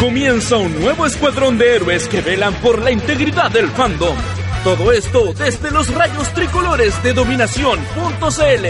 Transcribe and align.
Comienza 0.00 0.56
un 0.58 0.78
nuevo 0.80 1.06
escuadrón 1.06 1.58
de 1.58 1.74
héroes 1.74 2.06
que 2.06 2.20
velan 2.20 2.54
por 2.54 2.80
la 2.80 2.92
integridad 2.92 3.50
del 3.50 3.68
fandom. 3.68 4.16
Todo 4.62 4.92
esto 4.92 5.32
desde 5.34 5.72
los 5.72 5.92
rayos 5.92 6.32
tricolores 6.34 7.02
de 7.02 7.12
dominación.cl. 7.12 8.66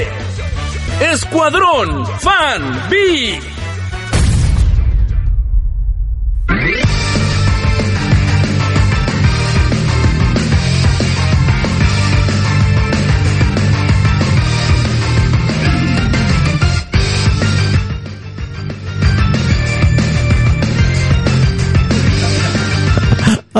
Escuadrón 1.05 2.07
Fan 2.19 2.89
B. 2.89 3.58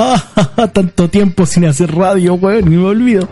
Ah, 0.01 0.67
tanto 0.71 1.09
tiempo 1.09 1.45
sin 1.45 1.65
hacer 1.65 1.93
radio, 1.93 2.35
weón, 2.35 2.71
y 2.71 2.77
me 2.77 2.85
olvido. 2.85 3.27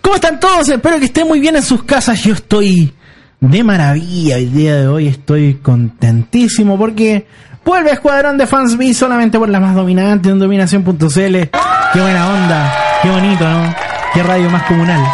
¿Cómo 0.00 0.16
están 0.16 0.40
todos? 0.40 0.66
Espero 0.68 0.98
que 0.98 1.04
estén 1.04 1.28
muy 1.28 1.38
bien 1.38 1.56
en 1.56 1.62
sus 1.62 1.82
casas. 1.82 2.22
Yo 2.22 2.32
estoy 2.32 2.94
de 3.40 3.62
maravilla 3.62 4.38
el 4.38 4.52
día 4.52 4.76
de 4.76 4.88
hoy. 4.88 5.06
Estoy 5.06 5.56
contentísimo 5.56 6.78
porque 6.78 7.26
vuelve 7.62 7.92
Escuadrón 7.92 8.38
de 8.38 8.46
Fans 8.46 8.78
B 8.78 8.94
solamente 8.94 9.38
por 9.38 9.50
la 9.50 9.60
más 9.60 9.74
dominante 9.74 10.30
en 10.30 10.38
dominación.cl. 10.38 10.96
Qué 10.98 12.00
buena 12.00 12.32
onda, 12.32 12.74
qué 13.02 13.10
bonito, 13.10 13.46
¿no? 13.46 13.74
Qué 14.14 14.22
radio 14.22 14.48
más 14.48 14.62
comunal. 14.62 15.04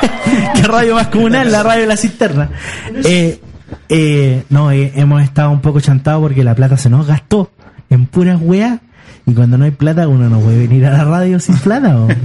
qué 0.54 0.62
radio 0.62 0.94
más 0.94 1.08
comunal, 1.08 1.52
la 1.52 1.62
radio 1.62 1.82
de 1.82 1.86
la 1.86 1.96
cisterna. 1.98 2.50
Eh, 3.04 3.40
eh, 3.90 4.44
no, 4.48 4.72
eh, 4.72 4.92
hemos 4.94 5.22
estado 5.22 5.50
un 5.50 5.60
poco 5.60 5.80
chantados 5.80 6.22
porque 6.22 6.44
la 6.44 6.54
plata 6.54 6.78
se 6.78 6.88
nos 6.88 7.06
gastó 7.06 7.50
en 7.90 8.06
puras 8.06 8.38
weas 8.40 8.80
y 9.26 9.34
cuando 9.34 9.58
no 9.58 9.64
hay 9.64 9.70
plata, 9.72 10.08
uno 10.08 10.28
no 10.28 10.40
puede 10.40 10.58
venir 10.66 10.86
a 10.86 10.90
la 10.90 11.04
radio 11.04 11.38
sin 11.40 11.56
plata. 11.58 11.96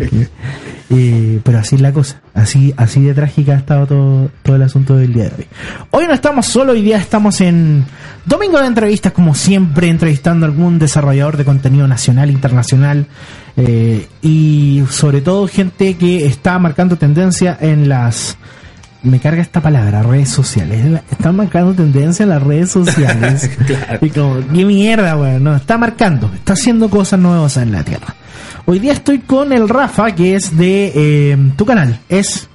Eh, 0.95 1.39
pero 1.43 1.57
así 1.57 1.75
es 1.75 1.81
la 1.81 1.91
cosa. 1.91 2.21
Así, 2.35 2.71
así 2.77 3.01
de 3.01 3.15
trágica 3.15 3.53
ha 3.53 3.57
estado 3.57 3.87
todo, 3.87 4.29
todo 4.43 4.55
el 4.57 4.61
asunto 4.61 4.95
del 4.95 5.11
día 5.11 5.23
de 5.23 5.31
hoy. 5.37 5.47
Hoy 5.89 6.05
no 6.07 6.13
estamos 6.13 6.45
solo, 6.45 6.73
hoy 6.73 6.83
día 6.83 6.97
estamos 6.97 7.41
en 7.41 7.83
domingo 8.25 8.59
de 8.59 8.67
entrevistas, 8.67 9.11
como 9.11 9.33
siempre, 9.33 9.89
entrevistando 9.89 10.45
a 10.45 10.49
algún 10.49 10.77
desarrollador 10.77 11.37
de 11.37 11.45
contenido 11.45 11.87
nacional, 11.87 12.29
internacional. 12.29 13.07
eh, 13.57 14.07
y 14.21 14.83
sobre 14.89 15.21
todo 15.21 15.47
gente 15.47 15.95
que 15.95 16.27
está 16.27 16.59
marcando 16.59 16.95
tendencia 16.97 17.57
en 17.59 17.89
las 17.89 18.37
me 19.03 19.19
carga 19.19 19.41
esta 19.41 19.61
palabra, 19.61 20.01
redes 20.03 20.29
sociales. 20.29 21.01
Están 21.11 21.35
marcando 21.35 21.73
tendencia 21.73 22.23
en 22.23 22.29
las 22.29 22.41
redes 22.41 22.71
sociales. 22.71 23.49
Y 24.01 24.09
como, 24.09 24.35
qué 24.53 24.65
mierda, 24.65 25.15
weón. 25.17 25.43
No, 25.43 25.55
está 25.55 25.77
marcando, 25.77 26.31
está 26.33 26.53
haciendo 26.53 26.89
cosas 26.89 27.19
nuevas 27.19 27.57
en 27.57 27.71
la 27.71 27.83
Tierra. 27.83 28.15
Hoy 28.65 28.79
día 28.79 28.93
estoy 28.93 29.19
con 29.19 29.51
el 29.53 29.67
Rafa, 29.69 30.13
que 30.15 30.35
es 30.35 30.55
de 30.57 30.91
eh, 30.95 31.37
tu 31.57 31.65
canal. 31.65 31.99
Es 32.09 32.47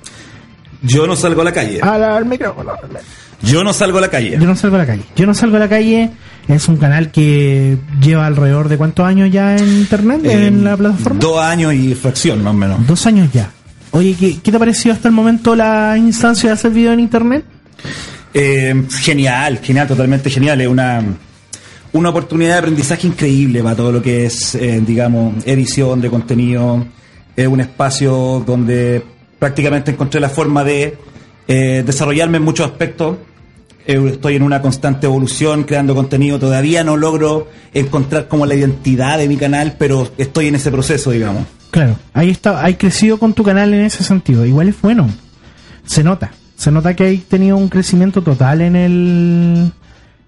Yo 0.82 1.06
no 1.06 1.14
salgo 1.16 1.42
a 1.42 1.44
la 1.44 1.52
calle. 1.52 1.80
al, 1.82 2.02
al 2.02 2.24
micrófono. 2.24 2.72
Yo 3.42 3.62
no 3.62 3.72
salgo 3.72 3.98
a 3.98 4.00
la 4.00 4.08
calle. 4.08 4.36
Yo 4.40 4.46
no 4.46 4.56
salgo 4.56 4.76
a 4.76 4.78
la 4.80 4.86
calle. 4.86 5.02
Yo 5.14 5.26
no 5.26 5.34
salgo 5.34 5.56
a 5.56 5.60
la 5.60 5.68
calle. 5.68 6.10
Es 6.48 6.66
un 6.66 6.76
canal 6.78 7.10
que 7.12 7.76
lleva 8.00 8.26
alrededor 8.26 8.68
de 8.68 8.78
cuántos 8.78 9.04
años 9.06 9.30
ya 9.30 9.54
en 9.56 9.68
internet, 9.68 10.22
Eh, 10.24 10.46
en 10.46 10.64
la 10.64 10.76
plataforma. 10.76 11.20
Dos 11.20 11.38
años 11.40 11.74
y 11.74 11.94
fracción, 11.94 12.42
más 12.42 12.54
o 12.54 12.56
menos. 12.56 12.86
Dos 12.86 13.06
años 13.06 13.28
ya. 13.32 13.50
Oye, 13.90 14.14
¿qué, 14.18 14.38
¿qué 14.40 14.52
te 14.52 14.58
pareció 14.58 14.92
hasta 14.92 15.08
el 15.08 15.14
momento 15.14 15.56
la 15.56 15.96
instancia 15.96 16.50
de 16.50 16.54
hacer 16.54 16.70
video 16.70 16.92
en 16.92 17.00
internet? 17.00 17.44
Eh, 18.34 18.84
genial, 19.00 19.58
genial, 19.58 19.88
totalmente 19.88 20.30
genial. 20.30 20.60
Es 20.60 20.68
una, 20.68 21.02
una 21.92 22.10
oportunidad 22.10 22.52
de 22.54 22.58
aprendizaje 22.58 23.06
increíble 23.06 23.62
para 23.62 23.76
todo 23.76 23.92
lo 23.92 24.02
que 24.02 24.26
es, 24.26 24.54
eh, 24.54 24.82
digamos, 24.86 25.34
edición 25.46 26.00
de 26.00 26.10
contenido. 26.10 26.86
Es 27.34 27.46
un 27.46 27.60
espacio 27.60 28.42
donde 28.46 29.02
prácticamente 29.38 29.92
encontré 29.92 30.20
la 30.20 30.28
forma 30.28 30.64
de 30.64 30.98
eh, 31.46 31.82
desarrollarme 31.86 32.36
en 32.36 32.44
muchos 32.44 32.66
aspectos. 32.66 33.16
Eh, 33.86 34.10
Estoy 34.12 34.36
en 34.36 34.42
una 34.42 34.60
constante 34.60 35.06
evolución, 35.06 35.64
creando 35.64 35.94
contenido. 35.94 36.38
Todavía 36.38 36.84
no 36.84 36.96
logro 36.96 37.48
encontrar 37.72 38.28
como 38.28 38.44
la 38.44 38.54
identidad 38.54 39.18
de 39.18 39.28
mi 39.28 39.36
canal, 39.36 39.76
pero 39.78 40.10
estoy 40.18 40.48
en 40.48 40.56
ese 40.56 40.70
proceso, 40.70 41.10
digamos. 41.10 41.44
Claro, 41.70 41.96
ahí 42.14 42.30
está, 42.30 42.64
hay 42.64 42.74
crecido 42.74 43.18
con 43.18 43.34
tu 43.34 43.42
canal 43.44 43.72
en 43.74 43.80
ese 43.84 44.02
sentido. 44.02 44.44
Igual 44.46 44.68
es 44.68 44.80
bueno. 44.80 45.08
Se 45.84 46.02
nota. 46.02 46.30
Se 46.56 46.70
nota 46.70 46.94
que 46.96 47.04
hay 47.04 47.18
tenido 47.18 47.56
un 47.56 47.68
crecimiento 47.68 48.22
total 48.22 48.62
en 48.62 48.74
el. 48.76 49.72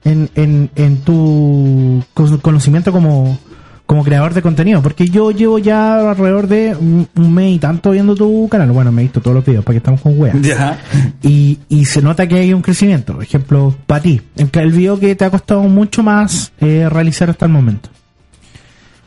en, 0.05 0.31
en, 0.35 0.71
en 0.77 0.97
tu 0.99 2.03
co- 2.15 2.39
conocimiento 2.41 2.93
como, 2.93 3.39
como 3.85 4.05
creador 4.05 4.33
de 4.35 4.43
contenido. 4.43 4.81
Porque 4.81 5.09
yo 5.09 5.33
llevo 5.33 5.59
ya 5.59 6.11
alrededor 6.11 6.47
de 6.47 6.77
un, 6.79 7.09
un 7.17 7.35
mes 7.35 7.57
y 7.57 7.59
tanto 7.59 7.91
viendo 7.91 8.15
tu 8.15 8.49
canal. 8.49 8.71
Bueno, 8.71 8.93
me 8.93 9.03
he 9.03 9.05
visto 9.07 9.21
todos 9.21 9.35
los 9.35 9.45
videos, 9.45 9.65
para 9.65 9.75
que 9.75 9.79
estamos 9.79 10.01
con 10.03 10.19
weas. 10.21 10.41
Ya. 10.41 10.79
Y, 11.23 11.59
y 11.69 11.85
se 11.87 12.01
nota 12.01 12.29
que 12.29 12.37
hay 12.37 12.53
un 12.55 12.63
crecimiento. 12.63 13.15
Por 13.15 13.23
ejemplo, 13.25 13.75
para 13.87 14.03
ti, 14.03 14.21
el, 14.37 14.49
el 14.53 14.71
video 14.73 15.01
que 15.01 15.17
te 15.17 15.25
ha 15.25 15.31
costado 15.31 15.63
mucho 15.65 16.03
más 16.03 16.53
eh, 16.61 16.87
realizar 16.89 17.29
hasta 17.31 17.47
el 17.47 17.53
momento. 17.53 17.89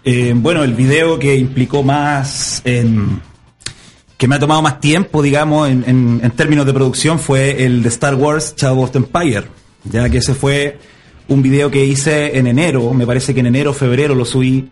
Eh, 0.05 0.33
bueno, 0.35 0.63
el 0.63 0.73
video 0.73 1.17
que 1.17 1.35
implicó 1.37 1.81
más, 1.83 2.61
em, 2.65 3.19
que 4.17 4.27
me 4.27 4.35
ha 4.35 4.39
tomado 4.39 4.61
más 4.61 4.79
tiempo, 4.79 5.21
digamos, 5.21 5.69
en, 5.69 5.83
en- 5.87 6.19
en 6.23 6.31
términos 6.31 6.65
de 6.65 6.73
producción, 6.73 7.19
fue 7.19 7.63
el 7.65 7.81
de 7.83 7.89
Star 7.89 8.15
Wars 8.15 8.53
Shadow 8.57 8.81
of 8.83 8.91
the 8.91 8.97
Empire. 8.99 9.45
Ya 9.85 10.09
que 10.09 10.17
ese 10.19 10.33
fue 10.33 10.77
un 11.27 11.41
video 11.41 11.71
que 11.71 11.85
hice 11.85 12.37
en 12.37 12.47
enero, 12.47 12.93
me 12.93 13.05
parece 13.05 13.33
que 13.33 13.39
en 13.39 13.47
enero, 13.47 13.73
febrero 13.73 14.13
lo 14.15 14.25
subí. 14.25 14.69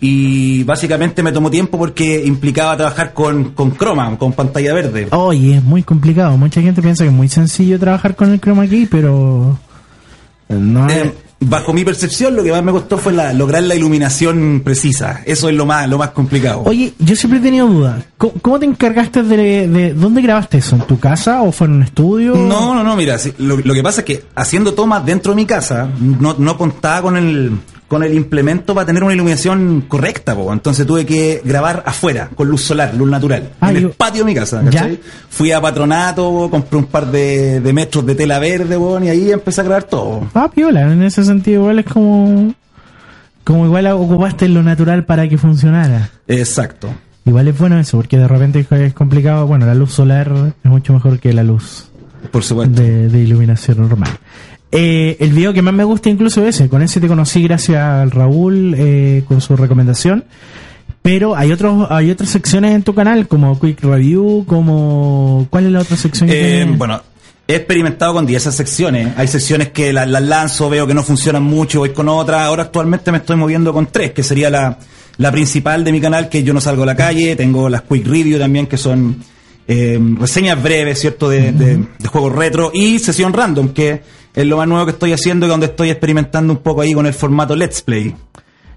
Y 0.00 0.64
básicamente 0.64 1.22
me 1.22 1.32
tomó 1.32 1.50
tiempo 1.50 1.78
porque 1.78 2.22
implicaba 2.26 2.76
trabajar 2.76 3.14
con, 3.14 3.52
con 3.52 3.70
croma, 3.70 4.18
con 4.18 4.32
pantalla 4.32 4.74
verde. 4.74 5.08
Oye, 5.12 5.56
es 5.56 5.62
muy 5.62 5.82
complicado. 5.82 6.36
Mucha 6.36 6.60
gente 6.60 6.82
piensa 6.82 7.04
que 7.04 7.08
es 7.08 7.14
muy 7.14 7.28
sencillo 7.28 7.78
trabajar 7.78 8.14
con 8.14 8.30
el 8.32 8.40
chroma 8.40 8.66
key, 8.66 8.86
pero 8.90 9.58
no 10.48 10.90
Eh, 10.90 11.14
bajo 11.48 11.72
mi 11.72 11.84
percepción, 11.84 12.34
lo 12.36 12.42
que 12.42 12.50
más 12.52 12.62
me 12.62 12.72
costó 12.72 12.98
fue 12.98 13.12
la- 13.12 13.32
lograr 13.32 13.62
la 13.62 13.74
iluminación 13.74 14.62
precisa. 14.64 15.20
Eso 15.24 15.48
es 15.48 15.54
lo 15.54 15.66
más, 15.66 15.88
lo 15.88 15.98
más 15.98 16.10
complicado. 16.10 16.62
Oye, 16.64 16.92
yo 16.98 17.16
siempre 17.16 17.38
he 17.38 17.42
tenido 17.42 17.66
dudas. 17.66 18.04
¿Cómo, 18.18 18.32
cómo 18.42 18.58
te 18.58 18.66
encargaste 18.66 19.22
de, 19.22 19.68
de 19.68 19.94
dónde 19.94 20.22
grabaste 20.22 20.58
eso? 20.58 20.76
¿En 20.76 20.82
tu 20.82 20.98
casa 20.98 21.42
o 21.42 21.52
fue 21.52 21.66
en 21.66 21.74
un 21.74 21.82
estudio? 21.82 22.34
No, 22.34 22.74
no, 22.74 22.82
no, 22.84 22.96
mira, 22.96 23.18
sí, 23.18 23.32
lo, 23.38 23.56
lo 23.58 23.74
que 23.74 23.82
pasa 23.82 24.00
es 24.00 24.04
que 24.06 24.24
haciendo 24.34 24.74
tomas 24.74 25.04
dentro 25.04 25.32
de 25.32 25.36
mi 25.36 25.46
casa, 25.46 25.88
no, 26.00 26.34
no 26.38 26.56
contaba 26.56 27.02
con 27.02 27.16
el, 27.16 27.52
con 27.88 28.02
el 28.02 28.14
implemento 28.14 28.74
para 28.74 28.86
tener 28.86 29.04
una 29.04 29.12
iluminación 29.14 29.84
correcta, 29.86 30.34
po. 30.34 30.52
entonces 30.52 30.86
tuve 30.86 31.04
que 31.06 31.42
grabar 31.44 31.82
afuera, 31.86 32.30
con 32.34 32.48
luz 32.48 32.62
solar, 32.62 32.94
luz 32.94 33.08
natural, 33.10 33.50
Ah, 33.60 33.70
en 33.70 33.80
yo- 33.80 33.88
el 33.88 33.94
patio 33.94 34.24
de 34.24 34.30
mi 34.30 34.34
casa. 34.34 34.62
Fui 35.28 35.52
a 35.52 35.60
patronato, 35.60 36.48
compré 36.50 36.78
un 36.78 36.86
par 36.86 37.10
de, 37.10 37.60
de 37.60 37.72
metros 37.72 38.04
de 38.06 38.14
tela 38.14 38.38
verde, 38.38 38.76
po, 38.78 38.98
y 39.02 39.08
ahí 39.08 39.30
empecé 39.30 39.60
a 39.60 39.64
grabar 39.64 39.84
todo. 39.84 40.26
Ah, 40.34 40.50
piola. 40.52 40.90
En 40.92 41.02
ese 41.02 41.24
sentido, 41.24 41.60
igual 41.62 41.78
es 41.80 41.86
como. 41.86 42.54
Como 43.44 43.66
igual 43.66 43.86
ocupaste 43.88 44.48
lo 44.48 44.62
natural 44.62 45.04
para 45.04 45.28
que 45.28 45.36
funcionara. 45.36 46.08
Exacto. 46.26 46.88
Igual 47.26 47.48
es 47.48 47.58
bueno 47.58 47.78
eso, 47.78 47.98
porque 47.98 48.16
de 48.16 48.26
repente 48.26 48.66
es 48.70 48.94
complicado. 48.94 49.46
Bueno, 49.46 49.66
la 49.66 49.74
luz 49.74 49.92
solar 49.92 50.32
es 50.64 50.70
mucho 50.70 50.94
mejor 50.94 51.18
que 51.20 51.32
la 51.34 51.42
luz 51.42 51.84
Por 52.30 52.42
supuesto. 52.42 52.80
de, 52.80 53.08
de 53.08 53.18
iluminación 53.20 53.78
normal. 53.82 54.08
Eh, 54.76 55.16
el 55.20 55.30
video 55.30 55.52
que 55.52 55.62
más 55.62 55.72
me 55.72 55.84
gusta 55.84 56.10
incluso 56.10 56.44
es 56.44 56.56
ese, 56.56 56.68
con 56.68 56.82
ese 56.82 57.00
te 57.00 57.06
conocí 57.06 57.42
gracias 57.44 57.80
al 57.80 58.10
Raúl 58.10 58.74
eh, 58.76 59.22
con 59.28 59.40
su 59.40 59.56
recomendación. 59.56 60.24
Pero 61.00 61.36
hay 61.36 61.52
otros, 61.52 61.86
hay 61.90 62.10
otras 62.10 62.30
secciones 62.30 62.74
en 62.74 62.82
tu 62.82 62.94
canal 62.94 63.28
como 63.28 63.60
Quick 63.60 63.82
Review, 63.84 64.44
como 64.48 65.46
¿cuál 65.50 65.66
es 65.66 65.72
la 65.72 65.80
otra 65.80 65.96
sección? 65.96 66.28
que 66.28 66.62
Eh, 66.62 66.64
bueno, 66.76 67.00
he 67.46 67.56
experimentado 67.56 68.14
con 68.14 68.26
diversas 68.26 68.54
secciones. 68.56 69.08
Hay 69.16 69.28
secciones 69.28 69.68
que 69.68 69.92
la- 69.92 70.06
las 70.06 70.22
lanzo, 70.22 70.68
veo 70.70 70.86
que 70.86 70.94
no 70.94 71.02
funcionan 71.04 71.42
mucho, 71.42 71.80
voy 71.80 71.90
con 71.90 72.08
otras. 72.08 72.40
Ahora 72.40 72.64
actualmente 72.64 73.12
me 73.12 73.18
estoy 73.18 73.36
moviendo 73.36 73.72
con 73.72 73.86
tres, 73.86 74.12
que 74.12 74.22
sería 74.22 74.48
la, 74.50 74.78
la 75.18 75.30
principal 75.30 75.84
de 75.84 75.92
mi 75.92 76.00
canal, 76.00 76.28
que 76.30 76.42
yo 76.42 76.54
no 76.54 76.60
salgo 76.60 76.82
a 76.84 76.86
la 76.86 76.96
calle. 76.96 77.36
Tengo 77.36 77.68
las 77.68 77.82
Quick 77.82 78.06
Review 78.06 78.38
también, 78.38 78.66
que 78.66 78.78
son 78.78 79.18
eh, 79.68 80.00
reseñas 80.18 80.60
breves, 80.62 80.98
¿cierto? 81.00 81.28
De, 81.28 81.52
de- 81.52 81.76
de 81.98 82.08
juegos 82.08 82.32
retro. 82.34 82.70
Y 82.72 82.98
sesión 82.98 83.32
random, 83.34 83.68
que 83.74 84.00
es 84.34 84.46
lo 84.46 84.56
más 84.56 84.66
nuevo 84.66 84.84
que 84.84 84.92
estoy 84.92 85.12
haciendo 85.12 85.46
y 85.46 85.48
donde 85.48 85.66
estoy 85.66 85.90
experimentando 85.90 86.52
un 86.52 86.58
poco 86.58 86.80
ahí 86.80 86.92
con 86.92 87.06
el 87.06 87.14
formato 87.14 87.54
Let's 87.54 87.82
Play. 87.82 88.14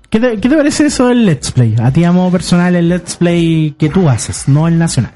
¿Qué, 0.10 0.20
te, 0.20 0.40
qué 0.40 0.48
te 0.48 0.56
parece 0.56 0.86
eso 0.86 1.08
del 1.08 1.26
Let's 1.26 1.52
Play? 1.52 1.76
A 1.82 1.92
ti 1.92 2.04
a 2.04 2.12
modo 2.12 2.32
personal 2.32 2.76
el 2.76 2.90
Let's 2.90 3.16
Play 3.18 3.76
que 3.78 3.90
tú 3.90 4.08
haces, 4.08 4.48
no 4.48 4.68
el 4.68 4.78
nacional. 4.78 5.14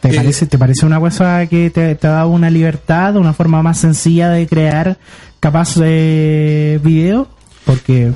¿Te, 0.00 0.10
Eh, 0.10 0.14
parece, 0.14 0.46
¿Te 0.46 0.58
parece 0.58 0.86
una 0.86 1.00
cosa 1.00 1.46
que 1.46 1.70
te, 1.70 1.94
te 1.96 2.06
da 2.06 2.26
una 2.26 2.50
libertad, 2.50 3.16
una 3.16 3.32
forma 3.32 3.62
más 3.62 3.78
sencilla 3.78 4.28
de 4.28 4.46
crear 4.46 4.96
capaz 5.40 5.74
de 5.74 6.78
video? 6.84 7.26
Porque 7.64 8.12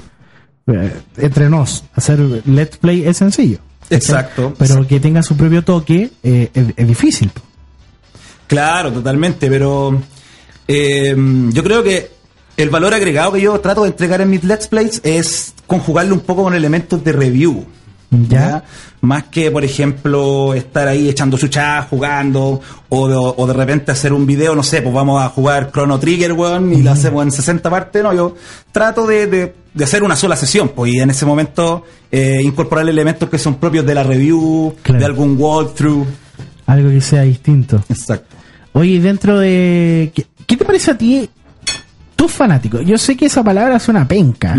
eh, 0.69 0.93
entre 1.17 1.49
nos, 1.51 1.85
hacer 1.95 2.21
Let's 2.47 2.77
Play 2.77 3.05
es 3.05 3.17
sencillo. 3.17 3.59
Exacto. 3.91 4.55
Pero 4.59 4.87
que 4.87 5.01
tenga 5.01 5.23
su 5.23 5.37
propio 5.37 5.65
toque 5.65 6.11
eh, 6.23 6.51
es, 6.55 6.67
es 6.77 6.87
difícil. 6.89 7.31
Claro, 8.47 8.93
totalmente, 8.93 9.49
pero 9.49 10.01
eh, 10.69 11.15
yo 11.53 11.63
creo 11.63 11.83
que 11.83 12.11
El 12.57 12.69
valor 12.71 12.93
agregado 12.95 13.33
que 13.33 13.41
yo 13.41 13.59
trato 13.61 13.83
de 13.83 13.89
entregar 13.89 14.21
en 14.21 14.29
mis 14.31 14.45
Let's 14.45 14.69
Plays 14.69 15.01
es 15.05 15.55
conjugarlo 15.67 16.15
un 16.15 16.21
poco 16.21 16.43
con 16.45 16.55
elementos 16.55 17.03
de 17.03 17.13
review. 17.13 17.65
Ya. 18.29 18.63
Más 19.01 19.25
que, 19.25 19.51
por 19.51 19.65
ejemplo, 19.65 20.53
estar 20.53 20.87
ahí 20.87 21.09
echando 21.09 21.39
chuchas, 21.39 21.87
jugando, 21.89 22.61
o 22.91 23.09
de, 23.09 23.17
o 23.17 23.47
de 23.47 23.53
repente 23.55 23.91
hacer 23.91 24.13
un 24.13 24.27
video, 24.27 24.55
no 24.55 24.63
sé, 24.63 24.83
pues 24.83 24.95
vamos 24.95 25.23
a 25.23 25.31
jugar 25.31 25.73
Chrono 25.73 25.99
Trigger, 25.99 26.35
weón, 26.35 26.75
y 26.75 26.83
lo 26.83 26.91
hacemos 26.93 27.23
en 27.25 27.33
60 27.33 27.71
partes, 27.71 28.03
no, 28.03 28.13
yo 28.13 28.37
trato 28.71 29.07
de, 29.07 29.27
de- 29.27 29.55
de 29.73 29.85
hacer 29.85 30.03
una 30.03 30.15
sola 30.15 30.37
sesión, 30.37 30.69
pues, 30.77 30.93
y 30.93 31.01
en 31.01 31.09
ese 31.09 31.25
momento 31.25 31.85
eh, 32.11 32.41
incorporar 32.45 32.87
elementos 32.87 33.31
que 33.31 33.39
son 33.39 33.55
propios 33.55 33.87
de 33.87 33.95
la 33.95 34.03
review, 34.03 34.75
Claro. 34.83 35.01
de 35.01 35.07
algún 35.07 35.37
walkthrough. 35.41 36.07
Algo 36.67 36.91
que 36.91 37.01
sea 37.01 37.23
distinto. 37.23 37.83
Exacto. 37.89 38.37
Oye, 38.75 39.01
dentro 39.01 39.39
de... 39.39 40.13
¿Qué, 40.53 40.57
te 40.59 40.65
parece 40.67 40.91
a 40.91 40.99
ti 40.99 41.29
tus 42.15 42.31
fanáticos? 42.31 42.85
Yo 42.85 42.99
sé 42.99 43.17
que 43.17 43.25
esa 43.27 43.43
palabra 43.43 43.79
suena 43.79 44.07
penca. 44.07 44.55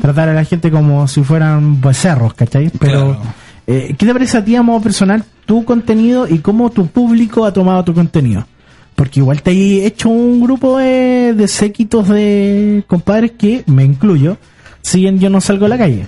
Tratar 0.00 0.28
a 0.28 0.34
la 0.34 0.44
gente 0.44 0.70
como 0.70 1.08
si 1.08 1.22
fueran 1.24 1.80
becerros, 1.80 2.34
¿cachai? 2.34 2.70
Pero, 2.78 3.16
Claro. 3.16 3.22
eh, 3.66 3.94
¿qué 3.98 4.06
te 4.06 4.12
parece 4.12 4.38
a 4.38 4.44
ti 4.44 4.54
a 4.54 4.62
modo 4.62 4.80
personal 4.80 5.24
tu 5.44 5.64
contenido 5.64 6.28
y 6.28 6.38
cómo 6.38 6.70
tu 6.70 6.86
público 6.86 7.44
ha 7.44 7.52
tomado 7.52 7.82
tu 7.82 7.92
contenido? 7.92 8.46
Porque 8.94 9.18
igual 9.18 9.42
te 9.42 9.50
hay 9.50 9.84
hecho 9.84 10.10
un 10.10 10.40
grupo 10.40 10.78
de, 10.78 11.34
de 11.34 11.48
séquitos 11.48 12.08
de 12.08 12.84
compadres 12.86 13.32
que, 13.32 13.64
me 13.66 13.82
incluyo, 13.84 14.36
siguen 14.80 15.18
Yo 15.18 15.28
No 15.28 15.40
Salgo 15.40 15.66
a 15.66 15.70
la 15.70 15.78
Calle. 15.78 16.06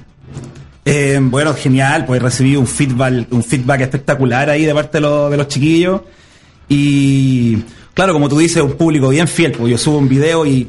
Eh, 0.84 1.18
bueno, 1.20 1.54
genial, 1.54 2.04
pues 2.04 2.22
recibí 2.22 2.54
un 2.54 2.68
feedback, 2.68 3.26
un 3.32 3.42
feedback 3.42 3.80
espectacular 3.80 4.48
ahí 4.48 4.64
de 4.64 4.74
parte 4.74 5.00
de 5.00 5.36
los 5.36 5.48
chiquillos. 5.48 6.02
Y 6.68 7.58
claro, 7.94 8.12
como 8.12 8.28
tú 8.28 8.38
dices, 8.38 8.62
un 8.62 8.72
público 8.72 9.08
bien 9.08 9.28
fiel, 9.28 9.52
pues 9.52 9.70
yo 9.70 9.78
subo 9.78 9.98
un 9.98 10.08
video 10.08 10.44
y 10.44 10.68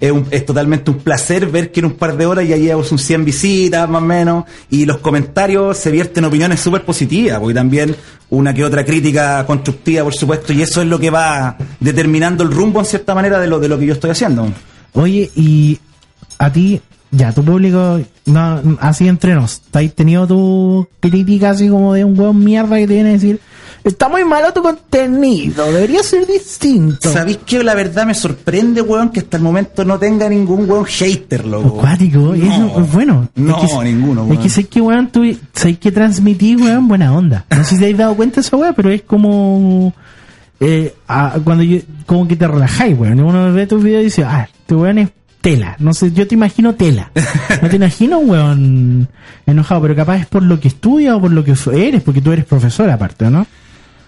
es, 0.00 0.10
un- 0.10 0.26
es 0.32 0.44
totalmente 0.44 0.90
un 0.90 0.98
placer 0.98 1.46
ver 1.46 1.70
que 1.70 1.78
en 1.80 1.86
un 1.86 1.92
par 1.92 2.16
de 2.16 2.26
horas 2.26 2.46
ya 2.48 2.56
llevamos 2.56 2.90
un 2.92 2.98
100 2.98 3.24
visitas 3.24 3.88
más 3.88 4.02
o 4.02 4.04
menos 4.04 4.44
y 4.68 4.84
los 4.84 4.98
comentarios 4.98 5.76
se 5.78 5.90
vierten 5.92 6.24
opiniones 6.24 6.58
súper 6.60 6.84
positivas, 6.84 7.38
porque 7.38 7.54
también 7.54 7.94
una 8.30 8.52
que 8.52 8.64
otra 8.64 8.84
crítica 8.84 9.46
constructiva, 9.46 10.02
por 10.04 10.14
supuesto, 10.14 10.52
y 10.52 10.62
eso 10.62 10.82
es 10.82 10.88
lo 10.88 10.98
que 10.98 11.10
va 11.10 11.56
determinando 11.78 12.42
el 12.42 12.50
rumbo 12.50 12.80
en 12.80 12.86
cierta 12.86 13.14
manera 13.14 13.38
de 13.38 13.46
lo, 13.46 13.60
de 13.60 13.68
lo 13.68 13.78
que 13.78 13.86
yo 13.86 13.92
estoy 13.92 14.10
haciendo. 14.10 14.48
Oye, 14.94 15.30
y 15.36 15.78
a 16.38 16.52
ti, 16.52 16.80
ya, 17.12 17.32
tu 17.32 17.44
público, 17.44 18.00
no, 18.24 18.60
así 18.80 19.06
entre 19.06 19.34
nos, 19.36 19.60
¿te 19.60 19.78
has 19.78 19.94
tenido 19.94 20.26
tu 20.26 20.88
crítica 20.98 21.50
así 21.50 21.68
como 21.68 21.94
de 21.94 22.04
un 22.04 22.18
hueón 22.18 22.42
mierda 22.42 22.76
que 22.76 22.88
te 22.88 22.94
viene 22.94 23.10
a 23.10 23.12
decir, 23.12 23.38
está 23.88 24.08
muy 24.08 24.24
malo 24.24 24.52
tu 24.52 24.62
contenido, 24.62 25.70
debería 25.72 26.02
ser 26.02 26.26
distinto? 26.26 27.10
¿Sabéis 27.12 27.38
que 27.38 27.62
la 27.62 27.74
verdad 27.74 28.06
me 28.06 28.14
sorprende, 28.14 28.80
weón, 28.82 29.10
que 29.10 29.20
hasta 29.20 29.36
el 29.36 29.42
momento 29.42 29.84
no 29.84 29.98
tenga 29.98 30.28
ningún 30.28 30.68
weón 30.68 30.84
hater, 30.84 31.46
loco? 31.46 31.78
Acuático, 31.78 32.34
eso 32.34 32.80
es 32.80 32.92
bueno. 32.92 33.28
No, 33.34 33.62
es 33.62 33.72
que, 33.72 33.84
ninguno, 33.84 34.22
Es 34.24 34.28
weón. 34.30 34.42
que 34.42 34.48
sé 34.48 34.64
que, 34.64 34.80
weón, 34.80 35.08
tú, 35.08 35.22
sé 35.52 35.76
que 35.76 35.92
transmitís, 35.92 36.60
weón, 36.60 36.88
buena 36.88 37.12
onda. 37.14 37.44
No 37.50 37.64
sé 37.64 37.70
si 37.70 37.76
te 37.78 37.84
habéis 37.84 37.98
dado 37.98 38.14
cuenta 38.16 38.36
de 38.36 38.40
esa 38.42 38.56
weón, 38.56 38.74
pero 38.74 38.90
es 38.90 39.02
como, 39.02 39.92
eh, 40.60 40.94
cuando 41.44 41.62
yo, 41.62 41.78
como 42.06 42.26
que 42.26 42.36
te 42.36 42.46
relajáis, 42.48 42.98
weón. 42.98 43.20
Uno 43.20 43.52
ve 43.52 43.66
tus 43.66 43.82
videos 43.82 44.02
y 44.02 44.04
dice, 44.06 44.24
ah, 44.24 44.48
este 44.52 44.74
weón 44.74 44.98
es 44.98 45.10
tela. 45.40 45.76
No 45.78 45.94
sé, 45.94 46.10
yo 46.12 46.26
te 46.26 46.34
imagino 46.34 46.74
tela. 46.74 47.12
No 47.62 47.68
te 47.68 47.76
imagino 47.76 48.18
un 48.18 48.30
weón 48.30 49.08
enojado, 49.46 49.82
pero 49.82 49.94
capaz 49.94 50.18
es 50.18 50.26
por 50.26 50.42
lo 50.42 50.58
que 50.58 50.66
estudias 50.68 51.14
o 51.14 51.20
por 51.20 51.30
lo 51.30 51.44
que 51.44 51.54
eres, 51.72 52.02
porque 52.02 52.20
tú 52.20 52.32
eres 52.32 52.44
profesor 52.44 52.90
aparte, 52.90 53.30
¿no? 53.30 53.46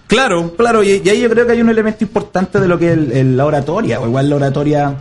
Claro, 0.09 0.55
claro, 0.57 0.83
y, 0.83 1.01
y 1.05 1.09
ahí 1.09 1.21
yo 1.21 1.31
creo 1.31 1.47
que 1.47 1.53
hay 1.53 1.61
un 1.61 1.69
elemento 1.69 2.03
importante 2.03 2.59
de 2.59 2.67
lo 2.67 2.79
que 2.79 2.91
es 2.93 2.99
el- 2.99 3.13
el- 3.13 3.37
la 3.37 3.47
oratoria, 3.47 4.01
o 4.01 4.07
igual 4.09 4.29
la 4.29 4.37
oratoria, 4.37 4.97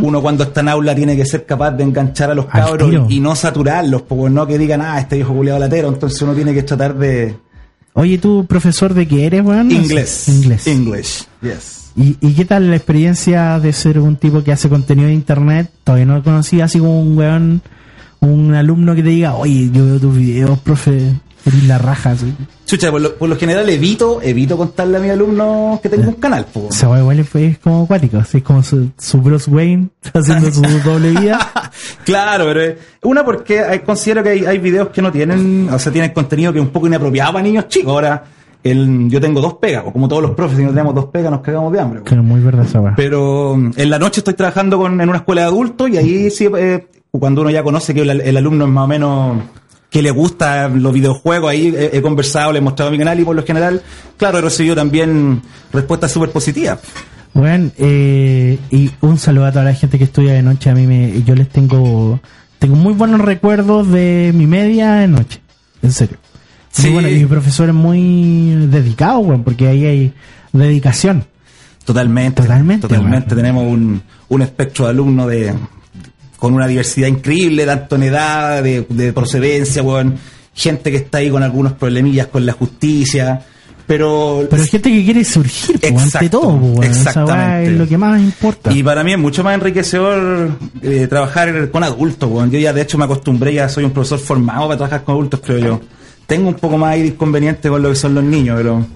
uno 0.00 0.22
cuando 0.22 0.44
está 0.44 0.60
en 0.60 0.68
aula 0.68 0.94
tiene 0.94 1.16
que 1.16 1.26
ser 1.26 1.44
capaz 1.44 1.72
de 1.72 1.82
enganchar 1.82 2.30
a 2.30 2.34
los 2.34 2.46
cabros 2.46 2.88
y, 3.10 3.16
y 3.16 3.20
no 3.20 3.34
saturarlos, 3.34 4.02
porque 4.02 4.30
no 4.30 4.46
que 4.46 4.56
digan, 4.56 4.80
ah, 4.80 4.98
este 5.00 5.16
viejo 5.16 5.34
culiado 5.34 5.58
latero, 5.58 5.88
entonces 5.88 6.22
uno 6.22 6.32
tiene 6.32 6.54
que 6.54 6.62
tratar 6.62 6.96
de... 6.96 7.36
Oye, 7.94 8.18
tú, 8.18 8.46
profesor 8.48 8.94
de 8.94 9.06
qué 9.06 9.26
eres, 9.26 9.44
weón? 9.44 9.68
No 9.68 9.74
sé. 9.74 9.82
Inglés. 9.82 10.28
Inglés. 10.28 10.66
English, 10.68 11.24
yes. 11.42 11.90
¿Y, 11.96 12.16
¿Y 12.20 12.32
qué 12.34 12.44
tal 12.44 12.70
la 12.70 12.76
experiencia 12.76 13.58
de 13.60 13.72
ser 13.72 13.98
un 14.00 14.16
tipo 14.16 14.42
que 14.42 14.50
hace 14.52 14.68
contenido 14.68 15.08
de 15.08 15.14
internet? 15.14 15.70
Todavía 15.84 16.06
no 16.06 16.22
conocí 16.22 16.60
así 16.60 16.78
como 16.80 17.00
un 17.00 17.16
weón, 17.16 17.62
un 18.20 18.54
alumno 18.54 18.94
que 18.94 19.02
te 19.02 19.10
diga, 19.10 19.34
oye, 19.34 19.70
yo 19.72 19.84
veo 19.86 20.00
tus 20.00 20.16
videos, 20.16 20.58
profe, 20.60 21.12
eres 21.46 21.64
la 21.64 21.78
raja. 21.78 22.14
Chucha, 22.66 22.90
por 22.90 23.00
lo, 23.00 23.14
por 23.16 23.28
lo 23.28 23.36
general 23.36 23.68
evito, 23.68 24.20
evito 24.22 24.56
contarle 24.56 24.96
a 24.96 25.00
mis 25.00 25.10
alumnos 25.10 25.80
que 25.80 25.88
tengo 25.88 26.08
un 26.08 26.14
canal, 26.16 26.46
po. 26.46 26.68
Esa 26.70 26.88
weá 26.88 27.00
igual 27.00 27.20
es, 27.20 27.34
es 27.34 27.58
como 27.58 27.84
acuático, 27.84 28.18
es 28.18 28.42
como 28.42 28.62
su, 28.62 28.90
su 28.98 29.20
Bruce 29.20 29.50
Wayne 29.50 29.88
haciendo 30.14 30.50
su 30.50 30.62
doble 30.84 31.10
vida. 31.10 31.38
Claro, 32.04 32.44
pero 32.46 32.60
es- 32.62 32.76
una 33.02 33.24
porque 33.24 33.60
hay- 33.60 33.80
considero 33.80 34.22
que 34.22 34.30
hay, 34.30 34.44
hay 34.46 34.58
videos 34.58 34.88
que 34.88 35.02
no 35.02 35.12
tienen, 35.12 35.68
o 35.70 35.78
sea, 35.78 35.92
tienen 35.92 36.12
contenido 36.12 36.52
que 36.52 36.58
es 36.58 36.64
un 36.64 36.70
poco 36.70 36.86
inapropiado 36.86 37.32
para 37.34 37.42
niños 37.42 37.68
chicos. 37.68 37.92
Ahora, 37.92 38.24
el, 38.62 39.08
yo 39.10 39.20
tengo 39.20 39.42
dos 39.42 39.54
pegas, 39.54 39.84
o 39.86 39.92
como 39.92 40.08
todos 40.08 40.22
los 40.22 40.30
profes, 40.30 40.56
si 40.56 40.62
no 40.64 40.70
tenemos 40.70 40.94
dos 40.94 41.06
pegas 41.06 41.30
nos 41.30 41.42
cagamos 41.42 41.70
de 41.72 41.80
hambre. 41.80 42.00
es 42.04 42.16
muy 42.16 42.40
verdad 42.40 42.64
esa. 42.64 42.94
Pero 42.96 43.54
mm, 43.56 43.72
en 43.76 43.90
la 43.90 43.98
noche 43.98 44.20
estoy 44.20 44.32
trabajando 44.34 44.78
con, 44.78 44.98
en 45.00 45.08
una 45.08 45.18
escuela 45.18 45.42
de 45.42 45.48
adultos 45.48 45.90
y 45.90 45.98
ahí 45.98 46.30
sí, 46.30 46.48
eh, 46.56 46.86
cuando 47.10 47.42
uno 47.42 47.50
ya 47.50 47.62
conoce 47.62 47.92
que 47.92 48.00
el, 48.00 48.20
el 48.22 48.36
alumno 48.38 48.64
es 48.64 48.70
más 48.70 48.84
o 48.84 48.88
menos 48.88 49.36
que 49.94 50.02
le 50.02 50.10
gusta 50.10 50.66
los 50.66 50.92
videojuegos, 50.92 51.48
ahí 51.48 51.72
he, 51.72 51.96
he 51.96 52.02
conversado, 52.02 52.50
le 52.50 52.58
he 52.58 52.60
mostrado 52.60 52.90
mi 52.90 52.98
canal 52.98 53.20
y 53.20 53.24
por 53.24 53.36
lo 53.36 53.44
general, 53.44 53.80
claro, 54.16 54.38
he 54.38 54.40
recibido 54.40 54.74
también 54.74 55.40
respuestas 55.72 56.10
súper 56.10 56.30
positivas. 56.30 56.80
Bueno, 57.32 57.70
eh, 57.78 58.58
y 58.72 58.90
un 59.02 59.18
saludo 59.18 59.46
a 59.46 59.52
toda 59.52 59.64
la 59.64 59.72
gente 59.72 59.96
que 59.96 60.02
estudia 60.02 60.32
de 60.32 60.42
noche. 60.42 60.68
A 60.68 60.74
mí 60.74 60.84
me, 60.88 61.22
yo 61.22 61.36
les 61.36 61.48
tengo, 61.48 62.18
tengo 62.58 62.74
muy 62.74 62.92
buenos 62.92 63.20
recuerdos 63.20 63.88
de 63.88 64.32
mi 64.34 64.48
media 64.48 64.94
de 64.94 65.06
noche. 65.06 65.40
En 65.80 65.92
serio. 65.92 66.16
Sí. 66.72 66.90
bueno, 66.90 67.08
y 67.08 67.20
mi 67.20 67.26
profesor 67.26 67.68
es 67.68 67.74
muy 67.76 68.66
dedicado, 68.66 69.20
weón, 69.20 69.44
porque 69.44 69.68
ahí 69.68 69.86
hay 69.86 70.12
dedicación. 70.52 71.24
Totalmente. 71.84 72.42
Totalmente, 72.42 72.88
Totalmente. 72.88 73.26
bueno. 73.32 73.42
Tenemos 73.42 73.72
un, 73.72 74.02
un 74.28 74.42
espectro 74.42 74.86
de 74.86 74.90
alumnos 74.90 75.28
de, 75.28 75.54
con 76.44 76.52
una 76.52 76.66
diversidad 76.66 77.08
increíble, 77.08 77.64
tanto 77.64 77.96
en 77.96 78.02
edad, 78.02 78.62
de, 78.62 78.84
de 78.86 79.14
procedencia, 79.14 79.82
weón. 79.82 80.16
Gente 80.52 80.90
que 80.90 80.98
está 80.98 81.18
ahí 81.18 81.30
con 81.30 81.42
algunos 81.42 81.72
problemillas 81.72 82.26
con 82.26 82.44
la 82.44 82.52
justicia. 82.52 83.40
Pero, 83.86 84.46
Pero 84.50 84.62
hay 84.62 84.68
gente 84.68 84.90
que 84.90 85.04
quiere 85.04 85.24
surgir, 85.24 85.80
po, 85.80 85.86
ante 85.86 86.04
Exacto, 86.04 86.40
todo, 86.40 86.60
po, 86.60 86.66
weá 86.66 86.90
exactamente. 86.90 87.72
es 87.72 87.78
lo 87.78 87.88
que 87.88 87.96
más 87.96 88.20
importa. 88.20 88.70
Y 88.74 88.82
para 88.82 89.02
mí 89.02 89.12
es 89.12 89.18
mucho 89.18 89.42
más 89.42 89.54
enriquecedor 89.54 90.50
eh, 90.82 91.06
trabajar 91.08 91.70
con 91.70 91.82
adultos. 91.82 92.30
Yo 92.50 92.58
ya 92.58 92.74
de 92.74 92.82
hecho 92.82 92.98
me 92.98 93.04
acostumbré, 93.04 93.54
ya 93.54 93.70
soy 93.70 93.84
un 93.84 93.92
profesor 93.92 94.18
formado 94.18 94.66
para 94.66 94.76
trabajar 94.76 95.04
con 95.04 95.14
adultos, 95.14 95.40
creo 95.42 95.58
yo. 95.58 95.80
Tengo 96.26 96.48
un 96.48 96.56
poco 96.56 96.76
más 96.76 96.96
de 96.96 97.06
inconveniente 97.06 97.70
con 97.70 97.82
lo 97.82 97.88
que 97.88 97.96
son 97.96 98.14
los 98.14 98.22
niños, 98.24 98.58
pero... 98.58 98.86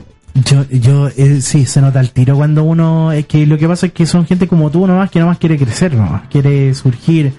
Yo, 0.45 0.65
yo, 0.71 1.09
eh, 1.17 1.41
sí, 1.41 1.65
se 1.65 1.81
nota 1.81 1.99
el 2.01 2.11
tiro 2.11 2.37
cuando 2.37 2.63
uno, 2.63 3.11
es 3.11 3.27
que 3.27 3.47
lo 3.47 3.59
que 3.59 3.67
pasa 3.67 3.87
es 3.87 3.93
que 3.93 4.07
son 4.07 4.27
gente 4.27 4.47
como 4.47 4.71
tú 4.71 4.87
nomás 4.87 5.11
que 5.11 5.19
nomás 5.19 5.39
quiere 5.39 5.57
crecer, 5.59 5.95
nomás, 5.95 6.29
quiere 6.29 6.75
surgir, 6.75 7.33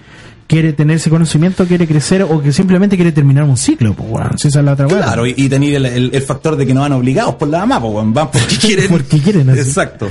quiere 0.50 0.74
tener 0.74 0.98
ese 0.98 1.12
conocimiento, 1.12 1.66
quiere 1.68 1.86
crecer 1.88 2.24
o 2.24 2.42
que 2.42 2.52
simplemente 2.52 2.96
quiere 2.96 3.12
terminar 3.12 3.44
un 3.44 3.56
ciclo, 3.56 3.94
pues 3.94 4.10
bueno, 4.10 4.32
si 4.36 4.48
esa 4.48 4.60
es 4.60 4.66
la 4.66 4.74
otra. 4.74 4.88
Claro, 4.88 5.28
y, 5.28 5.36
y 5.38 5.48
tener 5.48 5.76
el, 5.76 5.86
el- 5.86 6.10
el 6.14 6.22
factor 6.24 6.56
de 6.56 6.66
que 6.66 6.74
no 6.74 6.82
van 6.82 6.92
obligados 6.94 7.36
por 7.36 7.48
la 7.48 7.60
mamá, 7.60 7.80
pues, 7.80 7.94
weón. 7.94 8.14
van 8.16 8.32
porque 8.32 8.56
quieren. 8.62 8.88
Porque 8.90 9.20
quieren, 9.20 9.50
así. 9.52 9.60
Exacto. 9.62 10.08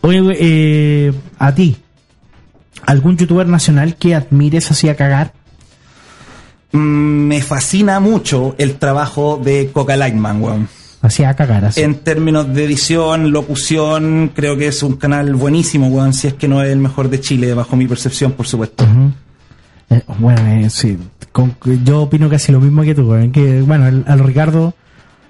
Oye, 0.00 0.22
eh, 0.40 1.12
a 1.38 1.54
ti, 1.54 1.76
¿algún 2.86 3.18
youtuber 3.18 3.46
nacional 3.46 3.96
que 3.96 4.14
admires 4.14 4.70
así 4.70 4.88
a 4.88 4.96
cagar? 4.96 5.34
Mm, 6.72 6.78
me 7.28 7.42
fascina 7.42 8.00
mucho 8.00 8.54
el 8.58 8.76
trabajo 8.76 9.40
de 9.44 9.70
Coca 9.72 9.96
Lightman, 9.96 10.42
weón. 10.42 10.68
Así 11.02 11.22
a 11.22 11.34
cagar, 11.36 11.66
así. 11.66 11.82
En 11.82 11.96
términos 11.96 12.52
de 12.54 12.64
edición, 12.64 13.30
locución, 13.30 14.32
creo 14.34 14.56
que 14.56 14.68
es 14.68 14.82
un 14.82 14.96
canal 14.96 15.34
buenísimo, 15.34 15.88
weón. 15.88 16.14
Si 16.14 16.26
es 16.28 16.32
que 16.32 16.48
no 16.48 16.62
es 16.62 16.72
el 16.72 16.78
mejor 16.78 17.10
de 17.10 17.20
Chile, 17.20 17.52
bajo 17.52 17.76
mi 17.76 17.86
percepción, 17.86 18.32
por 18.32 18.46
supuesto. 18.46 18.84
Ujú. 18.84 19.12
Eh, 19.90 20.02
bueno, 20.18 20.40
eh, 20.46 20.70
sí, 20.70 20.98
con- 21.32 21.54
yo 21.84 22.02
opino 22.02 22.28
casi 22.30 22.52
lo 22.52 22.60
mismo 22.60 22.82
que 22.82 22.94
tú, 22.94 23.04
güey, 23.06 23.30
que 23.30 23.60
bueno, 23.62 23.86
el, 23.86 24.04
al 24.06 24.18
Ricardo 24.20 24.74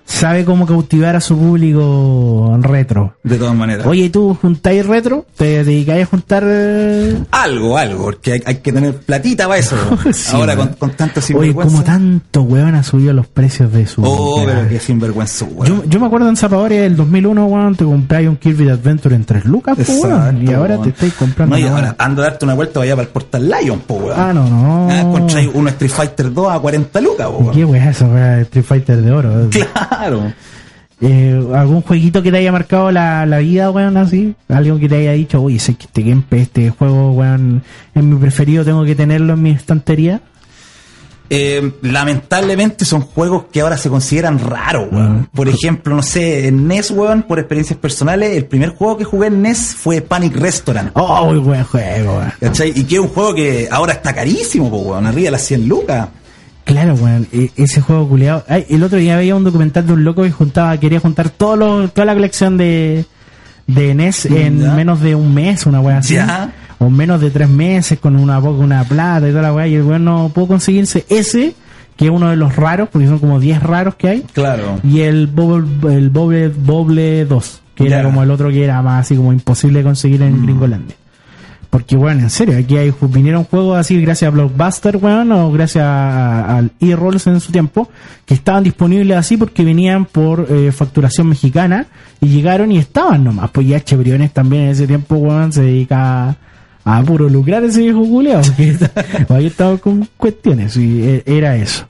sabe 0.07 0.45
cómo 0.45 0.67
cautivar 0.67 1.17
a 1.17 1.21
su 1.21 1.37
público 1.37 2.57
retro. 2.61 3.17
De 3.23 3.37
todas 3.37 3.55
maneras. 3.55 3.87
Oye, 3.87 4.05
¿y 4.05 4.11
¿tú 4.11 4.37
juntáis 4.41 4.87
retro? 4.87 5.25
¿Te 5.37 5.65
dedicáis 5.65 6.05
a 6.05 6.07
juntar? 6.07 6.45
eh? 6.47 7.17
Algo, 7.31 7.77
algo, 7.79 8.05
porque 8.05 8.33
hay, 8.35 8.43
hay 8.45 8.57
que 8.57 8.73
tener 8.73 8.97
platita 8.99 9.47
para 9.49 9.59
eso. 9.61 9.77
Sí, 10.13 10.37
Ahora 10.37 10.55
weón. 10.55 10.69
con, 10.69 10.77
con 10.77 10.91
tanto 10.97 11.21
Oye, 11.21 11.27
sinvergüenza. 11.27 11.73
como 11.73 11.85
tanto 11.85 12.43
weón 12.43 12.75
ha 12.75 12.83
subido 12.83 13.13
los 13.13 13.27
precios 13.27 13.73
de 13.73 13.87
su... 13.87 14.03
Oh, 14.05 14.37
weá. 14.37 14.47
pero 14.55 14.69
qué 14.69 14.79
sinvergüenza, 14.79 15.45
weón. 15.47 15.67
yo, 15.67 15.85
yo 15.89 16.01
me 16.01 16.07
acuerdo 16.07 16.29
en 16.29 16.37
Zapadores 16.37 16.81
del 16.83 16.97
2001, 16.97 17.47
weón, 17.47 17.75
te 17.75 17.85
compré 17.85 18.29
un 18.29 18.37
Kirby 18.37 18.69
Adventure 18.69 19.15
en 19.17 19.25
3 19.25 19.45
lucas, 19.47 19.77
po, 19.79 19.93
weón, 19.93 20.43
y 20.47 20.53
ahora 20.53 20.75
weón. 20.75 20.83
te 20.85 20.89
estáis 20.91 21.15
comprando... 21.15 21.57
No, 21.57 21.63
y 21.63 21.67
ahora 21.67 21.95
ando 21.99 22.23
a 22.23 22.27
darte 22.27 22.45
una 22.45 22.55
vuelta, 22.55 22.79
vaya 22.81 22.95
para 22.95 23.07
el 23.07 23.13
Portal 23.13 23.49
Lion, 23.51 23.81
po, 23.81 23.95
weón. 23.95 24.21
Ah, 24.21 24.33
no, 24.33 24.49
no. 24.49 24.89
Ah, 24.91 25.05
un 25.55 25.69
Street 25.69 25.91
Fighter 25.91 26.33
2 26.33 26.53
a 26.53 26.59
40 26.59 27.01
lucas, 27.01 27.27
po, 27.29 27.39
weón. 27.39 27.55
¿Qué 27.55 27.79
es 27.79 27.87
eso, 27.97 28.07
weá? 28.07 28.41
Street 28.43 28.65
Fighter 28.65 29.03
de 29.03 29.11
oro. 29.11 29.49
Claro. 29.51 29.71
Eh, 31.01 31.45
¿Algún 31.55 31.83
jueguito 31.83 32.23
que 32.23 32.31
te 32.31 32.39
haya 32.39 32.53
marcado 32.53 32.91
la, 32.91 33.27
la 33.27 33.39
vida, 33.39 33.71
weón, 33.71 33.97
así? 33.97 34.35
Algo 34.49 34.79
que 34.79 34.89
te 34.89 34.97
haya 34.97 35.13
dicho, 35.13 35.41
uy, 35.41 35.59
sé 35.59 35.75
que 35.75 35.87
este 35.87 36.03
gameplay, 36.03 36.43
este 36.43 36.71
juego, 36.71 37.13
weón, 37.13 37.63
es 37.95 38.03
mi 38.03 38.17
preferido, 38.17 38.65
tengo 38.65 38.85
que 38.85 38.95
tenerlo 38.95 39.35
en 39.35 39.43
mi 39.43 39.51
estantería. 39.51 40.21
Eh, 41.31 41.73
lamentablemente 41.83 42.85
son 42.85 43.01
juegos 43.01 43.47
que 43.51 43.63
ahora 43.63 43.77
se 43.77 43.89
consideran 43.89 44.39
raros, 44.39 44.89
weón. 44.93 45.29
Por 45.35 45.49
ejemplo, 45.49 45.95
no 45.97 46.03
sé, 46.03 46.49
en 46.49 46.69
NES, 46.69 46.91
weón, 46.93 47.23
por 47.23 47.39
experiencias 47.39 47.79
personales, 47.79 48.37
el 48.37 48.45
primer 48.45 48.71
juego 48.71 48.97
que 48.97 49.05
jugué 49.05 49.29
en 49.29 49.43
NES 49.43 49.75
fue 49.75 50.01
Panic 50.01 50.37
Restaurant. 50.37 50.91
Oh, 50.95 51.27
muy 51.27 51.39
buen 51.39 51.65
juego, 51.65 52.19
weón. 52.19 52.33
¿Cachai? 52.41 52.73
Y 52.75 52.85
que 52.85 52.97
es 52.97 53.01
un 53.01 53.09
juego 53.09 53.35
que 53.35 53.69
ahora 53.71 53.95
está 53.95 54.15
carísimo, 54.15 54.69
weón, 54.69 55.07
arriba 55.07 55.27
de 55.27 55.31
las 55.33 55.43
100 55.43 55.69
lucas. 55.69 56.09
Claro, 56.65 56.95
weón, 56.95 57.27
e- 57.33 57.51
ese 57.57 57.81
juego 57.81 58.09
culeado. 58.09 58.45
Ay, 58.49 58.65
el 58.71 58.83
otro 58.83 58.99
día 58.99 59.17
veía 59.17 59.37
un 59.37 59.45
documental 59.45 59.87
de 59.87 59.93
un 59.93 60.05
loco 60.05 60.23
que 60.23 60.31
juntaba, 60.31 60.77
quería 60.79 60.99
juntar 61.01 61.29
todos 61.31 61.59
los, 61.59 61.93
toda 61.93 62.07
la 62.07 62.15
colección 62.15 62.57
de, 62.57 63.05
de 63.67 63.95
NES 63.95 64.27
en 64.27 64.61
Ya. 64.61 64.75
menos 64.75 65.01
de 65.01 65.15
un 65.15 65.35
mes, 65.35 65.67
una 65.67 65.81
weá 65.81 65.99
así. 65.99 66.15
Ya. 66.15 66.53
O 66.79 66.91
menos 66.91 67.21
de 67.21 67.31
tres 67.31 67.49
meses 67.49 67.99
con 67.99 68.17
una 68.17 68.41
poca, 68.41 68.59
una 68.63 68.83
plata 68.85 69.27
y 69.29 69.31
toda 69.31 69.43
la 69.43 69.53
weá. 69.55 69.67
Y 69.69 69.75
el 69.75 69.83
weón 69.83 70.05
no 70.05 70.31
pudo 70.35 70.49
conseguirse 70.49 71.05
ese, 71.09 71.55
que 71.97 72.07
es 72.07 72.11
uno 72.11 72.31
de 72.31 72.37
los 72.37 72.57
raros, 72.57 72.89
porque 72.91 73.07
son 73.09 73.19
como 73.19 73.39
10 73.41 73.63
raros 73.63 73.95
que 73.95 74.09
hay. 74.09 74.21
Claro. 74.33 74.81
Y 74.83 75.01
el 75.01 75.27
Bobble, 75.29 75.95
el 75.97 76.11
Bobble, 76.11 76.49
Bobble 76.49 77.25
2, 77.27 77.61
que 77.75 77.87
era 77.87 77.99
Ya. 77.99 78.03
Mm. 78.03 78.07
como 78.07 78.23
el 78.23 78.31
otro 78.31 78.49
que 78.51 78.65
era 78.65 78.83
más 78.83 79.03
así 79.07 79.15
como 79.17 79.33
imposible 79.33 79.79
de 79.81 79.85
conseguir 79.85 80.23
en 80.23 80.43
Gringolandia. 80.43 80.97
Porque, 81.75 81.97
bueno, 81.97 82.21
en 82.21 82.31
serio, 82.31 82.57
aquí 82.57 82.77
hay, 82.77 82.95
vinieron 83.01 83.43
juegos 83.43 83.77
así 83.77 84.01
gracias 84.01 84.29
a 84.29 84.31
Blockbuster, 84.31 84.97
weón, 84.97 85.33
o 85.33 85.51
gracias 85.51 85.85
al 85.85 86.71
E-Rolls 86.79 87.27
en 87.27 87.41
su 87.41 87.51
tiempo, 87.51 87.89
que 88.25 88.35
estaban 88.35 88.63
disponibles 88.63 89.17
así 89.17 89.37
porque 89.37 89.65
venían 89.65 90.05
por 90.05 90.47
eh, 90.49 90.71
facturación 90.71 91.31
mexicana 91.31 91.89
y 92.21 92.29
llegaron 92.29 92.71
y 92.71 92.79
estaban 92.79 93.25
nomás. 93.25 93.51
Pues 93.51 93.67
ya 93.67 93.79
H. 93.79 93.97
Briones 93.97 94.33
también 94.33 94.63
en 94.63 94.69
ese 94.69 94.87
tiempo, 94.87 95.17
weón, 95.17 95.53
se 95.53 95.63
dedica 95.63 96.37
a, 96.85 97.03
puro 97.03 97.29
lucrar 97.29 97.65
ese 97.65 97.81
viejo 97.81 98.05
culeado, 98.05 98.43
porque 98.57 99.35
ahí 99.35 99.47
estaba 99.47 99.77
con 99.79 100.09
cuestiones 100.17 100.77
y 100.77 101.03
eh, 101.03 101.23
era 101.27 101.57
eso. 101.57 101.89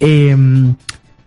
Em, 0.00 0.74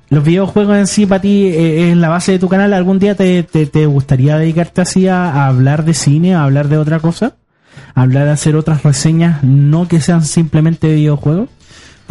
los 0.10 0.24
videojuegos 0.24 0.76
en 0.76 0.88
sí 0.88 1.06
para 1.06 1.22
ti 1.22 1.46
eh, 1.46 1.92
es 1.92 1.98
la 1.98 2.10
base 2.10 2.32
de 2.32 2.40
tu 2.40 2.50
canal. 2.50 2.74
¿Algún 2.74 2.98
día 2.98 3.14
te, 3.14 3.44
te, 3.44 3.68
te 3.68 3.86
gustaría 3.86 4.40
dedicarte 4.40 4.82
así 4.82 5.08
a 5.08 5.46
hablar 5.46 5.86
de 5.86 5.94
cine, 5.94 6.34
a 6.34 6.46
hablar 6.46 6.68
de 6.68 6.80
otra 6.80 7.00
cosa? 7.00 7.36
¿A 7.94 8.02
hablar 8.02 8.26
de 8.26 8.32
hacer 8.32 8.56
otras 8.56 8.84
reseñas, 8.84 9.44
no 9.44 9.88
que 9.88 10.02
sean 10.02 10.24
simplemente 10.24 10.88
videojuegos? 10.94 11.50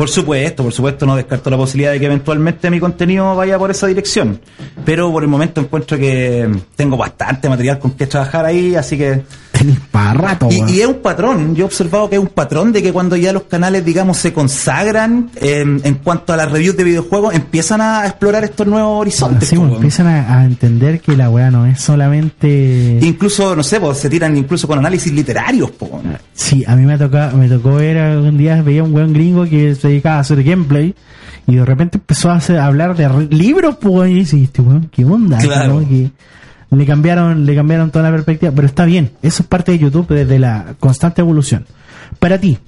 Por 0.00 0.08
supuesto, 0.08 0.62
por 0.62 0.72
supuesto, 0.72 1.04
no 1.04 1.14
descarto 1.14 1.50
la 1.50 1.58
posibilidad 1.58 1.92
de 1.92 2.00
que 2.00 2.06
eventualmente 2.06 2.70
mi 2.70 2.80
contenido 2.80 3.34
vaya 3.36 3.58
por 3.58 3.70
esa 3.70 3.86
dirección. 3.86 4.40
Pero 4.84 5.12
por 5.12 5.22
el 5.22 5.28
momento 5.28 5.60
encuentro 5.60 5.98
que 5.98 6.48
tengo 6.74 6.96
bastante 6.96 7.50
material 7.50 7.78
con 7.78 7.90
que 7.90 8.06
trabajar 8.06 8.46
ahí, 8.46 8.74
así 8.76 8.96
que 8.96 9.22
Para 9.90 10.14
rato, 10.14 10.48
Y, 10.50 10.80
es 10.80 10.86
un 10.86 10.96
patrón, 11.02 11.54
yo 11.54 11.62
he 11.64 11.66
observado 11.66 12.08
que 12.08 12.16
es 12.16 12.20
un 12.20 12.28
patrón 12.28 12.72
de 12.72 12.82
que 12.82 12.92
cuando 12.92 13.16
ya 13.16 13.32
los 13.32 13.44
canales, 13.44 13.84
digamos, 13.84 14.16
se 14.18 14.32
consagran 14.32 15.30
en, 15.36 15.80
en 15.84 15.94
cuanto 15.96 16.32
a 16.32 16.36
las 16.36 16.50
reviews 16.50 16.76
de 16.76 16.84
videojuegos, 16.84 17.34
empiezan 17.34 17.80
a 17.80 18.06
explorar 18.06 18.44
estos 18.44 18.66
nuevos 18.66 19.00
horizontes. 19.00 19.52
Empiezan 19.52 20.06
a, 20.06 20.38
a 20.40 20.44
entender 20.44 21.00
que 21.00 21.16
la 21.16 21.28
weá 21.30 21.50
no 21.50 21.66
es 21.66 21.80
solamente... 21.80 22.98
Incluso, 23.02 23.54
no 23.56 23.62
sé, 23.62 23.80
pues, 23.80 23.98
se 23.98 24.08
tiran 24.10 24.36
incluso 24.36 24.66
con 24.66 24.78
análisis 24.78 25.12
literarios. 25.12 25.70
po, 25.72 25.86
weón. 25.86 26.16
Sí, 26.34 26.64
a 26.66 26.76
mí 26.76 26.84
me 26.86 26.96
tocó, 26.98 27.18
me 27.36 27.48
tocó 27.48 27.74
ver 27.74 28.16
un 28.18 28.36
día, 28.38 28.62
veía 28.62 28.82
un 28.82 28.94
weón 28.94 29.12
gringo 29.12 29.44
que 29.44 29.74
se 29.74 29.88
dedicaba 29.88 30.16
a 30.16 30.20
hacer 30.20 30.42
gameplay 30.42 30.94
y 31.46 31.56
de 31.56 31.64
repente 31.64 31.98
empezó 31.98 32.30
a, 32.30 32.36
hacer- 32.36 32.58
a 32.58 32.66
hablar 32.66 32.96
de 32.96 33.08
libros, 33.34 33.76
pues, 33.80 34.10
y 34.10 34.14
dice, 34.14 34.42
este 34.42 34.62
weón, 34.62 34.88
¿qué 34.92 35.04
onda? 35.04 35.38
Claro. 35.38 35.80
¿no? 35.80 35.88
Que 35.88 36.10
le 36.70 36.86
cambiaron, 36.86 37.44
le 37.44 37.54
cambiaron 37.54 37.90
toda 37.90 38.04
la 38.04 38.10
perspectiva, 38.12 38.52
pero 38.54 38.66
está 38.66 38.84
bien, 38.84 39.12
eso 39.22 39.42
es 39.42 39.48
parte 39.48 39.72
de 39.72 39.78
YouTube 39.78 40.08
desde 40.08 40.38
la 40.38 40.74
constante 40.78 41.20
evolución. 41.20 41.66
Para 42.18 42.38
ti, 42.38 42.58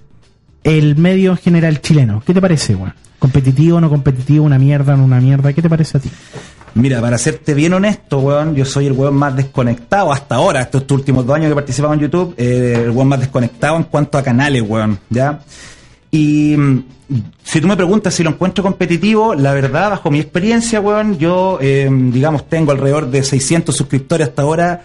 el 0.64 0.96
medio 0.96 1.32
en 1.32 1.36
general 1.36 1.80
chileno, 1.80 2.22
¿qué 2.26 2.34
te 2.34 2.40
parece, 2.40 2.74
weón? 2.74 2.94
¿Competitivo, 3.18 3.80
no 3.80 3.88
competitivo, 3.88 4.44
una 4.44 4.58
mierda, 4.58 4.96
no 4.96 5.04
una 5.04 5.20
mierda? 5.20 5.52
¿Qué 5.52 5.62
te 5.62 5.70
parece 5.70 5.98
a 5.98 6.00
ti? 6.00 6.10
Mira, 6.74 7.00
para 7.00 7.18
serte 7.18 7.54
bien 7.54 7.74
honesto, 7.74 8.18
weón, 8.18 8.54
yo 8.54 8.64
soy 8.64 8.86
el 8.86 8.92
weón 8.92 9.14
más 9.14 9.36
desconectado 9.36 10.12
hasta 10.12 10.36
ahora, 10.36 10.62
estos 10.62 10.84
últimos 10.90 11.24
dos 11.26 11.36
años 11.36 11.46
que 11.46 11.52
he 11.52 11.54
participado 11.54 11.94
en 11.94 12.00
YouTube, 12.00 12.34
eh, 12.36 12.82
el 12.84 12.90
weón 12.90 13.08
más 13.08 13.20
desconectado 13.20 13.76
en 13.76 13.84
cuanto 13.84 14.18
a 14.18 14.22
canales, 14.22 14.62
weón, 14.62 14.98
¿ya? 15.10 15.40
Y 16.10 16.56
si 17.42 17.60
tú 17.60 17.68
me 17.68 17.76
preguntas 17.76 18.14
si 18.14 18.22
lo 18.22 18.30
encuentro 18.30 18.62
competitivo, 18.62 19.34
la 19.34 19.52
verdad, 19.52 19.90
bajo 19.90 20.10
mi 20.10 20.20
experiencia, 20.20 20.80
weón, 20.80 21.18
yo, 21.18 21.58
eh, 21.60 21.88
digamos, 21.90 22.48
tengo 22.48 22.72
alrededor 22.72 23.10
de 23.10 23.22
600 23.22 23.74
suscriptores 23.74 24.28
hasta 24.28 24.42
ahora 24.42 24.82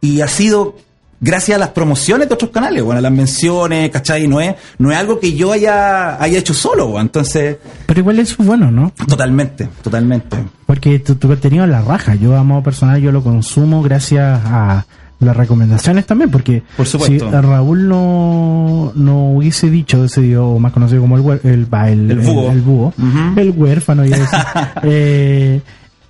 y 0.00 0.20
ha 0.20 0.28
sido 0.28 0.76
gracias 1.20 1.56
a 1.56 1.58
las 1.58 1.70
promociones 1.70 2.28
de 2.28 2.34
otros 2.34 2.50
canales, 2.50 2.82
bueno, 2.82 3.00
las 3.00 3.12
menciones, 3.12 3.90
¿cachai? 3.90 4.26
No 4.26 4.40
es, 4.40 4.54
no 4.78 4.90
es 4.90 4.98
algo 4.98 5.20
que 5.20 5.34
yo 5.34 5.52
haya, 5.52 6.20
haya 6.22 6.38
hecho 6.38 6.54
solo, 6.54 6.86
weón, 6.86 7.02
entonces, 7.02 7.58
Pero 7.86 8.00
igual 8.00 8.18
eso 8.18 8.36
es 8.40 8.46
bueno, 8.46 8.70
¿no? 8.70 8.92
totalmente, 9.06 9.68
totalmente. 9.82 10.36
Porque 10.66 10.98
tu, 11.00 11.16
tu 11.16 11.28
contenido 11.28 11.64
es 11.64 11.70
la 11.70 11.82
raja. 11.82 12.14
Yo, 12.14 12.36
a 12.36 12.44
modo 12.44 12.62
personal, 12.62 13.00
yo 13.00 13.12
lo 13.12 13.22
consumo 13.22 13.82
gracias 13.82 14.40
a 14.44 14.86
las 15.20 15.36
recomendaciones 15.36 16.06
también. 16.06 16.30
Porque 16.30 16.62
Por 16.76 16.86
supuesto. 16.86 17.30
si 17.30 17.36
Raúl 17.36 17.88
no, 17.88 18.92
no 18.94 19.30
hubiese 19.34 19.70
dicho 19.70 20.04
ese 20.04 20.22
dios 20.22 20.58
más 20.60 20.72
conocido 20.72 21.00
como 21.02 21.16
el, 21.16 21.40
el, 21.44 21.66
el, 21.88 22.10
El 22.10 22.18
búho. 22.20 22.50
el 22.50 22.60
búho, 22.60 22.94
el 23.36 23.50
huérfano, 23.50 24.04
iba 24.04 24.16
a 24.16 24.20
decir, 24.20 24.38
eh, 24.84 25.60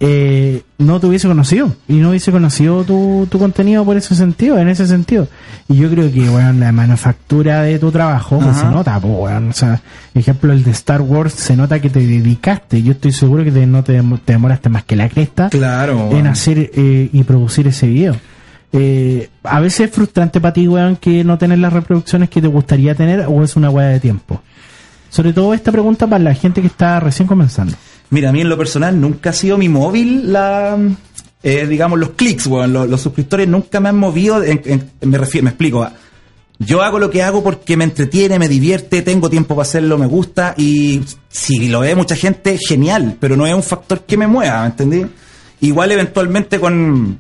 eh, 0.03 0.63
no 0.79 0.99
te 0.99 1.07
hubiese 1.09 1.29
conocido. 1.29 1.75
Y 1.87 1.95
no 1.97 2.11
hubiese 2.11 2.33
conocido 2.33 2.85
tu, 2.85 3.27
tu 3.31 3.39
contenido 3.39 3.85
por 3.85 3.97
ese 3.99 4.15
sentido, 4.15 4.59
en 4.59 4.69
ese 4.69 4.87
sentido. 4.87 5.29
Y 5.69 5.77
yo 5.77 5.91
creo 5.91 6.11
que, 6.11 6.27
bueno, 6.29 6.53
la 6.55 6.73
manufactura 6.73 7.63
de 7.63 7.79
tu 7.79 7.91
trabajo 7.93 8.39
pues, 8.39 8.57
se 8.57 8.65
nota, 8.65 8.99
pues. 8.99 9.13
O 9.15 9.53
sea, 9.53 9.81
ejemplo, 10.15 10.53
el 10.55 10.65
de 10.65 10.71
Star 10.71 11.03
Wars 11.03 11.35
se 11.35 11.55
nota 11.55 11.81
que 11.81 11.91
te 11.91 12.01
dedicaste. 12.01 12.83
Yo 12.83 12.93
estoy 12.93 13.13
seguro 13.13 13.45
que 13.45 13.53
te- 13.53 13.67
no 13.67 13.85
te, 13.85 14.01
te 14.25 14.33
demoraste 14.33 14.71
más 14.71 14.85
que 14.85 14.97
la 14.97 15.09
cresta 15.11 15.51
Claro, 15.51 16.09
en 16.13 16.27
hacer 16.29 16.71
eh, 16.75 17.11
y 17.13 17.23
producir 17.25 17.67
ese 17.69 17.87
video. 17.87 18.17
Eh, 18.73 19.29
a 19.43 19.61
veces 19.61 19.89
es 19.89 19.91
frustrante 19.91 20.41
para 20.41 20.55
ti, 20.55 20.69
weón, 20.69 20.97
que 20.97 21.25
no 21.25 21.39
tener 21.39 21.59
las 21.59 21.73
reproducciones 21.73 22.31
que 22.31 22.41
te 22.41 22.47
gustaría 22.47 22.95
tener 22.95 23.27
o 23.29 23.43
es 23.43 23.57
una 23.57 23.71
weá 23.71 23.89
de 23.89 24.01
tiempo. 24.01 24.41
Sobre 25.09 25.33
todo 25.33 25.55
esta 25.55 25.73
pregunta 25.73 26.07
para 26.07 26.23
la 26.23 26.35
gente 26.35 26.61
que 26.61 26.69
está 26.69 27.01
recién 27.01 27.27
comenzando. 27.27 27.75
Mira, 28.11 28.31
a 28.31 28.33
mí 28.33 28.41
en 28.41 28.49
lo 28.49 28.57
personal 28.57 29.01
nunca 29.01 29.31
ha 29.31 29.33
sido 29.33 29.59
mi 29.59 29.69
móvil 29.69 30.33
la, 30.33 30.79
eh, 31.43 31.67
digamos, 31.67 31.99
los 31.99 32.11
clics, 32.11 32.47
weón. 32.47 32.73
Los, 32.73 33.01
suscriptores 33.01 33.49
nunca 33.49 33.81
me 33.81 33.89
han 33.89 33.99
movido. 33.99 34.41
me 35.01 35.19
refiero, 35.19 35.45
me 35.45 35.51
explico. 35.51 35.89
Yo 36.59 36.83
hago 36.83 36.99
lo 36.99 37.11
que 37.11 37.23
hago 37.23 37.43
porque 37.43 37.77
me 37.77 37.85
entretiene, 37.85 38.39
me 38.39 38.47
divierte, 38.47 39.01
tengo 39.01 39.31
tiempo 39.31 39.57
para 39.57 39.63
hacerlo, 39.63 39.97
me 39.97 40.05
gusta 40.05 40.55
y 40.59 41.01
si 41.31 41.69
lo 41.69 41.81
ve 41.81 41.95
mucha 41.95 42.15
gente, 42.15 42.59
genial, 42.59 43.17
pero 43.19 43.35
no 43.35 43.47
es 43.47 43.55
un 43.55 43.63
factor 43.63 44.03
que 44.03 44.19
me 44.19 44.27
mueva, 44.27 44.61
¿me 44.61 44.67
entendí? 44.67 45.07
Igual 45.63 45.93
eventualmente 45.93 46.61
con, 46.61 47.19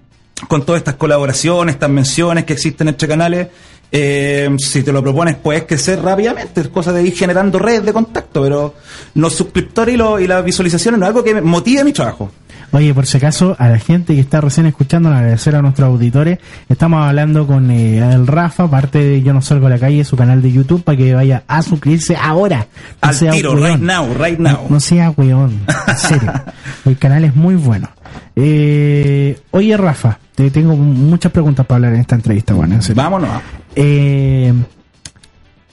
con 0.49 0.65
todas 0.65 0.81
estas 0.81 0.95
colaboraciones, 0.95 1.75
estas 1.75 1.91
menciones 1.91 2.45
que 2.45 2.53
existen 2.55 2.89
entre 2.89 3.07
canales, 3.09 3.49
eh, 3.93 4.49
si 4.59 4.83
te 4.83 4.93
lo 4.93 5.03
propones 5.03 5.37
puedes 5.37 5.65
crecer 5.65 6.01
rápidamente, 6.01 6.61
es 6.61 6.69
cosa 6.69 6.93
de 6.93 7.03
ir 7.03 7.15
generando 7.17 7.59
redes 7.59 7.85
de 7.85 7.93
contacto, 7.93 8.43
pero 8.43 8.75
los 9.15 9.35
suscriptores 9.35 9.95
y, 9.95 9.99
lo- 9.99 10.21
y 10.21 10.27
las 10.27 10.45
visualizaciones 10.45 10.99
no 11.01 11.07
es 11.07 11.09
algo 11.09 11.25
que 11.25 11.41
motive 11.41 11.83
mi 11.85 11.93
trabajo. 11.93 12.31
Oye, 12.73 12.95
por 12.95 13.05
si 13.05 13.17
acaso, 13.17 13.57
a 13.59 13.69
la 13.69 13.81
gente 13.81 14.15
que 14.15 14.21
está 14.21 14.41
recién 14.41 14.65
escuchando, 14.67 15.09
agradecer 15.09 15.57
a 15.57 15.61
nuestros 15.63 15.89
auditores. 15.89 16.39
Estamos 16.69 17.05
hablando 17.05 17.45
con 17.45 17.69
eh, 17.73 17.99
el 17.99 18.29
Rafa, 18.29 18.71
parte 18.71 18.99
de 19.01 19.23
Yo 19.23 19.33
No 19.33 19.43
Salgo 19.43 19.67
a 19.67 19.71
la 19.71 19.79
Calle, 19.81 20.05
su 20.05 20.15
canal 20.17 20.41
de 20.41 20.53
YouTube, 20.53 20.85
para 20.85 20.97
que 20.97 21.13
vaya 21.13 21.43
a 21.49 21.63
suscribirse 21.63 22.15
ahora. 22.15 22.69
No 23.03 23.09
Al 23.09 23.15
sea 23.17 23.33
tiro, 23.33 23.55
weón. 23.55 23.65
right 23.73 23.81
now, 23.83 24.15
right 24.15 24.39
now. 24.39 24.53
No, 24.63 24.67
no 24.71 24.79
sea 24.81 25.11
weón, 25.17 25.59
en 25.89 25.97
serio. 25.99 26.33
el 26.85 26.97
canal 26.97 27.25
es 27.25 27.35
muy 27.35 27.57
bueno. 27.57 27.89
Eh, 28.37 29.37
oye, 29.51 29.77
Rafa, 29.77 30.21
tengo 30.49 30.77
muchas 30.77 31.31
preguntas 31.33 31.67
para 31.67 31.77
hablar 31.77 31.95
en 31.95 32.01
esta 32.01 32.15
entrevista, 32.15 32.55
bueno, 32.55 32.77
en 32.77 32.83
serio. 32.83 33.03
Vámonos. 33.03 33.43
Eh, 33.77 34.55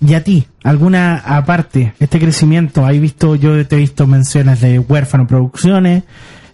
y 0.06 0.14
a 0.14 0.24
ti, 0.24 0.46
alguna 0.64 1.18
aparte, 1.18 1.94
este 2.00 2.20
crecimiento, 2.20 2.86
hay 2.86 3.00
visto, 3.00 3.36
yo 3.36 3.66
te 3.66 3.78
he 3.78 3.80
visto 3.80 4.06
menciones 4.06 4.62
de 4.62 4.78
Huérfano 4.78 5.26
Producciones, 5.26 6.04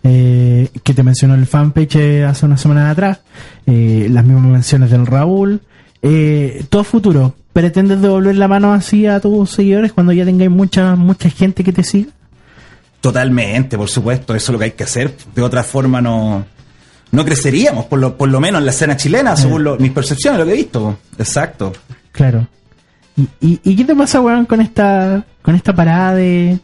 eh, 0.04 0.70
que 0.84 0.94
te 0.94 1.04
mencionó 1.04 1.36
el 1.36 1.46
fanpage 1.46 2.24
hace 2.24 2.46
una 2.46 2.58
semana 2.58 2.90
atrás, 2.90 3.20
eh, 3.66 4.08
las 4.10 4.24
mismas 4.24 4.46
menciones 4.46 4.92
del 4.92 5.06
Raúl, 5.06 5.62
eh, 6.02 6.66
todo 6.70 6.84
futuro, 6.86 7.36
¿pretendes 7.52 8.02
devolver 8.02 8.36
la 8.36 8.48
mano 8.48 8.74
así 8.74 9.08
a 9.08 9.20
tus 9.20 9.50
seguidores 9.50 9.92
cuando 9.92 10.14
ya 10.14 10.24
tengáis 10.24 10.52
mucha, 10.52 10.96
mucha 10.96 11.30
gente 11.30 11.64
que 11.64 11.74
te 11.74 11.84
siga? 11.84 12.12
Totalmente, 13.02 13.78
por 13.78 13.90
supuesto, 13.90 14.34
eso 14.34 14.52
es 14.52 14.54
lo 14.54 14.60
que 14.60 14.66
hay 14.66 14.72
que 14.72 14.86
hacer. 14.86 15.14
De 15.36 15.42
otra 15.42 15.64
forma 15.64 16.02
no, 16.02 16.46
no 17.14 17.24
creceríamos, 17.24 17.86
por 17.86 18.00
lo, 18.00 18.18
por 18.18 18.28
lo 18.28 18.42
menos 18.42 18.60
en 18.60 18.66
la 18.66 18.72
escena 18.72 18.98
chilena, 18.98 19.36
según 19.38 19.64
lo- 19.64 19.78
mis 19.78 19.92
percepciones, 19.92 20.40
lo 20.40 20.46
que 20.46 20.52
he 20.52 20.58
visto. 20.58 20.98
Exacto. 21.18 21.72
Claro. 22.12 22.48
¿Y, 23.16 23.30
y, 23.40 23.60
y 23.64 23.76
qué 23.76 23.86
te 23.86 23.96
pasa, 23.96 24.20
weón, 24.20 24.46
con 24.46 24.60
esta, 24.60 25.24
con 25.42 25.56
esta 25.56 25.74
parada 25.74 26.16
de, 26.16 26.58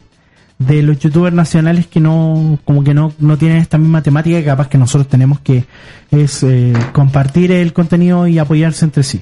de 0.58 0.82
los 0.82 0.98
youtubers 1.00 1.36
nacionales 1.36 1.86
que 1.88 2.00
no, 2.00 2.60
como 2.66 2.84
que 2.84 2.94
no, 2.94 3.14
no 3.20 3.38
tienen 3.38 3.58
esta 3.60 3.78
misma 3.78 4.02
temática 4.02 4.38
que 4.40 4.46
capaz 4.46 4.68
que 4.68 4.78
nosotros 4.78 5.08
tenemos 5.08 5.40
que 5.40 5.66
es 6.12 6.44
eh, 6.44 6.74
compartir 6.92 7.52
el 7.52 7.72
contenido 7.72 8.28
y 8.28 8.40
apoyarse 8.40 8.84
entre 8.86 9.04
sí. 9.04 9.22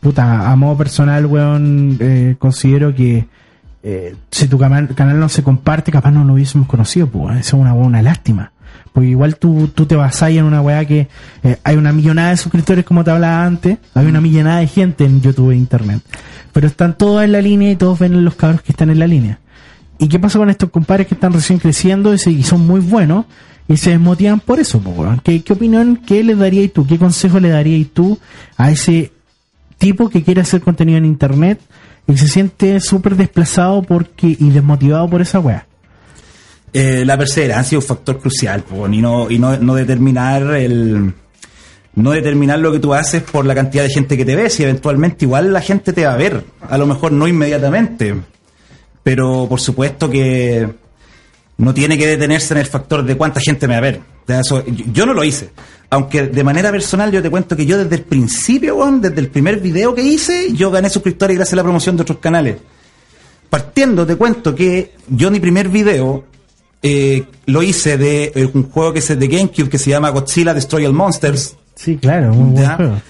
Puta, 0.00 0.50
a 0.50 0.56
modo 0.56 0.76
personal, 0.76 1.26
weón, 1.26 1.96
eh, 2.00 2.34
considero 2.38 2.94
que 2.94 3.26
eh, 3.84 4.14
si 4.30 4.48
tu 4.48 4.58
canal, 4.58 4.88
canal 4.94 5.18
no 5.20 5.28
se 5.28 5.42
comparte, 5.44 5.92
capaz 5.92 6.10
no 6.10 6.24
lo 6.24 6.34
hubiésemos 6.34 6.66
conocido, 6.66 7.06
pues 7.06 7.38
eso 7.38 7.56
es 7.56 7.60
una, 7.62 7.74
una 7.74 8.02
lástima. 8.02 8.50
Porque 8.92 9.10
igual 9.10 9.36
tú, 9.36 9.68
tú 9.74 9.86
te 9.86 9.96
vas 9.96 10.22
ahí 10.22 10.38
en 10.38 10.44
una 10.44 10.60
weá 10.60 10.84
que 10.84 11.08
eh, 11.42 11.56
hay 11.64 11.76
una 11.76 11.92
millonada 11.92 12.30
de 12.30 12.36
suscriptores, 12.36 12.84
como 12.84 13.04
te 13.04 13.10
hablaba 13.10 13.44
antes, 13.44 13.78
hay 13.94 14.06
una 14.06 14.20
millonada 14.20 14.60
de 14.60 14.66
gente 14.66 15.04
en 15.04 15.20
YouTube 15.20 15.50
e 15.52 15.56
Internet. 15.56 16.02
Pero 16.52 16.66
están 16.66 16.96
todos 16.96 17.22
en 17.24 17.32
la 17.32 17.40
línea 17.40 17.70
y 17.70 17.76
todos 17.76 17.98
ven 17.98 18.24
los 18.24 18.34
cabros 18.34 18.62
que 18.62 18.72
están 18.72 18.90
en 18.90 18.98
la 18.98 19.06
línea. 19.06 19.38
¿Y 19.98 20.08
qué 20.08 20.18
pasa 20.18 20.38
con 20.38 20.48
estos 20.48 20.70
compadres 20.70 21.08
que 21.08 21.14
están 21.14 21.32
recién 21.32 21.58
creciendo 21.58 22.14
y, 22.14 22.42
son 22.42 22.66
muy 22.66 22.80
buenos 22.80 23.26
y 23.66 23.76
se 23.76 23.90
desmotivan 23.90 24.40
por 24.40 24.60
eso? 24.60 24.80
¿Qué, 25.24 25.42
¿Qué 25.42 25.52
opinión, 25.52 25.96
qué 26.06 26.22
le 26.22 26.36
darías 26.36 26.72
tú, 26.72 26.86
qué 26.86 26.98
consejo 26.98 27.40
le 27.40 27.48
darías 27.48 27.88
tú 27.92 28.18
a 28.56 28.70
ese 28.70 29.12
tipo 29.76 30.08
que 30.08 30.22
quiere 30.22 30.40
hacer 30.40 30.60
contenido 30.60 30.98
en 30.98 31.04
Internet 31.04 31.60
y 32.06 32.16
se 32.16 32.28
siente 32.28 32.80
súper 32.80 33.16
desplazado 33.16 33.82
porque 33.82 34.36
y 34.38 34.50
desmotivado 34.50 35.08
por 35.08 35.20
esa 35.20 35.40
weá? 35.40 35.66
Eh, 36.72 37.04
la 37.04 37.16
perseverancia 37.16 37.78
es 37.78 37.84
un 37.84 37.88
factor 37.88 38.18
crucial, 38.18 38.64
y 38.90 38.98
no, 39.00 39.30
y 39.30 39.38
no, 39.38 39.56
no 39.56 39.74
determinar 39.74 40.54
el 40.54 41.14
no 41.94 42.12
determinar 42.12 42.60
lo 42.60 42.70
que 42.70 42.78
tú 42.78 42.94
haces 42.94 43.22
por 43.22 43.44
la 43.44 43.54
cantidad 43.54 43.82
de 43.82 43.90
gente 43.90 44.16
que 44.16 44.24
te 44.24 44.36
ve, 44.36 44.50
si 44.50 44.62
eventualmente 44.62 45.24
igual 45.24 45.52
la 45.52 45.60
gente 45.60 45.92
te 45.92 46.04
va 46.04 46.14
a 46.14 46.16
ver, 46.16 46.44
a 46.68 46.78
lo 46.78 46.86
mejor 46.86 47.10
no 47.10 47.26
inmediatamente, 47.26 48.14
pero 49.02 49.46
por 49.48 49.60
supuesto 49.60 50.08
que 50.08 50.68
no 51.56 51.74
tiene 51.74 51.98
que 51.98 52.06
detenerse 52.06 52.54
en 52.54 52.60
el 52.60 52.66
factor 52.66 53.04
de 53.04 53.16
cuánta 53.16 53.40
gente 53.40 53.66
me 53.66 53.74
va 53.74 53.78
a 53.78 53.80
ver. 53.80 54.00
Yo, 54.92 55.06
no 55.06 55.14
lo 55.14 55.24
hice. 55.24 55.50
Aunque 55.90 56.26
de 56.26 56.44
manera 56.44 56.70
personal 56.70 57.10
yo 57.10 57.22
te 57.22 57.30
cuento 57.30 57.56
que 57.56 57.64
yo 57.66 57.78
desde 57.78 57.96
el 57.96 58.02
principio, 58.02 58.78
desde 59.00 59.18
el 59.20 59.28
primer 59.28 59.58
video 59.58 59.94
que 59.94 60.02
hice, 60.02 60.52
yo 60.52 60.70
gané 60.70 60.90
suscriptores 60.90 61.36
gracias 61.36 61.54
a 61.54 61.56
la 61.56 61.62
promoción 61.62 61.96
de 61.96 62.02
otros 62.02 62.18
canales. 62.18 62.58
Partiendo, 63.48 64.06
te 64.06 64.16
cuento 64.16 64.54
que 64.54 64.92
yo 65.08 65.30
mi 65.30 65.40
primer 65.40 65.68
video 65.68 66.24
eh, 66.82 67.24
lo 67.46 67.62
hice 67.62 67.98
de 67.98 68.32
eh, 68.34 68.48
un 68.52 68.70
juego 68.70 68.92
que 68.92 69.00
es 69.00 69.08
de 69.08 69.26
GameCube 69.26 69.68
que 69.68 69.78
se 69.78 69.90
llama 69.90 70.10
Godzilla 70.10 70.54
Destroy 70.54 70.86
All 70.86 70.92
Monsters. 70.92 71.56
Sí, 71.74 71.96
claro, 71.96 72.32
muy 72.32 72.52
buen 72.54 72.76
juego. 72.76 73.00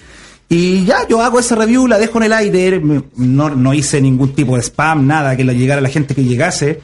Y 0.51 0.83
ya, 0.85 1.07
yo 1.07 1.21
hago 1.21 1.39
esa 1.39 1.55
review, 1.55 1.87
la 1.87 1.99
dejo 1.99 2.17
en 2.17 2.23
el 2.23 2.33
aire, 2.33 2.81
no, 3.15 3.49
no 3.51 3.73
hice 3.73 4.01
ningún 4.01 4.33
tipo 4.33 4.55
de 4.55 4.63
spam, 4.63 5.05
nada, 5.05 5.37
que 5.37 5.43
le 5.43 5.53
llegara 5.55 5.77
a 5.77 5.81
la 5.81 5.89
gente 5.89 6.15
que 6.15 6.23
llegase. 6.23 6.81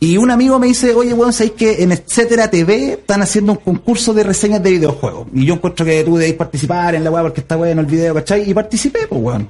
Y 0.00 0.16
un 0.16 0.32
amigo 0.32 0.58
me 0.58 0.66
dice, 0.66 0.92
oye, 0.92 1.14
weón, 1.14 1.32
¿sabéis 1.32 1.52
que 1.52 1.82
en 1.84 1.92
Etcétera 1.92 2.50
TV 2.50 2.94
están 2.94 3.22
haciendo 3.22 3.52
un 3.52 3.58
concurso 3.58 4.12
de 4.12 4.24
reseñas 4.24 4.62
de 4.64 4.72
videojuegos? 4.72 5.28
Y 5.32 5.46
yo 5.46 5.54
encuentro 5.54 5.86
que 5.86 6.02
tú 6.02 6.16
debéis 6.16 6.34
participar 6.34 6.96
en 6.96 7.04
la 7.04 7.10
weá 7.12 7.22
porque 7.22 7.40
está 7.40 7.54
bueno 7.54 7.80
el 7.80 7.86
video, 7.86 8.14
¿cachai? 8.14 8.50
Y 8.50 8.52
participé, 8.52 9.06
pues, 9.08 9.20
weón. 9.22 9.48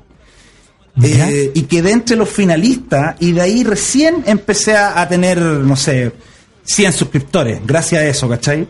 Eh, 1.03 1.51
y 1.55 1.63
quedé 1.63 1.91
entre 1.91 2.17
los 2.17 2.29
finalistas 2.29 3.17
y 3.19 3.33
de 3.33 3.41
ahí 3.41 3.65
recién 3.65 4.23
empecé 4.27 4.77
a, 4.77 5.01
a 5.01 5.09
tener, 5.09 5.41
no 5.41 5.75
sé, 5.75 6.13
100 6.65 6.93
suscriptores, 6.93 7.61
gracias 7.65 8.03
a 8.03 8.07
eso, 8.07 8.29
¿cachai? 8.29 8.67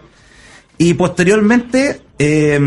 Y 0.78 0.94
posteriormente 0.94 2.00
eh, 2.18 2.60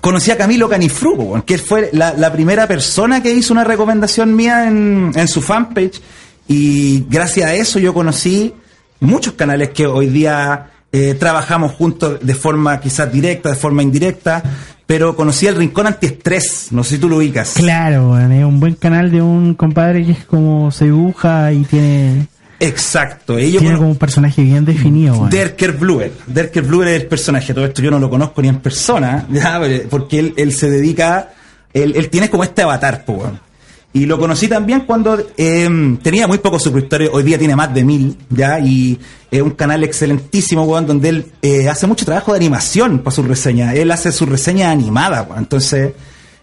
conocí 0.00 0.30
a 0.30 0.36
Camilo 0.36 0.68
Canifru, 0.68 1.42
que 1.44 1.58
fue 1.58 1.90
la, 1.92 2.32
primera 2.32 2.66
persona 2.66 3.22
que 3.22 3.32
hizo 3.32 3.52
una 3.52 3.64
recomendación 3.64 4.34
mía 4.34 4.68
en, 4.68 5.28
su 5.28 5.42
fanpage. 5.42 6.00
Y 6.48 7.04
gracias 7.08 7.50
a 7.50 7.54
eso 7.54 7.78
yo 7.78 7.92
conocí 7.92 8.54
muchos 9.00 9.34
canales 9.34 9.70
que 9.70 9.86
hoy 9.86 10.06
día 10.06 10.70
eh, 10.92 11.14
trabajamos 11.18 11.72
juntos 11.72 12.18
de 12.22 12.34
forma 12.34 12.80
quizás 12.80 13.12
directa, 13.12 13.50
de 13.50 13.56
forma 13.56 13.82
indirecta. 13.82 14.42
Pero 14.86 15.16
conocí 15.16 15.48
el 15.48 15.56
Rincón 15.56 15.88
Antiestrés, 15.88 16.68
no 16.70 16.84
sé 16.84 16.94
si 16.94 17.00
tú 17.00 17.08
lo 17.08 17.16
ubicas. 17.16 17.54
Claro, 17.54 18.10
un 18.10 18.60
buen 18.60 18.74
canal 18.76 19.10
de 19.10 19.20
un 19.20 19.54
compadre 19.54 20.06
que 20.06 20.12
es 20.12 20.24
como 20.24 20.70
se 20.70 20.84
dibuja 20.84 21.52
y 21.52 21.64
tiene, 21.64 22.28
Exacto. 22.60 23.38
Ellos 23.38 23.60
tiene 23.60 23.76
como 23.76 23.90
un 23.90 23.96
personaje 23.96 24.42
bien 24.42 24.64
definido. 24.64 25.14
weón. 25.14 25.30
Derker 25.30 25.72
Bluer. 25.72 26.12
Derker 26.26 26.62
Bluer 26.62 26.88
es 26.88 27.02
el 27.02 27.06
personaje. 27.08 27.52
Todo 27.52 27.66
esto 27.66 27.82
yo 27.82 27.90
no 27.90 27.98
lo 27.98 28.08
conozco 28.08 28.40
ni 28.42 28.48
en 28.48 28.60
persona, 28.60 29.26
¿ya? 29.30 29.60
porque 29.90 30.18
él, 30.18 30.34
él 30.36 30.52
se 30.52 30.70
dedica, 30.70 31.32
él, 31.72 31.94
él 31.96 32.08
tiene 32.08 32.30
como 32.30 32.44
este 32.44 32.62
avatar, 32.62 33.04
weón. 33.06 33.46
Y 33.92 34.04
lo 34.04 34.18
conocí 34.18 34.46
también 34.46 34.80
cuando 34.80 35.18
eh, 35.38 35.96
tenía 36.02 36.26
muy 36.26 36.36
pocos 36.36 36.62
suscriptores, 36.62 37.08
hoy 37.10 37.22
día 37.22 37.38
tiene 37.38 37.56
más 37.56 37.72
de 37.72 37.82
mil, 37.82 38.14
¿ya? 38.28 38.60
Y 38.60 38.98
es 39.30 39.40
un 39.40 39.52
canal 39.52 39.84
excelentísimo, 39.84 40.64
weón, 40.64 40.86
donde 40.86 41.08
él 41.08 41.26
eh, 41.40 41.66
hace 41.70 41.86
mucho 41.86 42.04
trabajo 42.04 42.32
de 42.32 42.36
animación 42.36 42.98
para 42.98 43.14
sus 43.14 43.26
reseñas. 43.26 43.74
Él 43.74 43.90
hace 43.90 44.12
sus 44.12 44.28
reseñas 44.28 44.70
animadas, 44.70 45.26
weón. 45.26 45.38
Entonces, 45.38 45.92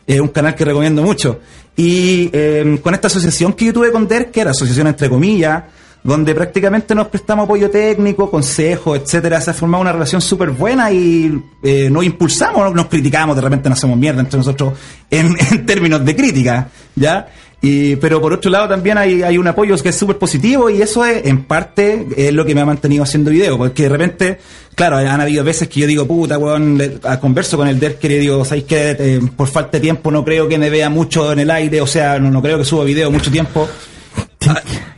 es 0.08 0.20
un 0.20 0.30
canal 0.30 0.56
que 0.56 0.66
recomiendo 0.66 1.04
mucho. 1.04 1.42
Y 1.76 2.32
eh, 2.34 2.80
con 2.82 2.96
esta 2.96 3.06
asociación 3.06 3.54
que 3.54 3.66
yo 3.66 3.74
tuve 3.74 3.92
con 3.92 4.08
Derker, 4.08 4.48
asociación 4.48 4.88
entre 4.88 5.08
comillas, 5.08 5.64
donde 6.04 6.36
prácticamente 6.36 6.94
nos 6.94 7.08
prestamos 7.08 7.46
apoyo 7.46 7.70
técnico, 7.70 8.30
consejos, 8.30 9.00
etcétera, 9.00 9.40
se 9.40 9.52
ha 9.52 9.54
formado 9.54 9.82
una 9.82 9.92
relación 9.94 10.22
súper 10.22 10.50
buena 10.52 10.92
y 10.92 11.42
eh, 11.64 11.90
nos 11.90 12.04
impulsamos, 12.04 12.74
nos 12.74 12.88
criticamos, 12.88 13.36
de 13.36 13.42
repente 13.42 13.70
nos 13.70 13.78
hacemos 13.80 13.98
mierda 13.98 14.20
entre 14.22 14.38
nosotros 14.38 14.74
en, 15.10 15.34
en 15.52 15.66
términos 15.66 16.04
de 16.04 16.16
crítica, 16.16 16.68
¿ya? 16.96 17.28
Y, 17.66 17.96
pero 17.96 18.20
por 18.20 18.34
otro 18.34 18.52
lado 18.52 18.68
también 18.68 18.98
hay, 18.98 19.24
hay 19.24 19.38
un 19.38 19.48
apoyo 19.48 19.78
que 19.78 19.88
es 19.88 19.96
súper 19.96 20.18
positivo 20.18 20.70
y 20.70 20.82
eso 20.82 21.06
es, 21.06 21.26
en 21.26 21.46
parte 21.46 22.06
es 22.18 22.34
lo 22.34 22.44
que 22.46 22.54
me 22.54 22.60
ha 22.60 22.66
mantenido 22.66 23.04
haciendo 23.04 23.32
video, 23.32 23.58
porque 23.58 23.84
de 23.84 23.90
repente, 23.90 24.38
claro, 24.76 24.98
han 24.98 25.22
habido 25.22 25.46
veces 25.46 25.70
que 25.70 25.80
yo 25.80 25.88
digo, 25.88 26.06
puta, 26.06 26.38
weón, 26.38 26.78
le- 26.78 27.00
converso 27.22 27.56
con 27.56 27.70
el 27.70 27.80
Derker 27.80 28.12
y 28.12 28.18
digo, 28.20 28.44
¿sabéis 28.44 28.66
que 28.66 29.22
por 29.38 29.48
falta 29.48 29.78
de 29.78 29.80
tiempo 29.80 30.12
no 30.12 30.26
creo 30.26 30.50
que 30.50 30.58
me 30.58 30.70
vea 30.70 30.90
mucho 30.90 31.32
en 31.32 31.40
el 31.40 31.50
aire, 31.52 31.80
o 31.80 31.88
sea, 31.88 32.20
no, 32.20 32.30
no 32.30 32.42
creo 32.42 32.58
que 32.58 32.66
suba 32.66 32.84
video 32.84 33.10
mucho 33.10 33.32
tiempo. 33.32 33.66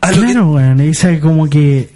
A- 0.02 0.08
a 0.08 0.12
claro, 0.12 0.52
weón, 0.54 0.80
esa 0.82 1.20
como 1.20 1.50
que 1.50 1.89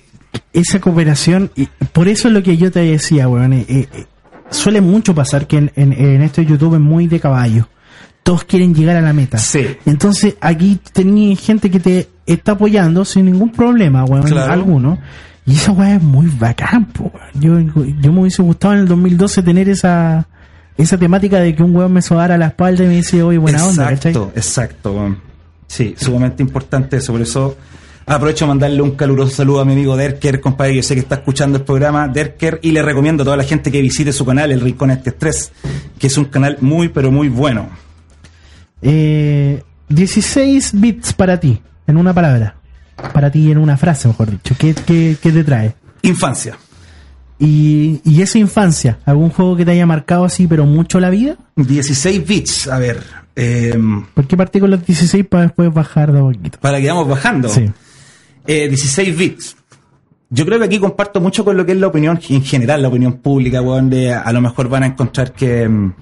esa 0.53 0.79
cooperación, 0.79 1.51
y 1.55 1.67
por 1.91 2.07
eso 2.07 2.27
es 2.27 2.33
lo 2.33 2.43
que 2.43 2.57
yo 2.57 2.71
te 2.71 2.79
decía, 2.81 3.27
weón, 3.27 3.53
eh, 3.53 3.65
eh, 3.69 3.87
suele 4.49 4.81
mucho 4.81 5.13
pasar 5.15 5.47
que 5.47 5.57
en, 5.57 5.71
en, 5.75 5.93
en 5.93 6.21
este 6.21 6.45
YouTube 6.45 6.75
es 6.75 6.81
muy 6.81 7.07
de 7.07 7.19
caballo. 7.19 7.67
Todos 8.23 8.43
quieren 8.43 8.75
llegar 8.75 8.95
a 8.97 9.01
la 9.01 9.13
meta. 9.13 9.37
Sí. 9.37 9.65
Entonces 9.85 10.35
aquí 10.41 10.79
tenía 10.93 11.35
gente 11.35 11.71
que 11.71 11.79
te 11.79 12.09
está 12.25 12.51
apoyando 12.51 13.05
sin 13.05 13.25
ningún 13.25 13.51
problema, 13.51 14.03
weón, 14.05 14.23
Claro. 14.23 14.51
alguno. 14.53 14.99
Y 15.45 15.53
esa 15.53 15.71
weá 15.71 15.95
es 15.95 16.03
muy 16.03 16.27
bacán, 16.27 16.85
po, 16.85 17.11
weón. 17.41 17.71
Yo, 17.73 17.83
yo 18.01 18.11
me 18.13 18.21
hubiese 18.21 18.41
gustado 18.43 18.73
en 18.75 18.81
el 18.81 18.87
2012 18.87 19.41
tener 19.41 19.69
esa 19.69 20.27
esa 20.77 20.97
temática 20.97 21.39
de 21.39 21.53
que 21.55 21.61
un 21.63 21.75
weón 21.75 21.91
me 21.91 22.01
sobara 22.01 22.37
la 22.37 22.47
espalda 22.47 22.83
y 22.85 22.87
me 22.87 22.95
dice, 22.97 23.21
oye, 23.23 23.37
buena 23.37 23.65
onda, 23.65 23.89
¿cachai? 23.89 24.11
Exacto, 24.11 24.31
exacto. 24.35 25.15
Sí, 25.69 25.95
sumamente 25.97 26.41
importante 26.41 26.97
eso. 26.97 27.13
Por 27.13 27.21
eso 27.21 27.55
aprovecho 28.07 28.45
a 28.45 28.47
mandarle 28.47 28.81
un 28.81 28.95
caluroso 28.95 29.35
saludo 29.35 29.59
a 29.61 29.65
mi 29.65 29.73
amigo 29.73 29.95
Derker, 29.95 30.41
compadre, 30.41 30.71
que 30.71 30.77
yo 30.77 30.83
sé 30.83 30.95
que 30.95 31.01
está 31.01 31.15
escuchando 31.15 31.59
el 31.59 31.63
programa, 31.63 32.07
Derker, 32.07 32.59
y 32.63 32.71
le 32.71 32.81
recomiendo 32.81 33.21
a 33.21 33.25
toda 33.25 33.37
la 33.37 33.43
gente 33.43 33.71
que 33.71 33.79
visite 33.79 34.11
su 34.11 34.25
canal, 34.25 34.51
El 34.51 34.61
Rincón 34.61 34.89
Este 34.89 35.11
Estrés, 35.11 35.51
que 35.99 36.07
es 36.07 36.17
un 36.17 36.25
canal 36.25 36.57
muy, 36.59 36.89
pero 36.89 37.11
muy 37.11 37.29
bueno. 37.29 37.69
Eh, 38.81 39.61
16 39.89 40.71
bits 40.73 41.13
para 41.13 41.39
ti, 41.39 41.61
en 41.85 41.97
una 41.97 42.13
palabra. 42.15 42.55
Para 43.13 43.31
ti 43.31 43.51
en 43.51 43.59
una 43.59 43.77
frase, 43.77 44.07
mejor 44.07 44.31
dicho. 44.31 44.55
¿Qué, 44.57 44.73
qué, 44.73 45.17
qué 45.21 45.31
te 45.31 45.43
trae? 45.43 45.75
Infancia. 46.01 46.57
Y, 47.37 48.01
y 48.03 48.23
esa 48.23 48.39
infancia, 48.39 48.97
¿algún 49.05 49.29
juego 49.29 49.55
que 49.55 49.65
te 49.65 49.71
haya 49.71 49.85
marcado 49.85 50.25
así, 50.25 50.47
pero 50.47 50.65
mucho 50.65 50.99
la 50.99 51.11
vida? 51.11 51.37
16 51.55 52.27
bits, 52.27 52.67
a 52.67 52.79
ver, 52.79 53.01
eh, 53.39 53.79
¿Por 54.13 54.25
qué 54.27 54.35
partí 54.37 54.59
con 54.59 54.69
los 54.71 54.85
16 54.85 55.25
para 55.27 55.43
después 55.43 55.73
bajar 55.73 56.11
de 56.11 56.19
poquito? 56.19 56.59
para 56.59 56.79
que 56.81 56.87
vamos 56.87 57.07
bajando. 57.07 57.49
Sí. 57.49 57.69
Eh, 58.47 58.67
16 58.67 59.17
bits. 59.17 59.55
Yo 60.31 60.45
creo 60.45 60.59
que 60.59 60.65
aquí 60.65 60.79
comparto 60.79 61.19
mucho 61.21 61.43
con 61.43 61.57
lo 61.57 61.65
que 61.65 61.71
es 61.71 61.77
la 61.79 61.87
opinión 61.87 62.19
en 62.29 62.43
general, 62.43 62.81
la 62.81 62.87
opinión 62.89 63.13
pública, 63.13 63.61
weón, 63.61 63.89
de 63.89 64.13
a 64.13 64.31
lo 64.31 64.41
mejor 64.41 64.69
van 64.69 64.83
a 64.83 64.85
encontrar 64.87 65.33
que... 65.33 65.67
mm, 65.67 65.93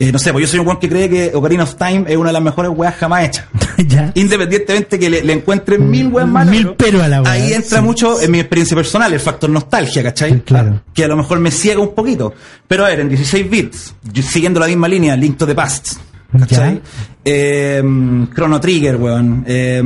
eh, 0.00 0.10
no 0.12 0.18
sé, 0.18 0.32
pues 0.32 0.42
yo 0.42 0.48
soy 0.48 0.58
un 0.60 0.66
weón 0.66 0.80
que 0.80 0.88
cree 0.88 1.08
que 1.08 1.30
Ocarina 1.34 1.62
of 1.62 1.76
Time 1.76 2.04
es 2.08 2.16
una 2.16 2.30
de 2.30 2.32
las 2.34 2.42
mejores 2.42 2.70
weas 2.74 2.94
jamás 2.96 3.24
hechas. 3.24 3.46
ya. 3.88 4.10
Independientemente 4.14 4.98
que 4.98 5.08
le, 5.08 5.22
le 5.22 5.32
encuentren 5.32 5.88
mil 5.88 6.08
weas 6.08 6.28
malas. 6.28 6.50
Mil 6.50 6.74
pero 6.76 7.02
a 7.02 7.08
la 7.08 7.22
wea, 7.22 7.32
Ahí 7.32 7.52
entra 7.54 7.78
sí. 7.78 7.84
mucho 7.84 8.20
en 8.20 8.30
mi 8.30 8.40
experiencia 8.40 8.76
personal, 8.76 9.12
el 9.12 9.20
factor 9.20 9.48
nostalgia, 9.48 10.02
¿cachai? 10.02 10.32
Sí, 10.32 10.40
claro. 10.40 10.82
Que 10.92 11.04
a 11.04 11.08
lo 11.08 11.16
mejor 11.16 11.38
me 11.40 11.50
ciega 11.50 11.80
un 11.80 11.94
poquito. 11.94 12.34
Pero 12.68 12.84
a 12.84 12.88
ver, 12.88 13.00
en 13.00 13.08
16 13.08 13.48
bits, 13.48 13.94
yo- 14.12 14.22
siguiendo 14.22 14.58
la 14.60 14.66
misma 14.66 14.88
línea, 14.88 15.16
Link 15.16 15.38
to 15.38 15.46
the 15.46 15.54
Past. 15.54 15.94
¿Cachai? 16.38 16.80
Eh, 17.24 17.82
Chrono 18.34 18.60
Trigger, 18.60 18.96
weón. 18.96 19.44
Eh, 19.46 19.82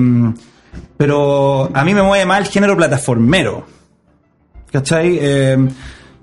pero 0.97 1.71
a 1.73 1.85
mí 1.85 1.95
me 1.95 2.03
mueve 2.03 2.27
más 2.27 2.41
el 2.41 2.47
género 2.47 2.77
plataformero. 2.77 3.67
¿Cachai? 4.71 5.19
Eh, 5.21 5.69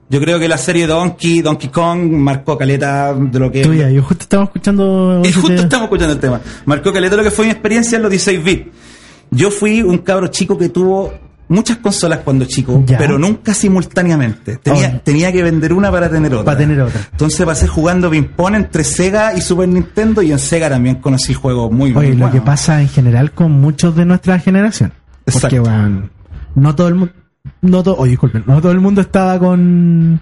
yo 0.08 0.22
creo 0.22 0.38
que 0.38 0.48
la 0.48 0.58
serie 0.58 0.86
Donkey, 0.86 1.42
Donkey 1.42 1.70
Kong, 1.70 2.12
marcó 2.12 2.58
caleta 2.58 3.14
de 3.14 3.40
lo 3.40 3.52
que... 3.52 3.64
Tuya, 3.64 3.90
yo 3.90 4.04
justo 4.04 4.24
estaba 4.24 4.44
escuchando. 4.44 5.22
Eh, 5.24 5.34
justo 5.34 5.54
estamos 5.54 5.86
escuchando 5.86 6.14
el 6.14 6.20
tema. 6.20 6.42
Marcó 6.66 6.94
caleta 6.94 7.16
lo 7.16 7.24
que 7.24 7.32
fue 7.32 7.46
mi 7.46 7.52
experiencia 7.52 7.96
en 7.96 8.04
los 8.04 8.12
16 8.12 8.44
bits. 8.44 8.68
Yo 9.32 9.50
fui 9.50 9.82
un 9.82 10.00
cabro 10.00 10.28
chico 10.28 10.58
que 10.58 10.70
tuvo 10.70 11.12
muchas 11.48 11.78
consolas 11.78 12.20
cuando 12.20 12.46
chico, 12.46 12.84
Ya. 12.86 12.98
pero 12.98 13.18
nunca 13.20 13.54
simultáneamente. 13.54 14.58
Tenía, 14.58 14.94
Oh. 14.96 15.02
tenía 15.04 15.32
que 15.32 15.44
vender 15.44 15.74
una 15.74 15.92
para 15.92 16.10
tener 16.10 16.34
otra. 16.34 16.46
Para 16.46 16.58
tener 16.58 16.82
otra. 16.82 17.02
Entonces 17.12 17.46
pasé 17.46 17.68
jugando 17.68 18.10
ping-pong 18.10 18.56
entre 18.56 18.84
Sega 18.84 19.36
y 19.36 19.42
Super 19.42 19.68
Nintendo 19.68 20.22
y 20.22 20.32
en 20.32 20.40
Sega 20.40 20.70
también 20.70 20.96
conocí 20.96 21.34
juegos 21.34 21.72
muy, 21.72 21.92
muy 21.94 22.00
Oye, 22.06 22.10
lo 22.14 22.26
buenos. 22.26 22.32
que 22.34 22.42
pasa 22.42 22.82
en 22.82 22.90
general 22.90 23.32
con 23.32 23.52
muchos 23.52 23.96
de 23.96 24.06
nuestra 24.06 24.40
generación. 24.40 24.92
Porque, 25.26 25.38
Exacto. 25.58 25.64
weón, 25.64 26.10
no 26.56 26.76
todo 26.76 26.88
el 26.88 26.96
mundo. 26.96 27.14
No 27.62 27.84
to- 27.84 27.96
oye, 27.98 28.12
disculpen, 28.12 28.44
no 28.48 28.60
todo 28.62 28.72
el 28.72 28.80
mundo 28.80 29.02
estaba 29.02 29.38
con. 29.40 30.20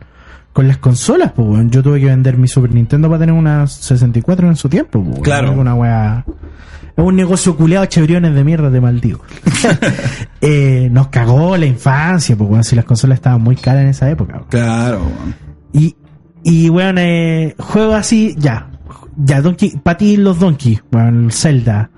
Con 0.52 0.68
las 0.68 0.78
consolas, 0.78 1.32
pues, 1.36 1.48
weón. 1.48 1.72
Yo 1.72 1.82
tuve 1.82 2.00
que 2.00 2.06
vender 2.06 2.38
mi 2.38 2.48
Super 2.48 2.72
Nintendo 2.76 3.08
para 3.10 3.22
tener 3.22 3.34
una 3.34 3.66
64 3.66 4.48
en 4.48 4.56
su 4.56 4.70
tiempo, 4.70 5.04
pues. 5.04 5.22
Claro. 5.22 5.52
Una 5.54 5.74
weá. 5.74 6.24
Es 6.96 7.04
un 7.04 7.16
negocio 7.16 7.56
culeado, 7.56 7.86
chebriones 7.88 8.36
de 8.36 8.44
mierda 8.44 8.70
de 8.70 8.80
maldigo. 8.80 9.22
eh, 10.42 10.90
nos 10.92 11.08
cagó 11.08 11.58
la 11.58 11.66
infancia, 11.66 12.36
pues, 12.36 12.50
weón. 12.50 12.64
Si 12.64 12.76
las 12.76 12.86
consolas 12.86 13.18
estaban 13.18 13.42
muy 13.42 13.56
caras 13.56 13.84
en 13.84 13.90
esa 13.90 14.10
época. 14.10 14.44
Claro. 14.50 15.02
Y, 15.72 15.96
y 16.44 16.70
bueno, 16.70 17.02
eh, 17.02 17.56
juego 17.58 17.96
así, 17.96 18.36
ya. 18.38 18.70
Ya, 19.18 19.42
Donkey, 19.42 19.72
para 19.82 19.98
ti 19.98 20.18
los 20.18 20.40
Donkey, 20.40 20.80
bueno, 20.92 21.26
el 21.26 21.32
Zelda. 21.32 21.90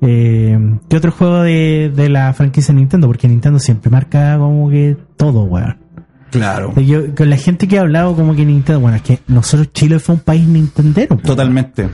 Eh, 0.00 0.58
¿Qué 0.88 0.96
otro 0.96 1.12
juego 1.12 1.42
de, 1.42 1.92
de 1.94 2.08
la 2.08 2.32
franquicia 2.32 2.72
Nintendo? 2.72 3.06
Porque 3.06 3.28
Nintendo 3.28 3.58
siempre 3.58 3.90
marca 3.90 4.38
como 4.38 4.70
que 4.70 4.96
todo, 5.16 5.44
weón. 5.44 5.76
Claro. 6.30 6.72
Yo, 6.80 7.14
con 7.14 7.28
la 7.28 7.36
gente 7.36 7.68
que 7.68 7.78
ha 7.78 7.82
hablado 7.82 8.14
como 8.14 8.34
que 8.34 8.44
Nintendo, 8.46 8.80
bueno, 8.80 8.96
es 8.96 9.02
que 9.02 9.18
nosotros 9.26 9.72
Chile 9.72 9.98
fue 9.98 10.14
un 10.14 10.20
país 10.20 10.46
nintendero. 10.46 11.16
Totalmente. 11.16 11.90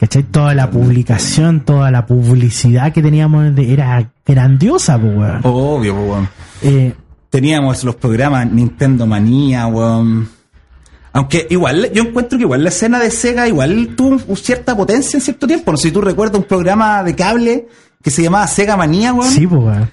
¿Cachai? 0.00 0.22
Toda 0.22 0.54
la 0.54 0.70
publicación, 0.70 1.60
toda 1.60 1.90
la 1.90 2.06
publicidad 2.06 2.90
que 2.92 3.02
teníamos 3.02 3.52
era 3.58 4.10
grandiosa, 4.26 4.98
po, 4.98 5.06
weón. 5.08 5.40
Obvio, 5.44 5.94
po, 5.94 6.00
weón. 6.02 6.28
Eh, 6.62 6.94
Teníamos 7.28 7.84
los 7.84 7.94
programas 7.96 8.50
Nintendo 8.50 9.06
Manía, 9.06 9.66
weón. 9.66 10.28
Aunque 11.12 11.46
igual, 11.50 11.90
yo 11.92 12.02
encuentro 12.04 12.38
que 12.38 12.44
igual 12.44 12.62
la 12.64 12.70
escena 12.70 12.98
de 12.98 13.10
Sega 13.10 13.46
igual 13.46 13.90
tuvo 13.96 14.34
cierta 14.36 14.76
potencia 14.76 15.16
en 15.16 15.20
cierto 15.20 15.46
tiempo. 15.46 15.70
No 15.70 15.76
sé 15.76 15.88
si 15.88 15.92
tú 15.92 16.00
recuerdas 16.00 16.38
un 16.38 16.44
programa 16.46 17.02
de 17.04 17.14
cable 17.14 17.68
que 18.02 18.10
se 18.10 18.22
llamaba 18.22 18.46
Sega 18.46 18.76
Manía, 18.76 19.12
weón. 19.12 19.30
sí, 19.30 19.46
po, 19.46 19.56
weón. 19.56 19.88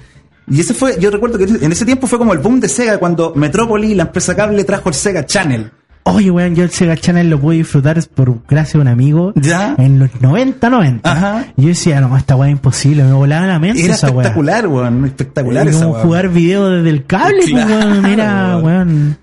Y 0.50 0.62
ese 0.62 0.74
fue, 0.74 0.98
yo 1.00 1.12
recuerdo 1.12 1.38
que 1.38 1.44
en 1.44 1.72
ese 1.72 1.86
tiempo 1.86 2.08
fue 2.08 2.18
como 2.18 2.32
el 2.32 2.40
boom 2.40 2.62
de 2.62 2.70
Sega 2.70 2.98
cuando 2.98 3.34
Metropolis, 3.36 3.98
la 3.98 4.04
empresa 4.04 4.34
cable, 4.36 4.64
trajo 4.64 4.88
el 4.88 4.96
Sega 4.96 5.26
Channel. 5.26 5.70
Oye, 6.10 6.32
weón, 6.32 6.56
yo 6.56 6.64
el 6.64 6.70
Sega 6.70 6.96
Channel 6.96 7.30
lo 7.30 7.40
pude 7.40 7.58
disfrutar 7.58 8.02
por 8.16 8.38
gracias 8.48 8.76
a 8.76 8.80
un 8.80 8.88
amigo 8.88 9.34
¿Ya? 9.36 9.76
en 9.78 10.00
los 10.00 10.22
90, 10.22 10.70
90. 10.70 11.12
Ajá. 11.12 11.46
Y 11.58 11.64
yo 11.64 11.68
decía, 11.68 12.00
no, 12.00 12.16
esta 12.16 12.38
weá 12.38 12.48
es 12.48 12.54
imposible, 12.54 13.04
me 13.04 13.12
volaba 13.12 13.46
la 13.46 13.60
mente 13.60 13.84
Era 13.84 13.96
esa 13.96 14.08
espectacular, 14.08 14.68
weón. 14.68 15.06
Espectacular 15.06 15.68
Era 15.68 15.78
como 15.78 15.94
jugar 15.96 16.30
video 16.30 16.70
desde 16.70 16.90
el 16.90 17.06
cable, 17.06 17.40
pues, 17.40 17.66
Claro, 17.66 17.90
weón, 17.90 18.06
era, 18.06 18.58
weón. 18.58 19.18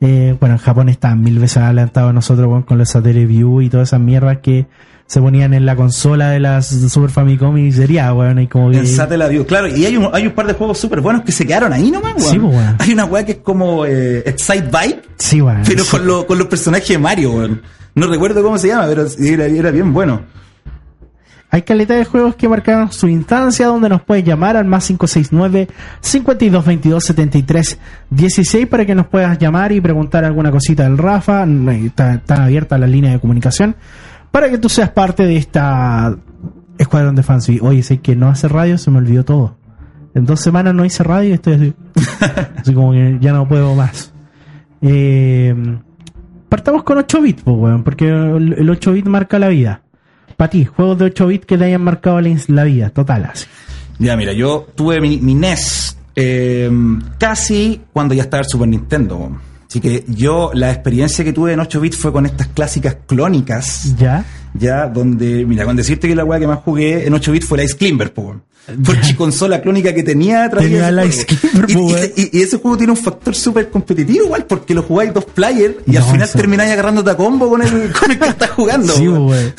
Eh, 0.00 0.36
bueno, 0.38 0.56
en 0.56 0.60
Japón 0.60 0.88
estaban 0.90 1.22
mil 1.22 1.38
veces 1.38 1.58
adelantados 1.58 2.10
a 2.10 2.12
nosotros, 2.12 2.46
weón, 2.46 2.62
con 2.62 2.76
los 2.76 2.90
Satellite 2.90 3.26
View 3.26 3.62
y 3.62 3.70
todas 3.70 3.88
esas 3.88 4.00
mierdas 4.00 4.38
que 4.42 4.66
se 5.08 5.20
ponían 5.20 5.52
en 5.54 5.66
la 5.66 5.74
consola 5.74 6.28
de 6.30 6.38
las 6.38 6.68
Super 6.68 7.10
Famicom 7.10 7.56
y 7.58 7.72
sería, 7.72 8.12
weón, 8.12 8.38
y 8.40 8.46
como 8.46 8.70
que... 8.70 8.86
Satellite 8.86 9.30
View, 9.30 9.46
claro, 9.46 9.66
y 9.66 9.84
hay 9.86 9.96
un, 9.96 10.08
hay 10.12 10.26
un 10.26 10.32
par 10.34 10.46
de 10.46 10.52
juegos 10.52 10.78
súper 10.78 11.00
buenos 11.00 11.22
que 11.22 11.32
se 11.32 11.44
quedaron 11.46 11.72
ahí 11.72 11.90
nomás, 11.90 12.14
weón. 12.18 12.30
Sí, 12.30 12.38
weón. 12.38 12.76
Hay 12.78 12.92
una 12.92 13.04
weá 13.06 13.24
que 13.24 13.32
es 13.32 13.38
como 13.38 13.84
eh, 13.86 14.18
Excite 14.26 14.68
Bike, 14.70 15.02
Sí, 15.16 15.40
weón. 15.42 15.62
pero 15.66 15.82
sí. 15.82 15.90
con, 15.90 16.06
lo- 16.06 16.26
con 16.26 16.38
los 16.38 16.46
personajes 16.46 16.88
de 16.88 16.98
Mario, 16.98 17.32
weón. 17.32 17.62
No 17.94 18.06
recuerdo 18.06 18.42
cómo 18.44 18.58
se 18.58 18.68
llama, 18.68 18.84
pero 18.86 19.06
era, 19.18 19.46
era 19.46 19.70
bien 19.72 19.92
bueno. 19.92 20.20
Hay 21.50 21.62
calidad 21.62 21.96
de 21.96 22.04
juegos 22.04 22.34
que 22.36 22.46
marcaron 22.46 22.92
su 22.92 23.08
instancia 23.08 23.66
donde 23.68 23.88
nos 23.88 24.02
puedes 24.02 24.22
llamar 24.22 24.58
al 24.58 24.66
más 24.66 24.86
569 24.86 25.68
5222 26.02 27.02
73 27.04 27.78
16 28.10 28.66
para 28.66 28.84
que 28.84 28.94
nos 28.94 29.06
puedas 29.06 29.38
llamar 29.38 29.72
y 29.72 29.80
preguntar 29.80 30.26
alguna 30.26 30.50
cosita 30.50 30.82
del 30.82 30.98
Rafa. 30.98 31.46
Está, 31.72 32.14
están 32.16 32.42
abiertas 32.42 32.78
las 32.78 32.90
líneas 32.90 33.14
de 33.14 33.20
comunicación 33.20 33.76
para 34.30 34.50
que 34.50 34.58
tú 34.58 34.68
seas 34.68 34.90
parte 34.90 35.24
de 35.24 35.36
esta 35.36 36.16
escuadrón 36.78 37.14
de 37.14 37.22
fans. 37.22 37.48
Y, 37.48 37.60
Oye, 37.60 37.82
sé 37.82 37.98
que 37.98 38.16
no 38.16 38.28
hace 38.28 38.48
radio, 38.48 38.78
se 38.78 38.90
me 38.90 38.98
olvidó 38.98 39.24
todo. 39.24 39.56
En 40.14 40.24
dos 40.24 40.40
semanas 40.40 40.74
no 40.74 40.84
hice 40.84 41.02
radio 41.02 41.30
y 41.30 41.32
estoy 41.32 41.54
así. 41.54 41.74
así 42.56 42.74
como 42.74 42.92
que 42.92 43.18
ya 43.20 43.32
no 43.32 43.46
puedo 43.46 43.74
más. 43.74 44.12
Eh, 44.80 45.54
partamos 46.48 46.82
con 46.84 46.98
8 46.98 47.20
bits, 47.20 47.42
pues, 47.42 47.56
weón, 47.56 47.82
porque 47.82 48.08
el 48.08 48.54
el 48.58 48.70
8 48.70 48.92
bit 48.92 49.06
marca 49.06 49.38
la 49.38 49.48
vida. 49.48 49.82
Para 50.36 50.50
ti, 50.50 50.64
juegos 50.64 50.98
de 50.98 51.06
8 51.06 51.26
bits 51.26 51.46
que 51.46 51.58
te 51.58 51.64
hayan 51.64 51.82
marcado 51.82 52.20
la, 52.20 52.64
vida, 52.64 52.90
total, 52.90 53.24
así. 53.32 53.46
Ya, 53.98 54.16
mira, 54.16 54.32
yo 54.32 54.68
tuve 54.76 55.00
mi, 55.00 55.18
mi 55.18 55.34
NES 55.34 55.98
eh, 56.14 56.70
casi 57.18 57.80
cuando 57.92 58.14
ya 58.14 58.22
estaba 58.22 58.42
el 58.42 58.48
Super 58.48 58.68
Nintendo. 58.68 59.16
weón. 59.16 59.47
Así 59.68 59.80
que 59.80 60.04
yo, 60.08 60.50
la 60.54 60.70
experiencia 60.72 61.24
que 61.24 61.32
tuve 61.32 61.52
en 61.52 61.60
8 61.60 61.80
bits 61.80 61.96
fue 61.96 62.10
con 62.12 62.24
estas 62.26 62.46
clásicas 62.48 62.96
clónicas. 63.06 63.94
¿Ya? 63.98 64.24
Ya, 64.54 64.86
donde, 64.86 65.44
mira, 65.44 65.64
con 65.66 65.76
decirte 65.76 66.08
que 66.08 66.14
la 66.16 66.24
weá 66.24 66.40
que 66.40 66.46
más 66.46 66.60
jugué 66.60 67.06
en 67.06 67.12
8 67.12 67.32
bits 67.32 67.46
fue 67.46 67.58
la 67.58 67.64
Ice 67.64 67.76
Climber, 67.76 68.12
po. 68.14 68.40
Porque 68.84 69.14
consola 69.16 69.60
clónica 69.62 69.94
que 69.94 70.02
tenía 70.02 70.48
traía 70.50 70.90
la. 70.90 71.04
Ice 71.06 71.24
Climber, 71.26 71.70
y, 71.70 71.74
po, 71.74 71.80
y- 71.80 71.92
weón. 71.92 72.10
y- 72.16 72.38
y 72.38 72.42
ese 72.42 72.56
juego 72.58 72.76
tiene 72.76 72.92
un 72.92 72.98
factor 72.98 73.34
súper 73.34 73.70
competitivo 73.70 74.24
igual, 74.26 74.44
porque 74.46 74.74
lo 74.74 74.82
jugáis 74.82 75.12
dos 75.14 75.24
players 75.26 75.74
y 75.86 75.96
al 75.96 76.02
final 76.04 76.22
eso- 76.28 76.38
termináis 76.38 76.70
agarrándote 76.72 77.10
a 77.10 77.16
combo 77.16 77.48
con 77.50 77.62
el, 77.62 77.92
con 77.92 78.10
el 78.10 78.18
que 78.18 78.28
estás 78.28 78.50
jugando. 78.50 78.92
Sí, 78.94 79.06
weón. 79.08 79.26
weón. 79.26 79.54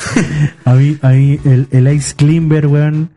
A 0.64 0.74
mí, 0.74 0.98
a 1.02 1.08
mí 1.10 1.40
el, 1.44 1.66
el 1.70 1.92
Ice 1.94 2.14
Climber, 2.16 2.66
weón. 2.66 3.10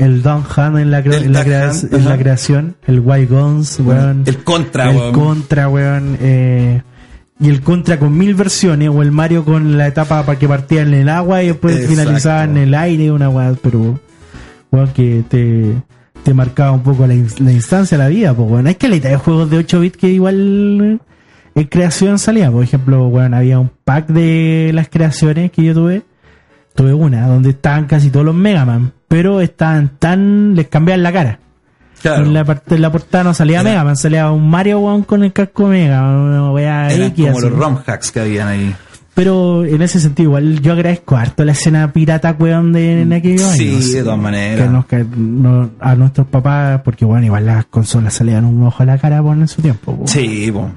El 0.00 0.22
Don 0.22 0.42
Han 0.56 0.78
en 0.78 0.90
la, 0.90 0.98
en 1.00 1.32
la, 1.32 1.38
Duck 1.40 1.46
crea- 1.46 1.70
Hunt, 1.70 1.92
en 1.94 2.04
la 2.04 2.10
ajá. 2.12 2.18
creación. 2.18 2.76
El 2.86 3.00
White 3.00 3.26
Guns, 3.34 3.80
weón. 3.80 4.22
El 4.26 4.38
Contra, 4.44 4.90
El 4.90 4.96
weón. 4.96 5.12
Contra, 5.12 5.68
weón. 5.68 6.16
eh, 6.20 6.82
y 7.38 7.48
el 7.48 7.60
Contra 7.60 7.98
con 7.98 8.16
mil 8.16 8.34
versiones. 8.34 8.88
O 8.88 9.02
el 9.02 9.12
Mario 9.12 9.44
con 9.44 9.76
la 9.78 9.86
etapa 9.86 10.24
para 10.24 10.38
que 10.38 10.48
partía 10.48 10.82
en 10.82 10.94
el 10.94 11.08
agua 11.08 11.42
y 11.42 11.48
después 11.48 11.76
Exacto. 11.76 11.94
finalizaba 11.96 12.44
en 12.44 12.56
el 12.56 12.74
aire. 12.74 13.12
Una 13.12 13.28
weón, 13.28 13.58
pero. 13.62 14.00
Weón, 14.72 14.88
que 14.94 15.24
te, 15.28 15.74
te 16.22 16.32
marcaba 16.34 16.70
un 16.72 16.82
poco 16.82 17.06
la, 17.06 17.14
in- 17.14 17.26
la 17.40 17.50
instancia, 17.52 17.98
la 17.98 18.08
vida, 18.08 18.32
pues, 18.34 18.48
weón. 18.50 18.66
Hay 18.68 18.76
que 18.76 18.88
de 18.88 19.16
juegos 19.16 19.50
de 19.50 19.58
8 19.58 19.80
bits 19.80 19.96
que 19.96 20.08
igual. 20.08 21.00
En 21.56 21.64
creación 21.64 22.18
salía, 22.20 22.50
por 22.50 22.62
ejemplo, 22.62 23.08
weón, 23.08 23.34
había 23.34 23.58
un 23.58 23.70
pack 23.84 24.06
de 24.08 24.70
las 24.72 24.88
creaciones 24.88 25.50
que 25.50 25.64
yo 25.64 25.74
tuve. 25.74 26.02
Tuve 26.74 26.94
una 26.94 27.26
donde 27.26 27.50
estaban 27.50 27.86
casi 27.86 28.10
todos 28.10 28.24
los 28.26 28.34
Mega 28.34 28.64
Man, 28.64 28.92
pero 29.08 29.40
estaban 29.40 29.90
tan. 29.98 30.54
les 30.54 30.68
cambiaban 30.68 31.02
la 31.02 31.12
cara. 31.12 31.38
Claro. 32.00 32.24
En 32.24 32.32
la 32.32 32.44
parte 32.44 32.76
de 32.76 32.80
la 32.80 32.90
portada 32.90 33.24
no 33.24 33.34
salía 33.34 33.60
Era- 33.60 33.68
Mega 33.70 33.84
Man, 33.84 33.96
salía 33.96 34.30
un 34.30 34.48
Mario 34.48 34.78
weón 34.80 35.02
con 35.02 35.22
el 35.22 35.32
casco 35.32 35.66
Mega, 35.66 36.50
weá 36.52 36.88
Eran 36.90 37.08
X, 37.08 37.26
como 37.26 37.38
así. 37.38 37.48
los 37.48 37.58
ROM 37.58 37.78
hacks 37.86 38.10
que 38.12 38.20
habían 38.20 38.48
ahí. 38.48 38.74
Pero 39.12 39.66
en 39.66 39.82
ese 39.82 40.00
sentido, 40.00 40.30
igual 40.30 40.60
yo 40.62 40.72
agradezco 40.72 41.16
harto 41.16 41.44
la 41.44 41.52
escena 41.52 41.92
pirata, 41.92 42.34
weón, 42.38 42.72
de 42.72 43.02
en 43.02 43.12
aquellos 43.12 43.42
Sí, 43.42 43.68
años. 43.68 43.92
de 43.92 44.02
todas 44.04 44.18
maneras. 44.18 44.64
Que 44.66 44.72
nos, 44.72 44.86
que 44.86 45.04
no- 45.14 45.70
a 45.80 45.94
nuestros 45.94 46.26
papás, 46.28 46.80
porque 46.84 47.04
bueno, 47.04 47.26
igual 47.26 47.44
las 47.44 47.66
consolas 47.66 48.14
salían 48.14 48.46
un 48.46 48.62
ojo 48.66 48.82
a 48.82 48.86
la 48.86 48.96
cara 48.96 49.20
por 49.22 49.36
en 49.36 49.48
su 49.48 49.60
tiempo. 49.60 49.94
po. 49.94 50.06
Sí, 50.06 50.50
po. 50.52 50.70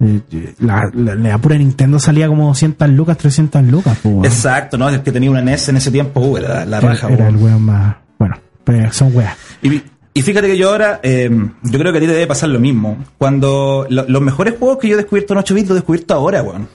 Eh, 0.00 0.54
La, 0.60 0.88
la, 0.94 1.14
la 1.16 1.38
pura 1.38 1.56
Nintendo 1.58 1.98
salía 1.98 2.28
como 2.28 2.46
200 2.48 2.88
lucas, 2.90 3.18
300 3.18 3.64
lucas, 3.64 3.98
po. 4.02 4.24
Exacto, 4.24 4.78
¿no? 4.78 4.88
El 4.88 5.02
que 5.02 5.10
tenía 5.12 5.30
una 5.30 5.42
NES 5.42 5.68
en 5.70 5.76
ese 5.78 5.90
tiempo, 5.90 6.20
uh, 6.20 6.36
era 6.36 6.64
la 6.64 6.80
raja, 6.80 7.08
era 7.08 7.28
el 7.28 7.36
weón 7.36 7.62
más. 7.62 7.96
Bueno, 8.18 8.36
pero 8.64 8.92
son 8.92 9.14
weas. 9.16 9.36
Y, 9.62 9.82
y 10.14 10.22
fíjate 10.22 10.46
que 10.46 10.56
yo 10.56 10.70
ahora, 10.70 11.00
eh, 11.02 11.28
yo 11.64 11.78
creo 11.78 11.90
que 11.92 11.98
a 11.98 12.00
ti 12.00 12.06
te 12.06 12.12
debe 12.12 12.26
pasar 12.28 12.48
lo 12.48 12.60
mismo. 12.60 12.96
Cuando 13.18 13.86
lo- 13.90 14.04
los 14.08 14.22
mejores 14.22 14.54
juegos 14.58 14.78
que 14.78 14.88
yo 14.88 14.94
he 14.94 14.98
descubierto 14.98 15.32
en 15.34 15.38
8 15.40 15.54
bits, 15.54 15.68
los 15.68 15.76
he 15.76 15.80
descubierto 15.80 16.14
ahora, 16.14 16.42
weón. 16.42 16.68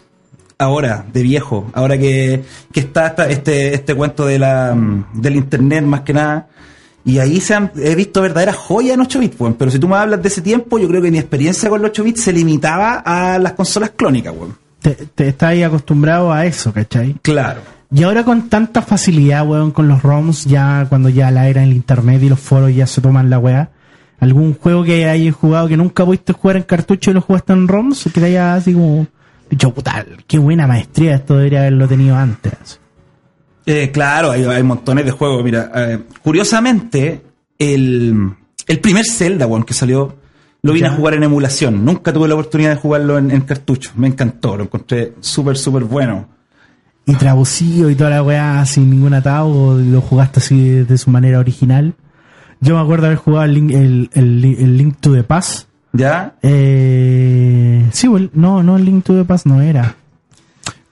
Ahora, 0.59 1.05
de 1.11 1.23
viejo. 1.23 1.69
Ahora 1.73 1.97
que, 1.97 2.43
que 2.71 2.79
está 2.79 3.07
esta- 3.07 3.29
este, 3.29 3.73
este 3.73 3.95
cuento 3.95 4.25
de 4.25 4.39
la, 4.39 4.73
mm, 4.75 5.21
del 5.21 5.35
internet 5.37 5.83
más 5.83 6.01
que 6.01 6.13
nada. 6.13 6.47
Y 7.05 7.19
ahí 7.19 7.41
se 7.41 7.53
han, 7.53 7.71
he 7.75 7.95
visto 7.95 8.21
verdaderas 8.21 8.55
joyas 8.55 8.93
en 8.93 9.01
8 9.01 9.19
bits, 9.19 9.39
weón. 9.39 9.53
Pero 9.55 9.71
si 9.71 9.79
tú 9.79 9.87
me 9.87 9.95
hablas 9.95 10.21
de 10.21 10.27
ese 10.29 10.41
tiempo, 10.41 10.79
yo 10.79 10.87
creo 10.87 11.01
que 11.01 11.11
mi 11.11 11.17
experiencia 11.19 11.69
con 11.69 11.81
los 11.81 11.91
8 11.91 12.03
bits 12.03 12.23
se 12.23 12.33
limitaba 12.33 13.03
a 13.05 13.37
las 13.39 13.53
consolas 13.53 13.91
clónicas, 13.91 14.33
weón. 14.35 14.55
Te, 14.81 14.91
te 14.91 15.27
estás 15.27 15.61
acostumbrado 15.63 16.31
a 16.31 16.45
eso, 16.45 16.73
¿cachai? 16.73 17.15
Claro. 17.21 17.61
Y 17.93 18.03
ahora 18.03 18.23
con 18.23 18.49
tanta 18.49 18.81
facilidad, 18.81 19.47
weón, 19.47 19.71
con 19.71 19.87
los 19.87 20.01
ROMs, 20.01 20.45
ya 20.45 20.85
cuando 20.89 21.09
ya 21.09 21.29
la 21.29 21.47
era 21.47 21.61
en 21.61 21.69
el 21.69 21.75
internet 21.75 22.23
y 22.23 22.29
los 22.29 22.39
foros 22.39 22.73
ya 22.73 22.87
se 22.87 23.01
toman 23.01 23.29
la 23.29 23.37
weá. 23.37 23.69
¿Algún 24.19 24.55
juego 24.55 24.83
que 24.83 25.05
hayas 25.05 25.35
jugado 25.35 25.67
que 25.67 25.77
nunca 25.77 26.05
pudiste 26.05 26.33
jugar 26.33 26.57
en 26.57 26.63
cartucho 26.63 27.11
y 27.11 27.13
lo 27.13 27.21
jugaste 27.21 27.53
en 27.53 27.67
ROMs? 27.67 28.05
Que 28.05 28.21
te 28.21 28.25
haya 28.25 28.55
así 28.55 28.73
como 28.73 29.05
dicho, 29.49 29.73
puta, 29.73 30.05
qué 30.25 30.39
buena 30.39 30.65
maestría, 30.65 31.15
esto 31.15 31.37
debería 31.37 31.59
haberlo 31.59 31.87
tenido 31.87 32.15
antes. 32.15 32.79
Eh, 33.65 33.91
claro, 33.91 34.31
hay, 34.31 34.43
hay 34.43 34.63
montones 34.63 35.05
de 35.05 35.11
juegos. 35.11 35.43
Mira, 35.43 35.71
eh, 35.75 35.99
curiosamente, 36.21 37.21
el, 37.57 38.29
el 38.67 38.79
primer 38.79 39.05
Zelda, 39.05 39.47
weón, 39.47 39.63
que 39.63 39.73
salió, 39.73 40.15
lo 40.61 40.73
vine 40.73 40.87
Ya. 40.87 40.93
a 40.93 40.97
jugar 40.97 41.13
en 41.13 41.23
emulación. 41.23 41.83
Nunca 41.85 42.11
tuve 42.13 42.27
la 42.27 42.33
oportunidad 42.35 42.71
de 42.71 42.75
jugarlo 42.77 43.17
en, 43.17 43.31
en 43.31 43.41
cartucho. 43.41 43.91
Me 43.95 44.07
encantó, 44.07 44.57
lo 44.57 44.63
encontré 44.63 45.13
súper, 45.21 45.57
súper 45.57 45.83
bueno. 45.83 46.27
Y 47.05 47.15
traducido 47.15 47.89
y 47.89 47.95
toda 47.95 48.09
la 48.11 48.23
weá 48.23 48.65
sin 48.65 48.89
ningún 48.89 49.13
atado, 49.13 49.77
lo 49.77 49.99
jugaste 50.01 50.39
así 50.39 50.69
de, 50.69 50.85
de 50.85 50.97
su 50.97 51.09
manera 51.09 51.39
original. 51.39 51.93
Yo 52.61 52.75
me 52.75 52.81
acuerdo 52.81 53.07
haber 53.07 53.17
jugado 53.17 53.43
el 53.43 53.53
Link, 53.53 53.71
el, 53.71 54.09
el, 54.13 54.45
el 54.45 54.77
Link 54.77 54.95
to 55.01 55.11
the 55.13 55.23
Past. 55.23 55.67
¿Ya? 55.91 56.35
Eh, 56.41 57.85
sí, 57.91 58.07
no, 58.33 58.63
no, 58.63 58.77
el 58.77 58.85
Link 58.85 59.03
to 59.03 59.13
the 59.15 59.25
Past 59.25 59.45
no 59.45 59.61
era. 59.61 59.95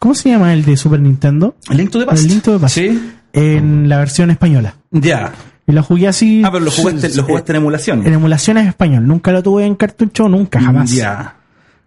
¿Cómo 0.01 0.15
se 0.15 0.29
llama 0.29 0.51
el 0.51 0.65
de 0.65 0.75
Super 0.77 0.99
Nintendo? 0.99 1.55
¿El 1.69 1.77
Link 1.77 1.91
to 1.91 1.99
the 1.99 2.07
Past? 2.07 2.23
El 2.23 2.27
Link 2.29 2.41
to 2.43 2.53
the 2.53 2.59
Past. 2.59 2.73
Sí. 2.73 3.11
En 3.33 3.87
la 3.87 3.99
versión 3.99 4.31
española. 4.31 4.73
Ya. 4.89 5.31
Y 5.67 5.73
lo 5.73 5.83
jugué 5.83 6.07
así. 6.07 6.41
Ah, 6.43 6.49
pero 6.51 6.65
lo 6.65 6.71
jugaste, 6.71 7.09
lo 7.15 7.23
jugaste 7.23 7.51
en 7.51 7.55
emulación. 7.57 8.07
En 8.07 8.13
emulaciones 8.13 8.67
español. 8.67 9.05
Nunca 9.07 9.31
lo 9.31 9.43
tuve 9.43 9.63
en 9.63 9.75
cartucho, 9.75 10.27
nunca, 10.27 10.59
jamás. 10.59 10.89
Ya. 10.91 11.35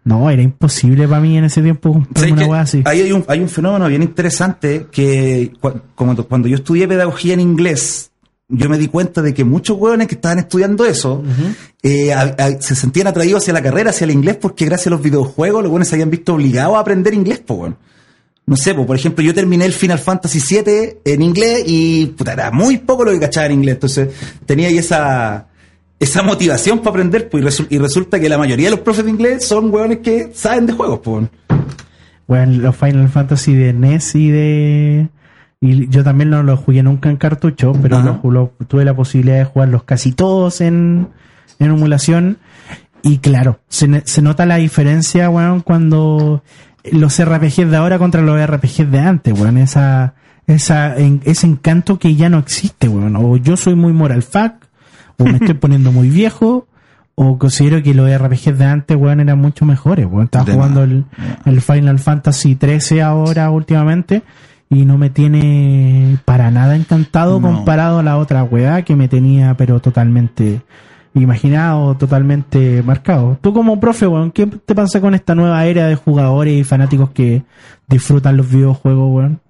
No, 0.05 0.31
era 0.31 0.43
imposible 0.43 1.09
para 1.09 1.21
mí 1.23 1.37
en 1.37 1.45
ese 1.45 1.61
tiempo 1.61 1.93
comprarme 1.93 2.31
¿Sabes 2.37 2.49
una 2.49 2.61
así. 2.61 2.83
Ahí 2.85 3.01
hay 3.01 3.11
un, 3.11 3.25
hay 3.27 3.41
un 3.41 3.49
fenómeno 3.49 3.89
bien 3.89 4.03
interesante 4.03 4.87
que 4.93 5.53
cu- 5.61 5.81
cuando 5.97 6.47
yo 6.47 6.55
estudié 6.55 6.87
pedagogía 6.87 7.35
en 7.35 7.41
inglés, 7.41 8.13
yo 8.49 8.69
me 8.69 8.79
di 8.79 8.87
cuenta 8.87 9.23
de 9.23 9.35
que 9.35 9.43
muchos 9.45 9.77
hueones 9.77 10.07
que 10.07 10.15
estaban 10.15 10.39
estudiando 10.39 10.85
eso 10.85 11.25
eh, 11.83 12.13
a- 12.13 12.21
a- 12.39 12.61
se 12.61 12.77
sentían 12.77 13.09
atraídos 13.09 13.43
hacia 13.43 13.55
la 13.55 13.63
carrera, 13.63 13.91
hacia 13.91 14.05
el 14.05 14.13
inglés, 14.13 14.37
porque 14.41 14.67
gracias 14.67 14.87
a 14.87 14.91
los 14.91 15.03
videojuegos 15.03 15.63
los 15.65 15.71
hueones 15.71 15.89
se 15.89 15.97
habían 15.97 16.11
visto 16.11 16.35
obligados 16.35 16.77
a 16.77 16.81
aprender 16.81 17.13
inglés, 17.15 17.41
po, 17.41 17.55
weón. 17.55 17.77
No 18.47 18.57
sé, 18.57 18.75
po, 18.75 18.85
por 18.85 18.95
ejemplo, 18.97 19.25
yo 19.25 19.33
terminé 19.33 19.65
el 19.65 19.73
Final 19.73 19.99
Fantasy 19.99 20.39
VII 20.39 20.99
en 21.05 21.23
inglés 21.23 21.65
y 21.67 22.07
puta, 22.07 22.35
era 22.35 22.51
muy 22.51 22.77
poco 22.79 23.05
lo 23.05 23.11
que 23.13 23.19
cachaba 23.21 23.47
en 23.47 23.53
inglés. 23.53 23.75
Entonces 23.77 24.09
tenía 24.45 24.69
ahí 24.69 24.77
esa, 24.77 25.47
esa 25.99 26.23
motivación 26.23 26.79
para 26.81 26.91
aprender, 26.91 27.31
pues, 27.31 27.43
y, 27.43 27.47
resu- 27.47 27.67
y 27.71 27.79
resulta 27.79 28.21
que 28.21 28.29
la 28.29 28.37
mayoría 28.37 28.67
de 28.67 28.73
los 28.73 28.81
profes 28.81 29.05
de 29.07 29.11
inglés 29.11 29.47
son 29.47 29.73
hueones 29.73 29.99
que 30.01 30.31
saben 30.35 30.67
de 30.67 30.75
juegos, 30.75 31.01
pues. 31.03 31.27
Bueno, 32.27 32.53
los 32.63 32.77
Final 32.77 33.09
Fantasy 33.09 33.55
de 33.55 33.73
NES 33.73 34.15
y 34.15 34.31
de. 34.31 35.09
Y 35.61 35.89
yo 35.89 36.05
también 36.05 36.29
no 36.31 36.43
los 36.43 36.61
jugué 36.61 36.83
nunca 36.83 37.09
en 37.09 37.17
cartucho, 37.17 37.73
pero 37.81 37.97
Ajá. 37.97 38.21
lo- 38.23 38.31
lo- 38.31 38.53
tuve 38.69 38.85
la 38.85 38.95
posibilidad 38.95 39.39
de 39.39 39.45
jugarlos 39.47 39.85
casi 39.85 40.13
todos 40.13 40.61
en, 40.61 41.09
en 41.59 41.67
emulación. 41.71 42.39
Y 43.03 43.19
claro, 43.19 43.61
se, 43.69 44.03
se 44.05 44.21
nota 44.23 44.45
la 44.47 44.57
diferencia, 44.57 45.29
weón, 45.31 45.61
cuando 45.61 46.43
los 46.93 47.23
RPGs 47.23 47.71
de 47.71 47.77
ahora 47.77 47.99
contra 47.99 48.23
los 48.23 48.39
RPGs 48.47 48.91
de 48.91 48.99
antes, 49.01 49.39
weón. 49.39 49.59
Esa, 49.59 50.15
esa, 50.47 50.97
en- 50.97 51.21
ese 51.25 51.47
encanto 51.47 51.99
que 51.99 52.15
ya 52.15 52.29
no 52.29 52.39
existe, 52.39 52.89
weón. 52.89 53.17
O 53.17 53.37
yo 53.37 53.57
soy 53.57 53.75
muy 53.75 53.93
moral 53.93 54.23
fuck, 54.23 54.53
o 55.19 55.25
me 55.25 55.33
estoy 55.37 55.55
poniendo 55.55 55.93
muy 55.93 56.09
viejo, 56.11 56.67
o 57.15 57.39
considero 57.39 57.83
que 57.83 57.95
los 57.95 58.11
RPGs 58.11 58.59
de 58.59 58.65
antes, 58.65 58.97
weón, 58.97 59.21
eran 59.21 59.39
mucho 59.39 59.65
mejores, 59.65 60.07
weón. 60.07 60.25
Estaba 60.25 60.53
jugando 60.53 60.83
el, 60.85 61.05
el 61.47 61.61
Final 61.61 61.99
Fantasy 61.99 62.57
13 62.57 63.03
ahora 63.03 63.51
últimamente 63.51 64.23
y 64.71 64.85
no 64.87 64.99
me 64.99 65.11
tiene 65.11 66.19
para 66.25 66.51
nada 66.51 66.75
encantado 66.75 67.39
No. 67.41 67.49
comparado 67.55 67.99
a 68.01 68.03
la 68.03 68.17
otra 68.17 68.43
weá 68.43 68.83
que 68.83 68.97
me 68.97 69.09
tenía 69.09 69.55
pero 69.57 69.79
totalmente 69.79 70.63
imaginado, 71.23 71.97
totalmente 71.97 72.83
marcado. 72.83 73.39
Tú 73.41 73.53
como 73.53 73.79
profe, 73.81 74.07
weón, 74.07 74.31
¿qué 74.33 74.47
te 74.47 74.75
pasa 74.75 75.01
con 75.01 75.15
esta 75.15 75.35
nueva 75.35 75.65
era 75.67 75.87
de 75.87 75.95
jugadores 75.95 76.55
y 76.55 76.65
fanáticos 76.65 77.11
que 77.11 77.43
disfrutan 77.89 78.37
los 78.37 78.49
videojuegos, 78.51 79.15
weón? 79.15 79.41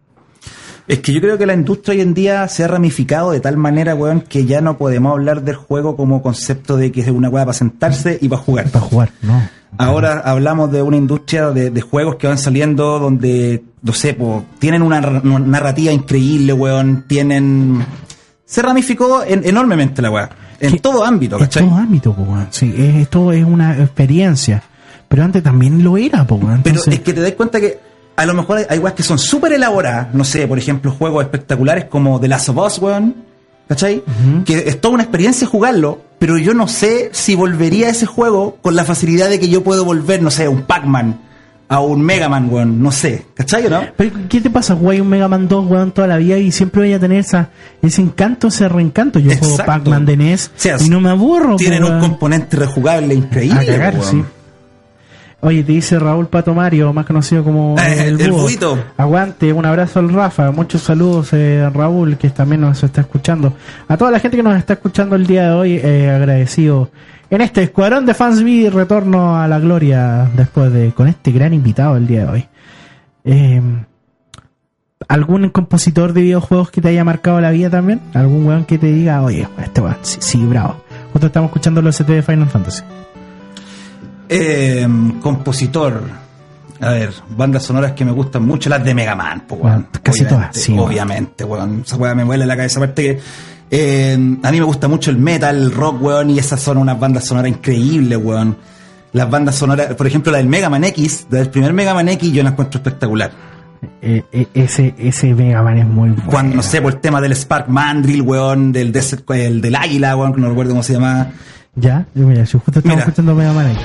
Es 0.86 0.98
que 0.98 1.14
yo 1.14 1.20
creo 1.22 1.38
que 1.38 1.46
la 1.46 1.54
industria 1.54 1.94
hoy 1.94 2.00
en 2.02 2.12
día 2.12 2.46
se 2.48 2.62
ha 2.62 2.68
ramificado 2.68 3.30
de 3.30 3.40
tal 3.40 3.56
manera, 3.56 3.94
weón, 3.94 4.20
que 4.20 4.44
ya 4.44 4.60
no 4.60 4.76
podemos 4.76 5.12
hablar 5.12 5.42
del 5.42 5.54
juego 5.56 5.96
como 5.96 6.20
concepto 6.22 6.76
de 6.76 6.92
que 6.92 7.00
es 7.00 7.08
una 7.08 7.30
weá 7.30 7.44
para 7.46 7.54
sentarse 7.54 8.18
y 8.20 8.28
para 8.28 8.42
jugar. 8.42 8.68
Para 8.68 8.84
jugar, 8.84 9.10
no. 9.22 9.42
Ahora 9.78 10.20
hablamos 10.20 10.70
de 10.70 10.82
una 10.82 10.96
industria 10.96 11.50
de, 11.50 11.70
de 11.70 11.80
juegos 11.80 12.14
que 12.16 12.26
van 12.28 12.38
saliendo 12.38 12.98
donde, 13.00 13.64
no 13.82 13.92
sé, 13.92 14.14
po, 14.14 14.44
tienen 14.60 14.82
una, 14.82 15.00
ra- 15.00 15.20
una 15.24 15.38
narrativa 15.40 15.90
increíble, 15.90 16.52
weón, 16.52 17.06
tienen... 17.08 17.84
Se 18.44 18.60
ramificó 18.62 19.24
en- 19.26 19.42
enormemente 19.44 20.00
la 20.02 20.10
weá, 20.12 20.30
en 20.60 20.72
Que- 20.72 20.78
todo 20.80 21.04
ámbito, 21.04 21.36
En 21.36 21.42
¿cachai? 21.42 21.64
todo 21.66 21.76
ámbito. 21.76 22.16
Sí, 22.50 22.74
es- 22.76 22.94
esto 22.96 23.32
es 23.32 23.44
una 23.44 23.78
experiencia. 23.78 24.62
Pero 25.08 25.22
antes 25.24 25.42
también 25.42 25.82
lo 25.84 25.96
era. 25.96 26.26
Pero 26.26 26.82
es 26.86 27.00
que 27.00 27.12
te 27.12 27.20
das 27.20 27.32
cuenta 27.32 27.60
que 27.60 27.78
a 28.16 28.26
lo 28.26 28.34
mejor 28.34 28.60
hay, 28.68 28.78
weas 28.78 28.94
que 28.94 29.02
son 29.02 29.18
súper 29.18 29.52
elaboradas. 29.52 30.14
No 30.14 30.24
sé, 30.24 30.46
por 30.46 30.58
ejemplo, 30.58 30.90
juegos 30.92 31.22
espectaculares 31.24 31.84
como 31.84 32.18
The 32.20 32.28
Last 32.28 32.48
of 32.48 32.56
Us, 32.58 32.78
weón. 32.78 33.14
¿Cachai? 33.68 34.02
Que 34.44 34.58
es 34.66 34.78
toda 34.80 34.94
una 34.94 35.04
experiencia 35.04 35.46
jugarlo, 35.46 36.00
pero 36.18 36.36
yo 36.36 36.52
no 36.52 36.68
sé 36.68 37.08
si 37.12 37.34
volvería 37.34 37.86
a 37.86 37.90
ese 37.90 38.04
juego 38.04 38.58
con 38.60 38.76
la 38.76 38.84
facilidad 38.84 39.30
de 39.30 39.40
que 39.40 39.48
yo 39.48 39.64
puedo 39.64 39.86
volver, 39.86 40.20
no 40.22 40.30
sé, 40.30 40.48
un 40.48 40.62
Pac-Man, 40.62 41.18
a 41.68 41.80
un 41.80 42.02
Mega 42.02 42.28
Man, 42.28 42.48
weón. 42.50 42.82
No 42.82 42.92
sé. 42.92 43.26
¿Cachai 43.34 43.66
o 43.66 43.70
no? 43.70 43.82
Pero, 43.96 44.10
¿qué 44.28 44.40
te 44.40 44.50
pasa? 44.50 44.74
Jugáis 44.74 45.00
un 45.00 45.08
Mega 45.08 45.28
Man 45.28 45.48
2, 45.48 45.66
weón, 45.70 45.92
toda 45.92 46.06
la 46.08 46.16
vida 46.18 46.36
y 46.38 46.52
siempre 46.52 46.82
voy 46.82 46.92
a 46.92 47.00
tener 47.00 47.18
esa, 47.20 47.48
ese 47.82 48.02
encanto, 48.02 48.48
ese 48.48 48.68
reencanto. 48.68 49.18
Yo 49.18 49.36
juego. 49.36 49.56
Pac-Man 49.64 50.04
de 50.06 50.16
NES 50.16 50.48
O 50.56 50.60
sea, 50.60 50.76
y 50.80 50.88
no 50.88 51.00
me 51.00 51.10
aburro. 51.10 51.56
Tienen 51.56 51.82
po, 51.82 51.88
un 51.90 52.00
componente 52.00 52.56
rejugable 52.56 53.14
increíble. 53.14 53.60
A 53.60 53.66
cagar, 53.66 53.94
weón. 53.94 54.04
sí. 54.10 54.24
Oye, 55.40 55.62
te 55.62 55.72
dice 55.72 55.98
Raúl 55.98 56.28
Pato 56.28 56.54
Mario, 56.54 56.90
más 56.94 57.04
conocido 57.04 57.44
como 57.44 57.76
Eh, 57.78 58.04
el, 58.08 58.18
el 58.18 58.32
buito. 58.32 58.78
Aguante, 58.96 59.52
un 59.52 59.66
abrazo 59.66 59.98
al 60.00 60.10
Rafa, 60.10 60.50
muchos 60.52 60.80
saludos 60.80 61.34
eh, 61.34 61.68
Raúl, 61.70 62.16
que 62.16 62.30
también 62.30 62.62
nos 62.62 62.82
está 62.82 63.02
escuchando. 63.02 63.52
A 63.86 63.98
toda 63.98 64.10
la 64.10 64.20
gente 64.20 64.38
que 64.38 64.42
nos 64.42 64.56
está 64.56 64.72
escuchando 64.72 65.16
el 65.16 65.26
día 65.26 65.48
de 65.48 65.52
hoy, 65.52 65.80
eh, 65.82 66.10
agradecido. 66.10 66.88
En 67.34 67.40
este 67.40 67.64
escuadrón 67.64 68.06
de 68.06 68.14
fans 68.14 68.44
vi 68.44 68.68
retorno 68.68 69.36
a 69.36 69.48
la 69.48 69.58
gloria 69.58 70.30
después 70.36 70.72
de 70.72 70.92
con 70.92 71.08
este 71.08 71.32
gran 71.32 71.52
invitado 71.52 71.96
el 71.96 72.06
día 72.06 72.26
de 72.26 72.30
hoy. 72.30 72.48
Eh, 73.24 73.60
¿Algún 75.08 75.48
compositor 75.48 76.12
de 76.12 76.22
videojuegos 76.22 76.70
que 76.70 76.80
te 76.80 76.90
haya 76.90 77.02
marcado 77.02 77.40
la 77.40 77.50
vida 77.50 77.70
también? 77.70 78.00
¿Algún 78.14 78.46
weón 78.46 78.64
que 78.64 78.78
te 78.78 78.86
diga, 78.86 79.20
oye, 79.20 79.48
este 79.60 79.80
weón, 79.80 79.96
sí, 80.02 80.18
sí, 80.20 80.44
bravo? 80.44 80.84
Justo 81.12 81.26
estamos 81.26 81.48
escuchando 81.48 81.82
los 81.82 81.96
ST 81.96 82.12
de 82.12 82.22
Final 82.22 82.48
Fantasy. 82.48 82.84
Eh, 84.28 84.86
compositor. 85.20 86.02
A 86.80 86.90
ver, 86.90 87.10
bandas 87.36 87.64
sonoras 87.64 87.92
que 87.92 88.04
me 88.04 88.12
gustan 88.12 88.44
mucho, 88.44 88.70
las 88.70 88.84
de 88.84 88.94
Mega 88.94 89.16
Man, 89.16 89.42
pues, 89.48 89.60
weón. 89.60 89.88
Casi 90.04 90.22
Obviamente, 90.22 90.34
todas, 90.36 90.56
sí. 90.56 90.76
Obviamente, 90.78 91.42
weón. 91.42 91.82
Esa 91.84 91.96
weá 91.96 92.14
me 92.14 92.22
vuela 92.22 92.46
la 92.46 92.56
cabeza. 92.56 92.78
Aparte 92.78 93.02
que 93.02 93.20
eh, 93.76 94.14
a 94.42 94.50
mí 94.52 94.58
me 94.58 94.64
gusta 94.64 94.86
mucho 94.88 95.10
el 95.10 95.18
metal, 95.18 95.56
el 95.56 95.72
rock, 95.72 96.00
weón, 96.02 96.30
y 96.30 96.38
esas 96.38 96.60
son 96.60 96.78
unas 96.78 96.98
bandas 96.98 97.24
sonoras 97.24 97.50
increíbles, 97.50 98.18
weón. 98.22 98.56
Las 99.12 99.28
bandas 99.30 99.54
sonoras, 99.56 99.94
por 99.94 100.06
ejemplo, 100.06 100.30
la 100.32 100.38
del 100.38 100.48
Mega 100.48 100.68
Man 100.70 100.84
X, 100.84 101.26
del 101.30 101.48
primer 101.50 101.72
Mega 101.72 101.94
Man 101.94 102.08
X, 102.08 102.32
yo 102.32 102.42
la 102.42 102.50
encuentro 102.50 102.78
espectacular. 102.78 103.30
Eh, 104.00 104.22
eh, 104.32 104.46
ese, 104.54 104.94
ese 104.98 105.34
Mega 105.34 105.62
Man 105.62 105.78
es 105.78 105.86
muy 105.86 106.10
bueno. 106.10 106.30
Cuando, 106.30 106.56
no 106.56 106.62
sé, 106.62 106.80
por 106.82 106.94
el 106.94 107.00
tema 107.00 107.20
del 107.20 107.32
Spark 107.34 107.68
Mandrill, 107.68 108.22
weón, 108.22 108.72
del, 108.72 108.92
Desert- 108.92 109.24
el 109.34 109.60
del 109.60 109.74
Águila, 109.76 110.16
weón, 110.16 110.34
que 110.34 110.40
no 110.40 110.48
recuerdo 110.48 110.70
cómo 110.72 110.82
se 110.82 110.94
llama. 110.94 111.28
Ya, 111.76 112.06
yo 112.14 112.26
mira, 112.26 112.46
si 112.46 112.58
justo 112.58 112.78
estamos 112.78 112.98
escuchando 113.00 113.34
Mega 113.34 113.52
Man 113.52 113.66
ahí. 113.66 113.76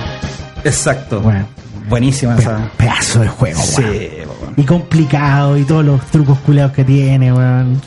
Exacto. 0.64 1.22
Bueno. 1.22 1.46
Buenísima 1.90 2.36
Pe- 2.36 2.44
esa. 2.44 2.70
pedazo 2.78 3.20
de 3.22 3.28
juego, 3.30 3.60
Sí, 3.62 3.82
weón. 3.82 4.30
weón. 4.42 4.54
Y 4.58 4.64
complicado 4.64 5.58
y 5.58 5.64
todos 5.64 5.84
los 5.84 6.02
trucos 6.08 6.38
culeados 6.40 6.74
que 6.74 6.84
tiene, 6.84 7.34
weón. 7.34 7.82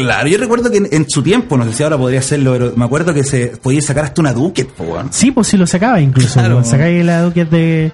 Claro, 0.00 0.26
yo 0.28 0.38
recuerdo 0.38 0.70
que 0.70 0.78
en, 0.78 0.88
en 0.90 1.08
su 1.08 1.22
tiempo, 1.22 1.56
no 1.58 1.64
sé 1.66 1.72
si 1.74 1.82
ahora 1.82 1.98
podría 1.98 2.20
hacerlo, 2.20 2.52
pero 2.52 2.72
me 2.76 2.84
acuerdo 2.84 3.12
que 3.12 3.24
se 3.24 3.48
podía 3.62 3.82
sacar 3.82 4.04
hasta 4.06 4.22
una 4.22 4.32
po, 4.34 4.84
weón. 4.84 5.08
Sí, 5.12 5.30
pues 5.30 5.48
sí 5.48 5.56
lo 5.58 5.66
sacaba 5.66 6.00
incluso. 6.00 6.34
Claro. 6.40 6.64
Sacáis 6.64 7.04
la 7.04 7.20
Duque 7.22 7.44
de, 7.44 7.92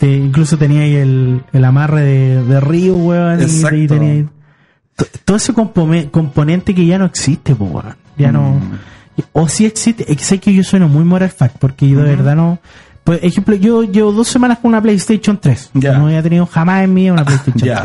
de- 0.00 0.16
Incluso 0.16 0.56
tenía 0.56 0.82
ahí 0.82 0.94
el, 0.94 1.42
el 1.52 1.64
amarre 1.64 2.02
de, 2.02 2.42
de 2.44 2.60
Río, 2.60 2.94
weón. 2.94 3.40
y- 3.40 3.42
Exacto. 3.42 3.76
Y, 3.76 3.86
tenía 3.88 4.24
to- 4.94 5.06
todo 5.24 5.36
ese 5.38 5.52
componente 5.52 6.74
que 6.74 6.86
ya 6.86 6.98
no 6.98 7.04
existe, 7.06 7.54
pues, 7.56 7.70
weón. 7.70 7.96
Ya 8.16 8.30
no. 8.30 8.52
Mm. 8.54 8.78
O 9.32 9.48
sí 9.48 9.66
existe. 9.66 10.06
Sé 10.18 10.38
que 10.38 10.54
yo 10.54 10.62
sueno 10.62 10.88
muy 10.88 11.04
moral 11.04 11.30
fact 11.30 11.56
porque 11.58 11.88
yo 11.88 11.98
de 12.02 12.14
verdad 12.16 12.36
no. 12.36 12.58
Por 13.02 13.16
ejemplo, 13.24 13.54
yo 13.56 13.82
llevo 13.82 14.12
dos 14.12 14.28
semanas 14.28 14.58
con 14.58 14.68
una 14.68 14.80
PlayStation 14.80 15.38
3. 15.40 15.70
Ya. 15.74 15.98
No 15.98 16.06
había 16.06 16.22
tenido 16.22 16.46
jamás 16.46 16.84
en 16.84 16.94
mi 16.94 17.02
vida 17.02 17.12
una 17.14 17.24
PlayStation 17.26 17.58
3. 17.58 17.78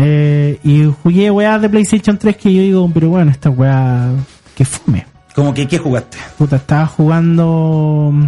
Eh, 0.00 0.58
y 0.64 0.84
jugué 1.02 1.30
weas 1.30 1.60
de 1.60 1.68
PlayStation 1.68 2.16
3 2.18 2.36
que 2.36 2.52
yo 2.54 2.62
digo, 2.62 2.90
pero 2.94 3.08
bueno, 3.10 3.30
esta 3.30 3.50
weá, 3.50 4.08
que 4.54 4.64
fome. 4.64 5.06
Como 5.34 5.52
que, 5.54 5.66
¿qué 5.66 5.78
jugaste? 5.78 6.18
Puta, 6.36 6.56
estaba 6.56 6.86
jugando 6.86 8.10
mm, 8.12 8.24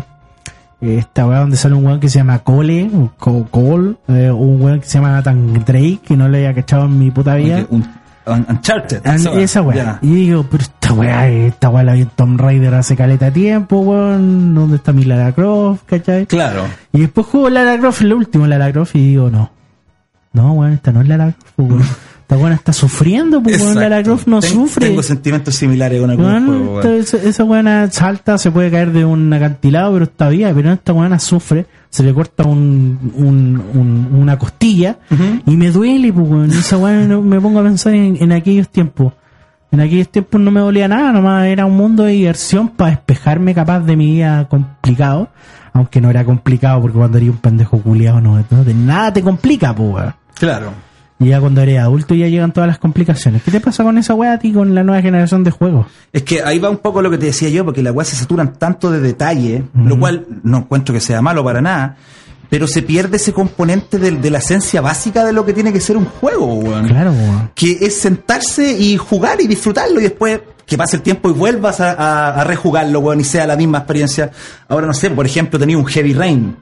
esta 0.80 1.26
weá 1.26 1.40
donde 1.40 1.56
sale 1.56 1.74
un 1.74 1.84
weón 1.86 2.00
que 2.00 2.08
se 2.08 2.18
llama 2.18 2.38
Cole, 2.40 2.90
o 2.94 3.10
Co- 3.18 3.46
Cole, 3.50 3.94
eh, 4.08 4.30
un 4.30 4.60
weón 4.62 4.80
que 4.80 4.86
se 4.86 4.94
llama 4.98 5.10
Nathan 5.10 5.52
Drake, 5.64 6.00
que 6.04 6.16
no 6.16 6.28
le 6.28 6.38
había 6.38 6.54
cachado 6.54 6.84
en 6.86 6.98
mi 6.98 7.10
puta 7.10 7.34
vida. 7.36 7.66
Un, 7.70 7.82
un- 7.82 8.00
Uncharted. 8.48 9.00
Ah, 9.04 9.16
esa 9.16 9.32
esa 9.40 9.62
weá. 9.62 9.98
Y 10.02 10.14
digo, 10.14 10.44
pero 10.48 10.62
esta 10.62 10.92
weá, 10.92 11.28
esta 11.28 11.68
weá 11.70 11.82
la 11.82 11.94
vi 11.94 12.02
en 12.02 12.10
Tomb 12.14 12.38
Raider 12.40 12.74
hace 12.74 12.94
caleta 12.94 13.26
de 13.26 13.30
tiempo, 13.32 13.80
weón. 13.80 14.54
¿Dónde 14.54 14.76
está 14.76 14.92
mi 14.92 15.04
Lara 15.04 15.32
Croft, 15.32 15.82
cachai? 15.86 16.26
Claro. 16.26 16.64
Y 16.92 17.00
después 17.00 17.26
juego 17.26 17.48
Lara 17.50 17.76
Croft, 17.78 18.02
lo 18.02 18.16
último 18.16 18.46
Lara 18.46 18.70
Croft, 18.72 18.94
y 18.94 19.08
digo, 19.08 19.30
no. 19.30 19.50
No, 20.32 20.52
weón, 20.52 20.72
esta 20.74 20.92
no 20.92 21.00
es 21.00 21.08
Lara 21.08 21.32
Croft, 21.32 21.58
weón. 21.58 21.82
Esta 21.82 22.36
weón 22.38 22.52
está 22.52 22.72
sufriendo, 22.72 23.42
pues 23.42 23.60
weón. 23.60 23.74
Lara 23.80 24.02
Croft 24.02 24.26
no 24.28 24.38
Ten- 24.40 24.50
sufre. 24.52 24.86
Tengo 24.88 25.02
sentimientos 25.02 25.56
similares 25.56 26.00
con 26.00 26.10
Weón, 26.10 26.42
esta- 26.44 26.88
weón. 26.88 27.00
esa, 27.00 27.16
esa 27.16 27.44
weona 27.44 27.90
salta, 27.90 28.38
se 28.38 28.50
puede 28.52 28.70
caer 28.70 28.92
de 28.92 29.04
un 29.04 29.32
acantilado, 29.32 29.92
pero 29.94 30.04
está 30.04 30.28
bien, 30.28 30.54
pero 30.54 30.72
esta 30.72 30.92
weona 30.92 31.18
sufre, 31.18 31.66
se 31.88 32.04
le 32.04 32.14
corta 32.14 32.44
un, 32.44 33.12
un- 33.16 33.62
un- 33.74 34.20
una 34.20 34.38
costilla 34.38 34.98
y 35.46 35.56
me 35.56 35.70
duele, 35.72 36.12
pues 36.12 36.28
weón. 36.28 36.50
Esa 36.52 36.76
no- 36.78 37.22
me 37.22 37.40
pongo 37.40 37.58
a 37.58 37.64
pensar 37.64 37.94
en, 37.94 38.16
en 38.20 38.30
aquellos 38.32 38.68
tiempos. 38.68 39.12
En 39.72 39.80
aquellos 39.80 40.08
tiempos 40.08 40.40
no 40.40 40.50
me 40.50 40.58
dolía 40.60 40.88
nada, 40.88 41.12
nomás 41.12 41.46
era 41.46 41.64
un 41.66 41.76
mundo 41.76 42.02
de 42.04 42.12
diversión 42.12 42.68
para 42.70 42.90
despejarme 42.92 43.54
capaz 43.54 43.80
de 43.80 43.96
mi 43.96 44.06
vida 44.14 44.46
complicado. 44.48 45.28
Aunque 45.72 46.00
no 46.00 46.10
era 46.10 46.24
complicado 46.24 46.80
porque 46.82 46.98
cuando 46.98 47.18
eres 47.18 47.30
un 47.30 47.36
pendejo 47.36 47.78
culiado 47.78 48.20
no, 48.20 48.44
no 48.50 48.64
de 48.64 48.74
nada 48.74 49.12
te 49.12 49.22
complica, 49.22 49.72
pues, 49.74 49.88
weón. 49.94 50.14
Claro. 50.40 50.72
Y 51.20 51.28
ya 51.28 51.38
cuando 51.40 51.60
eres 51.60 51.78
adulto 51.78 52.14
ya 52.14 52.26
llegan 52.28 52.50
todas 52.50 52.66
las 52.66 52.78
complicaciones. 52.78 53.42
¿Qué 53.42 53.50
te 53.50 53.60
pasa 53.60 53.84
con 53.84 53.98
esa 53.98 54.14
weá 54.14 54.32
a 54.32 54.38
ti 54.38 54.52
con 54.52 54.74
la 54.74 54.82
nueva 54.82 55.02
generación 55.02 55.44
de 55.44 55.50
juegos? 55.50 55.86
Es 56.14 56.22
que 56.22 56.42
ahí 56.42 56.58
va 56.58 56.70
un 56.70 56.78
poco 56.78 57.02
lo 57.02 57.10
que 57.10 57.18
te 57.18 57.26
decía 57.26 57.50
yo, 57.50 57.62
porque 57.64 57.82
las 57.82 57.94
weas 57.94 58.08
se 58.08 58.16
saturan 58.16 58.54
tanto 58.54 58.90
de 58.90 59.00
detalle, 59.00 59.64
lo 59.74 59.98
cual 60.00 60.26
no 60.42 60.58
encuentro 60.58 60.94
que 60.94 61.00
sea 61.00 61.20
malo 61.20 61.44
para 61.44 61.60
nada, 61.60 61.96
pero 62.48 62.66
se 62.66 62.80
pierde 62.80 63.18
ese 63.18 63.34
componente 63.34 63.98
de, 63.98 64.12
de 64.12 64.30
la 64.30 64.38
esencia 64.38 64.80
básica 64.80 65.22
de 65.24 65.34
lo 65.34 65.44
que 65.44 65.52
tiene 65.52 65.72
que 65.74 65.80
ser 65.80 65.98
un 65.98 66.06
juego, 66.06 66.54
weón. 66.54 66.88
Claro, 66.88 67.12
weón. 67.12 67.50
Que 67.54 67.72
es 67.82 68.00
sentarse 68.00 68.72
y 68.72 68.96
jugar 68.96 69.42
y 69.42 69.46
disfrutarlo 69.46 70.00
y 70.00 70.04
después 70.04 70.40
que 70.64 70.78
pase 70.78 70.96
el 70.96 71.02
tiempo 71.02 71.28
y 71.28 71.32
vuelvas 71.34 71.80
a, 71.82 71.92
a- 71.92 72.40
a 72.40 72.44
rejugarlo, 72.44 72.98
weón, 73.00 73.20
y 73.20 73.24
sea 73.24 73.46
la 73.46 73.56
misma 73.56 73.78
experiencia. 73.78 74.30
Ahora 74.68 74.86
no 74.86 74.94
sé, 74.94 75.10
por 75.10 75.26
ejemplo, 75.26 75.58
tenía 75.58 75.76
un 75.76 75.84
Heavy 75.84 76.14
Rain. 76.14 76.56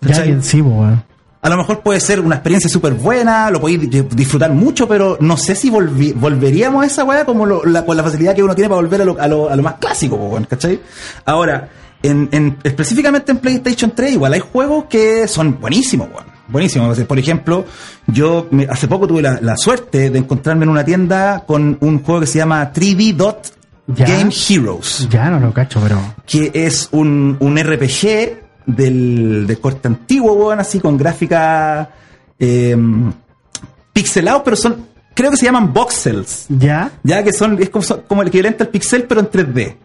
Ya, 0.00 0.14
sí, 0.42 0.62
weón. 0.62 1.02
A 1.40 1.48
lo 1.48 1.56
mejor 1.56 1.80
puede 1.80 2.00
ser 2.00 2.18
una 2.20 2.34
experiencia 2.36 2.68
súper 2.68 2.94
buena, 2.94 3.48
lo 3.50 3.60
podéis 3.60 3.88
di- 3.88 4.02
disfrutar 4.10 4.52
mucho, 4.52 4.88
pero 4.88 5.16
no 5.20 5.36
sé 5.36 5.54
si 5.54 5.70
volvi- 5.70 6.12
volveríamos 6.12 6.82
a 6.82 6.86
esa 6.86 7.04
weá 7.04 7.24
como 7.24 7.46
lo- 7.46 7.64
la, 7.64 7.84
con 7.86 7.96
la 7.96 8.02
facilidad 8.02 8.34
que 8.34 8.42
uno 8.42 8.54
tiene 8.56 8.68
para 8.68 8.80
volver 8.80 9.02
a 9.02 9.04
lo, 9.04 9.20
a 9.20 9.28
lo- 9.28 9.48
a 9.48 9.54
lo 9.54 9.62
más 9.62 9.74
clásico, 9.74 10.36
¿cachai? 10.48 10.80
Ahora, 11.24 11.68
en, 12.02 12.28
en- 12.32 12.56
específicamente 12.64 13.30
en 13.32 13.38
PlayStation 13.38 13.92
3, 13.94 14.12
igual 14.14 14.32
hay 14.32 14.40
juegos 14.40 14.86
que 14.90 15.28
son 15.28 15.60
buenísimos, 15.60 16.08
weón. 16.12 16.26
Buenísimos. 16.48 16.98
Por 17.00 17.18
ejemplo, 17.18 17.66
yo 18.06 18.48
me- 18.50 18.64
hace 18.68 18.88
poco 18.88 19.06
tuve 19.06 19.22
la, 19.22 19.38
la 19.40 19.56
suerte 19.56 20.10
de 20.10 20.18
encontrarme 20.18 20.64
en 20.64 20.70
una 20.70 20.84
tienda 20.84 21.44
con 21.46 21.76
un 21.80 22.02
juego 22.02 22.20
que 22.22 22.26
se 22.26 22.38
llama 22.38 22.72
3D 22.72 23.14
Dot 23.14 23.52
Ya. 23.86 24.06
Game 24.06 24.30
Heroes 24.48 25.06
Ya 25.10 25.30
no 25.30 25.38
lo 25.40 25.52
cacho, 25.52 25.80
pero. 25.82 25.98
que 26.26 26.50
es 26.52 26.88
un, 26.92 27.36
un 27.40 27.56
RPG 27.58 28.47
del, 28.68 29.46
del 29.46 29.58
corte 29.60 29.88
antiguo, 29.88 30.32
weón, 30.34 30.60
así 30.60 30.78
con 30.78 30.96
gráfica 30.96 31.90
eh, 32.38 32.76
pixelados, 33.92 34.42
pero 34.44 34.56
son, 34.56 34.86
creo 35.14 35.30
que 35.30 35.36
se 35.36 35.46
llaman 35.46 35.72
voxels, 35.72 36.46
Ya. 36.48 36.92
ya 37.02 37.22
que 37.24 37.32
son, 37.32 37.60
es 37.60 37.70
como, 37.70 37.82
son 37.82 38.02
como 38.06 38.22
el 38.22 38.28
equivalente 38.28 38.62
al 38.62 38.68
pixel, 38.68 39.04
pero 39.04 39.20
en 39.20 39.30
3D. 39.30 39.76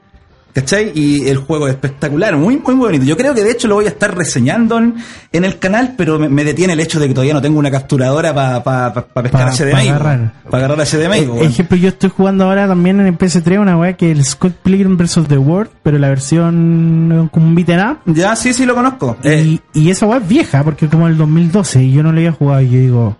¿Cachai? 0.53 0.91
Y 0.93 1.27
el 1.29 1.37
juego 1.37 1.67
es 1.67 1.73
espectacular, 1.73 2.37
muy, 2.37 2.57
muy 2.57 2.75
bonito. 2.75 3.03
Yo 3.05 3.17
creo 3.17 3.33
que 3.33 3.43
de 3.43 3.49
hecho 3.51 3.67
lo 3.67 3.73
voy 3.75 3.85
a 3.85 3.89
estar 3.89 4.15
reseñando 4.15 4.77
en, 4.77 4.95
en 5.31 5.45
el 5.45 5.57
canal, 5.57 5.95
pero 5.97 6.19
me, 6.19 6.29
me 6.29 6.43
detiene 6.43 6.73
el 6.73 6.79
hecho 6.79 6.99
de 6.99 7.07
que 7.07 7.13
todavía 7.15 7.33
no 7.33 7.41
tengo 7.41 7.57
una 7.57 7.71
capturadora 7.71 8.35
para 8.35 8.63
pa, 8.63 8.93
pa- 8.93 9.05
pa 9.07 9.23
pescar 9.23 9.49
HDMI. 9.51 9.71
pa 9.71 9.77
weón. 9.77 9.87
agarrar. 9.89 10.33
Para 10.51 10.65
agarrar 10.65 10.85
HDMI. 10.87 11.17
Eh, 11.17 11.27
weón. 11.27 11.45
ejemplo, 11.47 11.77
yo 11.77 11.89
estoy 11.89 12.11
jugando 12.11 12.43
ahora 12.45 12.67
también 12.67 12.99
en 12.99 13.07
el 13.07 13.17
PS3 13.17 13.59
una 13.59 13.77
weá 13.77 13.93
que 13.93 14.11
es 14.11 14.17
el 14.19 14.23
Scott 14.25 14.53
Pilgrim 14.61 14.95
vs. 14.95 15.25
The 15.27 15.37
World, 15.39 15.71
pero 15.81 15.97
la 15.97 16.09
versión 16.09 17.29
como 17.31 17.47
un 17.47 17.55
beat'em 17.55 17.79
up. 17.91 17.97
Ya, 18.13 18.35
sí, 18.35 18.53
sí, 18.53 18.65
lo 18.65 18.75
conozco. 18.75 19.17
Eh, 19.23 19.57
Y, 19.73 19.81
y 19.81 19.89
esa 19.89 20.05
weá 20.05 20.19
es 20.19 20.27
vieja, 20.27 20.63
porque 20.63 20.85
es 20.85 20.91
como 20.91 21.07
el 21.07 21.17
2012, 21.17 21.83
y 21.83 21.91
yo 21.93 22.03
no 22.03 22.11
le 22.11 22.19
había 22.21 22.31
jugado, 22.31 22.61
y 22.61 22.69
yo 22.69 22.79
digo, 22.79 23.17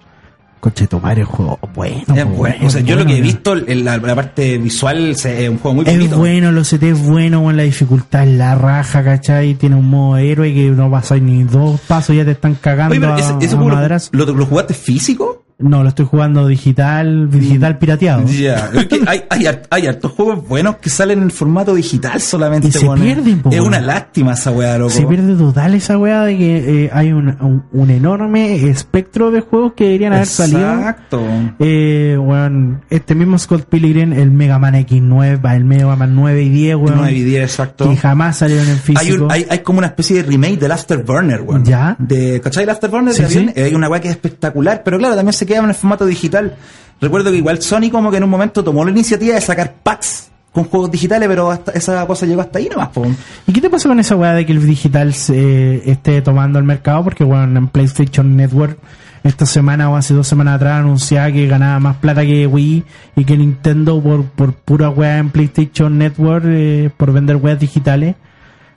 coche, 0.63 0.87
tomar 0.87 1.19
el 1.19 1.25
juego 1.25 1.59
bueno. 1.73 2.15
es 2.15 2.25
bueno. 2.25 2.67
O 2.67 2.69
sea, 2.69 2.79
yo 2.79 2.95
lo 2.95 3.05
que 3.05 3.17
he 3.17 3.21
visto, 3.21 3.53
en 3.57 3.83
la, 3.83 3.97
la 3.97 4.15
parte 4.15 4.57
visual, 4.57 5.09
es 5.11 5.25
un 5.49 5.57
juego 5.59 5.75
muy 5.75 5.85
Es 5.85 5.91
bonito. 5.97 6.17
bueno, 6.17 6.51
los 6.53 6.69
CT 6.69 6.83
es 6.83 7.01
bueno, 7.05 7.41
bueno, 7.41 7.57
la 7.57 7.63
dificultad 7.63 8.23
es 8.25 8.37
la 8.37 8.55
raja, 8.55 9.03
¿cachai? 9.03 9.55
Tiene 9.55 9.75
un 9.75 9.89
modo 9.89 10.15
héroe 10.17 10.53
que 10.53 10.69
no 10.69 10.89
pasáis 10.89 11.21
ni 11.21 11.43
dos 11.43 11.81
pasos, 11.81 12.15
ya 12.15 12.23
te 12.23 12.31
están 12.31 12.55
cagando 12.55 12.91
Oye, 12.93 13.01
pero 13.01 13.13
a, 13.13 13.19
ese, 13.19 13.33
ese 13.41 13.55
a 13.55 13.57
juego 13.57 13.69
lo, 13.71 13.75
madrazos. 13.75 14.09
lo, 14.13 14.25
lo 14.25 14.45
jugaste 14.45 14.73
físico? 14.73 15.43
No, 15.63 15.81
lo 15.81 15.89
estoy 15.89 16.05
jugando 16.05 16.47
digital, 16.47 17.29
digital 17.29 17.77
pirateado. 17.77 18.25
Ya. 18.27 18.69
Hay, 19.07 19.23
hay, 19.29 19.47
hay 19.69 19.87
hartos 19.87 20.11
juegos 20.11 20.47
buenos 20.47 20.77
que 20.77 20.89
salen 20.89 21.21
en 21.21 21.31
formato 21.31 21.73
digital 21.73 22.19
solamente. 22.19 22.67
Y 22.67 22.71
se 22.71 22.85
weón. 22.85 22.99
pierden, 23.01 23.39
po, 23.39 23.49
Es 23.49 23.59
una 23.59 23.79
lástima 23.79 24.33
esa 24.33 24.51
weá, 24.51 24.77
loco. 24.77 24.89
Se 24.91 25.05
pierde 25.05 25.35
total 25.35 25.73
esa 25.75 25.97
weá 25.97 26.23
de 26.23 26.37
que 26.37 26.85
eh, 26.85 26.89
hay 26.93 27.11
un, 27.13 27.29
un, 27.39 27.63
un 27.71 27.89
enorme 27.89 28.67
espectro 28.69 29.31
de 29.31 29.41
juegos 29.41 29.73
que 29.73 29.85
deberían 29.85 30.13
haber 30.13 30.27
salido. 30.27 30.73
Exacto. 30.73 31.21
Eh, 31.59 32.17
weón, 32.19 32.81
este 32.89 33.15
mismo 33.15 33.37
Scott 33.37 33.65
Pilgrim, 33.69 34.13
el 34.13 34.31
Mega 34.31 34.59
Man 34.59 34.73
X9, 34.73 35.55
el 35.55 35.65
Mega 35.65 35.95
Man 35.95 36.15
9 36.15 36.43
y 36.43 36.49
10, 36.49 36.75
weón, 36.75 36.93
9 36.97 37.11
y 37.13 37.23
10, 37.23 37.43
exacto. 37.43 37.89
que 37.89 37.95
jamás 37.95 38.37
salieron 38.37 38.67
en 38.67 38.77
físico. 38.77 38.99
Hay, 39.01 39.11
un, 39.13 39.31
hay, 39.31 39.45
hay 39.49 39.59
como 39.59 39.79
una 39.79 39.87
especie 39.87 40.17
de 40.17 40.23
remake 40.23 40.59
del 40.59 40.71
Afterburner, 40.71 41.41
weón. 41.41 41.63
Ya. 41.63 41.95
De, 41.99 42.41
¿Cachai 42.41 42.63
el 42.63 42.69
Afterburner? 42.69 43.13
Sí, 43.13 43.21
de 43.21 43.25
avión? 43.27 43.51
sí. 43.55 43.61
Hay 43.61 43.75
una 43.75 43.89
weá 43.89 44.01
que 44.01 44.09
es 44.09 44.15
espectacular, 44.15 44.81
pero 44.83 44.97
claro, 44.97 45.15
también 45.15 45.33
se 45.33 45.45
queda 45.45 45.52
en 45.59 45.69
el 45.69 45.75
formato 45.75 46.05
digital. 46.05 46.55
Recuerdo 47.01 47.31
que 47.31 47.37
igual 47.37 47.61
Sony 47.61 47.89
como 47.91 48.11
que 48.11 48.17
en 48.17 48.23
un 48.23 48.29
momento 48.29 48.63
tomó 48.63 48.83
la 48.85 48.91
iniciativa 48.91 49.35
de 49.35 49.41
sacar 49.41 49.73
packs 49.83 50.29
con 50.51 50.65
juegos 50.65 50.91
digitales, 50.91 51.27
pero 51.27 51.51
hasta, 51.51 51.71
esa 51.71 52.05
cosa 52.05 52.25
llegó 52.25 52.41
hasta 52.41 52.59
ahí 52.59 52.69
nomás, 52.69 52.89
po. 52.89 53.05
¿Y 53.47 53.51
qué 53.51 53.59
te 53.59 53.69
pasa 53.69 53.89
con 53.89 53.99
esa 53.99 54.15
weá 54.15 54.33
de 54.33 54.45
que 54.45 54.53
el 54.53 54.65
digital 54.65 55.13
se 55.13 55.89
esté 55.89 56.21
tomando 56.21 56.59
el 56.59 56.65
mercado? 56.65 57.03
Porque, 57.03 57.23
bueno, 57.23 57.57
en 57.57 57.67
PlayStation 57.67 58.37
Network 58.37 58.77
esta 59.23 59.45
semana 59.45 59.89
o 59.89 59.95
hace 59.95 60.13
dos 60.13 60.27
semanas 60.27 60.55
atrás 60.55 60.79
anunciaba 60.79 61.31
que 61.31 61.47
ganaba 61.47 61.79
más 61.79 61.97
plata 61.97 62.25
que 62.25 62.45
Wii 62.45 62.83
y 63.15 63.23
que 63.23 63.37
Nintendo 63.37 64.01
por, 64.01 64.25
por 64.25 64.53
pura 64.53 64.89
weá 64.89 65.17
en 65.17 65.29
PlayStation 65.29 65.97
Network, 65.97 66.45
eh, 66.47 66.89
por 66.95 67.13
vender 67.13 67.37
weas 67.37 67.59
digitales, 67.59 68.15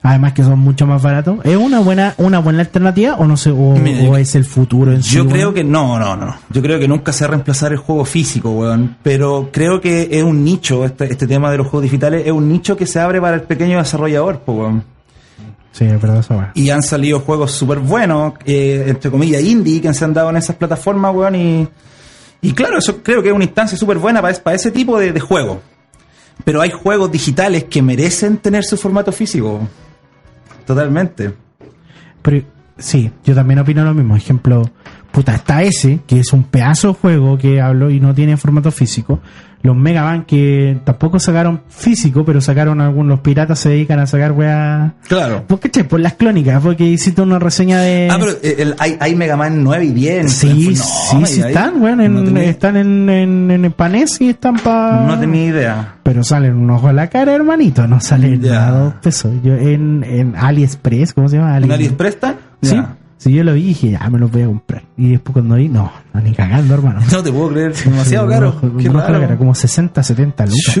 además 0.03 0.33
que 0.33 0.43
son 0.43 0.59
mucho 0.59 0.85
más 0.87 1.01
baratos. 1.01 1.39
¿Es 1.43 1.55
una 1.57 1.79
buena 1.79 2.13
una 2.17 2.39
buena 2.39 2.59
alternativa 2.61 3.15
o 3.15 3.25
no 3.25 3.35
sé 3.37 3.51
o, 3.51 3.75
Mira, 3.75 3.99
o 4.01 4.05
yo- 4.05 4.17
es 4.17 4.35
el 4.35 4.45
futuro 4.45 4.91
en? 4.93 5.01
Yo 5.01 5.27
creo 5.27 5.53
que 5.53 5.63
no, 5.63 5.97
no, 5.99 6.15
no. 6.15 6.35
Yo 6.49 6.61
creo 6.61 6.79
que 6.79 6.87
nunca 6.87 7.11
se 7.13 7.23
va 7.25 7.29
a 7.29 7.31
reemplazar 7.31 7.71
el 7.71 7.77
juego 7.79 8.05
físico, 8.05 8.51
weón. 8.51 8.97
Pero 9.03 9.49
creo 9.51 9.81
que 9.81 10.07
es 10.11 10.23
un 10.23 10.43
nicho, 10.43 10.85
este, 10.85 11.11
este 11.11 11.27
tema 11.27 11.51
de 11.51 11.57
los 11.57 11.67
juegos 11.67 11.83
digitales, 11.83 12.23
es 12.25 12.31
un 12.31 12.47
nicho 12.49 12.75
que 12.77 12.85
se 12.85 12.99
abre 12.99 13.19
para 13.21 13.35
el 13.35 13.41
pequeño 13.43 13.77
desarrollador, 13.77 14.39
po, 14.39 14.53
weón. 14.53 14.83
Sí, 15.71 15.85
es 15.85 16.01
verdad 16.01 16.19
esa 16.21 16.35
weá. 16.35 16.51
Y 16.55 16.69
han 16.71 16.81
salido 16.81 17.19
juegos 17.19 17.51
súper 17.51 17.79
buenos, 17.79 18.33
eh, 18.45 18.85
entre 18.87 19.11
comillas, 19.11 19.43
indie, 19.43 19.79
que 19.79 19.93
se 19.93 20.05
han 20.05 20.13
dado 20.13 20.29
en 20.31 20.37
esas 20.37 20.55
plataformas, 20.55 21.13
weón. 21.13 21.35
Y, 21.35 21.67
y 22.41 22.51
claro, 22.53 22.79
eso 22.79 23.03
creo 23.03 23.21
que 23.21 23.29
es 23.29 23.35
una 23.35 23.43
instancia 23.43 23.77
súper 23.77 23.97
buena 23.99 24.21
para, 24.21 24.33
para 24.41 24.55
ese 24.55 24.71
tipo 24.71 24.97
de, 24.99 25.11
de 25.13 25.19
juego. 25.19 25.61
Pero 26.43 26.61
hay 26.61 26.71
juegos 26.71 27.11
digitales 27.11 27.65
que 27.65 27.81
merecen 27.81 28.37
tener 28.37 28.63
su 28.63 28.77
formato 28.77 29.11
físico. 29.11 29.67
Totalmente. 30.67 31.33
Pero 32.21 32.45
sí, 32.77 33.09
yo 33.23 33.33
también 33.33 33.59
opino 33.59 33.85
lo 33.85 33.93
mismo. 33.93 34.17
Ejemplo, 34.17 34.69
puta, 35.11 35.33
está 35.33 35.63
ese, 35.63 36.01
que 36.05 36.19
es 36.19 36.33
un 36.33 36.43
pedazo 36.43 36.89
de 36.89 36.93
juego 36.95 37.37
que 37.37 37.61
hablo 37.61 37.89
y 37.89 38.01
no 38.01 38.13
tiene 38.13 38.35
formato 38.35 38.69
físico. 38.69 39.21
Los 39.63 39.75
Mega 39.75 40.03
Man 40.03 40.23
que 40.25 40.77
tampoco 40.83 41.19
sacaron 41.19 41.61
físico, 41.67 42.23
pero 42.23 42.39
sacaron 42.41 42.79
algunos, 42.79 43.09
los 43.09 43.19
piratas 43.21 43.59
se 43.59 43.69
dedican 43.69 43.99
a 43.99 44.05
sacar 44.07 44.31
weá. 44.31 44.93
Claro. 45.07 45.43
¿Por 45.47 45.59
qué, 45.59 45.69
che? 45.71 45.83
Por 45.83 45.99
las 45.99 46.13
clónicas, 46.13 46.61
porque 46.61 46.83
hiciste 46.85 47.21
una 47.21 47.39
reseña 47.39 47.79
de. 47.79 48.07
Ah, 48.11 48.17
pero 48.19 48.31
eh, 48.43 48.55
el- 48.59 48.75
hay, 48.79 48.95
hay 48.99 49.15
Mega 49.15 49.35
Man 49.35 49.63
9 49.63 49.85
y 49.85 49.91
10. 49.91 50.31
Sí, 50.31 50.47
No, 50.69 50.75
sí, 50.83 51.25
sí 51.25 51.41
ahí- 51.41 51.49
están, 51.51 51.81
weón, 51.81 52.01
en- 52.01 52.13
no 52.13 52.23
tenía- 52.23 52.43
están 52.43 52.77
en, 52.77 53.09
en, 53.09 53.51
en 53.51 53.65
el 53.65 53.71
panés 53.71 54.21
y 54.21 54.29
están 54.29 54.55
para... 54.57 55.01
No 55.01 55.19
tenía 55.19 55.45
idea. 55.45 55.95
Pero 56.03 56.23
salen 56.23 56.55
un 56.55 56.69
ojo 56.69 56.87
a 56.87 56.93
la 56.93 57.07
cara, 57.07 57.33
hermanito, 57.33 57.87
no 57.87 57.99
salen 57.99 58.39
Ya. 58.41 58.51
nada 58.53 58.79
dos 58.79 58.93
pesos. 59.01 59.33
Yo 59.43 59.53
en, 59.55 60.03
en 60.07 60.35
AliExpress, 60.37 61.13
¿cómo 61.13 61.27
se 61.27 61.37
llama? 61.37 61.57
¿En 61.57 61.63
Ali- 61.65 61.73
AliExpress 61.73 62.13
está? 62.13 62.35
Sí, 62.61 62.79
Sí, 63.17 63.31
yo 63.33 63.43
lo 63.43 63.53
vi 63.53 63.63
dije, 63.63 63.91
ya 63.91 64.09
me 64.09 64.19
lo 64.19 64.27
voy 64.29 64.43
a 64.43 64.45
comprar. 64.45 64.83
Y 64.95 65.09
después 65.11 65.33
cuando 65.33 65.55
vi, 65.55 65.69
no, 65.69 65.91
no, 66.13 66.21
ni 66.21 66.33
cagando, 66.33 66.73
hermano. 66.75 66.99
No 67.11 67.23
te 67.23 67.31
puedo 67.31 67.49
creer, 67.49 67.73
demasiado 67.73 68.27
caro. 68.27 68.61
Qué 68.79 68.89
raro. 68.89 69.37
como 69.37 69.55
60, 69.55 70.03
70 70.03 70.45
lucas. 70.45 70.79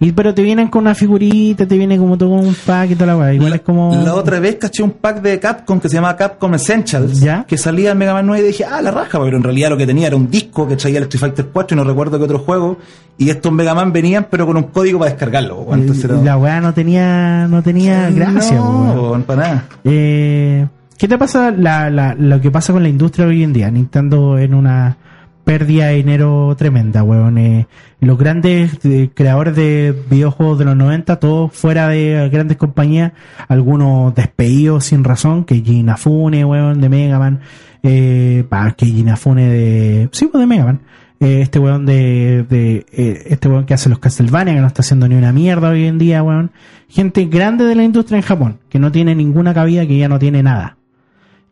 Y, 0.00 0.10
pero 0.10 0.34
te 0.34 0.42
vienen 0.42 0.66
con 0.66 0.80
una 0.82 0.96
figurita, 0.96 1.64
te 1.64 1.78
viene 1.78 1.96
como 1.96 2.18
todo 2.18 2.30
un 2.30 2.56
pack 2.66 2.90
y 2.90 2.94
toda 2.96 3.06
la 3.06 3.16
weá. 3.16 3.34
Igual 3.34 3.50
La, 3.50 3.56
es 3.56 3.62
como. 3.62 3.94
la 4.02 4.16
otra 4.16 4.40
vez 4.40 4.56
caché 4.56 4.82
un 4.82 4.90
pack 4.90 5.22
de 5.22 5.38
Capcom 5.38 5.78
que 5.78 5.88
se 5.88 5.94
llama 5.94 6.16
Capcom 6.16 6.52
Essentials. 6.54 7.20
Ya. 7.20 7.44
Que 7.44 7.56
salía 7.56 7.92
en 7.92 7.98
Mega 7.98 8.12
Man 8.12 8.26
9 8.26 8.42
y 8.42 8.46
dije, 8.48 8.64
ah, 8.64 8.82
la 8.82 8.90
raja, 8.90 9.20
pero 9.22 9.36
en 9.36 9.44
realidad 9.44 9.70
lo 9.70 9.76
que 9.76 9.86
tenía 9.86 10.08
era 10.08 10.16
un 10.16 10.28
disco 10.28 10.66
que 10.66 10.74
traía 10.74 10.98
el 10.98 11.04
Street 11.04 11.20
Fighter 11.20 11.46
4 11.52 11.76
y 11.76 11.78
no 11.78 11.84
recuerdo 11.84 12.18
qué 12.18 12.24
otro 12.24 12.40
juego. 12.40 12.78
Y 13.16 13.30
estos 13.30 13.52
Mega 13.52 13.76
Man 13.76 13.92
venían, 13.92 14.26
pero 14.28 14.44
con 14.44 14.56
un 14.56 14.64
código 14.64 14.98
para 14.98 15.12
descargarlo. 15.12 15.68
Entonces 15.72 16.02
era- 16.06 16.16
la 16.16 16.36
weá 16.36 16.60
no 16.60 16.74
tenía, 16.74 17.46
no 17.46 17.62
tenía 17.62 18.10
gracia, 18.10 18.56
no, 18.56 19.22
para 19.24 19.42
nada. 19.42 19.64
Eh, 19.84 20.66
¿Qué 21.02 21.08
te 21.08 21.18
pasa 21.18 21.50
la, 21.50 21.90
la- 21.90 22.14
lo 22.14 22.40
que 22.40 22.52
pasa 22.52 22.72
con 22.72 22.84
la 22.84 22.88
industria 22.88 23.26
hoy 23.26 23.42
en 23.42 23.52
día? 23.52 23.68
Nintendo 23.72 24.38
en 24.38 24.54
una 24.54 24.98
pérdida 25.42 25.88
de 25.88 25.96
dinero 25.96 26.54
tremenda, 26.56 27.02
weón. 27.02 27.38
Eh, 27.38 27.66
los 27.98 28.16
grandes 28.16 28.78
eh, 28.84 29.10
creadores 29.12 29.56
de 29.56 30.00
videojuegos 30.08 30.60
de 30.60 30.64
los 30.64 30.76
90, 30.76 31.16
todos 31.18 31.52
fuera 31.54 31.88
de 31.88 32.28
grandes 32.32 32.56
compañías, 32.56 33.14
algunos 33.48 34.14
despedidos 34.14 34.84
sin 34.84 35.02
razón, 35.02 35.44
que 35.44 35.56
Inafune, 35.56 36.44
weón, 36.44 36.80
de 36.80 36.88
Mega 36.88 37.18
Man, 37.18 37.40
eh, 37.82 38.44
que 38.76 38.86
Inafune 38.86 39.48
de... 39.48 40.08
Sí, 40.12 40.28
pues 40.30 40.40
de 40.40 40.46
Mega 40.46 40.66
Man. 40.66 40.82
Eh, 41.18 41.40
este 41.42 41.58
weón 41.58 41.84
de, 41.84 42.46
de 42.48 42.86
eh, 42.92 43.24
este 43.26 43.48
weón 43.48 43.66
que 43.66 43.74
hace 43.74 43.88
los 43.88 43.98
Castlevania, 43.98 44.54
que 44.54 44.60
no 44.60 44.68
está 44.68 44.82
haciendo 44.82 45.08
ni 45.08 45.16
una 45.16 45.32
mierda 45.32 45.70
hoy 45.70 45.84
en 45.86 45.98
día, 45.98 46.22
weón. 46.22 46.52
Gente 46.88 47.24
grande 47.24 47.64
de 47.64 47.74
la 47.74 47.82
industria 47.82 48.18
en 48.18 48.22
Japón, 48.22 48.58
que 48.68 48.78
no 48.78 48.92
tiene 48.92 49.16
ninguna 49.16 49.52
cabida, 49.52 49.84
que 49.84 49.98
ya 49.98 50.08
no 50.08 50.20
tiene 50.20 50.44
nada. 50.44 50.76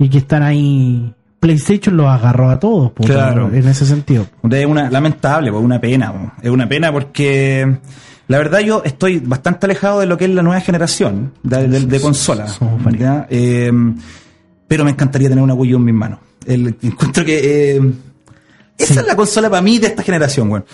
Y 0.00 0.08
que 0.08 0.18
están 0.18 0.42
ahí 0.42 1.14
PlayStation 1.38 1.96
los 1.96 2.06
agarró 2.08 2.50
a 2.50 2.58
todos, 2.58 2.90
po, 2.92 3.04
Claro. 3.04 3.48
en 3.54 3.68
ese 3.68 3.86
sentido. 3.86 4.26
Es 4.50 4.66
una, 4.66 4.90
lamentable, 4.90 5.52
pues, 5.52 5.62
una 5.64 5.80
pena. 5.80 6.12
po. 6.12 6.32
Es 6.42 6.50
una 6.50 6.68
pena 6.68 6.90
porque 6.92 7.78
la 8.28 8.38
verdad 8.38 8.58
yo 8.60 8.82
estoy 8.84 9.20
bastante 9.20 9.66
alejado 9.66 10.00
de 10.00 10.06
lo 10.06 10.18
que 10.18 10.24
es 10.24 10.30
la 10.30 10.42
nueva 10.42 10.60
generación 10.60 11.32
de, 11.42 11.68
de, 11.68 11.80
de 11.86 12.00
consolas. 12.00 12.58
Eh, 13.30 13.70
pero 14.66 14.84
me 14.84 14.90
encantaría 14.90 15.28
tener 15.28 15.42
una 15.44 15.54
Wii 15.54 15.74
U 15.74 15.76
en 15.78 15.84
mis 15.84 15.94
manos. 15.94 16.18
El, 16.46 16.74
encuentro 16.82 17.24
que 17.24 17.76
eh, 17.76 17.80
esa 18.78 18.94
Sí. 18.94 19.00
es 19.00 19.06
la 19.06 19.16
consola 19.16 19.50
para 19.50 19.60
mí 19.62 19.78
de 19.78 19.88
esta 19.88 20.02
generación, 20.02 20.50
weón. 20.50 20.64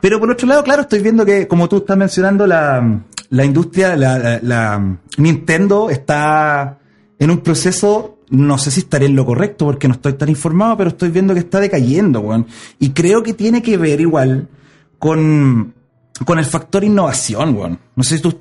Pero 0.00 0.20
por 0.20 0.30
otro 0.30 0.46
lado, 0.46 0.62
claro, 0.62 0.82
estoy 0.82 1.00
viendo 1.00 1.24
que, 1.24 1.48
como 1.48 1.68
tú 1.68 1.78
estás 1.78 1.96
mencionando, 1.96 2.46
la, 2.46 3.00
la 3.30 3.44
industria, 3.44 3.96
la, 3.96 4.18
la- 4.18 4.38
la 4.42 4.96
Nintendo 5.18 5.88
está 5.90 6.78
en 7.18 7.30
un 7.30 7.38
proceso, 7.38 8.15
no 8.30 8.58
sé 8.58 8.70
si 8.70 8.80
estaré 8.80 9.06
en 9.06 9.16
lo 9.16 9.24
correcto 9.24 9.64
porque 9.66 9.88
no 9.88 9.94
estoy 9.94 10.14
tan 10.14 10.28
informado, 10.28 10.76
pero 10.76 10.90
estoy 10.90 11.10
viendo 11.10 11.32
que 11.34 11.40
está 11.40 11.60
decayendo, 11.60 12.20
weón. 12.20 12.46
Y 12.78 12.90
creo 12.90 13.22
que 13.22 13.34
tiene 13.34 13.62
que 13.62 13.76
ver 13.76 14.00
igual 14.00 14.48
con, 14.98 15.74
con 16.24 16.38
el 16.38 16.44
factor 16.44 16.84
innovación, 16.84 17.56
weón. 17.56 17.78
No 17.94 18.02
sé 18.02 18.16
si 18.16 18.22
tú... 18.22 18.36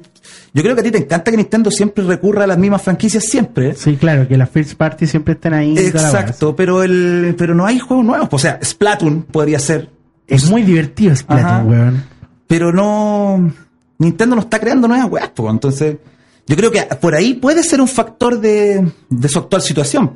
Yo 0.53 0.63
creo 0.63 0.73
que 0.73 0.81
a 0.81 0.83
ti 0.83 0.91
te 0.91 0.97
encanta 0.99 1.29
que 1.31 1.37
Nintendo 1.37 1.69
siempre 1.69 2.03
recurra 2.03 2.45
a 2.45 2.47
las 2.47 2.57
mismas 2.57 2.81
franquicias 2.81 3.25
siempre. 3.25 3.75
Sí, 3.75 3.97
claro, 3.97 4.27
que 4.27 4.37
las 4.37 4.49
first 4.49 4.75
party 4.75 5.05
siempre 5.05 5.33
estén 5.33 5.53
ahí. 5.53 5.77
Exacto, 5.77 6.55
pero 6.55 6.81
el 6.81 7.35
pero 7.37 7.53
no 7.53 7.65
hay 7.65 7.77
juegos 7.77 8.05
nuevos. 8.05 8.29
O 8.31 8.39
sea, 8.39 8.57
Splatoon 8.63 9.23
podría 9.23 9.59
ser, 9.59 9.89
Es 10.27 10.49
muy 10.49 10.63
divertido 10.63 11.13
Splatoon, 11.15 11.45
Ajá. 11.45 11.63
weón. 11.63 12.03
pero 12.47 12.71
no. 12.71 13.51
Nintendo 13.99 14.35
no 14.35 14.41
está 14.41 14.59
creando 14.59 14.87
nuevas 14.87 15.09
weas, 15.11 15.29
po. 15.29 15.49
entonces. 15.49 15.97
Yo 16.47 16.55
creo 16.55 16.71
que 16.71 16.81
por 17.01 17.15
ahí 17.15 17.33
puede 17.33 17.63
ser 17.63 17.81
un 17.81 17.87
factor 17.87 18.39
de, 18.39 18.91
de 19.09 19.27
su 19.29 19.39
actual 19.39 19.61
situación. 19.61 20.11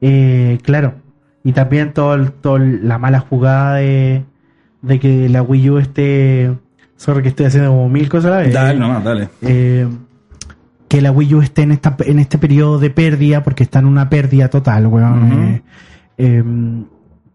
Eh, 0.00 0.58
claro. 0.62 0.94
Y 1.42 1.52
también 1.52 1.92
todo, 1.92 2.14
el- 2.14 2.32
todo 2.32 2.56
el- 2.56 2.86
la 2.86 2.98
mala 2.98 3.20
jugada 3.20 3.76
de, 3.76 4.24
de 4.82 5.00
que 5.00 5.28
la 5.28 5.42
Wii 5.42 5.70
U 5.70 5.78
esté. 5.78 6.52
Sorry 6.96 7.22
que 7.22 7.28
estoy 7.30 7.46
haciendo 7.46 7.70
como 7.70 7.88
mil 7.88 8.08
cosas 8.08 8.26
a 8.26 8.30
la 8.30 8.42
vez. 8.42 8.52
dale. 9.02 9.28
Eh, 9.42 9.88
que 10.88 11.00
la 11.00 11.10
Wii 11.12 11.34
U 11.34 11.40
esté 11.42 11.62
en, 11.62 11.72
esta, 11.72 11.96
en 12.00 12.18
este 12.18 12.38
periodo 12.38 12.78
de 12.78 12.90
pérdida, 12.90 13.42
porque 13.42 13.62
está 13.64 13.78
en 13.80 13.86
una 13.86 14.08
pérdida 14.08 14.48
total, 14.48 14.86
weón. 14.86 15.32
Eh, 15.32 15.62
eh, 16.18 16.44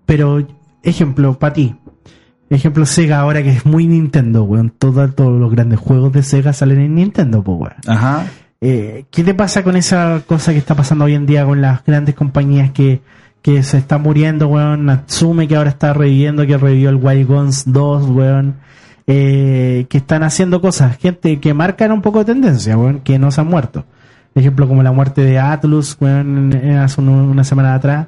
pero, 0.05 0.45
ejemplo, 0.83 1.37
para 1.37 1.53
ti. 1.53 1.75
Ejemplo, 2.49 2.85
Sega 2.85 3.19
ahora 3.19 3.43
que 3.43 3.51
es 3.51 3.65
muy 3.65 3.87
Nintendo, 3.87 4.43
weón. 4.43 4.71
Todo- 4.77 5.07
todos 5.09 5.39
los 5.39 5.51
grandes 5.51 5.79
juegos 5.79 6.11
de 6.13 6.23
Sega 6.23 6.51
salen 6.53 6.79
en 6.79 6.95
Nintendo, 6.95 7.43
pues, 7.43 7.57
weón. 7.59 7.73
Ajá. 7.87 8.25
Eh, 8.61 9.05
¿Qué 9.11 9.23
te 9.23 9.33
pasa 9.33 9.63
con 9.63 9.75
esa 9.77 10.21
cosa 10.25 10.51
que 10.51 10.57
está 10.57 10.75
pasando 10.75 11.05
hoy 11.05 11.13
en 11.13 11.25
día 11.25 11.45
con 11.45 11.61
las 11.61 11.83
grandes 11.85 12.15
compañías 12.15 12.71
que, 12.71 13.01
que 13.41 13.61
se 13.63 13.77
están 13.77 14.01
muriendo, 14.01 14.47
weón? 14.47 14.85
Natsume 14.85 15.47
que 15.47 15.55
ahora 15.55 15.69
está 15.69 15.93
reviviendo, 15.93 16.45
que 16.45 16.57
revivió 16.57 16.89
el 16.89 16.95
Wild 16.97 17.27
Guns 17.27 17.63
2, 17.71 18.09
weón. 18.09 18.55
Eh, 19.07 19.85
que 19.89 19.97
están 19.97 20.21
haciendo 20.23 20.61
cosas, 20.61 20.97
gente 20.97 21.39
que 21.39 21.53
marcan 21.55 21.91
un 21.91 22.01
poco 22.01 22.19
de 22.19 22.25
tendencia, 22.25 22.77
weón, 22.77 22.99
que 22.99 23.17
no 23.17 23.31
se 23.31 23.41
han 23.41 23.47
muerto. 23.47 23.85
Ejemplo 24.35 24.67
como 24.67 24.83
la 24.83 24.91
muerte 24.91 25.23
de 25.23 25.39
Atlus, 25.39 25.97
weón, 25.99 26.53
hace 26.53 27.01
un- 27.01 27.09
una 27.09 27.43
semana 27.43 27.73
atrás. 27.73 28.07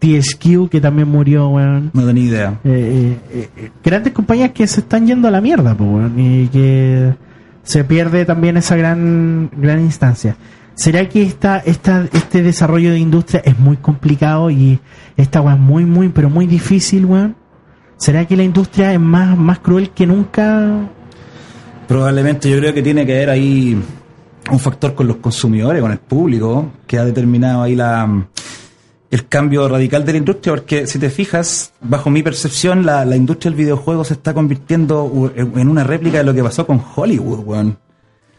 TSQ 0.00 0.70
que 0.70 0.80
también 0.80 1.08
murió, 1.08 1.48
weón. 1.48 1.90
No 1.92 2.06
tenía 2.06 2.24
idea. 2.24 2.60
Eh, 2.64 3.16
eh, 3.32 3.48
eh, 3.56 3.70
grandes 3.84 4.12
compañías 4.12 4.50
que 4.50 4.66
se 4.66 4.80
están 4.80 5.06
yendo 5.06 5.28
a 5.28 5.30
la 5.30 5.40
mierda, 5.40 5.74
po, 5.74 5.84
weón, 5.84 6.18
y 6.18 6.48
que 6.48 7.14
se 7.62 7.84
pierde 7.84 8.24
también 8.24 8.56
esa 8.56 8.76
gran 8.76 9.50
gran 9.56 9.80
instancia. 9.80 10.36
¿Será 10.74 11.06
que 11.08 11.22
esta, 11.22 11.58
esta, 11.58 12.08
este 12.12 12.42
desarrollo 12.42 12.92
de 12.92 12.98
industria 12.98 13.42
es 13.44 13.58
muy 13.58 13.76
complicado 13.76 14.50
y 14.50 14.80
esta 15.16 15.42
weón 15.42 15.58
es 15.58 15.60
muy, 15.60 15.84
muy, 15.84 16.08
pero 16.08 16.30
muy 16.30 16.46
difícil, 16.46 17.04
weón? 17.04 17.36
¿Será 17.98 18.24
que 18.24 18.34
la 18.34 18.44
industria 18.44 18.94
es 18.94 19.00
más, 19.00 19.36
más 19.36 19.58
cruel 19.58 19.90
que 19.90 20.06
nunca? 20.06 20.88
Probablemente 21.86 22.48
yo 22.48 22.56
creo 22.56 22.72
que 22.72 22.82
tiene 22.82 23.04
que 23.04 23.14
haber 23.14 23.28
ahí 23.28 23.78
un 24.50 24.58
factor 24.58 24.94
con 24.94 25.06
los 25.06 25.16
consumidores, 25.16 25.82
con 25.82 25.92
el 25.92 25.98
público, 25.98 26.70
que 26.86 26.98
ha 26.98 27.04
determinado 27.04 27.62
ahí 27.62 27.76
la 27.76 28.08
el 29.10 29.26
cambio 29.26 29.68
radical 29.68 30.04
de 30.04 30.12
la 30.12 30.18
industria, 30.18 30.52
porque 30.52 30.86
si 30.86 30.98
te 30.98 31.10
fijas, 31.10 31.72
bajo 31.80 32.10
mi 32.10 32.22
percepción, 32.22 32.86
la, 32.86 33.04
la 33.04 33.16
industria 33.16 33.50
del 33.50 33.58
videojuego 33.58 34.04
se 34.04 34.14
está 34.14 34.32
convirtiendo 34.34 35.32
en 35.36 35.68
una 35.68 35.82
réplica 35.84 36.18
de 36.18 36.24
lo 36.24 36.32
que 36.34 36.42
pasó 36.44 36.66
con 36.66 36.80
Hollywood, 36.94 37.40
weón. 37.44 37.78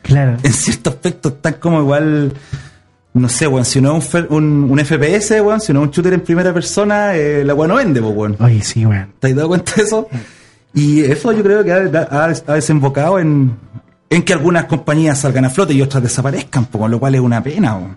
Claro. 0.01 0.37
En 0.43 0.53
cierto 0.53 0.89
aspecto 0.91 1.29
están 1.29 1.55
como 1.55 1.79
igual, 1.81 2.33
no 3.13 3.27
sé, 3.29 3.47
weón, 3.47 3.65
si 3.65 3.81
no 3.81 3.97
es 3.97 4.13
un, 4.13 4.27
un, 4.29 4.71
un 4.71 4.79
FPS, 4.85 5.41
weón, 5.41 5.59
si 5.59 5.73
no 5.73 5.81
es 5.81 5.87
un 5.87 5.91
shooter 5.91 6.13
en 6.13 6.21
primera 6.21 6.53
persona, 6.53 7.15
eh, 7.15 7.43
la 7.43 7.53
weón 7.53 7.69
no 7.69 7.75
vende, 7.75 8.01
pues, 8.01 8.15
weón. 8.15 8.37
Oye, 8.39 8.63
sí, 8.63 8.85
weón. 8.85 9.11
¿Te 9.19 9.27
has 9.27 9.35
dado 9.35 9.49
cuenta 9.49 9.73
de 9.75 9.83
eso? 9.83 10.07
Y 10.73 11.01
eso 11.01 11.33
yo 11.33 11.43
creo 11.43 11.63
que 11.65 11.73
ha, 11.73 12.07
ha- 12.09 12.33
ha 12.47 12.53
desembocado 12.53 13.19
en, 13.19 13.57
en 14.09 14.23
que 14.23 14.31
algunas 14.31 14.65
compañías 14.65 15.19
salgan 15.19 15.43
a 15.43 15.49
flote 15.49 15.73
y 15.73 15.81
otras 15.81 16.01
desaparezcan, 16.01 16.63
con 16.65 16.89
lo 16.89 16.97
cual 16.97 17.15
es 17.15 17.21
una 17.21 17.43
pena. 17.43 17.77
po. 17.77 17.87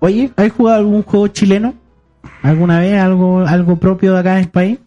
Oye, 0.00 0.30
¿has 0.36 0.52
jugado 0.52 0.78
algún 0.78 1.02
juego 1.02 1.28
chileno? 1.28 1.74
¿Alguna 2.42 2.80
vez? 2.80 3.00
¿Algo, 3.00 3.40
algo 3.46 3.76
propio 3.76 4.12
de 4.12 4.18
acá 4.20 4.32
en 4.34 4.44
el 4.44 4.48
país? 4.50 4.78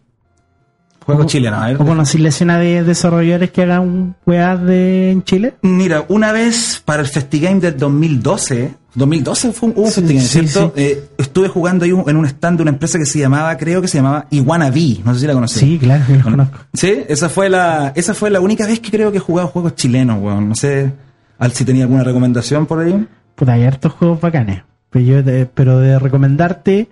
Juego 1.04 1.22
O- 1.22 1.26
chileno, 1.26 1.56
a 1.56 1.66
ver. 1.68 1.76
¿O 1.80 1.84
conocí 1.86 2.18
la 2.18 2.28
escena 2.28 2.58
de 2.58 2.84
desarrolladores 2.84 3.50
que 3.50 3.62
hagan 3.62 4.14
weas 4.26 4.62
de, 4.62 5.10
en 5.10 5.22
Chile? 5.24 5.54
Mira, 5.62 6.04
una 6.08 6.32
vez 6.32 6.82
para 6.84 7.00
el 7.02 7.08
Festigame 7.08 7.60
del 7.60 7.76
2012, 7.78 8.74
2012 8.94 9.52
fue 9.52 9.70
un, 9.70 9.74
hubo 9.76 9.84
un 9.86 9.90
Sí, 9.90 10.00
Festigame, 10.02 10.26
sí, 10.26 10.46
¿cierto? 10.48 10.72
sí. 10.76 10.82
Eh, 10.82 11.08
estuve 11.16 11.48
jugando 11.48 11.84
ahí 11.86 11.92
un- 11.92 12.08
en 12.08 12.16
un 12.16 12.26
stand 12.26 12.58
de 12.58 12.62
una 12.62 12.72
empresa 12.72 12.98
que 12.98 13.06
se 13.06 13.18
llamaba, 13.18 13.56
creo 13.56 13.80
que 13.80 13.88
se 13.88 13.96
llamaba 13.98 14.26
Iguana 14.30 14.66
V, 14.68 15.00
no 15.04 15.14
sé 15.14 15.20
si 15.20 15.26
la 15.26 15.32
conocí. 15.32 15.58
Sí, 15.60 15.78
claro, 15.78 16.04
yo 16.08 16.14
los 16.16 16.24
conozco. 16.24 16.58
Sí, 16.74 17.02
esa 17.08 17.28
fue 17.30 17.48
la, 17.48 17.92
esa 17.96 18.12
fue 18.12 18.28
la 18.30 18.40
única 18.40 18.66
vez 18.66 18.78
que 18.80 18.90
creo 18.90 19.10
que 19.10 19.16
he 19.16 19.20
jugado 19.20 19.48
juegos 19.48 19.74
chilenos, 19.76 20.20
weón. 20.22 20.48
No 20.50 20.54
sé 20.54 20.92
al 21.38 21.52
si 21.52 21.64
tenía 21.64 21.84
alguna 21.84 22.04
recomendación 22.04 22.66
por 22.66 22.80
ahí. 22.80 23.06
Puta, 23.34 23.52
hay 23.54 23.64
hartos 23.64 23.92
juegos 23.94 24.20
bacanes. 24.20 24.62
Pero, 24.90 25.04
yo 25.04 25.22
de, 25.22 25.46
pero 25.46 25.78
de 25.80 25.98
recomendarte, 25.98 26.88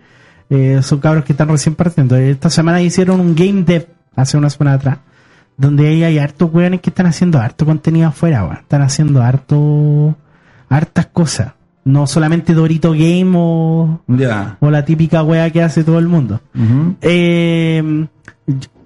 eh, 0.51 0.81
son 0.83 0.99
cabros 1.01 1.25
que 1.25 1.33
están 1.33 1.49
recién 1.49 1.75
partiendo. 1.75 2.17
Esta 2.17 2.51
semana 2.51 2.81
hicieron 2.83 3.21
un 3.21 3.35
game 3.35 3.63
dev, 3.63 3.87
hace 4.15 4.37
una 4.37 4.51
semana 4.51 4.77
atrás, 4.77 4.99
donde 5.57 5.89
ahí 5.89 6.05
hay 6.05 6.19
hartos 6.19 6.53
weones 6.53 6.81
que 6.81 6.91
están 6.91 7.07
haciendo 7.07 7.39
harto 7.39 7.65
contenido 7.65 8.09
afuera, 8.09 8.45
weón. 8.45 8.59
Están 8.59 8.83
haciendo 8.83 9.23
harto, 9.23 10.15
hartas 10.69 11.07
cosas. 11.07 11.53
No 11.85 12.07
solamente 12.09 12.53
Dorito 12.53 12.91
Game 12.93 13.33
o, 13.37 14.01
Ya. 14.09 14.57
o 14.61 14.71
la 14.71 14.85
típica 14.85 15.23
wea 15.23 15.49
que 15.51 15.63
hace 15.63 15.85
todo 15.85 15.99
el 16.01 16.09
mundo. 16.09 16.41
Eh, 17.01 18.07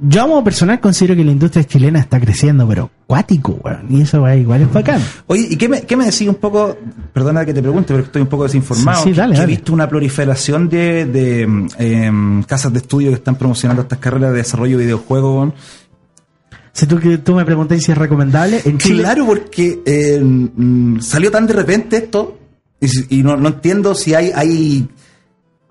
yo 0.00 0.22
como 0.22 0.42
personal 0.42 0.80
considero 0.80 1.14
que 1.14 1.24
la 1.24 1.32
industria 1.32 1.64
chilena 1.64 2.00
está 2.00 2.18
creciendo, 2.18 2.66
pero 2.66 2.90
cuático, 3.06 3.61
weón. 3.62 3.86
Y 3.90 4.02
eso 4.02 4.22
weón, 4.22 4.40
igual 4.40 4.62
es 4.62 4.72
bacán. 4.72 5.02
Oye, 5.26 5.48
¿y 5.50 5.56
qué 5.56 5.68
me, 5.68 5.82
qué 5.82 5.96
me 5.96 6.06
decís 6.06 6.26
un 6.28 6.36
poco? 6.36 6.78
Perdona 7.12 7.44
que 7.44 7.52
te 7.52 7.61
pregunte, 7.61 7.92
pero 7.92 8.04
estoy 8.04 8.22
un 8.22 8.28
poco 8.28 8.44
desinformado. 8.44 9.02
Sí, 9.02 9.11
sí, 9.11 9.14
dale, 9.14 9.34
que 9.34 9.40
dale. 9.40 9.52
he 9.52 9.56
visto 9.56 9.72
una 9.72 9.88
proliferación 9.88 10.68
de, 10.70 11.04
de 11.04 11.42
em, 11.78 12.42
casas 12.44 12.72
de 12.72 12.78
estudio 12.78 13.11
que 13.11 13.16
están 13.16 13.36
promocionando 13.36 13.82
estas 13.82 13.98
carreras 13.98 14.32
de 14.32 14.38
desarrollo 14.38 14.78
de 14.78 14.84
videojuegos. 14.84 15.36
weón. 15.36 15.54
Si 16.72 16.86
tú, 16.86 16.98
que 16.98 17.18
tú 17.18 17.34
me 17.34 17.44
preguntas 17.44 17.82
si 17.82 17.92
es 17.92 17.98
recomendable, 17.98 18.62
en 18.64 18.78
Chile. 18.78 19.02
Claro, 19.02 19.26
porque 19.26 19.82
eh, 19.84 20.20
mm, 20.22 21.00
salió 21.00 21.30
tan 21.30 21.46
de 21.46 21.52
repente 21.52 21.98
esto 21.98 22.38
y 23.11 23.22
no, 23.22 23.36
no 23.36 23.48
entiendo 23.48 23.94
si 23.94 24.14
hay, 24.14 24.32
hay 24.34 24.88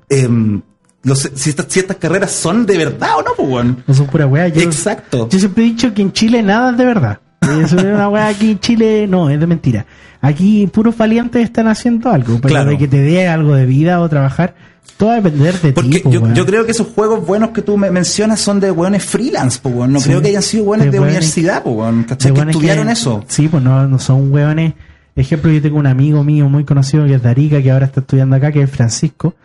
em, 0.10 0.62
los- 1.04 1.30
si, 1.34 1.50
estas, 1.52 1.66
si 1.70 1.80
estas 1.80 1.98
carreras 1.98 2.32
son 2.32 2.66
de 2.66 2.78
verdad 2.78 3.10
o 3.18 3.22
no, 3.22 3.32
pues, 3.36 3.50
weón. 3.50 3.84
No 3.88 3.94
son 3.94 4.08
pura 4.08 4.28
weá. 4.28 4.48
Yo, 4.50 4.62
Exacto. 4.62 5.28
yo 5.30 5.40
siempre 5.40 5.64
he 5.64 5.68
dicho 5.68 5.94
que 5.94 6.02
en 6.02 6.12
Chile 6.12 6.42
nada 6.44 6.72
es 6.72 6.78
de 6.78 6.86
verdad. 6.86 7.20
Eso 7.42 7.78
es 7.78 7.84
una 7.86 8.10
weá 8.10 8.28
aquí 8.28 8.52
en 8.52 8.60
Chile, 8.60 9.08
no, 9.08 9.30
es 9.30 9.40
de 9.40 9.48
mentira. 9.48 9.86
Aquí 10.22 10.68
puros 10.68 10.96
valientes 10.98 11.42
están 11.44 11.68
haciendo 11.68 12.12
algo, 12.12 12.36
pero 12.42 12.54
Claro. 12.54 12.72
de 12.72 12.78
que 12.78 12.88
te 12.88 13.02
dé 13.02 13.28
algo 13.28 13.56
de 13.56 13.66
vida 13.66 14.02
o 14.02 14.10
trabajar, 14.10 14.54
todo 14.98 15.10
va 15.10 15.16
a 15.16 15.22
depender 15.22 15.54
de 15.62 15.72
ti. 15.72 15.74
Porque 15.74 16.00
po, 16.02 16.12
yo, 16.34 16.46
creo 16.46 16.66
que 16.66 16.72
esos 16.72 16.88
juegos 16.88 17.26
buenos 17.26 17.52
que 17.52 17.62
tú 17.62 17.78
me 17.78 17.90
mencionas 17.90 18.42
son 18.42 18.60
de 18.60 18.70
weones 18.70 19.04
freelance, 19.06 19.60
pues, 19.64 19.74
weón. 19.74 19.94
No 19.94 20.00
Sí. 20.02 20.10
creo 20.10 20.22
que 20.22 20.28
hayan 20.28 20.44
sido 20.44 20.66
weones 20.66 20.88
De 20.88 20.92
de, 20.92 20.98
weones- 21.00 21.10
universidad, 21.12 21.64
pues, 21.64 21.76
weón. 21.76 22.04
¿Cachai? 22.04 22.32
Que 22.34 22.38
weones 22.38 22.56
estudiaron 22.56 22.88
que- 22.88 22.94
eso. 22.94 23.24
Sí, 23.30 23.48
pues 23.48 23.64
no, 23.64 23.88
no 23.88 23.98
son 24.00 24.32
hueones. 24.32 24.74
Ejemplo, 25.16 25.50
yo 25.52 25.62
tengo 25.62 25.80
un 25.80 25.88
amigo 25.88 26.24
mío 26.24 26.50
muy 26.50 26.66
conocido 26.66 27.06
que 27.06 27.16
es 27.16 27.24
de 27.24 27.30
Arica, 27.30 27.62
que 27.64 27.72
ahora 27.72 27.86
está 27.86 28.02
estudiando 28.02 28.36
acá, 28.36 28.52
que 28.52 28.62
es 28.62 28.70
Francisco, 28.70 29.36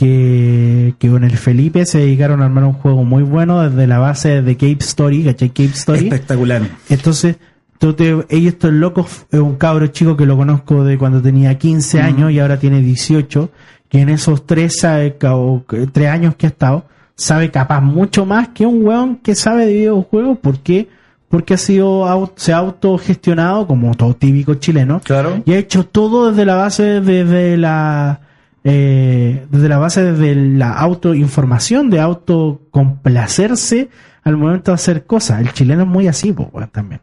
que, 0.00 0.94
que 0.98 1.10
con 1.10 1.24
el 1.24 1.36
Felipe 1.36 1.84
se 1.84 1.98
dedicaron 1.98 2.40
a 2.40 2.46
armar 2.46 2.64
un 2.64 2.72
juego 2.72 3.04
muy 3.04 3.22
bueno 3.22 3.60
desde 3.60 3.86
la 3.86 3.98
base 3.98 4.40
de 4.40 4.54
Cape 4.54 4.78
Story, 4.80 5.24
¿cachai? 5.24 5.50
Cape 5.50 5.64
Story. 5.74 6.04
Espectacular. 6.04 6.62
Entonces, 6.88 7.36
ellos 7.82 8.24
estos 8.30 8.72
locos, 8.72 9.26
es 9.30 9.40
un 9.40 9.56
cabro 9.56 9.88
chico 9.88 10.16
que 10.16 10.24
lo 10.24 10.38
conozco 10.38 10.84
de 10.84 10.96
cuando 10.96 11.20
tenía 11.20 11.58
15 11.58 12.00
años 12.00 12.32
y 12.32 12.40
ahora 12.40 12.58
tiene 12.58 12.80
18, 12.80 13.50
que 13.90 14.00
en 14.00 14.08
esos 14.08 14.46
tres, 14.46 14.82
o 15.22 15.64
tres 15.92 16.08
años 16.08 16.34
que 16.34 16.46
ha 16.46 16.48
estado, 16.48 16.86
sabe 17.14 17.50
capaz 17.50 17.82
mucho 17.82 18.24
más 18.24 18.48
que 18.48 18.64
un 18.64 18.86
weón 18.86 19.16
que 19.16 19.34
sabe 19.34 19.66
de 19.66 19.74
videojuegos. 19.74 20.38
¿Por 20.38 20.60
qué? 20.60 20.88
Porque 21.28 21.52
ha 21.52 21.58
sido, 21.58 22.32
se 22.36 22.54
ha 22.54 22.56
autogestionado 22.56 23.66
como 23.66 23.94
todo 23.94 24.14
típico 24.14 24.54
chileno 24.54 25.02
Claro. 25.04 25.42
y 25.44 25.52
ha 25.52 25.58
hecho 25.58 25.84
todo 25.84 26.30
desde 26.30 26.46
la 26.46 26.54
base, 26.54 27.02
desde 27.02 27.58
la 27.58 28.20
eh, 28.64 29.46
desde 29.50 29.68
la 29.68 29.78
base 29.78 30.12
de 30.12 30.34
la 30.34 30.72
autoinformación, 30.74 31.90
de 31.90 32.00
autocomplacerse 32.00 33.88
al 34.22 34.36
momento 34.36 34.70
de 34.70 34.74
hacer 34.74 35.06
cosas. 35.06 35.40
El 35.40 35.52
chileno 35.52 35.82
es 35.82 35.88
muy 35.88 36.08
así, 36.08 36.30
weón, 36.30 36.68
también. 36.70 37.00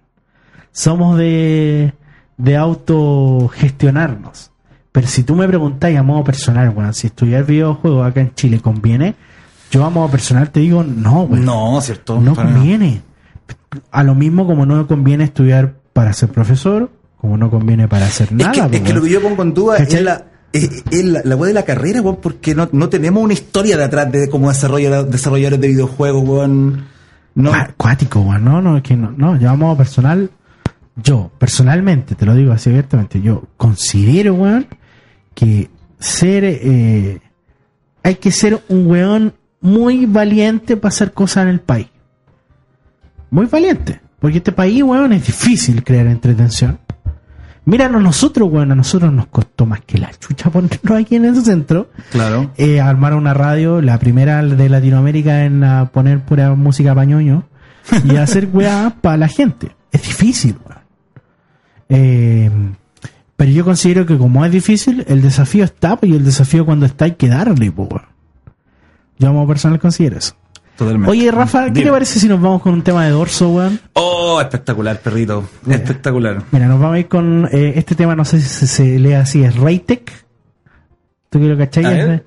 Somos 0.72 1.18
de, 1.18 1.94
de 2.38 2.58
autogestionarnos. 2.58 4.52
Pero 4.92 5.08
si 5.08 5.24
tú 5.24 5.36
me 5.36 5.48
preguntáis 5.48 5.98
a 5.98 6.04
modo 6.04 6.24
personal, 6.24 6.70
weón, 6.76 6.94
si 6.94 7.08
estudiar 7.08 7.46
videojuegos 7.46 8.08
acá 8.08 8.22
en 8.22 8.34
Chile 8.36 8.60
conviene, 8.60 9.16
yo 9.72 9.84
a 9.86 9.90
modo 9.90 10.10
personal 10.10 10.50
te 10.50 10.60
digo, 10.62 10.84
no, 10.84 11.24
weón. 11.24 11.46
No, 11.46 11.80
cierto. 11.82 12.20
No 12.20 12.36
conviene. 12.36 13.02
A 13.92 14.04
lo 14.04 14.16
mismo 14.16 14.46
como 14.48 14.66
no 14.66 14.88
conviene 14.88 15.24
estudiar 15.26 15.74
para 15.94 16.14
ser 16.14 16.30
profesor, 16.30 16.90
como 17.20 17.38
no 17.38 17.50
conviene 17.50 17.88
para 17.88 18.06
hacer 18.06 18.28
Es 18.28 18.34
nada. 18.34 18.70
que, 18.70 18.78
es 18.78 18.84
que 18.84 18.94
lo 18.94 19.02
que 19.02 19.10
yo 19.10 19.22
pongo 19.22 19.42
en 19.44 19.54
duda 19.54 19.78
¿Cachai? 19.78 20.00
es 20.00 20.06
la, 20.06 20.26
es, 20.58 20.84
es 20.92 21.04
la, 21.06 21.22
la 21.24 21.36
de 21.48 21.54
la 21.54 21.64
carrera, 21.66 22.02
weón, 22.02 22.18
porque 22.22 22.54
no, 22.56 22.70
no 22.72 22.90
tenemos 22.90 23.24
una 23.24 23.34
historia 23.34 23.78
de 23.78 23.84
atrás 23.84 24.12
de 24.12 24.28
desarrollar, 24.50 25.06
desarrolladores 25.08 25.60
de 25.62 25.68
videojuegos, 25.68 26.28
weón. 26.28 26.86
No, 27.36 27.52
Cua- 27.52 27.74
Cuático, 27.78 28.20
weón. 28.22 28.44
No, 28.46 28.62
no, 28.62 28.78
es 28.78 28.84
que 28.84 28.96
no, 28.96 29.12
no, 29.12 29.38
modo 29.56 29.78
personal, 29.78 30.30
yo, 30.96 31.32
personalmente, 31.38 32.16
te 32.16 32.26
lo 32.26 32.34
digo 32.36 32.52
así 32.52 32.70
abiertamente, 32.70 33.22
yo 33.22 33.44
considero, 33.58 34.34
weón, 34.34 34.68
que 35.34 35.70
ser, 36.00 36.44
eh, 36.46 37.20
hay 38.04 38.16
que 38.16 38.32
ser 38.32 38.62
un 38.70 38.88
weón 38.88 39.34
muy 39.62 40.06
valiente 40.06 40.78
para 40.78 40.90
hacer 40.90 41.14
cosas 41.14 41.44
en 41.44 41.50
el 41.50 41.60
país. 41.60 41.88
Muy 43.30 43.46
valiente. 43.48 44.00
Porque 44.20 44.38
este 44.38 44.52
país, 44.52 44.82
weón, 44.82 45.14
es 45.14 45.26
difícil 45.28 45.84
crear 45.84 46.08
entretención. 46.08 46.80
Míranos 47.68 48.02
nosotros, 48.02 48.48
weón, 48.50 48.72
a 48.72 48.76
nosotros 48.76 49.12
nos 49.12 49.28
costó 49.28 49.66
más 49.66 49.82
que 49.82 49.98
la 49.98 50.10
chucha 50.12 50.50
ponernos 50.50 51.02
aquí 51.02 51.18
en 51.18 51.26
ese 51.26 51.42
centro 51.42 51.90
claro. 52.14 52.50
eh, 52.56 52.80
armar 52.80 53.14
una 53.14 53.34
radio, 53.34 53.82
la 53.82 54.00
primera 54.00 54.42
de 54.42 54.70
Latinoamérica 54.70 55.44
en 55.44 55.66
ah, 55.66 55.90
poner 55.92 56.22
pura 56.22 56.56
música 56.56 56.96
pañoño 56.96 57.44
y 58.06 58.16
hacer 58.16 58.48
weá 58.54 58.96
para 59.02 59.18
la 59.18 59.28
gente. 59.28 59.76
Es 59.92 60.02
difícil, 60.02 60.56
weón. 60.66 60.82
Eh, 61.90 62.50
pero 63.36 63.52
yo 63.52 63.66
considero 63.66 64.06
que 64.06 64.18
como 64.18 64.46
es 64.46 64.52
difícil, 64.54 65.04
el 65.10 65.22
desafío 65.22 65.66
está, 65.66 65.98
pues, 65.98 66.10
y 66.10 66.16
el 66.16 66.24
desafío 66.24 66.66
cuando 66.66 66.86
está 66.86 67.04
hay 67.04 67.16
que 67.16 67.28
darle, 67.28 67.70
pues, 67.70 67.90
weón. 67.92 68.06
Yo 69.20 69.28
como 69.28 69.46
personal 69.46 69.78
considero 69.82 70.18
eso. 70.18 70.36
Totalmente. 70.78 71.10
Oye, 71.10 71.32
Rafa, 71.32 71.72
¿qué 71.74 71.84
te 71.84 71.92
parece 71.92 72.20
si 72.20 72.28
nos 72.28 72.40
vamos 72.40 72.62
con 72.62 72.74
un 72.74 72.84
tema 72.84 73.04
de 73.06 73.12
dorso, 73.12 73.50
weón? 73.50 73.80
Oh, 73.94 74.40
espectacular, 74.40 75.00
perrito. 75.00 75.44
Espectacular. 75.68 76.44
Mira, 76.52 76.68
nos 76.68 76.80
vamos 76.80 76.96
a 76.96 77.00
ir 77.00 77.08
con 77.08 77.50
eh, 77.52 77.74
este 77.76 77.96
tema, 77.96 78.16
no 78.16 78.24
sé 78.24 78.40
si 78.40 78.48
se, 78.48 78.68
se 78.68 79.00
lee 79.00 79.14
así, 79.14 79.44
es 79.44 79.56
Raytech. 79.56 80.12
¿Tú 81.30 81.40
que 81.40 81.46
lo 81.46 81.58
cachai? 81.58 81.84
Es 81.86 81.92
de, 81.92 82.06
ver. 82.06 82.26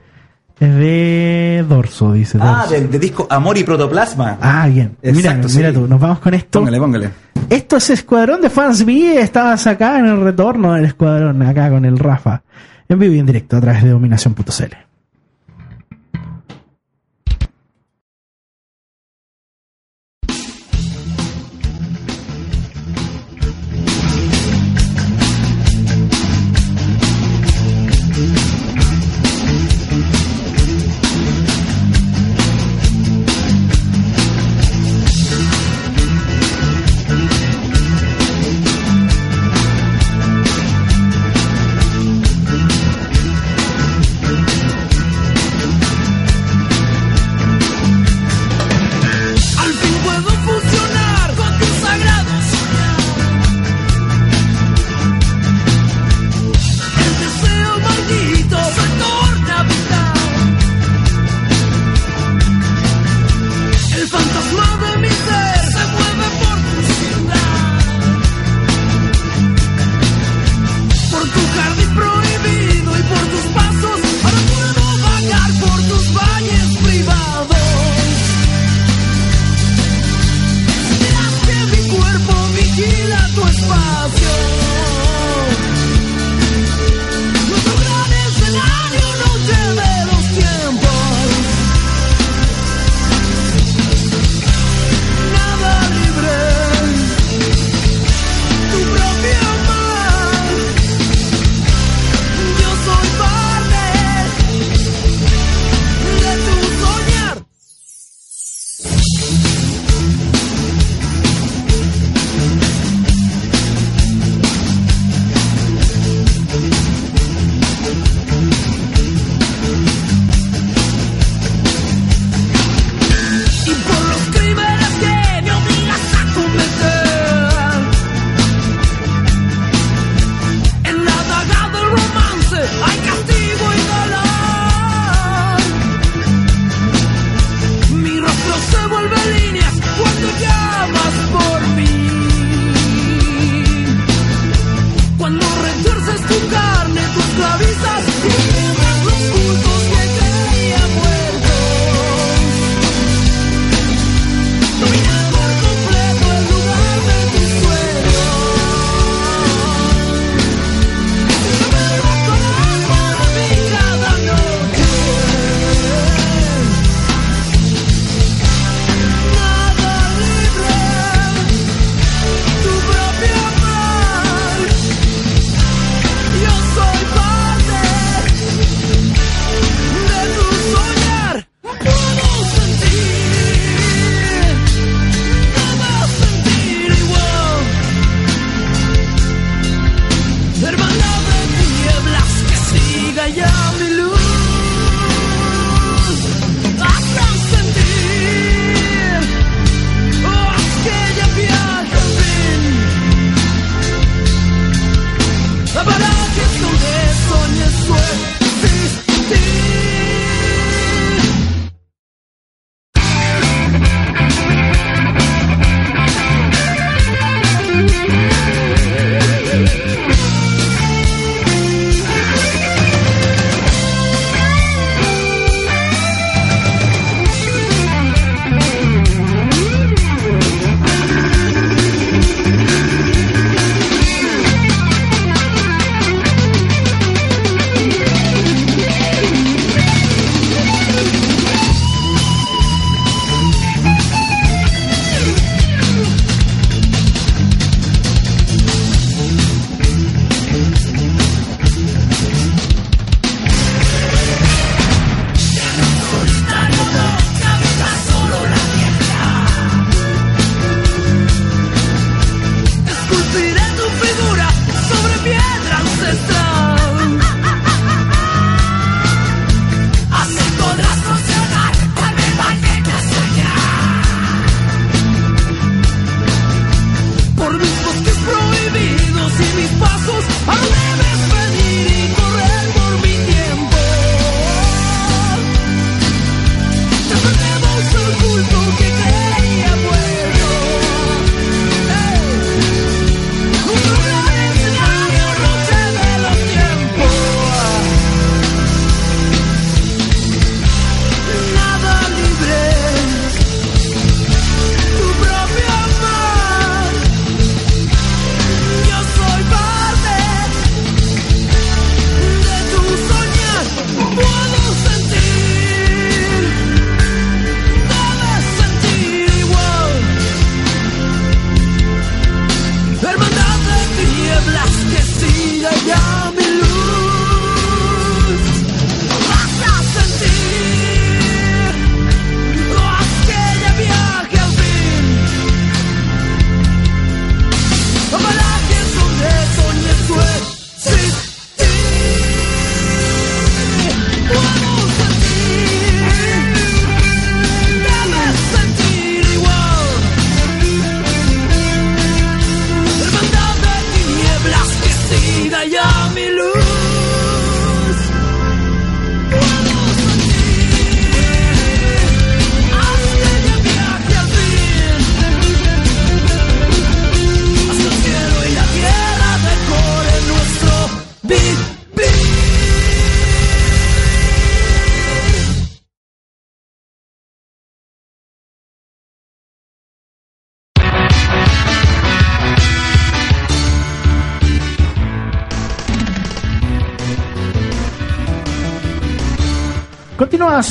es 0.59 0.75
de 0.75 1.65
dorso, 1.69 2.13
dice. 2.13 2.39
Ah, 2.41 2.67
dorso. 2.69 2.75
de, 2.75 2.89
de 2.89 2.99
disco 2.99 3.27
Amor 3.31 3.57
y 3.57 3.63
Protoplasma. 3.63 4.39
Ah, 4.41 4.67
bien. 4.67 4.97
Exacto, 5.01 5.47
mira, 5.49 5.57
mira 5.57 5.69
sí. 5.69 5.75
tú, 5.75 5.87
nos 5.87 6.01
vamos 6.01 6.19
con 6.19 6.35
esto. 6.35 6.59
Póngale, 6.59 6.79
póngale. 6.79 7.11
Esto 7.49 7.77
es 7.77 7.91
Escuadrón 7.91 8.41
de 8.41 8.51
Fans 8.51 8.85
B. 8.85 9.21
Estabas 9.21 9.67
acá 9.69 10.01
en 10.01 10.07
el 10.07 10.21
retorno 10.21 10.73
del 10.73 10.87
Escuadrón, 10.87 11.41
acá 11.43 11.71
con 11.71 11.85
el 11.85 11.99
Rafa. 11.99 12.43
En 12.89 12.99
vivo 12.99 13.15
y 13.15 13.21
en 13.21 13.27
directo 13.27 13.57
a 13.57 13.61
través 13.61 13.85
de 13.85 13.91
dominación.cl. 13.91 14.90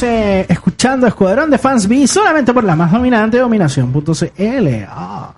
Eh, 0.02 0.46
escuchando 0.48 1.08
Escuadrón 1.08 1.50
de 1.50 1.58
Fans 1.58 1.88
B 1.88 2.08
solamente 2.08 2.54
por 2.54 2.64
la 2.64 2.76
más 2.76 2.92
dominante 2.92 3.38
dominación.cl. 3.38 4.68
Ah, 4.88 5.34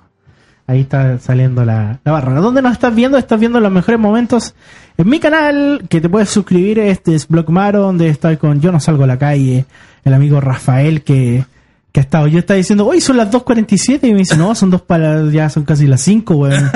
ahí 0.67 0.81
está 0.81 1.17
saliendo 1.19 1.65
la, 1.65 1.99
la 2.03 2.11
barra. 2.11 2.39
¿Dónde 2.39 2.61
nos 2.61 2.73
estás 2.73 2.93
viendo? 2.93 3.17
Estás 3.17 3.39
viendo 3.39 3.59
los 3.59 3.71
mejores 3.71 3.99
momentos 3.99 4.53
en 4.97 5.09
mi 5.09 5.19
canal, 5.19 5.85
que 5.89 5.99
te 6.01 6.09
puedes 6.09 6.29
suscribir. 6.29 6.79
Este 6.79 7.15
es 7.15 7.27
Blockmaro, 7.27 7.81
donde 7.81 8.09
estoy 8.09 8.37
con 8.37 8.61
Yo 8.61 8.71
no 8.71 8.79
salgo 8.79 9.05
a 9.05 9.07
la 9.07 9.17
calle, 9.17 9.65
el 10.03 10.13
amigo 10.13 10.39
Rafael 10.39 11.03
que, 11.03 11.43
que 11.91 11.99
ha 11.99 12.03
estado. 12.03 12.27
Yo 12.27 12.39
estaba 12.39 12.57
diciendo, 12.57 12.85
hoy 12.85 13.01
son 13.01 13.17
las 13.17 13.31
2.47 13.31 13.99
y 14.03 14.11
me 14.11 14.19
dice, 14.19 14.37
no, 14.37 14.53
son 14.53 14.69
dos 14.69 14.81
para, 14.81 15.27
ya 15.31 15.49
son 15.49 15.63
casi 15.63 15.87
las 15.87 16.01
5, 16.01 16.35
weón. 16.35 16.71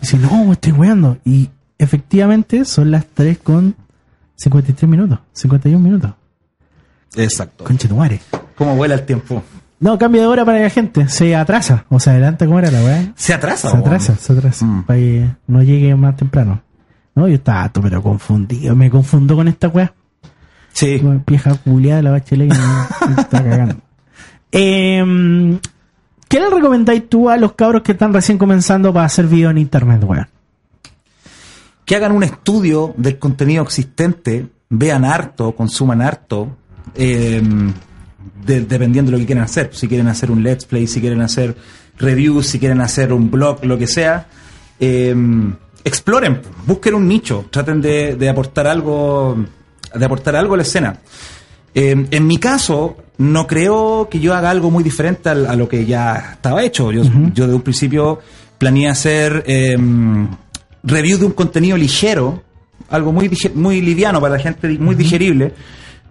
dice, 0.00 0.16
no, 0.16 0.52
estoy 0.52 0.72
weando. 0.72 1.18
Y 1.24 1.50
efectivamente 1.78 2.64
son 2.64 2.90
las 2.90 3.04
3 3.06 3.38
con 3.38 3.74
53 4.36 4.88
minutos, 4.88 5.18
51 5.32 5.78
minutos. 5.78 6.12
Exacto. 7.14 7.64
Conche 7.64 7.88
tu 7.88 7.96
madre. 7.96 8.20
¿Cómo 8.56 8.76
vuela 8.76 8.94
el 8.94 9.04
tiempo? 9.04 9.42
No, 9.78 9.98
cambia 9.98 10.22
de 10.22 10.28
hora 10.28 10.44
para 10.44 10.60
la 10.60 10.70
gente. 10.70 11.08
Se 11.08 11.36
atrasa. 11.36 11.84
O 11.88 12.00
se 12.00 12.10
adelanta, 12.10 12.46
¿cómo 12.46 12.58
era 12.58 12.70
la 12.70 12.82
weá? 12.82 13.12
Se 13.14 13.34
atrasa, 13.34 13.70
Se 13.70 13.76
atrasa, 13.76 14.16
se 14.16 14.32
atrasa. 14.32 14.64
Mm. 14.64 14.84
Para 14.84 14.98
que 14.98 15.30
no 15.46 15.62
llegue 15.62 15.94
más 15.94 16.16
temprano. 16.16 16.62
No, 17.14 17.28
yo 17.28 17.34
estaba 17.34 17.68
todo, 17.70 17.84
pero 17.84 18.02
confundido. 18.02 18.74
Me 18.74 18.90
confundo 18.90 19.36
con 19.36 19.48
esta 19.48 19.68
weá. 19.68 19.92
Sí. 20.72 20.98
Como 21.00 21.22
Vieja 21.26 21.54
culiada 21.54 22.02
la 22.02 22.10
bachelet 22.10 22.52
que 22.52 22.58
me, 22.58 23.14
me 23.14 23.22
está 23.22 23.42
cagando. 23.42 23.76
Eh, 24.52 25.58
¿Qué 26.28 26.40
le 26.40 26.48
recomendáis 26.48 27.10
tú 27.10 27.28
a 27.28 27.36
los 27.36 27.52
cabros 27.52 27.82
que 27.82 27.92
están 27.92 28.14
recién 28.14 28.38
comenzando 28.38 28.94
para 28.94 29.04
hacer 29.04 29.26
video 29.26 29.50
en 29.50 29.58
internet, 29.58 30.02
weón? 30.04 30.28
que 31.86 31.94
hagan 31.94 32.12
un 32.12 32.24
estudio 32.24 32.92
del 32.98 33.18
contenido 33.18 33.62
existente, 33.62 34.48
vean 34.68 35.04
harto, 35.04 35.54
consuman 35.54 36.02
harto, 36.02 36.56
eh, 36.94 37.42
de- 38.44 38.60
dependiendo 38.62 39.10
de 39.10 39.16
lo 39.16 39.20
que 39.20 39.26
quieran 39.26 39.44
hacer. 39.44 39.70
Si 39.72 39.88
quieren 39.88 40.08
hacer 40.08 40.30
un 40.30 40.42
let's 40.42 40.64
play, 40.64 40.86
si 40.86 41.00
quieren 41.00 41.20
hacer 41.20 41.56
reviews, 41.98 42.46
si 42.46 42.58
quieren 42.58 42.80
hacer 42.80 43.12
un 43.12 43.30
blog, 43.30 43.64
lo 43.64 43.78
que 43.78 43.86
sea, 43.86 44.26
eh, 44.78 45.14
exploren, 45.84 46.40
busquen 46.66 46.94
un 46.94 47.08
nicho, 47.08 47.46
traten 47.50 47.80
de, 47.80 48.16
de 48.16 48.28
aportar 48.28 48.66
algo, 48.66 49.36
de 49.94 50.04
aportar 50.04 50.36
algo 50.36 50.54
a 50.54 50.56
la 50.58 50.62
escena. 50.62 50.98
Eh, 51.74 52.06
en 52.10 52.26
mi 52.26 52.38
caso, 52.38 52.96
no 53.18 53.46
creo 53.46 54.08
que 54.10 54.20
yo 54.20 54.34
haga 54.34 54.50
algo 54.50 54.70
muy 54.70 54.82
diferente 54.84 55.28
al- 55.28 55.46
a, 55.46 55.54
lo 55.56 55.68
que 55.68 55.84
ya 55.86 56.32
estaba 56.34 56.62
hecho. 56.62 56.92
Yo, 56.92 57.02
yo 57.34 57.46
de 57.46 57.54
un 57.54 57.62
principio 57.62 58.20
planeé 58.58 58.88
hacer 58.88 59.44
eh, 59.46 59.76
review 60.82 61.18
de 61.18 61.26
un 61.26 61.32
contenido 61.32 61.76
ligero, 61.76 62.42
algo 62.90 63.12
muy, 63.12 63.30
muy 63.54 63.80
liviano 63.80 64.20
para 64.20 64.34
la 64.36 64.40
gente, 64.42 64.68
muy 64.78 64.94
digerible, 64.94 65.52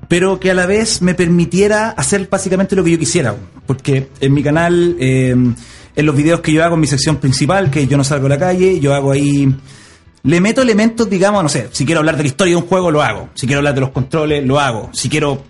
pero 0.07 0.39
que 0.39 0.51
a 0.51 0.53
la 0.53 0.65
vez 0.65 1.01
me 1.01 1.13
permitiera 1.13 1.89
hacer 1.89 2.27
básicamente 2.29 2.75
lo 2.75 2.83
que 2.83 2.91
yo 2.91 2.99
quisiera. 2.99 3.35
Porque 3.65 4.09
en 4.19 4.33
mi 4.33 4.43
canal, 4.43 4.95
eh, 4.99 5.31
en 5.31 6.05
los 6.05 6.15
videos 6.15 6.41
que 6.41 6.51
yo 6.51 6.63
hago 6.63 6.75
en 6.75 6.81
mi 6.81 6.87
sección 6.87 7.17
principal, 7.17 7.71
que 7.71 7.87
yo 7.87 7.97
no 7.97 8.03
salgo 8.03 8.27
a 8.27 8.29
la 8.29 8.39
calle, 8.39 8.79
yo 8.79 8.93
hago 8.93 9.11
ahí 9.11 9.53
le 10.25 10.41
meto 10.41 10.61
elementos, 10.61 11.07
digamos, 11.07 11.43
no 11.43 11.49
sé, 11.49 11.69
si 11.71 11.85
quiero 11.85 11.99
hablar 11.99 12.17
de 12.17 12.23
la 12.23 12.27
historia 12.29 12.55
de 12.55 12.61
un 12.61 12.67
juego, 12.67 12.89
lo 12.89 13.03
hago. 13.03 13.29
Si 13.35 13.45
quiero 13.45 13.59
hablar 13.59 13.75
de 13.75 13.81
los 13.81 13.91
controles, 13.91 14.43
lo 14.43 14.59
hago. 14.59 14.89
Si 14.91 15.07
quiero 15.07 15.43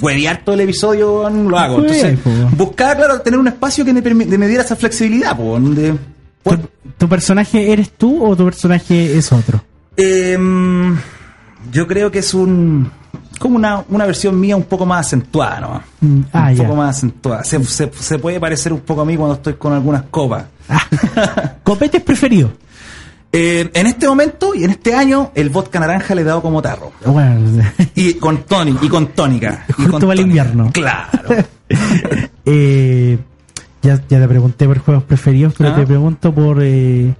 huevear 0.00 0.44
todo 0.44 0.54
el 0.54 0.60
episodio, 0.60 1.28
lo 1.30 1.58
hago. 1.58 1.78
Entonces, 1.78 2.18
buscaba, 2.54 2.94
claro, 2.94 3.20
tener 3.22 3.40
un 3.40 3.48
espacio 3.48 3.86
que 3.86 3.92
me, 3.94 4.02
me 4.02 4.46
diera 4.46 4.62
esa 4.62 4.76
flexibilidad, 4.76 5.34
po, 5.34 5.58
donde... 5.58 5.94
¿Tu, 6.44 6.58
tu 6.98 7.08
personaje 7.08 7.72
eres 7.72 7.90
tú 7.92 8.24
o 8.24 8.36
tu 8.36 8.44
personaje 8.44 9.16
es 9.16 9.32
otro? 9.32 9.64
Em, 9.96 10.96
yo 11.72 11.86
creo 11.86 12.10
que 12.10 12.18
es 12.18 12.34
un... 12.34 12.90
como 13.38 13.56
una, 13.56 13.82
una 13.88 14.04
versión 14.06 14.38
mía 14.38 14.56
un 14.56 14.64
poco 14.64 14.84
más 14.86 15.06
acentuada, 15.06 15.60
¿no? 15.60 15.82
Mm, 16.00 16.20
ah, 16.32 16.48
un 16.50 16.54
ya. 16.56 16.62
poco 16.64 16.76
más 16.76 16.96
acentuada. 16.96 17.44
Se, 17.44 17.62
se- 17.64 17.90
se 17.98 18.18
puede 18.18 18.38
parecer 18.40 18.72
un 18.72 18.80
poco 18.80 19.00
a 19.02 19.04
mí 19.04 19.16
cuando 19.16 19.34
estoy 19.36 19.54
con 19.54 19.72
algunas 19.72 20.02
copas. 20.10 20.44
¿Copetes 21.62 22.02
preferido? 22.02 22.50
Eh, 23.30 23.70
en 23.74 23.86
este 23.86 24.08
momento 24.08 24.54
y 24.54 24.64
en 24.64 24.70
este 24.70 24.94
año, 24.94 25.30
el 25.34 25.50
vodka 25.50 25.78
naranja 25.78 26.14
le 26.14 26.22
he 26.22 26.24
dado 26.24 26.40
como 26.42 26.62
tarro. 26.62 26.92
Bueno, 27.04 27.62
Y 27.94 28.14
con 28.14 28.38
tónica, 28.44 28.78
y 28.84 28.88
con 28.88 29.08
tónica. 29.08 29.64
y 29.68 29.72
Justo 29.72 30.00
con 30.06 30.12
el 30.12 30.20
invierno. 30.20 30.70
Claro. 30.72 31.28
eh, 32.46 33.18
ya, 33.82 33.96
ya 34.08 34.18
te 34.20 34.28
pregunté 34.28 34.66
por 34.66 34.78
juegos 34.78 35.04
preferidos, 35.04 35.54
pero 35.56 35.70
Ah. 35.70 35.76
te 35.76 35.86
pregunto 35.86 36.34
por, 36.34 36.58
eh, 36.62 37.14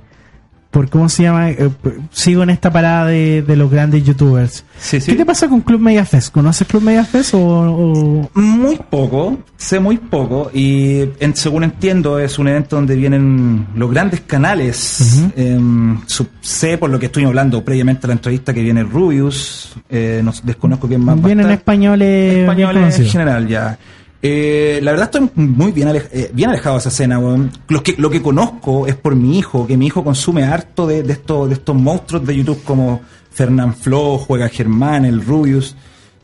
por 0.70 0.90
cómo 0.90 1.08
se 1.08 1.22
llama. 1.22 1.50
eh, 1.50 1.70
sigo 2.10 2.42
en 2.42 2.50
esta 2.50 2.70
parada 2.70 3.06
de, 3.06 3.42
de 3.42 3.56
los 3.56 3.70
grandes 3.70 4.04
youtubers. 4.04 4.64
Sí, 4.78 5.00
sí. 5.00 5.12
¿Qué 5.12 5.16
te 5.18 5.24
pasa 5.24 5.48
con 5.48 5.62
Club 5.62 5.80
Media 5.80 6.04
Fest? 6.04 6.30
¿Conoces 6.32 6.66
Club 6.68 6.82
Media 6.82 7.04
Fest 7.04 7.32
o, 7.34 7.38
o- 7.40 8.30
Muy 8.34 8.78
poco, 8.90 9.38
sé 9.56 9.80
muy 9.80 9.96
poco 9.96 10.50
y 10.52 11.00
en- 11.20 11.34
según 11.34 11.64
entiendo 11.64 12.18
es 12.18 12.38
un 12.38 12.48
evento 12.48 12.76
donde 12.76 12.96
vienen 12.96 13.66
los 13.74 13.90
grandes 13.90 14.20
canales. 14.20 15.22
Em, 15.36 15.98
sé 16.40 16.76
por 16.78 16.90
lo 16.90 16.98
que 16.98 17.06
estoy 17.06 17.24
hablando 17.24 17.64
previamente 17.64 18.06
a 18.06 18.08
la 18.08 18.12
entrevista 18.14 18.52
que 18.52 18.62
viene 18.62 18.82
Rubius, 18.84 19.72
eh, 19.88 20.20
no, 20.22 20.32
desconozco 20.42 20.86
quién 20.86 21.02
más. 21.04 21.20
vienen 21.22 21.50
españoles 21.50 22.36
españoles 22.38 22.98
en 22.98 23.06
general 23.06 23.48
ya. 23.48 23.78
Eh, 24.20 24.80
la 24.82 24.90
verdad 24.90 25.10
estoy 25.12 25.30
muy 25.36 25.70
bien, 25.70 25.88
eh, 25.94 26.30
bien 26.32 26.50
alejado 26.50 26.76
de 26.76 26.80
esa 26.80 26.88
escena. 26.88 27.18
weón. 27.18 27.50
Lo 27.68 27.82
que, 27.82 27.94
lo 27.98 28.10
que 28.10 28.20
conozco 28.20 28.86
es 28.86 28.96
por 28.96 29.14
mi 29.14 29.38
hijo, 29.38 29.66
que 29.66 29.76
mi 29.76 29.86
hijo 29.86 30.02
consume 30.02 30.44
harto 30.44 30.86
de, 30.86 31.02
de, 31.02 31.12
estos, 31.12 31.48
de 31.48 31.54
estos 31.54 31.76
monstruos 31.76 32.26
de 32.26 32.36
YouTube 32.36 32.62
como 32.64 33.00
Fernán 33.30 33.74
Flo, 33.74 34.18
Juega 34.18 34.48
Germán, 34.48 35.04
el 35.04 35.24
Rubius. 35.24 35.76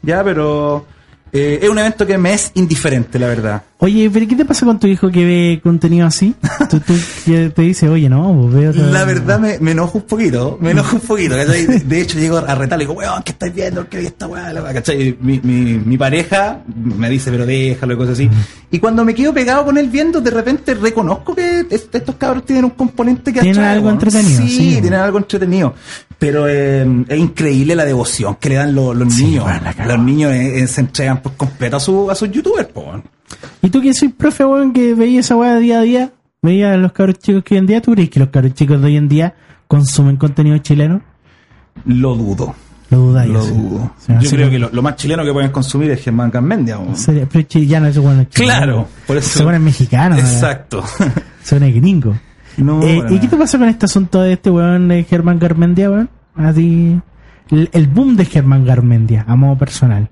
Ya, 0.03 0.23
pero 0.25 0.87
eh, 1.35 1.59
es 1.63 1.69
un 1.69 1.79
evento 1.79 2.07
que 2.07 2.17
me 2.17 2.33
es 2.33 2.53
indiferente, 2.55 3.19
la 3.19 3.27
verdad. 3.27 3.63
Oye, 3.79 4.09
pero 4.11 4.27
¿qué 4.27 4.35
te 4.37 4.45
pasa 4.47 4.65
con 4.65 4.79
tu 4.79 4.87
hijo 4.87 5.11
que 5.11 5.25
ve 5.27 5.61
contenido 5.63 6.07
así? 6.07 6.35
Tú, 6.71 6.81
tú 6.81 6.95
te 7.27 7.63
dice, 7.63 7.89
oye, 7.89 8.09
no, 8.09 8.49
veo 8.49 8.73
La 8.73 9.05
verdad 9.05 9.39
me, 9.41 9.59
me 9.59 9.73
enojo 9.73 9.99
un 9.99 10.05
poquito, 10.05 10.57
me 10.61 10.71
enojo 10.71 10.97
un 10.97 11.03
poquito, 11.03 11.35
¿cachai? 11.35 11.67
De, 11.67 11.81
de 11.81 12.01
hecho 12.01 12.19
llego 12.19 12.39
a 12.39 12.55
retarle 12.55 12.85
y 12.85 12.87
digo, 12.87 12.99
weón, 12.99 13.23
¿qué 13.25 13.33
estáis 13.33 13.53
viendo? 13.53 13.87
¿Qué 13.89 13.99
esta 14.07 14.27
weá? 14.27 14.53
La 14.55 14.63
weá", 14.63 14.73
¿cachai? 14.73 15.19
Mi, 15.21 15.39
mi, 15.43 15.75
mi 15.85 15.99
pareja 15.99 16.61
me 16.75 17.11
dice, 17.11 17.31
pero 17.31 17.45
déjalo 17.45 17.93
y 17.93 17.97
cosas 17.97 18.13
así. 18.15 18.31
Y 18.71 18.79
cuando 18.79 19.05
me 19.05 19.15
quedo 19.15 19.35
pegado 19.35 19.65
con 19.67 19.77
él 19.77 19.89
viendo, 19.91 20.21
de 20.21 20.31
repente 20.31 20.73
reconozco 20.75 21.35
que 21.35 21.67
es- 21.69 21.89
estos 21.93 22.15
cabros 22.15 22.47
tienen 22.47 22.65
un 22.65 22.71
componente 22.71 23.33
que 23.33 23.41
Tienen 23.41 23.65
algo 23.65 23.91
entretenido, 23.91 24.41
Sí, 24.41 24.49
sí, 24.49 24.71
tienen 24.81 24.95
algo 25.01 25.19
entretenido. 25.19 25.75
Pero 26.27 26.49
eh, 26.49 27.05
es 27.07 27.19
increíble 27.19 27.75
la 27.77 27.85
devoción 27.85 28.37
que 28.41 28.49
le 28.49 28.55
dan 28.55 28.75
los, 28.75 28.97
los 28.97 29.13
Sí, 29.13 29.25
niños. 29.27 29.45
los 29.87 29.99
niños 29.99 30.33
eh, 30.33 30.61
eh, 30.61 30.67
se 30.67 30.81
entregan 30.81 31.21
por 31.21 31.35
completo 31.35 31.77
a, 31.77 31.81
su, 31.81 32.11
a 32.11 32.15
sus 32.15 32.31
youtubers, 32.31 32.69
po. 32.69 33.03
¿Y 33.61 33.69
tú 33.69 33.83
que 33.83 33.93
soy 33.93 34.09
profe, 34.09 34.43
weón, 34.47 34.73
que 34.73 34.95
veía 34.95 35.21
esa 35.21 35.37
weá 35.37 35.59
día 35.59 35.81
a 35.81 35.83
día? 35.83 36.13
¿Veía 36.41 36.73
a 36.73 36.77
los 36.79 36.93
cabros 36.93 37.19
chicos 37.19 37.45
que 37.45 37.57
hoy 37.57 37.59
en 37.59 37.67
día? 37.67 37.83
¿Tú 37.83 37.93
crees 37.93 38.09
que 38.09 38.21
los 38.21 38.31
cabros 38.31 38.55
chicos 38.55 38.81
de 38.81 38.87
hoy 38.87 38.97
en 38.97 39.07
día 39.07 39.35
consumen 39.69 40.17
contenido 40.17 40.57
chileno? 40.59 41.03
Lo 41.85 42.15
dudo. 42.15 42.55
Lo 42.89 42.99
dudáis. 42.99 43.31
Lo 43.31 43.45
dudo. 43.45 43.93
Yo 44.23 44.31
creo 44.31 44.49
que 44.49 44.59
lo, 44.59 44.71
lo 44.71 44.81
más 44.81 44.97
chileno 44.97 45.25
que 45.27 45.33
pueden 45.33 45.51
consumir 45.51 45.91
es 45.91 46.01
Germán 46.03 46.31
Carmendia. 46.31 46.79
Pero 47.31 47.47
ya 47.67 47.81
no 47.81 47.89
es 47.89 47.99
bueno 47.99 48.27
Claro, 48.33 48.89
por 49.07 49.19
eso. 49.19 49.41
Se 49.41 49.45
ponen 49.45 49.63
mexicanos. 49.63 50.19
Exacto. 50.21 50.83
Se 51.43 51.57
ponen 51.57 51.75
gringos. 51.75 52.17
No, 52.57 52.83
Eh, 52.83 53.03
¿Y 53.11 53.19
qué 53.19 53.29
te 53.29 53.37
pasa 53.37 53.59
con 53.59 53.69
este 53.69 53.87
asunto 53.87 54.21
de 54.23 54.35
este 54.35 54.51
weón 54.51 54.91
eh, 54.93 55.05
Germán 55.05 55.39
Garmendia, 55.39 55.91
weón? 55.91 56.09
A 56.37 56.53
ti, 56.53 57.01
el, 57.51 57.69
el 57.73 57.87
boom 57.89 58.17
de 58.17 58.25
Germán 58.25 58.65
Garmendia, 58.65 59.25
a 59.29 59.37
modo 59.37 59.57
personal. 59.59 60.09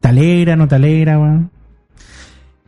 ¿Te 0.00 0.08
alegra, 0.08 0.56
no 0.56 0.66
te 0.68 0.74
alegra, 0.76 1.18
weón? 1.18 1.50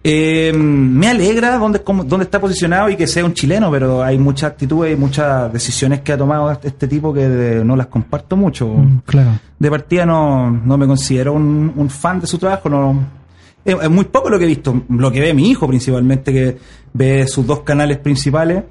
Eh, 0.02 0.50
me 0.54 1.08
alegra 1.08 1.58
dónde, 1.58 1.82
dónde 2.06 2.24
está 2.24 2.40
posicionado 2.40 2.88
y 2.88 2.96
que 2.96 3.06
sea 3.06 3.22
un 3.22 3.34
chileno, 3.34 3.70
pero 3.70 4.02
hay 4.02 4.16
muchas 4.18 4.52
actitudes 4.52 4.94
y 4.94 4.96
muchas 4.98 5.52
decisiones 5.52 6.00
que 6.00 6.12
ha 6.12 6.16
tomado 6.16 6.50
este- 6.50 6.68
este 6.68 6.88
tipo 6.88 7.12
que 7.12 7.28
de- 7.28 7.64
no 7.64 7.76
las 7.76 7.88
comparto 7.88 8.34
mucho. 8.34 8.66
Mm, 8.66 9.00
claro. 9.04 9.32
De 9.58 9.70
partida 9.70 10.06
no, 10.06 10.50
no 10.50 10.78
me 10.78 10.86
considero 10.86 11.34
un, 11.34 11.70
un 11.76 11.90
fan 11.90 12.18
de 12.18 12.26
su 12.26 12.38
trabajo, 12.38 12.70
no 12.70 13.20
es 13.62 13.90
muy 13.90 14.06
poco 14.06 14.30
lo 14.30 14.38
que 14.38 14.44
he 14.46 14.48
visto, 14.48 14.84
lo 14.88 15.12
que 15.12 15.20
ve 15.20 15.34
mi 15.34 15.50
hijo 15.50 15.68
principalmente, 15.68 16.32
que 16.32 16.56
ve 16.94 17.26
sus 17.28 17.46
dos 17.46 17.60
canales 17.60 17.98
principales. 17.98 18.64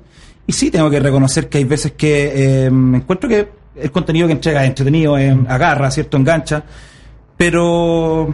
Y 0.49 0.51
sí, 0.51 0.71
tengo 0.71 0.89
que 0.89 0.99
reconocer 0.99 1.47
que 1.47 1.59
hay 1.59 1.63
veces 1.63 1.91
que 1.91 2.63
eh, 2.63 2.65
encuentro 2.65 3.29
que 3.29 3.47
el 3.75 3.91
contenido 3.91 4.25
que 4.25 4.33
entrega 4.33 4.63
es 4.63 4.69
entretenido, 4.69 5.15
eh, 5.15 5.37
agarra, 5.47 5.91
¿cierto? 5.91 6.17
Engancha, 6.17 6.63
pero 7.37 8.33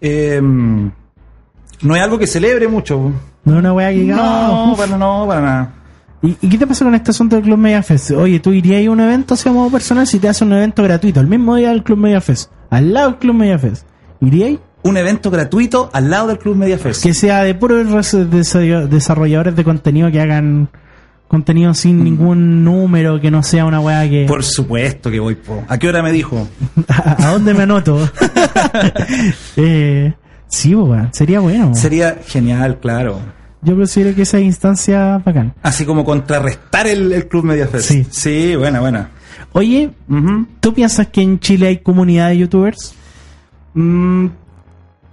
eh, 0.00 0.40
no 0.40 1.96
es 1.96 2.02
algo 2.02 2.18
que 2.18 2.26
celebre 2.28 2.68
mucho. 2.68 3.10
No 3.44 3.52
es 3.54 3.58
una 3.58 3.72
weá 3.72 3.90
que 3.90 4.04
No, 4.04 4.72
"Oh, 4.72 4.76
para, 4.76 4.96
no, 4.96 5.24
para 5.26 5.40
nada. 5.40 5.72
¿Y, 6.22 6.36
y 6.40 6.48
qué 6.48 6.56
te 6.56 6.66
pasa 6.68 6.84
con 6.84 6.94
este 6.94 7.10
asunto 7.10 7.34
del 7.34 7.44
Club 7.44 7.58
Media 7.58 7.82
Fest? 7.82 8.12
Oye, 8.12 8.38
¿tú 8.38 8.52
irías 8.52 8.86
a 8.86 8.90
un 8.92 9.00
evento 9.00 9.34
así 9.34 9.48
a 9.48 9.52
modo 9.52 9.68
personal 9.70 10.06
si 10.06 10.20
te 10.20 10.28
hace 10.28 10.44
un 10.44 10.52
evento 10.52 10.84
gratuito 10.84 11.18
el 11.20 11.26
mismo 11.26 11.56
día 11.56 11.70
del 11.70 11.82
Club 11.82 11.98
Media 11.98 12.20
Fest? 12.20 12.50
Al 12.70 12.92
lado 12.94 13.10
del 13.10 13.18
Club 13.18 13.34
Media 13.34 13.58
Fest. 13.58 13.86
¿Iríais? 14.20 14.58
Un 14.84 14.96
evento 14.96 15.32
gratuito 15.32 15.90
al 15.92 16.10
lado 16.10 16.28
del 16.28 16.38
Club 16.38 16.54
Media 16.56 16.78
Fest. 16.78 17.02
Que 17.02 17.12
sea 17.12 17.42
de 17.42 17.54
puros 17.56 17.90
res- 17.90 18.14
desa- 18.30 18.86
desarrolladores 18.86 19.56
de 19.56 19.64
contenido 19.64 20.12
que 20.12 20.20
hagan 20.20 20.68
contenido 21.28 21.74
sin 21.74 22.04
ningún 22.04 22.64
número, 22.64 23.20
que 23.20 23.30
no 23.30 23.42
sea 23.42 23.64
una 23.64 23.80
weá 23.80 24.08
que... 24.08 24.26
Por 24.28 24.44
supuesto 24.44 25.10
que 25.10 25.18
voy. 25.20 25.34
po. 25.34 25.64
¿A 25.68 25.78
qué 25.78 25.88
hora 25.88 26.02
me 26.02 26.12
dijo? 26.12 26.46
¿A, 26.88 27.30
dónde 27.32 27.52
me 27.54 27.64
anoto? 27.64 27.98
eh, 29.56 30.12
sí, 30.48 30.74
weón, 30.74 31.10
sería 31.12 31.40
bueno. 31.40 31.74
Sería 31.74 32.18
genial, 32.26 32.78
claro. 32.80 33.18
Yo 33.62 33.74
considero 33.74 34.14
que 34.14 34.22
esa 34.22 34.38
instancia 34.38 35.20
bacán. 35.24 35.54
Así 35.62 35.84
como 35.84 36.04
contrarrestar 36.04 36.86
el, 36.86 37.12
el 37.12 37.26
Club 37.26 37.44
Media 37.46 37.66
Fest. 37.66 37.88
Sí. 37.88 38.06
Sí, 38.10 38.54
buena, 38.56 38.80
buena. 38.80 39.10
Oye. 39.52 39.90
¿tú 40.60 40.74
piensas 40.74 41.08
que 41.08 41.22
en 41.22 41.40
Chile 41.40 41.68
hay 41.68 41.78
comunidad 41.78 42.28
de 42.28 42.38
youtubers? 42.38 42.94
Mm, 43.74 44.26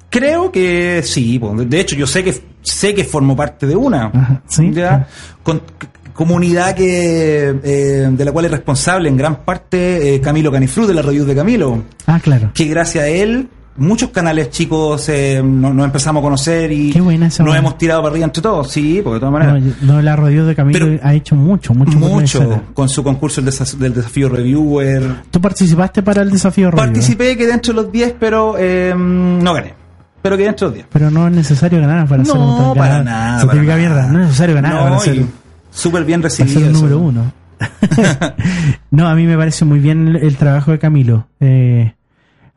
creo 0.09 0.51
que 0.51 1.01
sí. 1.03 1.39
po. 1.39 1.55
De 1.55 1.80
hecho, 1.80 1.95
yo 1.95 2.05
sé 2.05 2.24
que 2.24 2.34
sé 2.61 2.93
que 2.93 3.03
formo 3.05 3.36
parte 3.36 3.66
de 3.66 3.76
una. 3.76 4.05
Ajá, 4.07 4.41
sí. 4.47 4.72
¿Ya? 4.72 5.07
Con- 5.41 5.61
c- 5.82 5.88
comunidad 6.14 6.76
que 6.76 7.55
eh, 7.64 8.09
de 8.11 8.26
la 8.26 8.32
cual 8.32 8.45
es 8.45 8.51
responsable 8.51 9.09
en 9.09 9.18
gran 9.18 9.38
parte 9.43 10.16
eh, 10.16 10.22
Camilo 10.22 10.51
Canifru 10.51 10.86
de 10.86 10.93
la 10.93 11.01
review 11.01 11.26
de 11.26 11.36
Camilo. 11.36 11.84
Ah, 12.07 12.20
claro. 12.22 12.51
que 12.53 12.66
gracias 12.66 13.03
a 13.03 13.07
él 13.07 13.47
muchos 13.76 14.11
canales 14.11 14.51
chicos 14.51 15.09
eh, 15.09 15.41
nos, 15.43 15.74
nos 15.74 15.86
empezamos 15.86 16.22
a 16.22 16.24
conocer 16.24 16.72
y 16.72 16.93
nos 16.93 17.03
buena. 17.03 17.30
hemos 17.57 17.76
tirado 17.78 18.03
para 18.03 18.11
arriba 18.11 18.26
entre 18.26 18.43
todos, 18.43 18.72
sí, 18.72 19.01
porque 19.03 19.16
de 19.16 19.20
todas 19.22 19.34
No, 19.45 19.51
maneras. 19.53 19.82
no, 19.82 19.99
la 20.01 20.16
radio 20.16 20.45
de 20.45 20.53
Camilo 20.55 20.80
Pero- 20.86 20.99
ha 21.01 21.14
hecho 21.16 21.36
mucho, 21.36 21.74
mucho. 21.74 21.97
mucho 21.97 22.61
con 22.76 22.88
su 22.88 23.03
concurso 23.03 23.41
el 23.41 23.47
desa- 23.47 23.76
del 23.76 23.95
desafío 23.95 24.30
reviewer. 24.30 25.24
¿Tú 25.32 25.41
participaste 25.41 26.03
para 26.03 26.22
el 26.22 26.30
desafío 26.30 26.70
radio? 26.70 26.84
Participé, 26.86 27.36
quedé 27.36 27.47
dentro 27.47 27.74
de 27.74 27.82
los 27.82 27.91
10, 27.91 28.16
pero 28.20 28.55
eh, 28.59 28.93
no 28.95 29.53
gané. 29.55 29.74
Pero 30.22 30.38
quedé 30.38 30.45
dentro 30.45 30.68
de 30.68 30.70
los 30.70 30.76
10. 30.76 30.88
Pero 30.93 31.09
no 31.11 31.28
es 31.28 31.34
necesario 31.34 31.82
ganar 31.82 32.07
para 32.07 32.24
ser 32.24 32.36
un 32.38 32.39
No, 32.47 32.74
para 32.76 33.03
nada. 33.03 33.45
Para 33.47 33.61
nada. 33.64 33.76
mierda. 33.78 34.07
No 34.07 34.20
es 34.22 34.26
necesario 34.28 34.53
ganar 34.55 34.74
No, 34.76 34.97
para 34.99 35.16
y 35.16 35.26
súper 35.74 36.05
bien 36.05 36.21
recibido. 36.21 36.61
eso. 36.61 36.71
número 36.71 36.99
uno. 36.99 37.32
no, 38.91 39.07
a 39.07 39.15
mí 39.15 39.26
me 39.26 39.38
parece 39.38 39.65
muy 39.65 39.80
bien 39.80 40.07
el, 40.09 40.15
el 40.17 40.38
trabajo 40.38 40.71
de 40.71 40.80
Camilo. 40.80 41.28
Eh, 41.39 41.93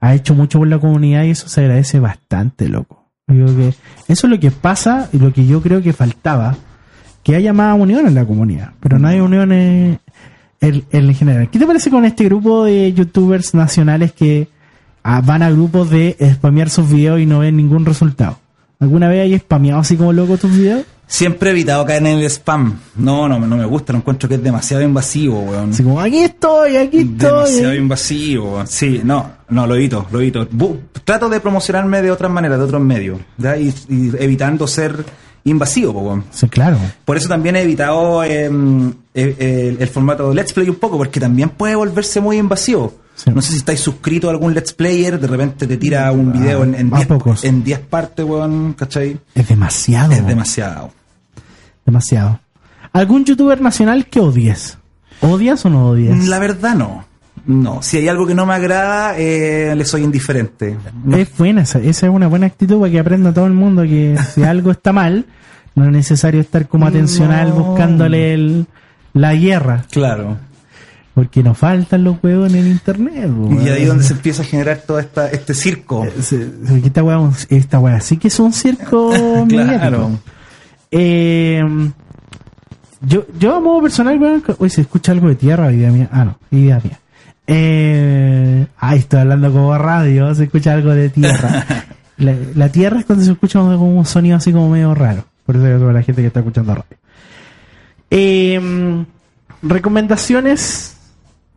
ha 0.00 0.14
hecho 0.14 0.34
mucho 0.34 0.58
por 0.58 0.68
la 0.68 0.78
comunidad 0.78 1.24
y 1.24 1.30
eso 1.30 1.48
se 1.48 1.60
agradece 1.62 1.98
bastante, 2.00 2.68
loco. 2.68 3.04
Yo 3.28 3.44
creo 3.46 3.56
que 3.56 3.68
eso 4.12 4.26
es 4.26 4.30
lo 4.30 4.38
que 4.38 4.50
pasa 4.50 5.08
y 5.12 5.18
lo 5.18 5.32
que 5.32 5.46
yo 5.46 5.60
creo 5.60 5.82
que 5.82 5.92
faltaba, 5.92 6.54
que 7.24 7.34
haya 7.34 7.52
más 7.52 7.78
unión 7.78 8.06
en 8.06 8.14
la 8.14 8.24
comunidad, 8.24 8.70
pero 8.80 8.98
no 9.00 9.08
hay 9.08 9.18
unión 9.20 9.50
en, 9.52 9.98
en- 10.60 10.84
en 10.92 11.14
general. 11.14 11.50
¿Qué 11.50 11.58
te 11.58 11.66
parece 11.66 11.90
con 11.90 12.04
este 12.04 12.24
grupo 12.24 12.64
de 12.64 12.92
youtubers 12.92 13.52
nacionales 13.54 14.12
que 14.12 14.48
ah, 15.02 15.20
van 15.24 15.42
a 15.42 15.50
grupos 15.50 15.90
de 15.90 16.16
spamear 16.34 16.70
sus 16.70 16.88
videos 16.90 17.18
y 17.20 17.26
no 17.26 17.40
ven 17.40 17.56
ningún 17.56 17.84
resultado? 17.84 18.38
¿Alguna 18.78 19.08
vez 19.08 19.22
hay 19.22 19.38
spameado 19.38 19.80
así 19.80 19.96
como 19.96 20.12
loco 20.12 20.36
tus 20.36 20.52
videos? 20.56 20.84
Siempre 21.08 21.50
he 21.50 21.52
evitado 21.52 21.86
caer 21.86 22.02
en 22.04 22.18
el 22.18 22.24
spam. 22.24 22.80
No, 22.96 23.28
no, 23.28 23.38
no 23.38 23.56
me 23.56 23.64
gusta, 23.64 23.92
no 23.92 24.00
encuentro 24.00 24.28
que 24.28 24.34
es 24.34 24.42
demasiado 24.42 24.82
invasivo, 24.82 25.40
weón. 25.40 25.70
Así 25.70 25.82
como, 25.84 26.00
aquí 26.00 26.18
estoy, 26.18 26.76
aquí 26.76 26.98
estoy. 26.98 27.16
Demasiado 27.16 27.74
invasivo. 27.74 28.64
Sí, 28.66 29.00
no, 29.04 29.30
no, 29.48 29.66
lo 29.68 29.76
evito, 29.76 30.06
lo 30.10 30.20
evito. 30.20 30.48
Bu- 30.50 30.78
trato 31.04 31.28
de 31.28 31.38
promocionarme 31.38 32.02
de 32.02 32.10
otras 32.10 32.30
maneras, 32.30 32.58
de 32.58 32.64
otros 32.64 32.82
medios. 32.82 33.20
Y, 33.38 33.68
y 33.94 34.12
evitando 34.18 34.66
ser 34.66 35.04
invasivo, 35.44 35.92
weón. 36.00 36.24
Sí, 36.32 36.48
claro. 36.48 36.76
Por 37.04 37.16
eso 37.16 37.28
también 37.28 37.54
he 37.54 37.62
evitado 37.62 38.24
em, 38.24 38.92
eh, 39.14 39.36
el, 39.78 39.80
el 39.80 39.88
formato 39.88 40.34
Let's 40.34 40.52
Play 40.52 40.68
un 40.68 40.74
poco, 40.76 40.98
porque 40.98 41.20
también 41.20 41.50
puede 41.50 41.76
volverse 41.76 42.20
muy 42.20 42.36
invasivo. 42.36 42.92
Sí. 43.16 43.30
No 43.34 43.40
sé 43.42 43.52
si 43.52 43.56
estáis 43.58 43.80
suscritos 43.80 44.28
a 44.28 44.30
algún 44.32 44.52
Let's 44.54 44.72
Player, 44.74 45.18
de 45.18 45.26
repente 45.26 45.66
te 45.66 45.76
tira 45.78 46.12
un 46.12 46.32
video 46.32 46.62
en- 46.64 46.74
en 46.74 46.92
a 46.94 46.98
10 46.98 47.08
pocos. 47.08 47.44
en 47.44 47.64
10 47.64 47.80
partes, 47.80 48.24
weón, 48.24 48.74
¿cachai? 48.74 49.18
Es 49.34 49.48
demasiado. 49.48 50.12
Es 50.12 50.24
demasiado. 50.26 50.90
Demasiado. 51.84 52.40
¿Algún 52.92 53.24
youtuber 53.24 53.60
nacional 53.60 54.06
que 54.06 54.20
odies? 54.20 54.78
¿Odias 55.20 55.64
o 55.64 55.70
no 55.70 55.88
odias? 55.90 56.26
La 56.28 56.38
verdad 56.38 56.74
no. 56.74 57.04
No, 57.46 57.80
si 57.80 57.98
hay 57.98 58.08
algo 58.08 58.26
que 58.26 58.34
no 58.34 58.44
me 58.44 58.54
agrada, 58.54 59.14
eh, 59.16 59.72
le 59.76 59.84
soy 59.84 60.02
indiferente. 60.02 60.76
No- 61.04 61.16
Es 61.16 61.28
buena 61.36 61.62
esa, 61.62 61.78
esa 61.78 62.06
es 62.06 62.12
una 62.12 62.26
buena 62.26 62.46
actitud 62.46 62.80
para 62.80 62.90
que 62.90 62.98
aprenda 62.98 63.32
todo 63.32 63.46
el 63.46 63.52
mundo 63.52 63.82
que 63.82 64.16
si 64.34 64.42
algo 64.42 64.72
está 64.72 64.92
mal, 64.92 65.26
no 65.74 65.84
es 65.84 65.90
necesario 65.92 66.40
estar 66.40 66.66
como 66.68 66.86
atencional 66.86 67.50
No. 67.50 67.54
buscándole 67.64 68.34
el- 68.34 68.66
la 69.12 69.34
guerra, 69.34 69.84
Claro. 69.90 70.36
Porque 71.16 71.42
nos 71.42 71.56
faltan 71.56 72.04
los 72.04 72.18
juegos 72.18 72.52
en 72.52 72.58
el 72.58 72.66
internet. 72.66 73.30
po, 73.30 73.50
Y 73.50 73.70
ahí 73.70 73.82
es 73.84 73.88
donde 73.88 74.04
se 74.04 74.12
empieza 74.12 74.42
a 74.42 74.44
generar 74.44 74.82
todo 74.86 74.98
esta, 74.98 75.30
este 75.30 75.54
circo. 75.54 76.04
Eh, 76.04 76.82
Esta 76.84 77.02
weá, 77.02 77.30
esta 77.48 77.78
weá 77.78 77.98
sí 78.02 78.18
que 78.18 78.28
es 78.28 78.38
un 78.38 78.52
circo 78.52 79.14
claro. 79.48 80.10
Eh, 80.90 81.64
yo, 83.00 83.24
yo 83.38 83.54
a 83.54 83.60
modo 83.60 83.80
personal, 83.80 84.20
weón, 84.20 84.44
uy, 84.58 84.68
se 84.68 84.82
escucha 84.82 85.12
algo 85.12 85.28
de 85.28 85.36
tierra, 85.36 85.72
idea 85.72 85.90
mía. 85.90 86.10
Ah, 86.12 86.26
no, 86.26 86.38
idea 86.50 86.82
mía. 86.84 87.00
Eh, 87.46 88.66
ay, 88.76 88.98
estoy 88.98 89.20
hablando 89.20 89.50
como 89.50 89.78
radio, 89.78 90.34
se 90.34 90.44
escucha 90.44 90.74
algo 90.74 90.90
de 90.90 91.08
tierra. 91.08 91.64
la, 92.18 92.34
la 92.54 92.68
tierra 92.68 92.98
es 93.00 93.06
cuando 93.06 93.24
se 93.24 93.32
escucha 93.32 93.58
como 93.60 93.98
un 93.98 94.04
sonido 94.04 94.36
así 94.36 94.52
como 94.52 94.68
medio 94.68 94.94
raro. 94.94 95.24
Por 95.46 95.56
eso 95.56 95.88
a 95.88 95.92
la 95.94 96.02
gente 96.02 96.20
que 96.20 96.26
está 96.28 96.40
escuchando 96.40 96.74
radio. 96.74 96.98
Eh, 98.10 99.06
recomendaciones. 99.62 100.95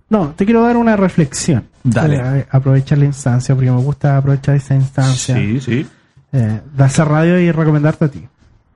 No, 0.09 0.33
te 0.35 0.45
quiero 0.45 0.63
dar 0.63 0.77
una 0.77 0.95
reflexión. 0.95 1.65
Dale. 1.83 2.39
Eh, 2.39 2.47
aprovechar 2.49 2.97
la 2.97 3.05
instancia, 3.05 3.55
porque 3.55 3.71
me 3.71 3.77
gusta 3.77 4.17
aprovechar 4.17 4.55
esta 4.55 4.75
instancia 4.75 5.35
sí. 5.35 5.87
eh, 6.31 6.61
de 6.75 6.83
hacer 6.83 7.07
radio 7.07 7.39
y 7.39 7.51
recomendarte 7.51 8.05
a 8.05 8.07
ti. 8.09 8.27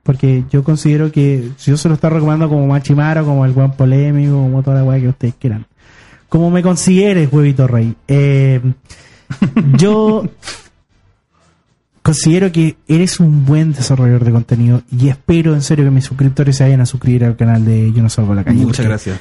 Porque 0.02 0.44
yo 0.50 0.62
considero 0.62 1.10
que 1.10 1.50
si 1.56 1.70
yo 1.70 1.76
se 1.76 1.88
lo 1.88 1.94
estoy 1.94 2.10
recomendando 2.10 2.48
como 2.48 2.66
Machimaro, 2.66 3.24
como 3.24 3.44
el 3.44 3.52
buen 3.52 3.72
polémico, 3.72 4.34
como 4.34 4.62
toda 4.62 4.76
la 4.76 4.84
weá 4.84 5.00
que 5.00 5.08
ustedes 5.08 5.34
quieran. 5.38 5.66
Como 6.28 6.50
me 6.50 6.62
consideres, 6.62 7.32
huevito 7.32 7.66
rey. 7.66 7.94
Eh, 8.06 8.60
yo 9.76 10.24
considero 12.02 12.52
que 12.52 12.76
eres 12.86 13.18
un 13.18 13.46
buen 13.46 13.72
desarrollador 13.72 14.24
de 14.24 14.30
contenido 14.30 14.82
y 14.92 15.08
espero 15.08 15.54
en 15.54 15.62
serio 15.62 15.86
que 15.86 15.90
mis 15.90 16.04
suscriptores 16.04 16.56
se 16.56 16.64
vayan 16.64 16.82
a 16.82 16.86
suscribir 16.86 17.24
al 17.24 17.34
canal 17.34 17.64
de 17.64 17.90
Yo 17.92 18.02
no 18.02 18.10
salgo 18.10 18.32
a 18.32 18.36
la 18.36 18.44
calle. 18.44 18.64
Muchas 18.64 18.84
gracias. 18.84 19.18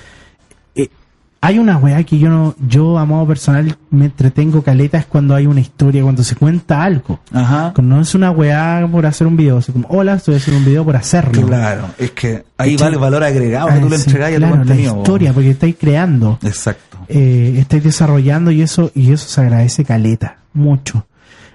Hay 1.46 1.60
una 1.60 1.78
weá 1.78 2.02
que 2.06 2.18
yo 2.18 2.30
no, 2.30 2.56
yo 2.66 2.98
a 2.98 3.06
modo 3.06 3.28
personal 3.28 3.76
me 3.90 4.06
entretengo 4.06 4.62
caleta 4.62 4.98
es 4.98 5.06
cuando 5.06 5.36
hay 5.36 5.46
una 5.46 5.60
historia, 5.60 6.02
cuando 6.02 6.24
se 6.24 6.38
cuenta 6.38 6.82
algo. 6.82 7.20
Ajá. 7.34 7.74
No 7.84 8.00
es 8.00 8.16
una 8.16 8.32
weá 8.32 8.88
por 8.90 9.06
hacer 9.06 9.28
un 9.28 9.36
video, 9.36 9.58
así 9.58 9.74
como, 9.74 9.86
hola, 9.90 10.14
estoy 10.14 10.36
haciendo 10.36 10.60
un 10.60 10.66
video 10.66 10.86
por 10.86 10.96
hacerlo. 10.96 11.46
Claro, 11.46 11.88
es 11.98 12.12
que 12.12 12.46
ahí 12.58 12.76
¿Cachai? 12.78 12.88
va 12.92 12.94
el 12.94 13.00
valor 13.00 13.24
agregado 13.26 13.68
que 13.68 13.74
Ah, 13.74 13.82
tú 13.82 13.90
le 13.90 13.98
sí, 13.98 14.04
entregáis 14.08 14.36
a 14.36 14.40
claro, 14.40 14.54
tu 14.54 14.60
contenido. 14.60 14.94
La 14.94 15.00
historia, 15.00 15.34
porque 15.34 15.50
estáis 15.50 15.76
creando, 15.78 16.40
Exacto. 16.44 16.98
eh, 17.10 17.56
estáis 17.58 17.84
desarrollando 17.84 18.50
y 18.50 18.62
eso, 18.62 18.90
y 18.96 19.12
eso 19.12 19.28
se 19.28 19.42
agradece 19.42 19.84
caleta, 19.84 20.38
mucho. 20.54 21.06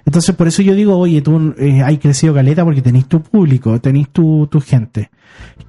Entonces, 0.05 0.35
por 0.35 0.47
eso 0.47 0.61
yo 0.61 0.75
digo, 0.75 0.97
oye, 0.99 1.21
tú 1.23 1.55
eh, 1.57 1.81
hay 1.83 1.97
crecido 1.97 2.35
caleta 2.35 2.63
porque 2.63 2.83
tenéis 2.83 3.07
tu 3.07 3.23
público, 3.23 3.81
tenéis 3.81 4.09
tu, 4.09 4.45
tu 4.51 4.61
gente. 4.61 5.09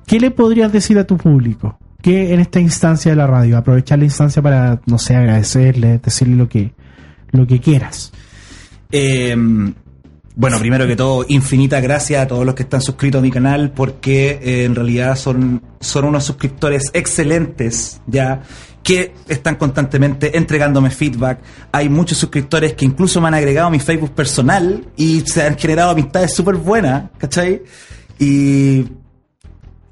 ¿Qué 0.07 0.21
le 0.21 0.31
podrías 0.31 0.71
decir 0.73 0.99
a 0.99 1.05
tu 1.05 1.17
público? 1.17 1.79
Que 2.03 2.33
en 2.33 2.41
esta 2.41 2.61
instancia 2.61 3.11
de 3.11 3.17
la 3.17 3.27
radio, 3.27 3.59
aprovechar 3.59 3.99
la 3.99 4.07
instancia 4.07 4.41
para, 4.41 4.81
no 4.87 4.99
sé, 4.99 5.17
agradecerle, 5.17 5.99
decirle 5.99 6.37
lo 6.37 6.49
que, 6.49 6.73
lo 7.33 7.47
que 7.47 7.61
quieras. 7.61 8.13
Eh, 8.91 9.37
bueno, 10.41 10.59
primero 10.59 10.87
que 10.87 10.97
todo, 10.97 11.27
infinitas 11.29 11.83
gracias 11.83 12.23
a 12.23 12.27
todos 12.27 12.47
los 12.47 12.55
que 12.55 12.63
están 12.63 12.81
suscritos 12.81 13.19
a 13.19 13.23
mi 13.23 13.31
canal 13.31 13.73
porque 13.73 14.39
eh, 14.43 14.65
en 14.65 14.75
realidad 14.75 15.17
son, 15.17 15.61
son 15.81 16.05
unos 16.07 16.25
suscriptores 16.25 16.91
excelentes, 16.95 18.01
ya 18.07 18.41
que 18.83 19.13
están 19.29 19.57
constantemente 19.57 20.39
entregándome 20.39 20.91
feedback. 20.91 21.41
Hay 21.73 21.89
muchos 21.89 22.17
suscriptores 22.17 22.73
que 22.73 22.85
incluso 22.85 23.21
me 23.21 23.29
han 23.29 23.35
agregado 23.35 23.69
a 23.69 23.71
mi 23.71 23.81
Facebook 23.81 24.13
personal 24.13 24.87
y 24.97 25.21
se 25.27 25.43
han 25.43 25.59
generado 25.59 25.91
amistades 25.91 26.33
súper 26.33 26.55
buenas, 26.55 27.11
¿cachai? 27.19 27.63
Y 28.19 28.87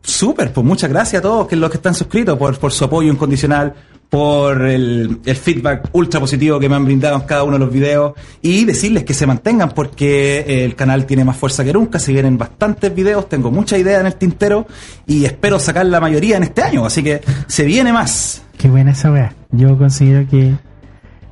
súper, 0.09 0.53
pues 0.53 0.67
muchas 0.67 0.91
gracias 0.91 1.21
a 1.21 1.23
todos 1.23 1.53
los 1.53 1.71
que 1.71 1.77
están 1.77 1.95
suscritos 1.95 2.39
por, 2.39 2.59
por 2.59 2.73
su 2.73 2.85
apoyo 2.85 3.13
incondicional, 3.13 3.75
por 4.09 4.63
el, 4.63 5.21
feedback 5.25 5.91
ultra 5.93 6.19
positivo 6.19 6.59
que 6.59 6.69
me 6.69 6.77
han 6.77 6.85
brindado 6.85 7.17
en 7.17 7.23
cada 7.23 7.45
uno 7.45 7.55
de 7.55 7.59
los 7.59 7.73
videos 7.73 8.15
y 8.41 8.65
decirles 8.65 9.05
que 9.05 9.13
se 9.13 9.27
mantengan 9.27 9.71
porque 9.71 10.65
el 10.65 10.75
canal 10.75 11.05
tiene 11.05 11.25
más 11.25 11.37
fuerza 11.37 11.65
que 11.65 11.73
nunca, 11.73 11.99
se 11.99 12.13
vienen 12.13 12.39
bastantes 12.39 12.95
videos, 12.95 13.29
tengo 13.29 13.51
muchas 13.51 13.79
ideas 13.79 14.01
en 14.01 14.07
el 14.07 14.15
tintero 14.15 14.67
y 15.07 15.25
espero 15.25 15.59
sacar 15.59 15.87
la 15.87 16.01
mayoría 16.01 16.39
en 16.39 16.45
este 16.45 16.63
año, 16.63 16.87
así 16.87 17.03
que 17.03 17.21
se 17.47 17.65
viene 17.65 17.93
más. 17.93 18.43
Qué 18.57 18.69
buena 18.69 18.93
esa 18.93 19.13
weá. 19.13 19.35
Yo 19.53 19.77
considero 19.77 20.27
que, 20.29 20.55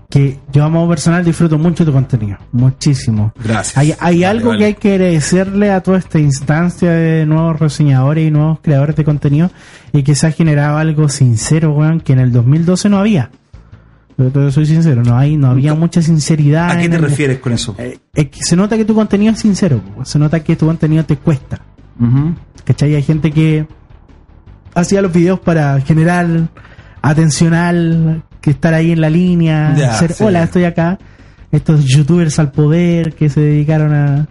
que 0.08 0.38
yo 0.52 0.64
a 0.64 0.68
modo 0.68 0.88
personal 0.88 1.24
disfruto 1.24 1.58
mucho 1.58 1.84
tu 1.84 1.92
contenido. 1.92 2.38
Muchísimo. 2.52 3.32
Gracias. 3.42 3.76
Hay, 3.76 3.90
hay 3.98 4.14
Vale, 4.20 4.26
algo 4.26 4.48
vale. 4.50 4.58
que 4.60 4.64
hay 4.66 4.74
que 4.74 4.92
agradecerle 4.94 5.70
a 5.72 5.80
toda 5.82 5.98
esta 5.98 6.18
instancia 6.18 6.90
de 6.90 7.26
nuevos 7.26 7.58
reseñadores 7.58 8.26
y 8.26 8.30
nuevos 8.30 8.60
creadores 8.60 8.94
de 8.96 9.04
contenido 9.04 9.50
y 9.92 10.02
que 10.02 10.14
se 10.14 10.26
ha 10.26 10.30
generado 10.30 10.76
algo 10.78 11.08
sincero, 11.08 11.72
weón, 11.72 12.00
que 12.00 12.12
en 12.12 12.20
el 12.20 12.32
2012 12.32 12.88
no 12.88 12.98
había. 12.98 13.30
Yo 14.18 14.30
te 14.30 14.50
soy 14.50 14.64
sincero, 14.64 15.02
no 15.04 15.18
hay, 15.18 15.36
no 15.36 15.48
había 15.50 15.74
mucha 15.74 16.00
sinceridad. 16.00 16.70
¿A 16.70 16.78
qué 16.80 16.88
te 16.88 16.96
el- 16.96 17.02
refieres 17.02 17.38
con 17.38 17.52
eso? 17.52 17.74
Eh, 17.76 17.98
es 18.14 18.28
que 18.30 18.38
se 18.42 18.56
nota 18.56 18.76
que 18.78 18.84
tu 18.86 18.94
contenido 18.94 19.32
es 19.32 19.40
sincero, 19.40 19.80
se 20.04 20.18
nota 20.18 20.40
que 20.42 20.56
tu 20.56 20.64
contenido 20.66 21.04
te 21.04 21.16
cuesta. 21.16 21.60
Ujú. 22.00 22.34
¿Cachai? 22.64 22.94
Hay 22.94 23.02
gente 23.02 23.30
que 23.30 23.66
hacía 24.74 25.02
los 25.02 25.12
videos 25.12 25.40
para 25.40 25.78
generar 25.82 26.48
atencional, 27.02 28.22
que 28.46 28.50
estar 28.52 28.72
ahí 28.74 28.92
en 28.92 29.00
la 29.00 29.10
línea, 29.10 29.74
Ya, 29.76 29.92
hacer, 29.94 30.12
sí. 30.12 30.24
hola, 30.24 30.44
estoy 30.44 30.64
acá. 30.64 30.98
Estos 31.52 31.84
youtubers 31.84 32.38
al 32.38 32.50
poder 32.52 33.14
que 33.14 33.28
se 33.28 33.40
dedicaron 33.40 33.92
a, 33.94 34.26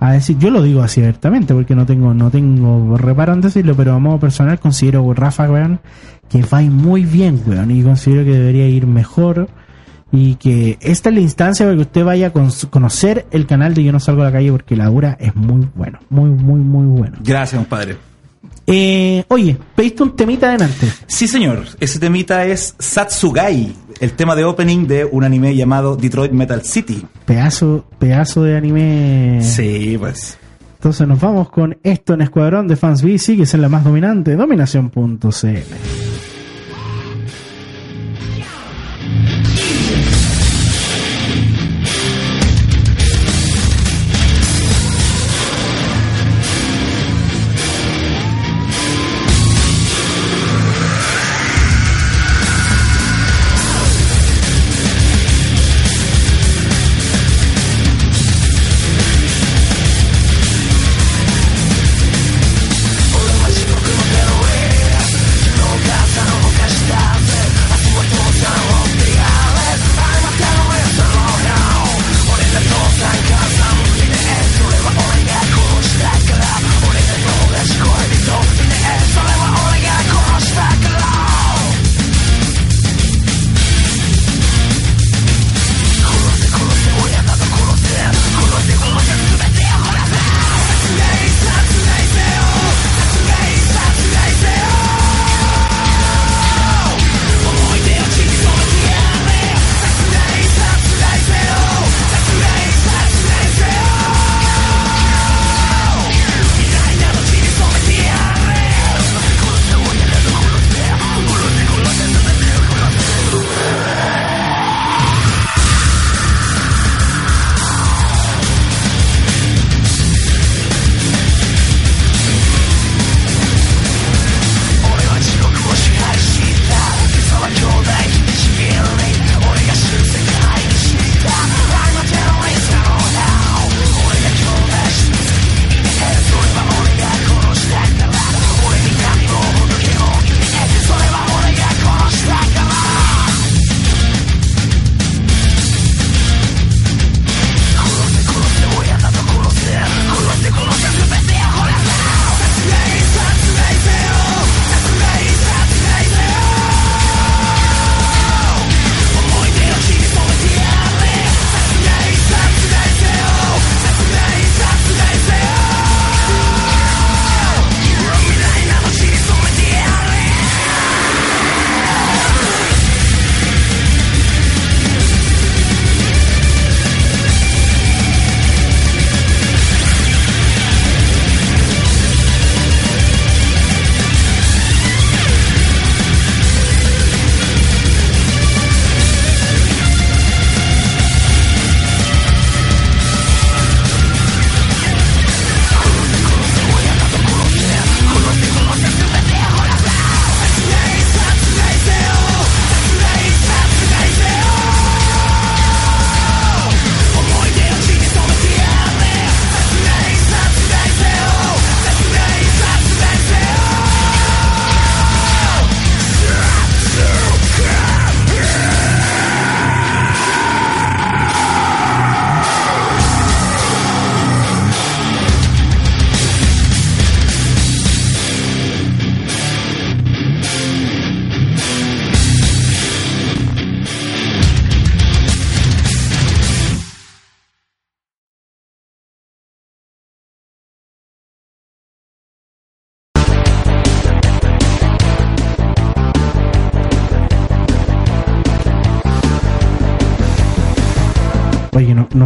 a 0.00 0.12
decir, 0.12 0.36
yo 0.38 0.50
lo 0.50 0.62
digo 0.62 0.82
así 0.82 1.00
abiertamente 1.00 1.52
porque 1.54 1.74
no 1.74 1.84
tengo, 1.86 2.14
no 2.14 2.30
tengo 2.30 2.96
reparo 2.96 3.32
en 3.32 3.40
decirlo, 3.40 3.74
pero 3.74 3.94
a 3.94 3.98
modo 3.98 4.18
personal 4.18 4.58
considero 4.58 5.12
Rafa, 5.14 5.50
weón, 5.50 5.80
que 6.28 6.42
va 6.42 6.60
muy 6.62 7.04
bien, 7.04 7.40
weón, 7.46 7.70
y 7.70 7.82
considero 7.82 8.24
que 8.24 8.32
debería 8.32 8.66
ir 8.68 8.86
mejor. 8.86 9.48
Y 10.12 10.34
que 10.36 10.76
esta 10.80 11.08
es 11.08 11.14
la 11.14 11.20
instancia 11.20 11.64
para 11.66 11.76
que 11.76 11.82
usted 11.82 12.04
vaya 12.04 12.28
a 12.28 12.30
con- 12.30 12.50
conocer 12.68 13.26
el 13.30 13.46
canal 13.46 13.74
de 13.74 13.84
Yo 13.84 13.92
No 13.92 14.00
Salgo 14.00 14.22
a 14.22 14.24
la 14.24 14.32
Calle 14.32 14.50
porque 14.50 14.74
la 14.74 14.86
dura 14.86 15.16
es 15.20 15.36
muy 15.36 15.68
bueno, 15.76 16.00
muy, 16.08 16.30
muy, 16.30 16.58
muy 16.60 16.86
bueno. 16.86 17.16
Gracias, 17.22 17.60
compadre. 17.60 17.96
Eh, 18.72 19.24
oye, 19.26 19.56
pediste 19.74 20.04
un 20.04 20.14
temita 20.14 20.48
adelante. 20.48 20.86
Sí, 21.08 21.26
señor. 21.26 21.64
Ese 21.80 21.98
temita 21.98 22.44
es 22.44 22.76
Satsugai, 22.78 23.74
el 23.98 24.12
tema 24.12 24.36
de 24.36 24.44
opening 24.44 24.86
de 24.86 25.04
un 25.04 25.24
anime 25.24 25.56
llamado 25.56 25.96
Detroit 25.96 26.30
Metal 26.30 26.62
City. 26.62 27.04
Pedazo, 27.24 27.84
pedazo 27.98 28.44
de 28.44 28.56
anime. 28.56 29.40
Sí, 29.42 29.96
pues. 29.98 30.38
Entonces 30.74 31.06
nos 31.08 31.20
vamos 31.20 31.50
con 31.50 31.78
esto 31.82 32.14
en 32.14 32.22
Escuadrón 32.22 32.68
de 32.68 32.76
Fans 32.76 33.02
BC, 33.02 33.36
que 33.36 33.42
es 33.42 33.54
la 33.54 33.68
más 33.68 33.82
dominante, 33.82 34.36
dominación.cl. 34.36 36.09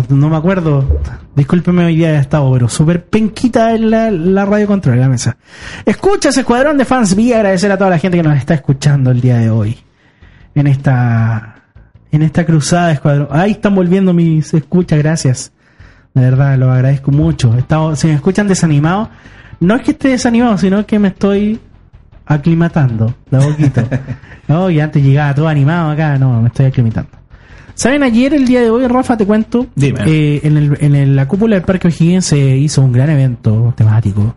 no, 0.09 0.29
me 0.29 0.37
acuerdo. 0.37 1.01
Discúlpeme 1.35 1.85
hoy 1.85 1.97
día 1.97 2.13
de 2.13 2.19
estado, 2.19 2.53
pero 2.53 2.69
súper 2.69 3.05
penquita 3.07 3.75
en 3.75 3.91
la, 3.91 4.11
la 4.11 4.45
radio 4.45 4.67
control, 4.67 5.01
la 5.01 5.09
mesa. 5.09 5.37
Escuchas, 5.85 6.37
Escuadrón 6.37 6.77
de 6.79 6.85
Fans. 6.85 7.15
Vi 7.15 7.33
agradecer 7.33 7.71
a 7.73 7.77
toda 7.79 7.91
la 7.91 7.99
gente 7.99 8.17
que 8.19 8.23
nos 8.23 8.37
está 8.37 8.55
escuchando 8.55 9.11
el 9.11 9.21
día 9.21 9.39
de 9.39 9.51
hoy. 9.51 9.77
En 10.55 10.67
esta, 10.67 11.57
en 12.13 12.23
esta 12.23 12.45
cruzada 12.47 12.89
de 12.89 12.93
Escuadrón. 12.95 13.29
Ahí 13.31 13.53
están 13.53 13.75
volviendo 13.75 14.13
mis 14.13 14.53
escuchas, 14.55 14.99
gracias. 14.99 15.53
De 16.15 16.23
verdad, 16.23 16.57
lo 16.57 16.71
agradezco 16.71 17.11
mucho. 17.11 17.57
Estado- 17.59 17.97
si 17.97 18.07
me 18.07 18.15
escuchan 18.15 18.47
desanimado, 18.47 19.11
no 19.61 19.75
es 19.75 19.83
que 19.83 19.91
esté 19.93 20.09
desanimado, 20.09 20.57
sino 20.59 20.87
que 20.87 20.99
me 20.99 21.09
estoy 21.09 21.59
aclimatando 22.27 23.15
de 23.31 23.39
poquito. 23.39 23.83
no, 24.49 24.71
y 24.71 24.81
antes 24.81 25.03
llegaba 25.03 25.35
todo 25.35 25.49
animado 25.49 25.91
acá, 25.91 26.17
no, 26.19 26.41
me 26.41 26.49
estoy 26.49 26.67
aclimatando. 26.67 27.11
¿Saben? 27.75 28.03
Ayer, 28.03 28.35
el 28.35 28.47
día 28.47 28.61
de 28.61 28.71
hoy, 28.71 28.87
Rafa, 28.87 29.17
te 29.17 29.27
cuento. 29.27 29.67
Dime. 29.75 30.01
eh, 30.07 30.41
en, 30.45 30.57
el- 30.57 30.79
en 30.81 30.95
el- 30.95 31.17
la 31.17 31.27
cúpula 31.27 31.57
del 31.57 31.65
Parque 31.65 31.89
O'Higgins 31.89 32.25
se 32.25 32.57
hizo 32.57 32.83
un 32.83 32.93
gran 32.93 33.11
evento 33.11 33.75
temático 33.77 34.37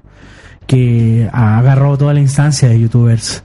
que 0.65 1.29
agarró 1.31 1.97
toda 1.97 2.13
la 2.13 2.19
instancia 2.19 2.67
de 2.69 2.79
youtubers. 2.79 3.43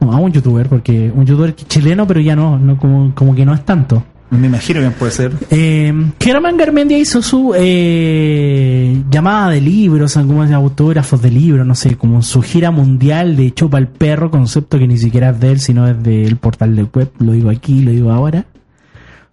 No, 0.00 0.12
a 0.12 0.16
un 0.16 0.32
youtuber, 0.32 0.68
porque 0.68 1.12
un 1.14 1.26
youtuber 1.26 1.54
chileno, 1.54 2.06
pero 2.06 2.20
ya 2.20 2.34
no, 2.34 2.58
no 2.58 2.76
como, 2.78 3.14
como 3.14 3.34
que 3.34 3.44
no 3.44 3.52
es 3.54 3.64
tanto. 3.64 4.02
Me 4.30 4.46
imagino 4.46 4.80
que 4.80 4.90
puede 4.90 5.12
ser. 5.12 5.32
Eh, 5.50 5.92
Germán 6.18 6.56
Garmendia 6.56 6.96
hizo 6.98 7.20
su 7.20 7.52
eh, 7.54 9.02
llamada 9.10 9.50
de 9.50 9.60
libros, 9.60 10.16
algunos 10.16 10.50
autógrafos 10.50 11.20
de 11.20 11.30
libros, 11.30 11.66
no 11.66 11.74
sé, 11.74 11.96
como 11.96 12.22
su 12.22 12.40
gira 12.40 12.70
mundial 12.70 13.36
de 13.36 13.52
Chupa 13.52 13.76
el 13.78 13.88
Perro, 13.88 14.30
concepto 14.30 14.78
que 14.78 14.88
ni 14.88 14.96
siquiera 14.96 15.30
es 15.30 15.40
de 15.40 15.50
él, 15.52 15.60
sino 15.60 15.86
es 15.86 16.02
del 16.02 16.36
portal 16.36 16.74
de 16.74 16.84
web, 16.84 17.10
lo 17.18 17.32
digo 17.32 17.50
aquí, 17.50 17.82
lo 17.82 17.90
digo 17.90 18.10
ahora. 18.10 18.46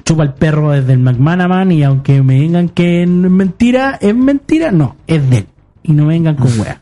Chupa 0.09 0.23
el 0.23 0.33
Perro 0.33 0.73
es 0.73 0.87
del 0.87 0.97
McManaman 0.97 1.71
y 1.71 1.83
aunque 1.83 2.23
me 2.23 2.39
digan 2.39 2.69
que 2.69 3.03
es 3.03 3.07
mentira, 3.07 3.99
es 4.01 4.15
mentira, 4.15 4.71
no, 4.71 4.95
es 5.05 5.29
de 5.29 5.37
él. 5.37 5.45
Y 5.83 5.93
no 5.93 6.05
me 6.05 6.15
vengan 6.15 6.35
con 6.35 6.47
wea. 6.59 6.81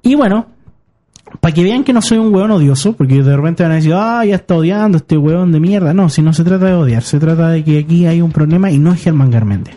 Y 0.00 0.14
bueno, 0.14 0.46
para 1.40 1.52
que 1.52 1.64
vean 1.64 1.82
que 1.82 1.92
no 1.92 2.00
soy 2.00 2.18
un 2.18 2.32
hueón 2.32 2.52
odioso, 2.52 2.92
porque 2.92 3.20
de 3.20 3.36
repente 3.36 3.64
van 3.64 3.72
a 3.72 3.74
decir, 3.74 3.94
ah, 3.96 4.24
ya 4.24 4.36
está 4.36 4.54
odiando 4.54 4.98
este 4.98 5.16
hueón 5.18 5.50
de 5.50 5.58
mierda. 5.58 5.92
No, 5.92 6.08
si 6.08 6.22
no 6.22 6.32
se 6.32 6.44
trata 6.44 6.66
de 6.66 6.74
odiar, 6.74 7.02
se 7.02 7.18
trata 7.18 7.48
de 7.48 7.64
que 7.64 7.80
aquí 7.80 8.06
hay 8.06 8.20
un 8.20 8.30
problema 8.30 8.70
y 8.70 8.78
no 8.78 8.92
es 8.92 9.02
Germán 9.02 9.32
Garmendia. 9.32 9.76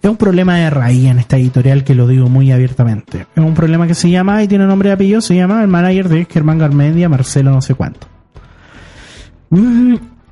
Es 0.00 0.08
un 0.08 0.16
problema 0.16 0.56
de 0.56 0.70
raíz 0.70 1.04
en 1.04 1.18
esta 1.18 1.36
editorial 1.36 1.84
que 1.84 1.94
lo 1.94 2.06
digo 2.06 2.30
muy 2.30 2.52
abiertamente. 2.52 3.26
Es 3.36 3.44
un 3.44 3.52
problema 3.52 3.86
que 3.86 3.94
se 3.94 4.08
llama, 4.08 4.42
y 4.42 4.48
tiene 4.48 4.66
nombre 4.66 4.88
y 4.88 4.92
apellido, 4.92 5.20
se 5.20 5.36
llama 5.36 5.60
el 5.60 5.68
manager 5.68 6.08
de 6.08 6.24
Germán 6.24 6.56
Garmendia, 6.56 7.10
Marcelo 7.10 7.50
no 7.50 7.60
sé 7.60 7.74
cuánto. 7.74 8.06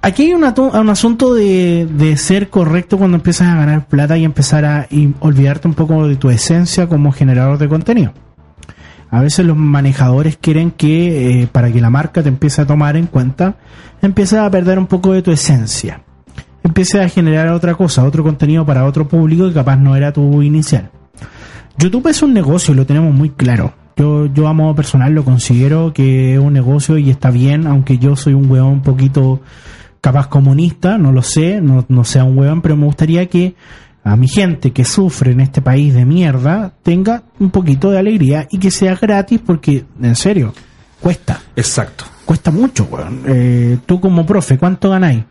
Aquí 0.05 0.25
hay 0.25 0.33
un, 0.35 0.43
un 0.43 0.89
asunto 0.91 1.33
de, 1.33 2.15
ser 2.17 2.51
correcto 2.51 2.99
cuando 2.99 3.19
empiezas 3.19 3.47
a 3.47 3.55
ganar 3.55 3.87
plata 3.87 4.19
y 4.19 4.25
empezar 4.25 4.65
a 4.65 4.89
olvidarte 5.21 5.69
un 5.69 5.75
poco 5.75 6.09
de 6.09 6.17
tu 6.17 6.29
esencia 6.29 6.89
como 6.89 7.13
generador 7.13 7.57
de 7.57 7.69
contenido. 7.69 8.13
A 9.11 9.21
veces 9.23 9.47
los 9.47 9.57
manejadores 9.57 10.37
quieren 10.37 10.73
que 10.73 11.43
eh, 11.43 11.47
para 11.47 11.71
que 11.71 11.81
la 11.81 11.89
marca 11.89 12.21
te 12.21 12.31
empiece 12.31 12.61
a 12.61 12.67
tomar 12.67 12.97
en 12.97 13.07
cuenta, 13.07 13.55
empieces 14.01 14.41
a 14.41 14.51
perder 14.51 14.77
un 14.81 14.89
poco 14.89 15.13
de 15.13 15.23
tu 15.23 15.31
esencia. 15.31 16.03
Empieces 16.65 17.01
a 17.01 17.09
generar 17.09 17.51
otra 17.51 17.77
cosa, 17.77 18.03
otro 18.03 18.25
contenido 18.25 18.67
para 18.67 18.87
otro 18.87 19.07
público 19.07 19.47
que 19.47 19.55
capaz 19.55 19.77
no 19.77 19.95
era 19.95 20.13
tu 20.13 20.43
inicial. 20.43 20.91
YouTube 21.79 22.09
es 22.09 22.23
un 22.25 22.35
negocio, 22.35 22.75
lo 22.75 22.87
tenemos 22.87 23.15
muy 23.15 23.31
claro. 23.31 23.73
Yo, 23.97 24.27
yo 24.27 24.49
a 24.49 24.53
modo 24.53 24.75
personal 24.75 25.15
lo 25.15 25.25
considero 25.25 25.93
que 25.93 26.35
es 26.35 26.41
un 26.41 26.55
negocio 26.55 26.99
y 26.99 27.09
está 27.09 27.31
bien, 27.31 27.69
aunque 27.69 27.99
yo 27.99 28.17
soy 28.17 28.35
un 28.35 28.51
hueón 28.51 28.69
un 28.69 28.83
poquito 28.83 29.43
capaz 30.03 30.27
comunista, 30.27 30.99
no 30.99 31.13
lo 31.13 31.23
sé, 31.23 31.63
no, 31.63 31.87
no 31.89 32.05
sea 32.05 32.25
un 32.25 32.37
hueón, 32.37 32.61
pero 32.61 32.77
me 32.77 32.85
gustaría 32.85 33.27
que 33.31 33.55
a 34.05 34.17
mi 34.17 34.29
gente 34.29 34.73
que 34.73 34.85
sufre 34.85 35.31
en 35.33 35.41
este 35.41 35.63
país 35.63 35.95
de 35.95 36.05
mierda 36.05 36.75
tenga 36.83 37.23
un 37.39 37.51
poquito 37.51 37.91
de 37.91 37.99
alegría 38.01 38.47
y 38.51 38.59
que 38.59 38.71
sea 38.71 38.97
gratis 38.97 39.41
porque, 39.47 39.85
en 40.03 40.17
serio, 40.17 40.53
cuesta, 41.01 41.41
Exacto. 41.57 42.05
cuesta 42.25 42.51
mucho, 42.51 42.89
weón. 42.91 43.23
Eh, 43.27 43.79
tú 43.87 44.01
como 44.01 44.27
profe, 44.27 44.59
¿cuánto 44.59 44.91
ganáis? 44.91 45.23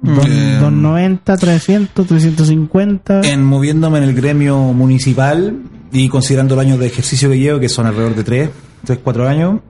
Dos- 0.00 0.26
Eh, 0.26 0.58
290, 0.60 1.36
300, 1.36 2.06
350. 2.06 3.20
En 3.22 3.42
moviéndome 3.44 3.98
en 3.98 4.04
el 4.04 4.14
gremio 4.14 4.58
municipal 4.72 5.56
y 5.92 6.08
considerando 6.08 6.54
los 6.56 6.64
años 6.64 6.78
de 6.78 6.86
ejercicio 6.86 7.28
que 7.30 7.38
llevo, 7.38 7.58
que 7.60 7.68
son 7.68 7.86
alrededor 7.86 8.14
de 8.14 8.24
3, 8.24 8.50
3, 8.84 8.98
4 9.02 9.28
años, 9.28 9.60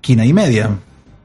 quina 0.00 0.24
y 0.24 0.32
media. 0.32 0.70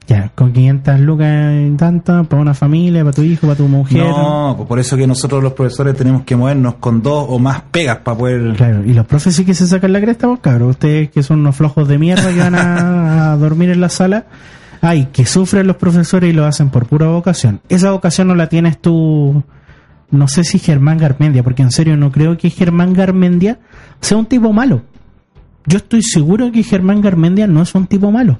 Ya, 0.07 0.31
con 0.35 0.51
500 0.51 0.99
lucas 0.99 1.53
y 1.55 1.69
tanto, 1.77 2.23
para 2.25 2.41
una 2.41 2.53
familia, 2.53 3.03
para 3.03 3.13
tu 3.13 3.21
hijo, 3.21 3.47
para 3.47 3.55
tu 3.55 3.67
mujer. 3.67 4.03
No, 4.03 4.55
pues 4.57 4.67
por 4.67 4.79
eso 4.79 4.97
que 4.97 5.07
nosotros 5.07 5.41
los 5.41 5.53
profesores 5.53 5.95
tenemos 5.95 6.23
que 6.23 6.35
movernos 6.35 6.75
con 6.75 7.01
dos 7.01 7.25
o 7.29 7.39
más 7.39 7.61
pegas 7.71 7.99
para 7.99 8.17
poder... 8.17 8.55
Claro, 8.55 8.83
y 8.83 8.93
los 8.93 9.05
profes 9.05 9.35
sí 9.35 9.45
que 9.45 9.53
se 9.53 9.67
sacan 9.67 9.93
la 9.93 10.01
cresta, 10.01 10.27
pues 10.27 10.39
cabrón. 10.41 10.69
Ustedes 10.69 11.11
que 11.11 11.23
son 11.23 11.39
unos 11.39 11.55
flojos 11.55 11.87
de 11.87 11.97
mierda 11.97 12.33
que 12.33 12.39
van 12.39 12.55
a, 12.55 13.31
a 13.33 13.37
dormir 13.37 13.69
en 13.69 13.79
la 13.79 13.89
sala. 13.89 14.25
Ay, 14.81 15.09
que 15.13 15.25
sufren 15.25 15.67
los 15.67 15.77
profesores 15.77 16.29
y 16.29 16.33
lo 16.33 16.45
hacen 16.45 16.71
por 16.71 16.87
pura 16.87 17.07
vocación. 17.07 17.61
Esa 17.69 17.91
vocación 17.91 18.27
no 18.27 18.35
la 18.35 18.49
tienes 18.49 18.79
tú, 18.81 19.43
no 20.09 20.27
sé 20.27 20.43
si 20.43 20.57
Germán 20.57 20.97
Garmendia, 20.97 21.43
porque 21.43 21.61
en 21.61 21.71
serio 21.71 21.95
no 21.95 22.11
creo 22.11 22.37
que 22.37 22.49
Germán 22.49 22.93
Garmendia 22.93 23.59
sea 24.01 24.17
un 24.17 24.25
tipo 24.25 24.51
malo. 24.51 24.81
Yo 25.65 25.77
estoy 25.77 26.01
seguro 26.01 26.51
que 26.51 26.63
Germán 26.63 27.01
Garmendia 27.01 27.45
no 27.45 27.61
es 27.61 27.75
un 27.75 27.85
tipo 27.85 28.11
malo. 28.11 28.39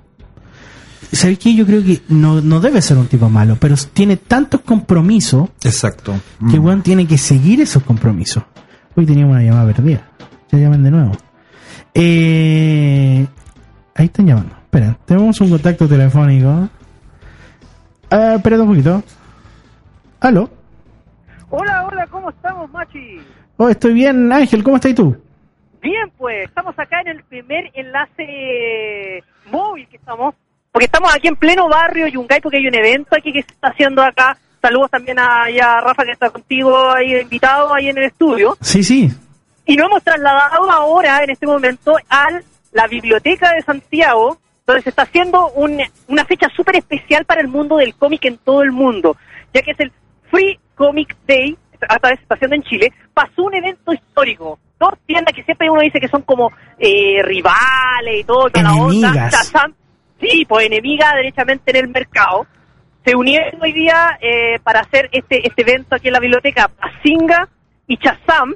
¿Sabes 1.12 1.40
qué? 1.40 1.54
Yo 1.54 1.66
creo 1.66 1.84
que 1.84 2.02
no, 2.10 2.40
no 2.42 2.60
debe 2.62 2.82
ser 2.82 2.98
un 2.98 3.08
tipo 3.08 3.30
malo, 3.30 3.58
pero 3.60 3.76
tiene 3.94 4.18
tantos 4.18 4.62
compromisos 4.62 5.50
Exacto. 5.64 6.14
que 6.50 6.60
Mm. 6.60 6.66
weón 6.66 6.82
tiene 6.82 7.06
que 7.08 7.18
seguir 7.18 7.60
esos 7.62 7.84
compromisos. 7.84 8.44
Hoy 8.96 9.06
teníamos 9.06 9.34
una 9.36 9.44
llamada 9.44 9.74
perdida. 9.74 10.08
Ya 10.52 10.60
llaman 10.60 10.84
de 10.84 10.92
nuevo. 10.92 11.12
Eh, 11.94 13.26
ahí 13.96 14.06
están 14.06 14.28
llamando. 14.28 14.56
Espera, 14.64 14.98
tenemos 15.06 15.40
un 15.42 15.50
contacto 15.50 15.88
telefónico. 15.88 16.70
Ah, 18.10 18.34
espérate 18.36 18.62
un 18.62 18.70
poquito. 18.70 19.04
¿Aló? 20.22 20.50
Hola, 21.50 21.86
hola, 21.88 22.08
¿cómo 22.08 22.30
estamos, 22.30 22.72
Machi? 22.72 23.18
Oh, 23.58 23.68
estoy 23.70 23.94
bien, 23.94 24.32
Ángel, 24.32 24.64
¿cómo 24.64 24.78
estás 24.78 24.96
tú? 24.96 25.16
Bien, 25.82 26.10
pues, 26.18 26.46
estamos 26.46 26.74
acá 26.80 27.02
en 27.02 27.10
el 27.18 27.24
primer 27.24 27.70
enlace 27.74 29.24
móvil 29.52 29.88
que 29.90 29.98
estamos, 29.98 30.36
porque 30.72 30.86
estamos 30.86 31.14
aquí 31.14 31.28
en 31.28 31.36
pleno 31.36 31.68
barrio 31.68 32.08
Yungay, 32.08 32.40
porque 32.42 32.58
hay 32.58 32.68
un 32.68 32.76
evento 32.76 33.16
aquí 33.18 33.32
que 33.34 33.44
se 33.44 33.52
está 33.52 33.70
haciendo 33.70 34.02
acá. 34.02 34.38
Saludos 34.62 34.92
también 34.92 35.18
a, 35.20 35.44
a 35.46 35.82
Rafa 35.82 36.06
que 36.06 36.12
está 36.12 36.30
contigo 36.30 36.92
ahí 36.92 37.16
invitado 37.20 37.74
ahí 37.74 37.90
en 37.90 37.98
el 37.98 38.06
estudio. 38.06 38.58
Sí, 38.62 38.84
sí. 38.84 39.10
Y 39.66 39.76
nos 39.76 39.88
hemos 39.90 40.04
trasladado 40.04 40.70
ahora, 40.72 41.24
en 41.24 41.32
este 41.32 41.46
momento, 41.48 41.96
a 42.10 42.28
la 42.72 42.88
Biblioteca 42.88 43.52
de 43.54 43.62
Santiago, 43.64 44.40
donde 44.66 44.84
se 44.84 44.90
está 44.90 45.02
haciendo 45.04 45.50
un- 45.50 45.82
una 46.08 46.26
fecha 46.26 46.48
súper 46.56 46.78
especial 46.78 47.26
para 47.26 47.42
el 47.42 47.48
mundo 47.48 47.78
del 47.78 47.96
cómic 47.96 48.24
en 48.26 48.38
todo 48.38 48.62
el 48.62 48.72
mundo, 48.72 49.18
ya 49.54 49.62
que 49.62 49.72
es 49.72 49.80
el 49.80 49.92
Free 50.30 50.60
Comic 50.76 51.16
Day, 51.28 51.58
esta 51.74 52.08
vez 52.10 52.18
se 52.20 52.24
está 52.24 52.36
haciendo 52.36 52.56
en 52.56 52.64
Chile, 52.64 52.94
pasó 53.14 53.44
un 53.44 53.56
evento 53.56 53.92
histórico. 53.94 54.60
Dos 54.80 54.94
tiendas 55.06 55.34
que 55.36 55.44
siempre 55.44 55.70
uno 55.70 55.82
dice 55.82 56.00
que 56.00 56.08
son 56.08 56.22
como 56.22 56.52
eh, 56.80 57.22
rivales 57.24 58.20
y 58.22 58.24
todo, 58.24 58.50
toda 58.50 58.64
la 58.64 58.74
onda. 58.74 59.30
Shazam, 59.30 59.74
sí, 60.22 60.46
pues 60.48 60.68
enemigas 60.68 61.14
derechamente 61.16 61.72
en 61.72 61.78
el 61.78 61.88
mercado. 61.90 62.48
Se 63.04 63.16
unieron 63.16 63.62
hoy 63.62 63.74
día 63.74 64.18
eh, 64.22 64.60
para 64.64 64.82
hacer 64.82 65.10
este, 65.12 65.46
este 65.46 65.64
evento 65.64 65.96
aquí 65.96 66.08
en 66.08 66.14
la 66.14 66.20
biblioteca. 66.20 66.70
Pasinga 66.70 67.50
y 67.88 67.98
Chazam 67.98 68.56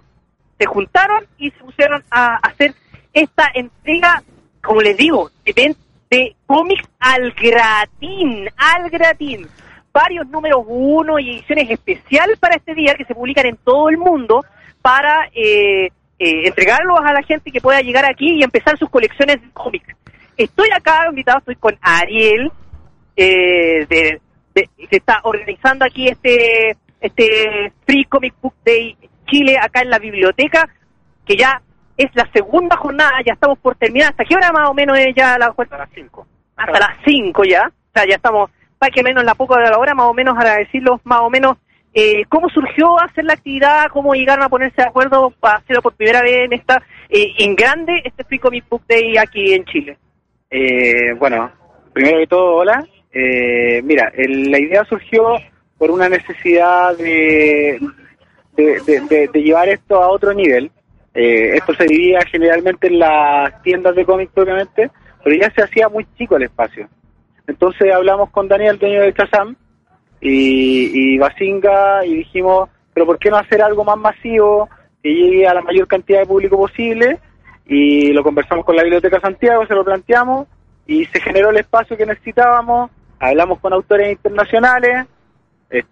se 0.58 0.66
juntaron 0.66 1.26
y 1.38 1.52
se 1.52 1.58
pusieron 1.58 2.04
a 2.12 2.38
hacer 2.38 2.74
esta 3.14 3.50
entrega, 3.54 4.24
como 4.62 4.82
les 4.82 4.96
digo, 4.96 5.32
de, 5.44 5.76
de 6.10 6.36
cómics 6.46 6.88
al 7.00 7.32
gratín, 7.32 8.48
al 8.56 8.90
gratín. 8.90 9.48
Varios 9.92 10.28
números 10.28 10.64
uno 10.68 11.18
y 11.20 11.38
ediciones 11.38 11.70
especiales 11.70 12.38
para 12.38 12.56
este 12.56 12.76
día 12.76 12.96
que 12.96 13.06
se 13.06 13.16
publican 13.16 13.46
en 13.46 13.58
todo 13.58 13.90
el 13.90 13.98
mundo 13.98 14.44
para 14.82 15.30
eh, 15.34 15.90
eh, 16.20 16.48
entregarlos 16.48 17.00
a 17.04 17.14
la 17.14 17.24
gente 17.24 17.52
que 17.52 17.62
pueda 17.62 17.82
llegar 17.82 18.06
aquí 18.06 18.36
y 18.36 18.44
empezar 18.44 18.78
sus 18.78 18.90
colecciones 18.90 19.42
de 19.42 19.50
cómics. 19.52 19.96
Estoy 20.38 20.70
acá 20.76 21.06
invitado, 21.10 21.40
estoy 21.40 21.56
con 21.56 21.78
Ariel, 21.82 22.52
eh, 23.16 23.86
de, 23.88 24.22
de- 24.54 24.70
que 24.90 24.98
está 24.98 25.20
organizando 25.24 25.86
aquí 25.86 26.08
este 26.08 26.78
este 27.02 27.72
Free 27.86 28.06
Comic 28.06 28.34
Book 28.42 28.56
Day 28.66 28.98
Chile 29.28 29.58
acá 29.62 29.82
en 29.82 29.90
la 29.90 30.00
biblioteca, 30.00 30.68
que 31.26 31.36
ya 31.36 31.62
es 31.98 32.10
la 32.16 32.28
segunda 32.34 32.76
jornada, 32.78 33.12
ya 33.26 33.34
estamos 33.34 33.58
por 33.60 33.76
terminar. 33.76 34.10
¿Hasta 34.12 34.26
qué 34.26 34.36
hora 34.36 34.52
más 34.52 34.70
o 34.70 34.74
menos 34.74 34.98
es 34.98 35.14
ya 35.16 35.38
la 35.38 35.48
Hasta 35.56 35.78
las 35.78 35.90
5. 35.94 36.28
Hasta 36.56 36.80
las 36.80 36.98
5 37.06 37.44
ya. 37.44 37.68
O 37.68 37.92
sea, 37.94 38.06
ya 38.08 38.16
estamos, 38.16 38.50
para 38.78 38.92
que 38.92 39.04
menos 39.04 39.24
la 39.24 39.36
poca 39.36 39.58
de 39.60 39.70
la 39.70 39.78
hora, 39.78 39.94
más 39.94 40.08
o 40.08 40.14
menos 40.14 40.36
para 40.36 40.56
decirlos 40.56 41.00
más 41.06 41.22
o 41.22 41.30
menos 41.30 41.58
eh, 41.94 42.26
cómo 42.28 42.50
surgió 42.50 43.00
hacer 43.00 43.24
la 43.24 43.34
actividad, 43.34 43.86
cómo 43.94 44.14
llegaron 44.14 44.44
a 44.44 44.50
ponerse 44.50 44.82
de 44.82 44.88
acuerdo 44.90 45.30
para 45.40 45.60
hacerlo 45.60 45.82
por 45.82 45.94
primera 45.96 46.22
vez 46.22 46.46
en 46.46 46.54
esta, 46.54 46.84
eh, 47.10 47.34
en 47.38 47.56
grande, 47.56 48.02
este 48.04 48.26
Free 48.26 48.40
Comic 48.40 48.68
Book 48.68 48.84
Day 48.88 49.16
aquí 49.18 49.54
en 49.54 49.64
Chile. 49.66 49.98
Eh, 50.50 51.14
bueno, 51.18 51.52
primero 51.94 52.20
que 52.20 52.28
todo, 52.28 52.56
hola. 52.58 52.86
Eh, 53.12 53.82
mira, 53.84 54.12
el- 54.16 54.52
la 54.52 54.60
idea 54.60 54.84
surgió 54.86 55.36
por 55.78 55.92
una 55.92 56.10
necesidad 56.10 56.96
de, 56.98 57.80
de, 58.56 59.30
llevar 59.42 59.70
esto 59.70 60.02
a 60.02 60.10
otro 60.10 60.34
nivel. 60.34 60.72
Eh, 61.14 61.56
esto 61.56 61.74
se 61.76 61.88
vivía 61.88 62.20
generalmente 62.30 62.88
en 62.88 63.00
las 63.00 63.62
tiendas 63.64 63.96
de 63.96 64.06
cómics 64.06 64.32
propiamente, 64.34 64.90
pero 65.24 65.36
ya 65.36 65.50
se 65.52 65.64
hacía 65.64 65.90
muy 65.90 66.06
chico 66.18 66.36
el 66.36 66.44
espacio. 66.44 66.88
Entonces 67.48 67.94
hablamos 67.94 68.30
con 68.32 68.48
Daniel, 68.48 68.78
dueño 68.78 69.02
de 69.02 69.14
Chazam, 69.14 69.56
y, 70.22 71.14
y 71.14 71.18
Basinga, 71.18 72.06
y 72.06 72.16
dijimos, 72.16 72.70
pero 72.94 73.06
¿por 73.06 73.20
qué 73.20 73.30
no 73.30 73.38
hacer 73.38 73.62
algo 73.62 73.84
más 73.84 73.98
masivo, 73.98 74.70
que 75.04 75.14
llegue 75.14 75.48
a 75.48 75.54
la 75.54 75.62
mayor 75.62 75.88
cantidad 75.88 76.20
de 76.22 76.26
público 76.26 76.58
posible? 76.58 77.20
Y 77.66 78.14
lo 78.14 78.24
conversamos 78.24 78.66
con 78.66 78.76
la 78.76 78.84
Biblioteca 78.84 79.20
Santiago, 79.20 79.66
se 79.66 79.74
lo 79.74 79.84
planteamos, 79.84 80.48
y 80.86 81.06
se 81.06 81.20
generó 81.20 81.50
el 81.50 81.58
espacio 81.58 81.98
que 81.98 82.06
necesitábamos, 82.06 82.92
hablamos 83.20 83.60
con 83.60 83.74
autores 83.74 84.12
internacionales, 84.12 85.08
eh, 85.70 85.84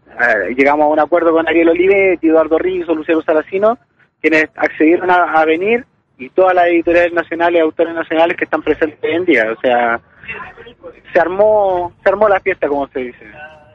llegamos 0.56 0.86
a 0.86 0.90
un 0.90 1.00
acuerdo 1.00 1.32
con 1.32 1.48
Ariel 1.48 1.70
Olivetti, 1.70 2.28
Eduardo 2.28 2.60
Rizzo, 2.60 2.94
Luciano 2.94 3.22
Saracino, 3.24 3.78
quienes 4.22 4.50
accedieron 4.56 5.10
a, 5.10 5.34
a 5.34 5.46
venir 5.46 5.86
y 6.18 6.30
todas 6.30 6.54
las 6.54 6.68
editoriales 6.68 7.14
nacionales, 7.14 7.62
autores 7.62 7.94
nacionales 7.96 8.38
que 8.38 8.44
están 8.44 8.62
presentes 8.62 9.00
hoy 9.04 9.16
en 9.16 9.26
día. 9.26 9.52
O 9.52 9.60
sea, 9.60 10.00
se 11.12 11.20
armó, 11.20 11.92
se 12.04 12.10
armó 12.10 12.30
la 12.30 12.40
fiesta, 12.40 12.68
como 12.68 12.88
se 12.90 13.00
dice 13.00 13.26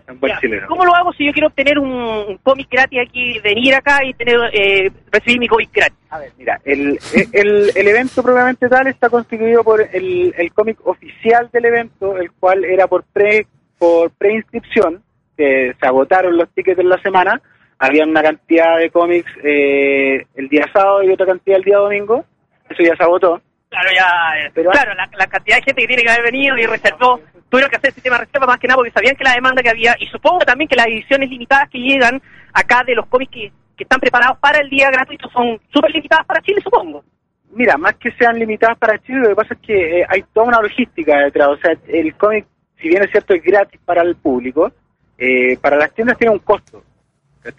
en 0.08 0.18
buen 0.18 0.32
Ya, 0.32 0.40
chileno. 0.40 0.66
¿Cómo 0.68 0.84
lo 0.84 0.94
hago 0.94 1.12
si 1.12 1.26
yo 1.26 1.32
quiero 1.32 1.48
obtener 1.48 1.78
un, 1.78 2.38
cómic 2.42 2.68
gratis 2.70 3.00
aquí, 3.06 3.38
venir 3.40 3.74
acá 3.74 4.04
y 4.04 4.14
tener 4.14 4.36
eh, 4.52 4.90
recibir 5.12 5.38
mi 5.38 5.48
cómic 5.48 5.70
gratis? 5.72 5.98
A 6.10 6.18
ver, 6.18 6.32
mira, 6.38 6.60
el, 6.64 6.98
el, 7.32 7.70
el 7.74 7.88
evento 7.88 8.22
propiamente 8.22 8.68
tal 8.68 8.86
está 8.86 9.10
constituido 9.10 9.62
por 9.62 9.80
el, 9.80 10.34
el 10.36 10.52
cómic 10.52 10.78
oficial 10.86 11.50
del 11.52 11.66
evento, 11.66 12.16
el 12.18 12.32
cual 12.32 12.64
era 12.64 12.86
por 12.86 13.04
pre 13.04 13.46
por 13.78 14.10
preinscripción, 14.10 15.02
que 15.36 15.74
se 15.78 15.86
agotaron 15.86 16.36
los 16.36 16.48
tickets 16.50 16.80
en 16.80 16.88
la 16.88 17.00
semana, 17.00 17.40
había 17.78 18.04
una 18.04 18.22
cantidad 18.22 18.76
de 18.76 18.90
cómics 18.90 19.30
eh, 19.44 20.26
el 20.34 20.48
día 20.48 20.66
sábado 20.72 21.04
y 21.04 21.12
otra 21.12 21.26
cantidad 21.26 21.58
el 21.58 21.64
día 21.64 21.76
domingo, 21.76 22.24
eso 22.68 22.82
ya 22.82 22.96
se 22.96 23.02
agotó. 23.04 23.40
Claro, 23.70 23.88
ya, 23.94 24.06
eh, 24.46 24.50
Pero- 24.54 24.70
claro, 24.70 24.94
la, 24.94 25.08
la 25.16 25.26
cantidad 25.26 25.56
de 25.56 25.62
gente 25.62 25.82
que 25.82 25.86
tiene 25.88 26.02
que 26.02 26.10
haber 26.10 26.24
venido 26.24 26.56
y 26.56 26.64
reservó, 26.66 27.20
tuvieron 27.50 27.70
que 27.70 27.76
hacer 27.76 27.92
sistema 27.92 28.18
de 28.18 28.24
reserva 28.24 28.46
más 28.46 28.58
que 28.58 28.66
nada 28.66 28.76
porque 28.76 28.92
sabían 28.92 29.14
que 29.16 29.24
la 29.24 29.34
demanda 29.34 29.62
que 29.62 29.68
había, 29.70 29.94
y 29.98 30.06
supongo 30.06 30.38
también 30.40 30.68
que 30.68 30.76
las 30.76 30.86
ediciones 30.86 31.28
limitadas 31.28 31.68
que 31.68 31.78
llegan 31.78 32.20
acá 32.52 32.82
de 32.84 32.94
los 32.94 33.06
cómics 33.06 33.30
que, 33.32 33.52
que 33.76 33.84
están 33.84 34.00
preparados 34.00 34.38
para 34.38 34.58
el 34.60 34.70
día 34.70 34.90
gratuito 34.90 35.28
son 35.30 35.60
súper 35.72 35.90
limitadas 35.92 36.24
para 36.26 36.40
Chile, 36.40 36.60
supongo. 36.62 37.04
Mira, 37.50 37.76
más 37.78 37.94
que 37.96 38.10
sean 38.12 38.38
limitadas 38.38 38.76
para 38.78 38.98
Chile, 38.98 39.20
lo 39.20 39.28
que 39.30 39.34
pasa 39.36 39.54
es 39.54 39.60
que 39.60 40.00
eh, 40.00 40.06
hay 40.08 40.22
toda 40.34 40.46
una 40.48 40.60
logística 40.60 41.18
detrás. 41.20 41.48
O 41.48 41.56
sea, 41.56 41.72
el 41.88 42.14
cómic, 42.14 42.46
si 42.80 42.88
bien 42.88 43.02
es 43.02 43.10
cierto, 43.10 43.32
es 43.34 43.42
gratis 43.42 43.80
para 43.84 44.02
el 44.02 44.16
público, 44.16 44.70
eh, 45.16 45.56
para 45.58 45.76
las 45.76 45.92
tiendas 45.94 46.18
tiene 46.18 46.32
un 46.32 46.40
costo. 46.40 46.82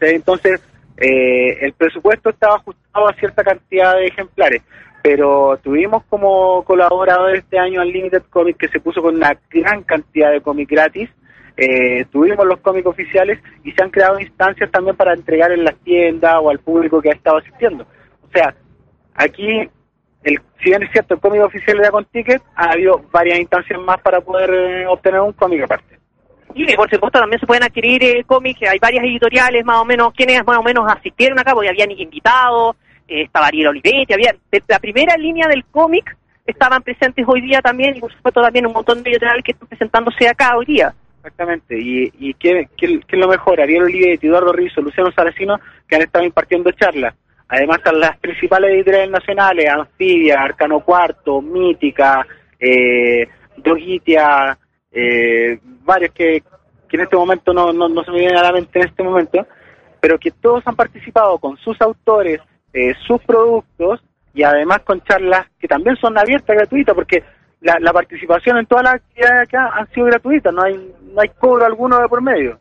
Entonces, 0.02 0.61
eh, 0.98 1.57
el 1.61 1.73
presupuesto 1.73 2.30
estaba 2.30 2.56
ajustado 2.57 3.07
a 3.10 3.14
cierta 3.14 3.44
cantidad 3.44 3.95
de 3.95 4.06
ejemplares. 4.07 4.61
Pero 5.01 5.57
tuvimos 5.63 6.03
como 6.09 6.63
colaborador 6.63 7.35
este 7.35 7.57
año 7.57 7.81
Unlimited 7.81 8.23
Comics, 8.30 8.57
que 8.57 8.67
se 8.67 8.80
puso 8.80 9.01
con 9.01 9.15
una 9.15 9.38
gran 9.49 9.84
cantidad 9.84 10.31
de 10.31 10.41
cómics 10.41 10.69
gratis. 10.69 11.09
Eh, 11.55 12.05
tuvimos 12.11 12.45
los 12.45 12.59
cómics 12.59 12.88
oficiales 12.88 13.39
y 13.63 13.71
se 13.71 13.84
han 13.84 13.89
creado 13.89 14.19
instancias 14.19 14.71
también 14.71 14.95
para 14.95 15.13
entregar 15.13 15.51
en 15.51 15.63
las 15.63 15.76
tiendas 15.77 16.35
o 16.41 16.49
al 16.49 16.59
público 16.59 17.01
que 17.01 17.09
ha 17.09 17.13
estado 17.13 17.38
asistiendo. 17.38 17.85
O 18.23 18.31
sea, 18.31 18.55
aquí 19.15 19.69
el, 20.23 20.41
si 20.61 20.69
bien 20.69 20.84
es 20.84 20.91
cierto, 20.91 21.13
el 21.13 21.19
cómic 21.19 21.41
oficial 21.41 21.80
era 21.80 21.91
con 21.91 22.05
ticket, 22.05 22.41
ha 22.55 22.71
habido 22.71 23.01
varias 23.11 23.39
instancias 23.39 23.80
más 23.80 23.99
para 24.01 24.21
poder 24.21 24.49
eh, 24.53 24.88
obtener 24.88 25.21
un 25.21 25.34
cómic 25.34 25.63
aparte. 25.63 25.97
Y 26.55 26.76
por 26.76 26.89
supuesto 26.89 27.19
también 27.19 27.39
se 27.39 27.45
pueden 27.45 27.63
adquirir 27.63 28.03
eh, 28.03 28.23
cómics, 28.26 28.59
hay 28.67 28.80
varias 28.80 29.03
editoriales 29.03 29.63
más 29.63 29.77
o 29.77 29.85
menos, 29.85 30.13
quienes 30.13 30.45
más 30.45 30.57
o 30.57 30.63
menos 30.63 30.91
asistieron 30.91 31.39
acá, 31.39 31.53
porque 31.53 31.69
habían 31.69 31.91
invitados, 31.91 32.76
estaba 33.10 33.48
Ariel 33.48 33.68
Olivetti, 33.68 34.14
había 34.14 34.36
la 34.68 34.80
primera 34.80 35.18
línea 35.18 35.48
del 35.48 35.65
cómic 35.65 36.15
estaban 36.49 36.81
presentes 36.81 37.26
hoy 37.27 37.41
día 37.41 37.61
también, 37.61 37.95
y 37.95 37.99
por 37.99 38.11
supuesto 38.11 38.41
también 38.41 38.65
un 38.65 38.73
montón 38.73 39.03
de 39.03 39.11
editoriales 39.11 39.44
que 39.44 39.52
están 39.52 39.68
presentándose 39.68 40.27
acá 40.27 40.57
hoy 40.57 40.65
día. 40.65 40.94
Exactamente. 41.18 41.77
Y, 41.77 42.11
y 42.18 42.34
¿qué, 42.36 42.68
qué, 42.77 43.02
es 43.07 43.19
lo 43.19 43.27
mejor? 43.27 43.61
Ariel 43.61 43.84
Olivetti, 43.84 44.27
Eduardo 44.27 44.53
Rizzo, 44.53 44.81
Luciano 44.81 45.11
Saracino, 45.11 45.60
que 45.88 45.95
han 45.95 46.02
estado 46.02 46.26
impartiendo 46.26 46.72
charlas. 46.72 47.14
Además 47.48 47.80
están 47.80 47.99
las 47.99 48.18
principales 48.18 48.72
editoriales 48.72 49.10
nacionales, 49.10 49.69
Anfibia, 49.69 50.41
Arcano 50.41 50.80
Cuarto, 50.81 51.41
Mítica, 51.41 52.26
eh, 52.60 53.27
Dogitia, 53.57 54.57
eh, 54.91 55.60
varios 55.84 56.14
que, 56.14 56.44
que 56.88 56.98
en 56.98 57.02
este 57.02 57.15
momento 57.15 57.53
no, 57.53 57.73
no, 57.73 57.90
no 57.90 58.03
se 58.03 58.11
me 58.11 58.19
vienen 58.19 58.38
a 58.38 58.44
la 58.44 58.53
mente 58.53 58.80
en 58.80 58.88
este 58.88 59.03
momento, 59.03 59.45
pero 59.99 60.18
que 60.19 60.31
todos 60.31 60.65
han 60.65 60.76
participado 60.76 61.38
con 61.40 61.57
sus 61.57 61.80
autores, 61.81 62.40
eh, 62.73 62.93
sus 63.07 63.21
productos 63.23 64.01
y 64.33 64.43
además 64.43 64.79
con 64.85 65.01
charlas 65.01 65.47
que 65.59 65.67
también 65.67 65.95
son 65.97 66.17
abiertas, 66.17 66.55
gratuitas, 66.55 66.95
porque 66.95 67.23
la, 67.61 67.77
la 67.79 67.91
participación 67.91 68.57
en 68.57 68.65
todas 68.65 68.83
las 68.85 68.93
actividades 68.95 69.47
acá 69.47 69.71
han 69.75 69.87
sido 69.91 70.05
gratuitas, 70.07 70.53
no 70.53 70.63
hay, 70.63 70.93
no 71.13 71.21
hay 71.21 71.29
cobro 71.29 71.65
alguno 71.65 71.99
de 71.99 72.07
por 72.07 72.21
medio. 72.21 72.59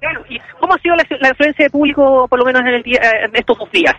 Claro, 0.00 0.22
¿y 0.28 0.38
cómo 0.60 0.74
ha 0.74 0.78
sido 0.78 0.96
la, 0.96 1.04
la 1.20 1.28
influencia 1.28 1.64
de 1.64 1.70
público, 1.70 2.28
por 2.28 2.38
lo 2.38 2.44
menos 2.44 2.62
en, 2.62 2.68
el 2.68 2.82
día, 2.82 3.00
eh, 3.00 3.24
en 3.24 3.36
estos 3.36 3.58
dos 3.58 3.70
días? 3.70 3.94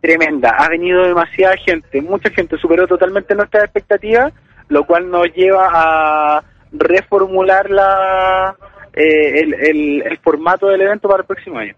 Tremenda, 0.00 0.50
ha 0.50 0.68
venido 0.68 1.02
demasiada 1.04 1.56
gente, 1.56 2.02
mucha 2.02 2.30
gente 2.30 2.58
superó 2.58 2.86
totalmente 2.86 3.34
nuestras 3.34 3.64
expectativas, 3.64 4.32
lo 4.68 4.84
cual 4.84 5.10
nos 5.10 5.32
lleva 5.34 5.70
a 5.72 6.44
reformular 6.72 7.70
la, 7.70 8.54
eh, 8.92 9.40
el, 9.40 9.54
el, 9.54 10.02
el 10.02 10.18
formato 10.18 10.66
del 10.66 10.82
evento 10.82 11.08
para 11.08 11.22
el 11.22 11.26
próximo 11.26 11.58
año. 11.58 11.74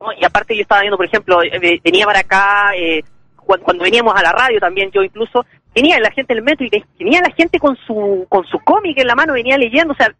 ¿No? 0.00 0.12
Y 0.18 0.24
aparte 0.24 0.54
yo 0.54 0.62
estaba 0.62 0.82
viendo, 0.82 0.96
por 0.96 1.06
ejemplo, 1.06 1.42
eh, 1.42 1.80
venía 1.82 2.06
para 2.06 2.20
acá, 2.20 2.70
eh, 2.76 3.02
cuando, 3.36 3.64
cuando 3.64 3.84
veníamos 3.84 4.14
a 4.14 4.22
la 4.22 4.32
radio 4.32 4.60
también, 4.60 4.90
yo 4.90 5.02
incluso, 5.02 5.44
venía 5.74 5.98
la 6.00 6.10
gente 6.10 6.34
del 6.34 6.42
metro 6.42 6.66
y 6.66 6.84
venía 6.98 7.20
la 7.20 7.32
gente 7.34 7.58
con 7.58 7.76
su 7.86 8.26
con 8.28 8.44
su 8.46 8.58
cómic 8.58 8.98
en 8.98 9.06
la 9.06 9.14
mano, 9.14 9.34
venía 9.34 9.56
leyendo, 9.56 9.92
o 9.92 9.96
sea, 9.96 10.12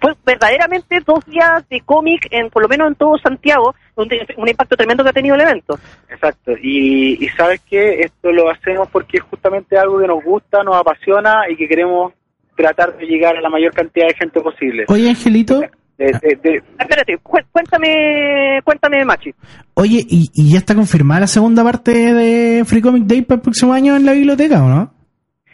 fue 0.00 0.14
verdaderamente 0.24 1.00
dos 1.06 1.24
días 1.26 1.68
de 1.68 1.80
cómic, 1.80 2.26
en 2.30 2.50
por 2.50 2.62
lo 2.62 2.68
menos 2.68 2.88
en 2.88 2.94
todo 2.96 3.16
Santiago, 3.18 3.74
un, 3.96 4.08
un 4.36 4.48
impacto 4.48 4.76
tremendo 4.76 5.02
que 5.02 5.10
ha 5.10 5.14
tenido 5.14 5.34
el 5.34 5.42
evento. 5.42 5.78
Exacto, 6.08 6.52
y, 6.60 7.24
y 7.24 7.28
sabes 7.30 7.60
que 7.60 8.00
esto 8.00 8.32
lo 8.32 8.50
hacemos 8.50 8.88
porque 8.90 9.18
es 9.18 9.22
justamente 9.24 9.78
algo 9.78 10.00
que 10.00 10.06
nos 10.06 10.22
gusta, 10.22 10.62
nos 10.62 10.76
apasiona 10.76 11.48
y 11.48 11.56
que 11.56 11.68
queremos 11.68 12.12
tratar 12.56 12.96
de 12.96 13.06
llegar 13.06 13.36
a 13.36 13.40
la 13.40 13.48
mayor 13.48 13.72
cantidad 13.72 14.06
de 14.06 14.14
gente 14.14 14.40
posible. 14.40 14.84
Oye, 14.88 15.08
Angelito, 15.08 15.62
De- 15.96 16.06
de- 16.06 16.36
de- 16.42 16.62
Espérate, 16.78 17.18
cu- 17.18 17.38
cuéntame, 17.52 18.60
cuéntame, 18.64 19.04
Machi. 19.04 19.32
oye, 19.74 20.04
¿y, 20.08 20.28
y 20.34 20.52
ya 20.52 20.58
está 20.58 20.74
confirmada 20.74 21.20
la 21.20 21.26
segunda 21.28 21.62
parte 21.62 21.92
de 21.92 22.64
Free 22.64 22.80
Comic 22.82 23.04
Day 23.04 23.22
para 23.22 23.36
el 23.36 23.42
próximo 23.42 23.72
año 23.72 23.94
en 23.96 24.04
la 24.04 24.12
biblioteca 24.12 24.62
o 24.64 24.68
no? 24.68 24.92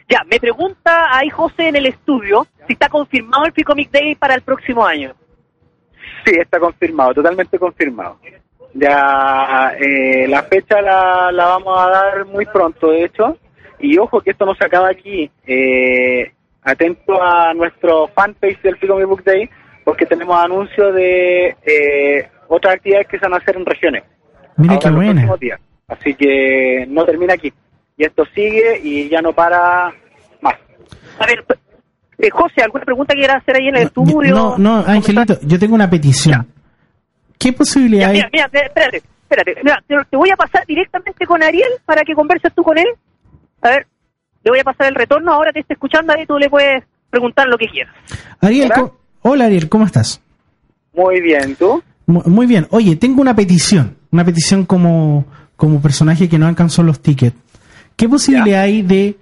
Ya, 0.08 0.22
me 0.30 0.40
pregunta 0.40 1.04
ahí 1.12 1.28
José 1.28 1.68
en 1.68 1.76
el 1.76 1.86
estudio 1.86 2.46
si 2.66 2.72
está 2.72 2.88
confirmado 2.88 3.44
el 3.44 3.52
Free 3.52 3.64
Comic 3.64 3.90
Day 3.90 4.14
para 4.14 4.34
el 4.34 4.40
próximo 4.42 4.84
año. 4.84 5.12
Sí, 6.24 6.32
está 6.40 6.58
confirmado, 6.58 7.14
totalmente 7.14 7.58
confirmado. 7.58 8.18
Ya 8.74 9.72
eh, 9.78 10.26
la 10.28 10.42
fecha 10.44 10.80
la, 10.80 11.30
la 11.32 11.44
vamos 11.46 11.78
a 11.78 11.90
dar 11.90 12.24
muy 12.26 12.46
pronto, 12.46 12.90
de 12.90 13.04
hecho. 13.04 13.36
Y 13.78 13.98
ojo 13.98 14.20
que 14.20 14.30
esto 14.30 14.44
no 14.46 14.54
se 14.54 14.64
acaba 14.64 14.88
aquí. 14.90 15.30
Eh, 15.46 16.32
atento 16.62 17.22
a 17.22 17.52
nuestro 17.54 18.08
fanpage 18.08 18.60
del 18.62 18.76
Free 18.76 18.88
Comic 18.88 19.06
Book 19.06 19.24
Day, 19.24 19.48
porque 19.90 20.06
tenemos 20.06 20.38
anuncios 20.40 20.94
de 20.94 21.48
eh, 21.66 22.28
otras 22.46 22.74
actividades 22.76 23.08
que 23.08 23.18
se 23.18 23.24
van 23.24 23.34
a 23.34 23.38
hacer 23.38 23.56
en 23.56 23.66
regiones. 23.66 24.04
Mira 24.56 24.78
qué 24.78 24.88
buena. 24.88 25.28
Así 25.88 26.14
que 26.14 26.86
no 26.88 27.04
termina 27.04 27.34
aquí. 27.34 27.52
Y 27.96 28.04
esto 28.04 28.24
sigue 28.32 28.78
y 28.84 29.08
ya 29.08 29.20
no 29.20 29.32
para 29.32 29.92
más. 30.42 30.54
A 31.18 31.26
ver, 31.26 31.44
eh, 32.18 32.30
José, 32.30 32.62
¿alguna 32.62 32.84
pregunta 32.84 33.14
que 33.14 33.18
quieras 33.18 33.38
hacer 33.42 33.56
ahí 33.56 33.66
en 33.66 33.78
el 33.78 33.82
estudio? 33.82 34.32
No, 34.32 34.58
no, 34.58 34.76
Angelito, 34.86 35.40
yo 35.42 35.58
tengo 35.58 35.74
una 35.74 35.90
petición. 35.90 36.46
¿Qué 37.36 37.52
posibilidad 37.52 38.12
Mira, 38.12 38.26
hay? 38.26 38.30
mira, 38.32 38.48
mira, 38.52 38.66
espérate, 38.66 39.02
espérate. 39.28 39.56
Mira, 39.64 39.82
te, 40.08 40.16
voy 40.16 40.30
a 40.30 40.36
pasar 40.36 40.64
directamente 40.66 41.26
con 41.26 41.42
Ariel 41.42 41.72
para 41.84 42.02
que 42.02 42.14
converses 42.14 42.54
tú 42.54 42.62
con 42.62 42.78
él. 42.78 42.86
A 43.60 43.70
ver, 43.70 43.88
le 44.44 44.52
voy 44.52 44.60
a 44.60 44.64
pasar 44.64 44.86
el 44.86 44.94
retorno. 44.94 45.32
Ahora 45.32 45.50
te 45.50 45.58
está 45.58 45.74
escuchando 45.74 46.12
ahí, 46.12 46.26
tú 46.26 46.38
le 46.38 46.48
puedes 46.48 46.84
preguntar 47.10 47.48
lo 47.48 47.58
que 47.58 47.66
quieras. 47.66 47.92
Ariel. 48.40 48.70
¿cómo- 48.72 48.99
hola 49.22 49.46
Ariel, 49.46 49.68
¿cómo 49.68 49.84
estás? 49.86 50.20
Muy 50.94 51.20
bien, 51.20 51.54
¿tú? 51.56 51.82
Mu- 52.06 52.22
Muy 52.26 52.46
bien. 52.46 52.66
Oye, 52.70 52.96
tengo 52.96 53.20
una 53.20 53.34
petición. 53.36 53.96
Una 54.10 54.24
petición 54.24 54.64
como, 54.66 55.24
como 55.56 55.80
personaje 55.80 56.28
que 56.28 56.38
no 56.38 56.46
alcanzó 56.46 56.82
los 56.82 57.00
tickets. 57.00 57.36
¿Qué 57.96 58.08
posibilidad 58.08 58.62
hay 58.62 58.82
de 58.82 59.16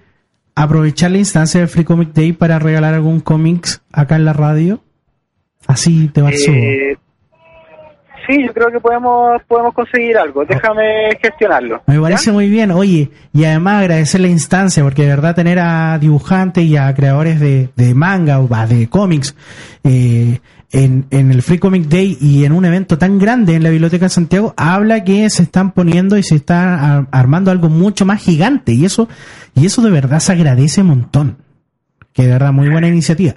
aprovechar 0.55 1.11
la 1.11 1.19
instancia 1.19 1.61
del 1.61 1.69
Free 1.69 1.85
Comic 1.85 2.13
Day 2.15 2.33
para 2.33 2.59
regalar 2.59 2.95
algún 2.95 3.21
cómics 3.21 3.83
acá 3.93 4.17
en 4.17 4.25
la 4.25 4.33
radio? 4.33 4.83
Así 5.67 6.09
te 6.09 6.23
va 6.23 6.31
Eh, 6.31 6.97
sí, 8.29 8.45
yo 8.47 8.53
creo 8.53 8.71
que 8.71 8.79
podemos 8.79 9.41
podemos 9.49 9.75
conseguir 9.75 10.17
algo. 10.19 10.45
Déjame 10.45 11.17
gestionarlo. 11.21 11.83
Me 11.87 11.99
parece 12.01 12.31
muy 12.31 12.49
bien, 12.49 12.71
oye, 12.71 13.11
y 13.33 13.45
además 13.45 13.81
agradecer 13.83 14.21
la 14.21 14.29
instancia, 14.29 14.83
porque 14.85 15.03
de 15.03 15.09
verdad 15.09 15.35
tener 15.35 15.59
a 15.59 15.99
dibujantes 15.99 16.63
y 16.65 16.77
a 16.77 16.95
creadores 16.95 17.41
de, 17.41 17.71
de 17.75 17.95
manga 17.95 18.39
o 18.41 18.47
de 18.69 18.89
cómics 18.89 19.35
eh, 19.85 20.41
en, 20.71 21.07
en 21.11 21.31
el 21.33 21.41
Free 21.43 21.59
Comic 21.59 21.85
Day 21.87 22.19
y 22.21 22.45
en 22.45 22.53
un 22.53 22.65
evento 22.67 22.99
tan 22.99 23.19
grande 23.19 23.55
en 23.55 23.63
la 23.63 23.71
Biblioteca 23.71 24.05
de 24.05 24.11
Santiago, 24.11 24.53
habla 24.57 25.03
que 25.03 25.31
se 25.31 25.43
están 25.45 25.73
poniendo 25.73 26.19
y 26.19 26.23
se 26.23 26.35
está 26.37 26.97
ar- 26.99 27.07
armando 27.11 27.51
algo 27.51 27.71
mucho 27.71 28.05
más 28.05 28.23
gigante. 28.23 28.73
Y 28.73 28.85
eso, 28.85 29.09
y 29.55 29.65
eso 29.65 29.81
de 29.81 29.91
verdad 29.91 30.21
se 30.21 30.33
agradece 30.33 30.83
un 30.83 30.89
montón. 30.89 31.39
Que 32.13 32.25
de 32.25 32.33
verdad, 32.33 32.53
muy 32.53 32.69
buena 32.69 32.89
iniciativa. 32.89 33.37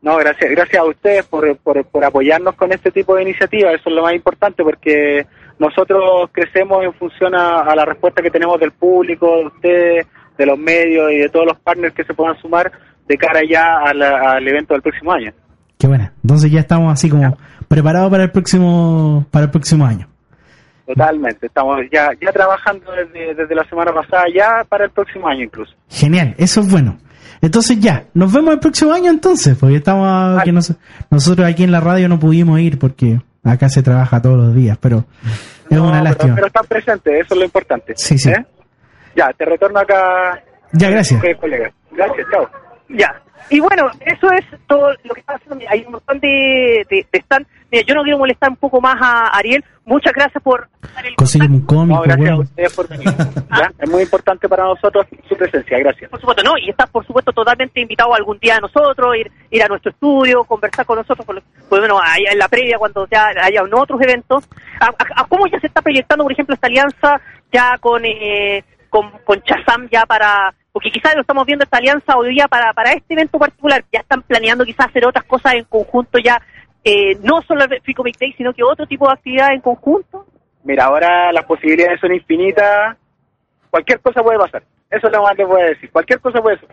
No, 0.00 0.16
gracias, 0.16 0.50
gracias 0.50 0.80
a 0.80 0.86
ustedes 0.86 1.26
por, 1.26 1.56
por, 1.58 1.84
por 1.86 2.04
apoyarnos 2.04 2.54
con 2.54 2.72
este 2.72 2.90
tipo 2.90 3.16
de 3.16 3.22
iniciativas. 3.22 3.74
Eso 3.74 3.90
es 3.90 3.96
lo 3.96 4.02
más 4.02 4.14
importante 4.14 4.62
porque 4.62 5.26
nosotros 5.58 6.30
crecemos 6.32 6.84
en 6.84 6.94
función 6.94 7.34
a, 7.34 7.60
a 7.60 7.74
la 7.74 7.84
respuesta 7.84 8.22
que 8.22 8.30
tenemos 8.30 8.60
del 8.60 8.72
público, 8.72 9.38
de 9.38 9.46
ustedes, 9.46 10.06
de 10.36 10.46
los 10.46 10.58
medios 10.58 11.10
y 11.10 11.18
de 11.18 11.28
todos 11.28 11.46
los 11.46 11.58
partners 11.58 11.94
que 11.94 12.04
se 12.04 12.14
puedan 12.14 12.38
sumar 12.40 12.70
de 13.08 13.16
cara 13.16 13.40
ya 13.48 13.78
al 13.82 14.46
evento 14.46 14.74
del 14.74 14.82
próximo 14.82 15.12
año. 15.12 15.32
Qué 15.78 15.86
buena. 15.86 16.12
Entonces 16.22 16.50
ya 16.50 16.60
estamos 16.60 16.92
así 16.92 17.08
como 17.08 17.36
preparados 17.68 18.10
para 18.10 18.24
el 18.24 18.30
próximo, 18.30 19.26
para 19.30 19.46
el 19.46 19.50
próximo 19.50 19.86
año. 19.86 20.06
Totalmente. 20.86 21.46
Estamos 21.46 21.80
ya, 21.92 22.10
ya 22.20 22.32
trabajando 22.32 22.92
desde, 22.92 23.34
desde 23.34 23.54
la 23.54 23.64
semana 23.64 23.92
pasada, 23.92 24.24
ya 24.34 24.64
para 24.68 24.84
el 24.84 24.90
próximo 24.90 25.28
año 25.28 25.44
incluso. 25.44 25.72
Genial, 25.88 26.34
eso 26.38 26.60
es 26.60 26.70
bueno. 26.70 26.98
Entonces 27.40 27.78
ya, 27.80 28.04
nos 28.14 28.32
vemos 28.32 28.52
el 28.54 28.60
próximo 28.60 28.92
año 28.92 29.10
entonces, 29.10 29.56
porque 29.58 29.76
estamos 29.76 30.42
que 30.42 30.52
nos- 30.52 30.74
nosotros 31.10 31.46
aquí 31.48 31.64
en 31.64 31.72
la 31.72 31.80
radio 31.80 32.08
no 32.08 32.18
pudimos 32.18 32.58
ir 32.60 32.78
porque 32.78 33.20
acá 33.44 33.68
se 33.68 33.82
trabaja 33.82 34.20
todos 34.20 34.36
los 34.36 34.54
días, 34.54 34.76
pero 34.80 35.04
es 35.70 35.76
No, 35.76 35.84
una 35.84 35.92
pero- 35.92 36.04
lástima. 36.04 36.34
Pero, 36.34 36.46
están 36.48 36.66
presentes, 36.66 37.14
eso 37.24 37.34
es 37.34 37.38
lo 37.38 37.44
importante. 37.44 37.92
Sí, 37.96 38.18
sí. 38.18 38.30
¿Eh? 38.30 38.44
Ya, 39.16 39.32
te 39.36 39.44
retorno 39.44 39.78
acá. 39.80 40.42
Ya, 40.72 40.90
gracias. 40.90 41.20
colega. 41.40 41.70
Gracias, 41.92 42.26
chao. 42.30 42.48
Ya. 42.90 43.22
Y 43.50 43.60
bueno, 43.60 43.90
eso 44.00 44.30
es 44.32 44.44
todo 44.66 44.90
lo 45.04 45.14
que 45.14 45.20
está 45.20 45.34
haciendo. 45.34 45.56
Mira, 45.56 45.70
Hay 45.72 45.84
un 45.86 45.92
montón 45.92 46.20
de, 46.20 46.86
de, 46.90 47.06
de 47.10 47.18
stand. 47.20 47.46
Mira, 47.70 47.84
yo 47.86 47.94
no 47.94 48.02
quiero 48.02 48.18
molestar 48.18 48.50
un 48.50 48.56
poco 48.56 48.80
más 48.80 48.96
a 49.00 49.28
Ariel. 49.28 49.64
Muchas 49.84 50.12
gracias 50.12 50.42
por 50.42 50.68
el 51.02 51.14
Consígueme 51.16 51.56
un 51.56 51.66
cómic, 51.66 51.96
No, 51.96 52.02
gracias 52.02 52.30
a 52.30 52.36
ustedes 52.36 52.74
por 52.74 52.88
venir. 52.88 53.08
¿ya? 53.50 53.72
Es 53.78 53.88
muy 53.90 54.02
importante 54.02 54.46
para 54.48 54.64
nosotros 54.64 55.06
su 55.26 55.34
presencia, 55.34 55.78
gracias. 55.78 56.10
Por 56.10 56.20
supuesto, 56.20 56.42
no, 56.42 56.58
y 56.58 56.68
estás 56.68 56.90
por 56.90 57.06
supuesto 57.06 57.32
totalmente 57.32 57.80
invitado 57.80 58.14
algún 58.14 58.38
día 58.38 58.56
a 58.56 58.60
nosotros, 58.60 59.16
ir, 59.16 59.30
ir 59.50 59.62
a 59.62 59.66
nuestro 59.68 59.90
estudio, 59.90 60.44
conversar 60.44 60.84
con 60.84 60.98
nosotros, 60.98 61.24
por, 61.24 61.36
lo- 61.36 61.42
pues 61.70 61.80
bueno, 61.80 61.98
ahí 62.02 62.24
en 62.30 62.38
la 62.38 62.48
previa, 62.48 62.76
cuando 62.78 63.06
ya 63.10 63.28
haya 63.42 63.62
otros 63.72 64.00
eventos. 64.02 64.46
¿A, 64.80 64.86
a- 64.88 65.22
a 65.22 65.26
cómo 65.26 65.46
ya 65.46 65.58
se 65.58 65.68
está 65.68 65.80
proyectando, 65.80 66.24
por 66.24 66.32
ejemplo, 66.32 66.54
esta 66.54 66.66
alianza 66.66 67.20
ya 67.50 67.78
con, 67.78 68.04
eh, 68.04 68.62
con, 68.90 69.10
con 69.24 69.40
Chazam 69.42 69.88
ya 69.90 70.04
para, 70.04 70.52
porque 70.78 70.92
quizás 70.92 71.12
lo 71.16 71.22
estamos 71.22 71.44
viendo 71.44 71.64
esta 71.64 71.78
alianza 71.78 72.16
hoy 72.16 72.30
día 72.34 72.46
para, 72.46 72.72
para 72.72 72.92
este 72.92 73.14
evento 73.14 73.36
particular, 73.36 73.84
ya 73.92 73.98
están 73.98 74.22
planeando 74.22 74.64
quizás 74.64 74.86
hacer 74.86 75.04
otras 75.04 75.24
cosas 75.24 75.54
en 75.54 75.64
conjunto 75.64 76.18
ya, 76.24 76.40
eh, 76.84 77.16
no 77.24 77.42
solo 77.42 77.64
el 77.64 77.82
Free 77.82 77.94
Comic 77.94 78.16
Day, 78.16 78.32
sino 78.36 78.52
que 78.52 78.62
otro 78.62 78.86
tipo 78.86 79.08
de 79.08 79.14
actividades 79.14 79.56
en 79.56 79.60
conjunto. 79.60 80.24
Mira, 80.62 80.84
ahora 80.84 81.32
las 81.32 81.44
posibilidades 81.46 81.98
son 82.00 82.14
infinitas. 82.14 82.96
Cualquier 83.70 83.98
cosa 83.98 84.22
puede 84.22 84.38
pasar. 84.38 84.62
Eso 84.88 85.08
es 85.08 85.12
lo 85.12 85.22
más 85.24 85.34
que 85.34 85.44
voy 85.44 85.62
a 85.62 85.64
decir. 85.66 85.90
Cualquier 85.90 86.20
cosa 86.20 86.40
puede 86.40 86.58
ser. 86.60 86.68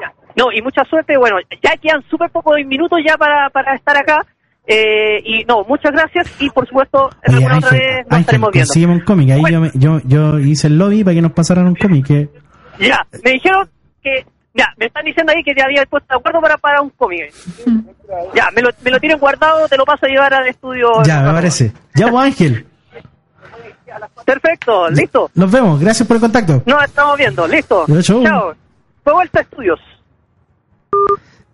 Ya. 0.00 0.10
No, 0.34 0.50
y 0.50 0.62
mucha 0.62 0.82
suerte. 0.84 1.18
Bueno, 1.18 1.36
ya 1.62 1.76
quedan 1.76 2.02
súper 2.08 2.30
pocos 2.30 2.56
minutos 2.64 3.00
ya 3.06 3.18
para, 3.18 3.50
para 3.50 3.74
estar 3.74 3.98
acá. 3.98 4.24
Eh, 4.66 5.20
y 5.24 5.44
no, 5.44 5.62
muchas 5.64 5.92
gracias. 5.92 6.34
Y 6.40 6.48
por 6.50 6.66
supuesto, 6.66 7.10
Oye, 7.28 7.36
alguna 7.36 7.58
otra 7.58 7.68
Ángel, 7.68 7.80
vez 7.80 7.96
nos 8.06 8.06
Ángel, 8.06 8.20
estaremos 8.20 8.50
viendo. 8.74 8.92
un 8.94 9.00
cómic. 9.00 9.30
Ahí 9.30 9.40
Bueno. 9.42 9.66
yo, 9.74 9.98
me- 9.98 10.00
yo, 10.00 10.00
yo 10.06 10.38
hice 10.38 10.68
el 10.68 10.78
lobby 10.78 11.04
para 11.04 11.14
que 11.16 11.22
nos 11.22 11.32
pasaran 11.32 11.66
un 11.66 11.74
cómic. 11.74 12.06
Que, 12.06 12.28
Ya, 12.78 13.06
me 13.24 13.32
dijeron 13.32 13.68
que. 14.02 14.26
Ya, 14.54 14.66
me 14.76 14.84
están 14.84 15.02
diciendo 15.06 15.32
ahí 15.34 15.42
que 15.42 15.54
te 15.54 15.62
había 15.62 15.82
puesto 15.86 16.12
de 16.12 16.18
acuerdo 16.18 16.40
para, 16.42 16.58
para 16.58 16.82
un 16.82 16.90
cómic. 16.90 17.32
Ya, 18.34 18.50
me 18.54 18.60
lo, 18.60 18.68
me 18.84 18.90
lo 18.90 19.00
tienen 19.00 19.18
guardado, 19.18 19.66
te 19.66 19.78
lo 19.78 19.84
paso 19.86 20.04
a 20.04 20.08
llevar 20.10 20.34
al 20.34 20.46
estudio. 20.46 20.90
ya, 21.04 21.22
me 21.22 21.32
parece. 21.32 21.72
Ya, 21.94 22.08
pues, 22.08 22.24
Ángel. 22.26 22.66
Perfecto, 24.24 24.88
listo. 24.90 25.30
Nos 25.34 25.50
vemos. 25.50 25.80
Gracias 25.80 26.06
por 26.06 26.16
el 26.16 26.20
contacto. 26.20 26.62
Nos 26.66 26.84
estamos 26.84 27.16
viendo, 27.16 27.46
listo. 27.46 27.86
Chao. 28.02 28.54
Fue 29.02 29.12
vuelta 29.12 29.38
a 29.38 29.42
estudios. 29.42 29.80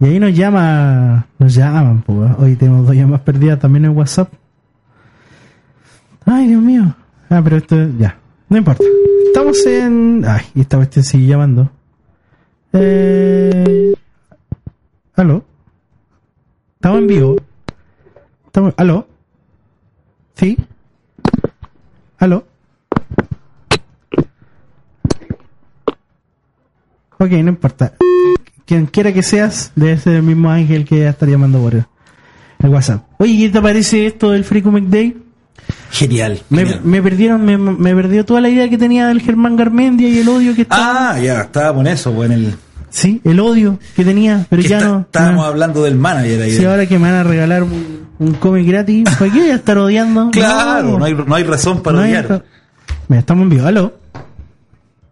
Y 0.01 0.05
ahí 0.05 0.19
nos 0.21 0.35
llama, 0.35 1.27
nos 1.39 1.55
llaman, 1.55 2.03
pues. 2.03 2.31
Hoy 2.39 2.57
tenemos 2.57 2.87
dos 2.87 2.95
llamadas 2.95 3.23
perdidas 3.23 3.59
también 3.59 3.87
en 3.87 3.97
WhatsApp. 3.97 4.33
Ay, 6.27 6.49
Dios 6.49 6.63
mío. 6.63 6.95
Ah, 7.31 7.41
pero 7.43 7.57
esto, 7.57 7.77
ya, 7.99 8.17
no 8.49 8.57
importa. 8.57 8.85
Estamos 9.27 9.65
en... 9.67 10.25
Ay, 10.27 10.47
esta 10.55 10.77
cuestión 10.77 11.05
sigue 11.05 11.27
llamando. 11.27 11.71
Eh... 12.73 13.95
¿Aló? 15.15 15.45
Estamos 16.75 16.99
en 16.99 17.07
vivo. 17.07 17.37
Estamos... 18.47 18.75
¿Aló? 18.77 19.07
¿Sí? 20.35 20.57
¿Aló? 22.19 22.47
Ok, 27.19 27.31
no 27.31 27.49
importa. 27.49 27.95
Quien 28.65 28.87
quiera 28.87 29.13
que 29.13 29.23
seas, 29.23 29.73
debe 29.75 29.99
ser 29.99 30.15
el 30.15 30.23
mismo 30.23 30.51
ángel 30.51 30.85
que 30.85 31.01
ya 31.01 31.11
estar 31.11 31.29
llamando 31.29 31.61
por 31.61 31.75
el 31.75 31.85
WhatsApp. 32.69 33.05
Oye, 33.19 33.37
¿qué 33.39 33.49
te 33.49 33.61
parece 33.61 34.07
esto 34.07 34.31
del 34.31 34.45
Free 34.45 34.63
Comic 34.63 34.85
Day? 34.85 35.28
Genial. 35.91 36.41
Me, 36.51 36.59
genial. 36.65 36.81
me 36.85 37.03
perdieron, 37.03 37.45
me, 37.45 37.57
me 37.57 37.95
perdió 37.95 38.25
toda 38.25 38.41
la 38.41 38.49
idea 38.49 38.69
que 38.69 38.77
tenía 38.79 39.07
del 39.09 39.21
Germán 39.23 39.57
Garmendia 39.57 40.09
y 40.09 40.19
el 40.19 40.29
odio 40.29 40.55
que 40.55 40.63
estaba. 40.63 41.13
Ah, 41.15 41.21
ya, 41.21 41.41
estábamos 41.43 41.81
en 41.87 41.93
eso, 41.93 42.13
pues 42.13 42.31
en 42.31 42.37
el. 42.39 42.55
Sí, 42.91 43.21
el 43.25 43.39
odio 43.41 43.79
que 43.97 44.05
tenía, 44.05 44.47
pero 44.49 44.63
que 44.63 44.69
ya 44.69 44.79
está- 44.79 44.89
no. 44.89 45.01
Estábamos 45.01 45.37
no. 45.37 45.45
hablando 45.45 45.83
del 45.83 45.97
manager 45.97 46.43
ahí. 46.43 46.53
Sí, 46.53 46.65
ahora 46.65 46.87
que 46.87 46.99
me 46.99 47.11
van 47.11 47.15
a 47.21 47.23
regalar 47.25 47.63
un, 47.63 48.07
un 48.19 48.33
cómic 48.35 48.67
gratis, 48.67 49.05
¿para 49.19 49.31
qué 49.33 49.41
voy 49.41 49.51
a 49.51 49.55
estar 49.57 49.77
odiando? 49.79 50.31
Claro, 50.33 50.99
no, 50.99 51.05
hay, 51.05 51.15
no 51.15 51.35
hay 51.35 51.45
razón 51.45 51.83
para 51.83 52.01
hay 52.03 52.11
odiar. 52.13 52.45
Mira, 53.09 53.21
estamos 53.21 53.43
en 53.45 53.49
vivo, 53.51 53.67
¿aló? 53.67 53.99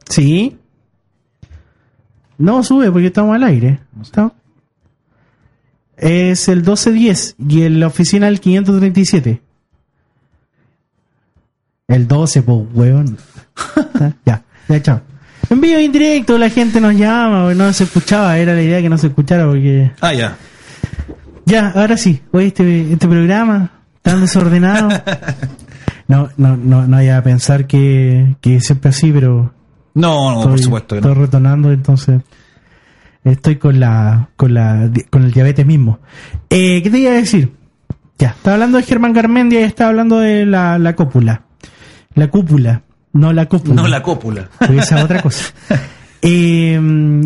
¿Sí? 0.08 0.56
No, 2.38 2.62
sube 2.62 2.90
porque 2.90 3.06
estamos 3.08 3.34
al 3.34 3.42
aire. 3.44 3.80
Estamos- 4.00 4.32
Es 5.96 6.48
el 6.48 6.58
1210 6.58 7.36
y 7.48 7.62
en 7.62 7.80
la 7.80 7.86
oficina 7.86 8.28
el 8.28 8.40
537. 8.40 9.42
El 11.88 12.08
12, 12.08 12.42
pues, 12.42 12.58
weón. 12.74 13.16
ya, 14.26 14.42
ya, 14.68 14.82
chao. 14.82 15.00
En 15.48 15.60
vivo 15.60 15.78
e 15.78 15.82
indirecto 15.84 16.36
la 16.38 16.50
gente 16.50 16.80
nos 16.80 16.94
llama, 16.94 17.54
no 17.54 17.72
se 17.72 17.84
escuchaba, 17.84 18.36
era 18.38 18.52
la 18.54 18.62
idea 18.62 18.82
que 18.82 18.88
no 18.88 18.98
se 18.98 19.06
escuchara 19.08 19.46
porque... 19.46 19.92
Ah, 20.00 20.12
ya. 20.12 20.36
Ya, 21.44 21.70
ahora 21.70 21.96
sí. 21.96 22.20
Oye, 22.32 22.48
este, 22.48 22.92
este 22.92 23.06
programa 23.06 23.70
tan 24.02 24.20
desordenado. 24.20 24.88
No, 26.08 26.28
no, 26.36 26.56
no, 26.56 26.86
no 26.86 26.96
vaya 26.98 27.18
a 27.18 27.22
pensar 27.24 27.66
que, 27.66 28.36
que 28.40 28.56
es 28.56 28.64
siempre 28.64 28.90
así, 28.90 29.10
pero 29.10 29.52
No, 29.94 30.30
no, 30.36 30.42
por 30.42 30.50
estoy, 30.50 30.62
supuesto 30.62 30.94
que 30.94 30.98
estoy 31.00 31.14
no. 31.16 31.20
retornando, 31.20 31.72
entonces 31.72 32.20
estoy 33.24 33.56
con 33.56 33.80
la, 33.80 34.28
con 34.36 34.54
la, 34.54 34.88
con 35.10 35.24
el 35.24 35.32
diabetes 35.32 35.66
mismo. 35.66 35.98
Eh, 36.48 36.80
¿Qué 36.80 36.90
te 36.90 36.98
iba 37.00 37.10
a 37.10 37.14
decir? 37.14 37.52
Ya, 38.18 38.28
estaba 38.28 38.54
hablando 38.54 38.78
de 38.78 38.84
Germán 38.84 39.14
Garmendia 39.14 39.60
y 39.60 39.64
estaba 39.64 39.90
hablando 39.90 40.20
de 40.20 40.46
la, 40.46 40.78
la 40.78 40.94
cópula. 40.94 41.42
La 42.16 42.28
cúpula, 42.28 42.82
no 43.12 43.32
la 43.32 43.46
cúpula. 43.46 43.74
No 43.82 43.86
la 43.88 44.02
cópula. 44.02 44.48
Porque 44.58 44.78
esa 44.78 44.98
es 44.98 45.04
otra 45.04 45.22
cosa. 45.22 45.44
Eh, 46.28 46.80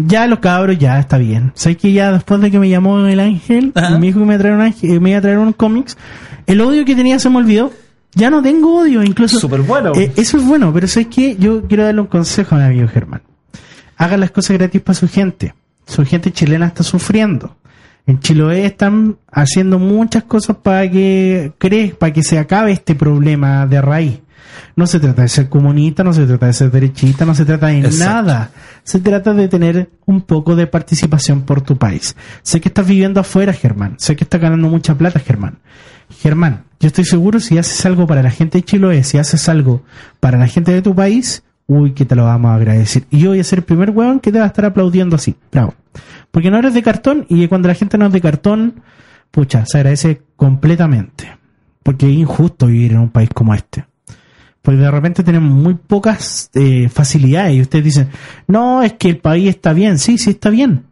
ya 0.07 0.27
los 0.27 0.41
cabros, 0.41 0.77
ya 0.79 0.99
está 0.99 1.17
bien. 1.17 1.53
Sé 1.55 1.77
que 1.77 1.93
ya 1.93 2.13
después 2.13 2.39
de 2.43 2.51
que 2.51 2.59
me 2.59 2.69
llamó 2.69 2.99
el 3.07 3.19
ángel, 3.21 3.73
Ajá. 3.75 3.97
me 3.99 4.07
dijo 4.09 4.19
que 4.19 4.27
me, 4.27 4.35
iba 4.35 4.37
a 4.37 4.39
traer 4.41 4.55
un 4.57 4.61
ángel- 4.61 4.91
eh, 4.91 5.01
me 5.01 5.11
iba 5.11 5.19
a 5.19 5.23
traer 5.23 5.39
unos 5.39 5.55
cómics, 5.55 5.97
el 6.47 6.61
odio 6.61 6.85
que 6.85 6.95
tenía 6.95 7.19
se 7.19 7.31
me 7.31 7.39
olvidó. 7.39 7.73
Ya 8.15 8.29
no 8.29 8.43
tengo 8.43 8.81
odio, 8.81 9.03
incluso. 9.03 9.39
Súper 9.39 9.63
bueno. 9.63 9.93
Eh, 9.95 10.13
eso 10.17 10.37
es 10.37 10.45
bueno, 10.45 10.71
pero 10.75 10.87
sé 10.87 11.07
que 11.07 11.37
yo 11.37 11.63
quiero 11.67 11.85
darle 11.85 12.01
un 12.03 12.09
consejo 12.09 12.57
a 12.57 12.59
mi 12.59 12.65
amigo 12.65 12.89
Germán. 12.89 13.23
Haga 13.97 14.17
las 14.19 14.33
cosas 14.33 14.59
gratis 14.59 14.83
para 14.83 14.99
su 14.99 15.09
gente. 15.09 15.55
Su 15.87 16.05
gente 16.05 16.31
chilena 16.33 16.67
está 16.67 16.83
sufriendo. 16.83 17.57
En 18.07 18.19
Chiloé 18.19 18.67
están 18.67 19.17
haciendo 19.31 19.79
muchas 19.79 20.25
cosas 20.25 20.57
para 20.63 20.91
que 20.91 21.53
cree, 21.59 21.95
para 21.95 22.13
que 22.13 22.23
se 22.25 22.39
acabe 22.39 22.73
este 22.73 22.95
problema 22.97 23.67
de 23.67 23.81
raíz. 23.81 24.19
No 24.77 24.87
se 24.87 25.01
trata 25.01 25.23
de 25.23 25.29
ser 25.29 25.49
comunista, 25.49 26.05
no 26.05 26.13
se 26.13 26.27
trata 26.27 26.47
de 26.47 26.53
ser 26.53 26.71
derechista, 26.71 27.25
no 27.25 27.35
se 27.35 27.45
trata 27.45 27.69
de 27.69 27.81
Exacto. 27.81 28.05
nada. 28.05 28.51
Se 28.85 29.01
trata 29.01 29.35
de 29.35 29.49
tener 29.49 29.91
un 30.07 30.23
poco 30.23 30.57
de 30.57 30.67
participación 30.67 31.43
por 31.43 31.61
tu 31.61 31.77
país. 31.77 32.17
Sé 32.43 32.61
que 32.61 32.69
estás 32.69 32.87
viviendo 32.87 33.21
afuera, 33.21 33.53
Germán. 33.53 33.95
Sé 33.99 34.17
que 34.17 34.25
estás 34.25 34.41
ganando 34.41 34.69
mucha 34.69 34.95
plata, 34.97 35.19
Germán. 35.21 35.59
Germán, 36.11 36.65
yo 36.81 36.89
estoy 36.89 37.05
seguro 37.05 37.41
si 37.41 37.59
haces 37.59 37.85
algo 37.87 38.07
para 38.07 38.23
la 38.23 38.31
gente 38.31 38.59
de 38.59 38.65
Chiloé, 38.65 39.05
si 39.05 39.19
haces 39.19 39.49
algo 39.49 39.83
para 40.19 40.39
la 40.39 40.47
gente 40.47 40.73
de 40.73 40.83
tu 40.83 40.95
país, 40.95 41.45
uy, 41.67 41.93
que 41.93 42.05
te 42.05 42.17
lo 42.17 42.25
vamos 42.25 42.51
a 42.51 42.55
agradecer. 42.57 43.05
Y 43.11 43.21
yo 43.21 43.31
voy 43.31 43.41
a 43.41 43.45
ser 43.45 43.61
el 43.61 43.65
primer 43.65 43.91
weón 43.91 44.19
que 44.21 44.33
te 44.33 44.39
va 44.39 44.45
a 44.45 44.49
estar 44.49 44.65
aplaudiendo 44.65 45.17
así. 45.17 45.37
Bravo. 45.53 45.75
Porque 46.31 46.51
no 46.51 46.59
eres 46.59 46.75
de 46.75 46.83
cartón 46.83 47.27
y 47.29 47.47
cuando 47.49 47.69
la 47.69 47.75
gente 47.75 47.97
no 47.99 48.07
es 48.07 48.13
de 48.13 48.21
cartón, 48.21 48.83
pucha, 49.31 49.65
se 49.67 49.79
agradece 49.79 50.23
completamente. 50.37 51.37
Porque 51.83 52.11
es 52.11 52.17
injusto 52.17 52.67
vivir 52.67 52.93
en 52.93 52.99
un 52.99 53.11
país 53.11 53.31
como 53.33 53.55
este. 53.55 53.85
Porque 54.63 54.81
de 54.81 54.91
repente 54.91 55.25
tenemos 55.25 55.53
muy 55.53 55.75
pocas 55.75 56.51
eh, 56.55 56.89
facilidades 56.89 57.55
y 57.55 57.61
ustedes 57.63 57.85
dicen, 57.85 58.09
no, 58.47 58.83
es 58.83 58.93
que 58.95 59.09
el 59.09 59.19
país 59.19 59.49
está 59.49 59.73
bien. 59.73 59.99
Sí, 59.99 60.19
sí 60.19 60.31
está 60.31 60.51
bien. 60.51 60.85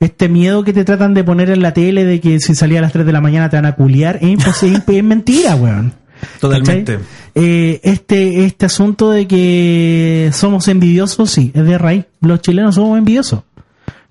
Este 0.00 0.28
miedo 0.28 0.64
que 0.64 0.72
te 0.72 0.84
tratan 0.84 1.14
de 1.14 1.24
poner 1.24 1.50
en 1.50 1.62
la 1.62 1.72
tele 1.72 2.04
de 2.04 2.20
que 2.20 2.40
si 2.40 2.54
salía 2.54 2.78
a 2.78 2.82
las 2.82 2.92
3 2.92 3.06
de 3.06 3.12
la 3.12 3.20
mañana 3.20 3.48
te 3.50 3.56
van 3.56 3.66
a 3.66 3.74
culiar, 3.74 4.16
es, 4.16 4.28
imposible, 4.30 4.82
es 4.86 5.04
mentira, 5.04 5.56
weón. 5.56 5.94
Totalmente. 6.40 6.98
Eh, 7.34 7.80
este, 7.82 8.44
este 8.44 8.66
asunto 8.66 9.10
de 9.10 9.26
que 9.26 10.30
somos 10.32 10.68
envidiosos, 10.68 11.30
sí, 11.30 11.50
es 11.54 11.64
de 11.64 11.78
raíz. 11.78 12.04
Los 12.20 12.40
chilenos 12.40 12.74
somos 12.74 12.98
envidiosos. 12.98 13.42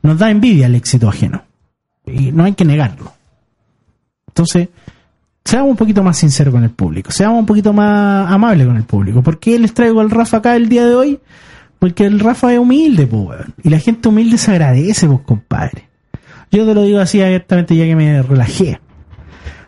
Nos 0.02 0.18
da 0.18 0.32
envidia 0.32 0.68
el 0.68 0.76
éxito 0.76 1.10
ajeno. 1.10 1.44
Y 2.06 2.32
no 2.32 2.46
hay 2.46 2.54
que 2.54 2.66
negarlo. 2.66 3.14
Entonces, 4.28 4.70
seamos 5.50 5.72
un 5.72 5.78
poquito 5.78 6.04
más 6.04 6.18
sinceros 6.18 6.54
con 6.54 6.64
el 6.64 6.70
público. 6.70 7.12
Seamos 7.12 7.40
un 7.40 7.46
poquito 7.46 7.74
más 7.74 8.32
amables 8.32 8.68
con 8.68 8.78
el 8.78 8.84
público. 8.84 9.22
¿Por 9.24 9.40
qué 9.40 9.58
les 9.60 9.74
traigo 9.74 10.00
al 10.02 10.10
Rafa 10.10 10.38
acá 10.38 10.56
el 10.56 10.70
día 10.70 10.86
de 10.86 10.96
hoy? 10.96 11.20
Porque 11.80 12.06
el 12.06 12.20
Rafa 12.20 12.52
es 12.54 12.60
humilde, 12.60 13.06
weón. 13.06 13.54
Y 13.64 13.70
la 13.70 13.80
gente 13.80 14.10
humilde 14.10 14.38
se 14.38 14.52
agradece, 14.52 15.08
pues, 15.08 15.22
compadre. 15.26 15.88
Yo 16.52 16.66
te 16.66 16.74
lo 16.74 16.84
digo 16.84 17.00
así 17.00 17.22
abiertamente 17.22 17.76
ya 17.76 17.86
que 17.86 17.96
me 17.96 18.22
relajé. 18.22 18.80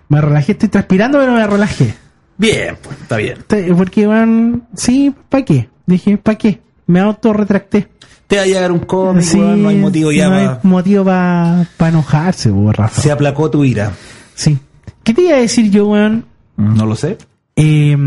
Me 0.09 0.19
relajé, 0.19 0.51
estoy 0.53 0.69
transpirando, 0.69 1.17
pero 1.19 1.33
me 1.33 1.47
relajé. 1.47 1.93
Bien, 2.37 2.75
pues, 2.81 2.97
está 3.01 3.17
bien. 3.17 3.37
Porque, 3.77 4.07
van, 4.07 4.63
sí, 4.75 5.13
¿para 5.29 5.45
qué? 5.45 5.69
Dije, 5.85 6.17
¿para 6.17 6.37
qué? 6.37 6.59
Me 6.87 6.99
autorretracté. 6.99 7.87
Te 8.27 8.35
va 8.37 8.41
a 8.43 8.45
llegar 8.45 8.71
un 8.71 8.79
cómic, 8.79 9.23
Sí, 9.23 9.37
no 9.39 9.69
hay 9.69 9.77
motivo 9.77 10.11
ya 10.11 10.29
no 10.29 10.35
hay 10.35 10.45
pa- 10.47 10.59
motivo 10.63 11.05
para 11.05 11.65
enojarse, 11.87 12.49
po, 12.49 12.71
Rafa. 12.71 13.01
Se 13.01 13.11
aplacó 13.11 13.49
tu 13.49 13.63
ira. 13.63 13.91
Sí. 14.35 14.57
¿Qué 15.03 15.13
te 15.13 15.21
iba 15.23 15.35
a 15.35 15.39
decir 15.39 15.71
yo, 15.71 15.87
weón? 15.87 16.25
No 16.57 16.85
lo 16.85 16.95
sé. 16.95 17.17
Eh, 17.55 17.97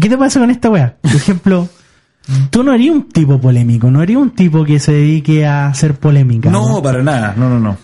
¿Qué 0.00 0.08
te 0.08 0.18
pasa 0.18 0.40
con 0.40 0.50
esta 0.50 0.70
weá? 0.70 0.96
Por 1.00 1.12
ejemplo, 1.14 1.68
tú 2.50 2.62
no 2.62 2.72
eres 2.72 2.90
un 2.90 3.08
tipo 3.08 3.40
polémico, 3.40 3.90
no 3.90 4.02
eres 4.02 4.16
un 4.16 4.30
tipo 4.30 4.64
que 4.64 4.78
se 4.78 4.92
dedique 4.92 5.44
a 5.46 5.66
hacer 5.66 5.94
polémica. 5.94 6.50
No, 6.50 6.82
para 6.82 7.02
nada. 7.02 7.34
No, 7.36 7.48
no, 7.48 7.60
no. 7.60 7.76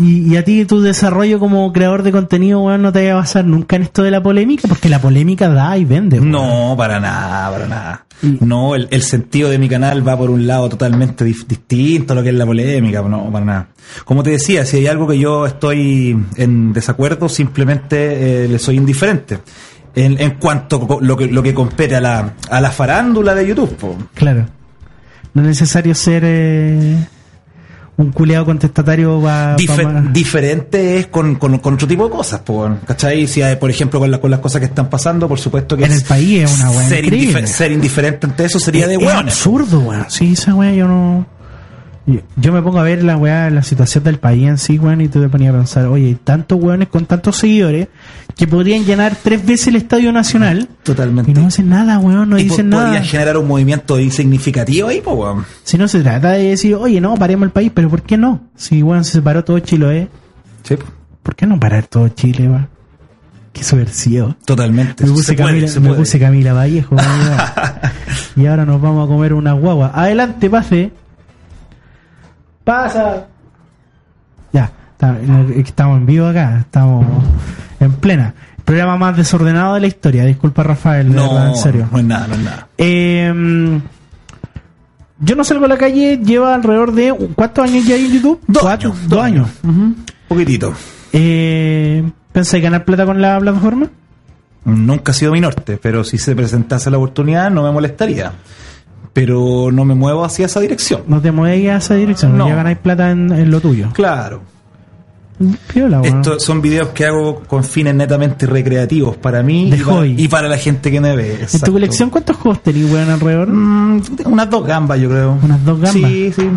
Y, 0.00 0.32
y 0.32 0.36
a 0.36 0.44
ti 0.44 0.64
tu 0.64 0.80
desarrollo 0.80 1.38
como 1.38 1.72
creador 1.72 2.02
de 2.02 2.10
contenido, 2.10 2.60
weón, 2.60 2.82
no 2.82 2.92
te 2.92 3.06
va 3.06 3.12
a 3.12 3.20
basar 3.20 3.44
nunca 3.44 3.76
en 3.76 3.82
esto 3.82 4.02
de 4.02 4.10
la 4.10 4.22
polémica, 4.22 4.66
porque 4.66 4.88
la 4.88 5.00
polémica 5.00 5.48
da 5.48 5.76
y 5.76 5.84
vende. 5.84 6.18
weón. 6.18 6.30
No, 6.30 6.74
para 6.76 6.98
nada, 6.98 7.50
para 7.50 7.66
nada. 7.66 8.06
No, 8.40 8.74
el, 8.74 8.88
el 8.90 9.02
sentido 9.02 9.50
de 9.50 9.58
mi 9.58 9.68
canal 9.68 10.06
va 10.06 10.16
por 10.16 10.30
un 10.30 10.46
lado 10.46 10.68
totalmente 10.68 11.24
distinto 11.24 12.12
a 12.12 12.16
lo 12.16 12.22
que 12.22 12.28
es 12.30 12.34
la 12.34 12.46
polémica, 12.46 13.02
no, 13.02 13.30
para 13.30 13.44
nada. 13.44 13.68
Como 14.04 14.22
te 14.22 14.30
decía, 14.30 14.64
si 14.64 14.78
hay 14.78 14.86
algo 14.86 15.06
que 15.08 15.18
yo 15.18 15.44
estoy 15.46 16.16
en 16.36 16.72
desacuerdo, 16.72 17.28
simplemente 17.28 18.44
eh, 18.44 18.48
le 18.48 18.58
soy 18.58 18.76
indiferente. 18.76 19.38
En, 19.94 20.18
en 20.20 20.38
cuanto 20.38 20.98
a 21.00 21.04
lo 21.04 21.16
que, 21.16 21.26
lo 21.26 21.42
que 21.42 21.52
compete 21.52 21.96
a 21.96 22.00
la, 22.00 22.34
a 22.48 22.60
la 22.60 22.70
farándula 22.70 23.34
de 23.34 23.46
YouTube, 23.46 23.74
po. 23.76 23.98
Claro. 24.14 24.46
No 25.34 25.42
es 25.42 25.48
necesario 25.48 25.94
ser 25.94 26.22
eh, 26.24 26.96
un 27.96 28.10
culeado 28.10 28.44
contestatario 28.46 29.20
para... 29.22 29.56
Dife- 29.56 30.12
diferente 30.12 30.98
es 30.98 31.06
con, 31.08 31.34
con, 31.36 31.58
con 31.58 31.74
otro 31.74 31.86
tipo 31.86 32.04
de 32.04 32.10
cosas, 32.10 32.40
po, 32.40 32.68
¿cachai? 32.86 33.26
Si 33.26 33.42
hay, 33.42 33.56
por 33.56 33.70
ejemplo, 33.70 34.00
con, 34.00 34.10
la- 34.10 34.20
con 34.20 34.30
las 34.30 34.40
cosas 34.40 34.60
que 34.60 34.66
están 34.66 34.88
pasando, 34.88 35.28
por 35.28 35.38
supuesto 35.38 35.76
que 35.76 35.84
En 35.84 35.92
es- 35.92 35.98
el 36.02 36.04
país 36.08 36.42
es 36.50 36.58
una 36.60 36.70
weá 36.70 36.88
ser, 36.88 37.72
indiferente 37.72 38.26
ante 38.26 38.44
eso 38.44 38.58
sería 38.58 38.86
de 38.88 38.94
es 38.94 39.00
hueones. 39.00 39.34
absurdo, 39.34 39.80
weón. 39.80 40.06
Sí, 40.08 40.32
esa 40.32 40.54
weá 40.54 40.72
yo 40.72 40.88
no... 40.88 41.26
Yo, 42.04 42.20
yo 42.36 42.52
me 42.52 42.60
pongo 42.62 42.80
a 42.80 42.82
ver 42.82 43.04
la 43.04 43.16
weá, 43.16 43.48
la 43.50 43.62
situación 43.62 44.02
del 44.02 44.18
país 44.18 44.48
en 44.48 44.58
sí, 44.58 44.76
weón, 44.78 45.00
y 45.02 45.08
tú 45.08 45.20
te 45.20 45.28
ponías 45.28 45.54
a 45.54 45.58
pensar, 45.58 45.86
oye, 45.86 46.16
tantos 46.24 46.60
weones 46.60 46.88
con 46.88 47.06
tantos 47.06 47.36
seguidores 47.36 47.86
que 48.36 48.48
podrían 48.48 48.84
llenar 48.84 49.16
tres 49.22 49.46
veces 49.46 49.68
el 49.68 49.76
Estadio 49.76 50.10
Nacional 50.10 50.68
Totalmente. 50.82 51.30
y 51.30 51.34
no 51.34 51.46
hacen 51.46 51.68
nada, 51.68 52.00
weón, 52.00 52.28
no 52.30 52.38
Y 52.38 52.44
dicen 52.44 52.70
nada. 52.70 52.86
podría 52.86 53.02
generar 53.04 53.36
un 53.36 53.46
movimiento 53.46 53.96
significativo 54.10 54.88
ahí, 54.88 55.00
pues, 55.00 55.16
weón. 55.16 55.44
Si 55.62 55.78
no 55.78 55.86
se 55.86 56.00
trata 56.02 56.32
de 56.32 56.48
decir, 56.48 56.74
oye, 56.74 57.00
no, 57.00 57.14
paremos 57.14 57.46
el 57.46 57.52
país, 57.52 57.70
pero 57.72 57.88
¿por 57.88 58.02
qué 58.02 58.16
no? 58.16 58.48
Si, 58.56 58.82
weón, 58.82 59.04
se 59.04 59.12
separó 59.12 59.44
todo 59.44 59.58
Chiloé, 59.60 60.08
Sí, 60.64 60.74
¿por 61.22 61.36
qué 61.36 61.46
no 61.46 61.60
parar 61.60 61.86
todo 61.86 62.08
Chile, 62.08 62.48
weón? 62.48 62.68
Qué 63.52 63.62
subversivo. 63.62 64.34
totalmente. 64.44 65.04
Me 65.04 65.10
puse, 65.12 65.24
Se 65.24 65.32
puede, 65.34 65.48
Camila, 65.50 65.68
se 65.68 65.78
me 65.78 65.88
puede. 65.88 66.00
puse 66.00 66.18
Camila 66.18 66.52
Vallejo. 66.54 66.96
y 68.36 68.46
ahora 68.46 68.64
nos 68.64 68.80
vamos 68.80 69.04
a 69.04 69.12
comer 69.12 69.34
una 69.34 69.52
guagua. 69.52 69.92
Adelante, 69.94 70.48
pase. 70.50 70.90
Pasa. 72.64 73.26
Ya, 74.52 74.70
está- 74.92 75.16
estamos 75.56 75.98
en 75.98 76.06
vivo 76.06 76.26
acá, 76.26 76.58
estamos 76.60 77.06
en 77.80 77.92
plena. 77.92 78.34
Programa 78.64 78.96
más 78.96 79.16
desordenado 79.16 79.74
de 79.74 79.80
la 79.80 79.86
historia. 79.88 80.24
Disculpa, 80.24 80.62
Rafael, 80.62 81.08
de 81.12 81.14
verdad, 81.18 81.44
No, 81.46 81.48
en 81.48 81.56
serio. 81.56 81.88
no 81.90 81.98
es 81.98 82.04
nada, 82.04 82.26
no 82.28 82.34
es 82.34 82.40
nada. 82.40 82.68
Eh, 82.78 83.80
yo 85.18 85.36
no 85.36 85.44
salgo 85.44 85.64
a 85.64 85.68
la 85.68 85.76
calle, 85.78 86.18
lleva 86.18 86.54
alrededor 86.54 86.92
de. 86.92 87.12
¿Cuántos 87.34 87.64
años 87.68 87.84
ya 87.86 87.94
hay 87.96 88.06
en 88.06 88.12
YouTube? 88.12 88.40
Dos 88.46 88.62
Cuatro, 88.62 88.90
años, 88.92 89.08
Dos 89.08 89.20
años. 89.20 89.48
Un 89.64 90.04
poquitito. 90.28 90.72
Eh, 91.12 92.08
¿Pensáis 92.32 92.62
ganar 92.62 92.84
plata 92.84 93.04
con 93.04 93.20
la 93.20 93.38
plataforma? 93.40 93.88
Nunca 94.64 95.10
ha 95.10 95.14
sido 95.14 95.32
mi 95.32 95.40
norte, 95.40 95.76
pero 95.82 96.04
si 96.04 96.18
se 96.18 96.36
presentase 96.36 96.88
la 96.90 96.96
oportunidad 96.98 97.50
no 97.50 97.64
me 97.64 97.70
molestaría. 97.72 98.32
Pero 99.12 99.70
no 99.72 99.84
me 99.84 99.94
muevo 99.94 100.24
hacia 100.24 100.46
esa 100.46 100.60
dirección. 100.60 101.02
No 101.06 101.20
te 101.20 101.30
mueves 101.32 101.68
a 101.70 101.76
esa 101.76 101.94
dirección, 101.94 102.36
No. 102.38 102.48
ya 102.48 102.54
ganáis 102.54 102.78
plata 102.78 103.10
en, 103.10 103.30
en 103.32 103.50
lo 103.50 103.60
tuyo. 103.60 103.90
Claro. 103.92 104.42
Piola, 105.72 106.00
weón. 106.00 106.18
Estos 106.18 106.42
son 106.44 106.62
videos 106.62 106.88
que 106.90 107.04
hago 107.04 107.40
con 107.40 107.64
fines 107.64 107.94
netamente 107.94 108.46
recreativos 108.46 109.16
para 109.16 109.42
mí 109.42 109.68
y 109.68 109.70
para, 109.72 109.84
hobby. 109.84 110.14
y 110.16 110.28
para 110.28 110.48
la 110.48 110.56
gente 110.56 110.90
que 110.90 111.00
me 111.00 111.16
ve. 111.16 111.46
¿En 111.52 111.60
tu 111.60 111.72
colección 111.72 112.10
cuántos 112.10 112.36
juegos 112.36 112.62
tenéis, 112.62 112.90
weón, 112.92 113.10
alrededor? 113.10 113.48
Mm, 113.48 114.02
unas 114.26 114.50
dos 114.50 114.66
gambas, 114.66 115.00
yo 115.00 115.08
creo. 115.08 115.38
Unas 115.42 115.64
dos 115.64 115.80
gambas. 115.80 116.10
Sí, 116.10 116.32
sí. 116.34 116.48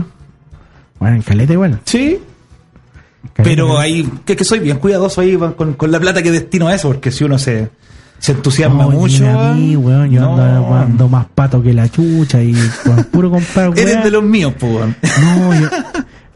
Bueno, 0.99 1.15
en 1.15 1.21
caleta 1.23 1.53
igual. 1.53 1.79
Sí, 1.83 2.19
Caleta 3.33 3.43
Pero 3.43 3.79
ahí, 3.79 4.07
que, 4.23 4.35
que 4.35 4.43
soy 4.45 4.59
bien 4.59 4.77
cuidadoso 4.77 5.19
ahí 5.19 5.35
con, 5.35 5.73
con 5.73 5.91
la 5.91 5.99
plata 5.99 6.21
que 6.21 6.31
destino 6.31 6.67
a 6.67 6.75
eso, 6.75 6.89
porque 6.89 7.11
si 7.11 7.23
uno 7.23 7.37
se, 7.39 7.69
se 8.19 8.31
entusiasma 8.31 8.83
No, 8.85 8.91
mucho. 8.91 9.27
a 9.27 9.53
mí, 9.53 9.75
weón, 9.75 10.09
yo 10.11 10.21
no. 10.21 10.37
ando, 10.41 10.73
ando 10.75 11.09
más 11.09 11.25
pato 11.33 11.61
que 11.61 11.73
la 11.73 11.87
chucha 11.89 12.41
y 12.41 12.53
puro 13.11 13.29
comprar, 13.29 13.69
weón. 13.69 13.77
Eres 13.87 14.03
de 14.03 14.11
los 14.11 14.23
míos, 14.23 14.53
weón. 14.61 14.95
No, 15.21 15.53
yo, 15.59 15.67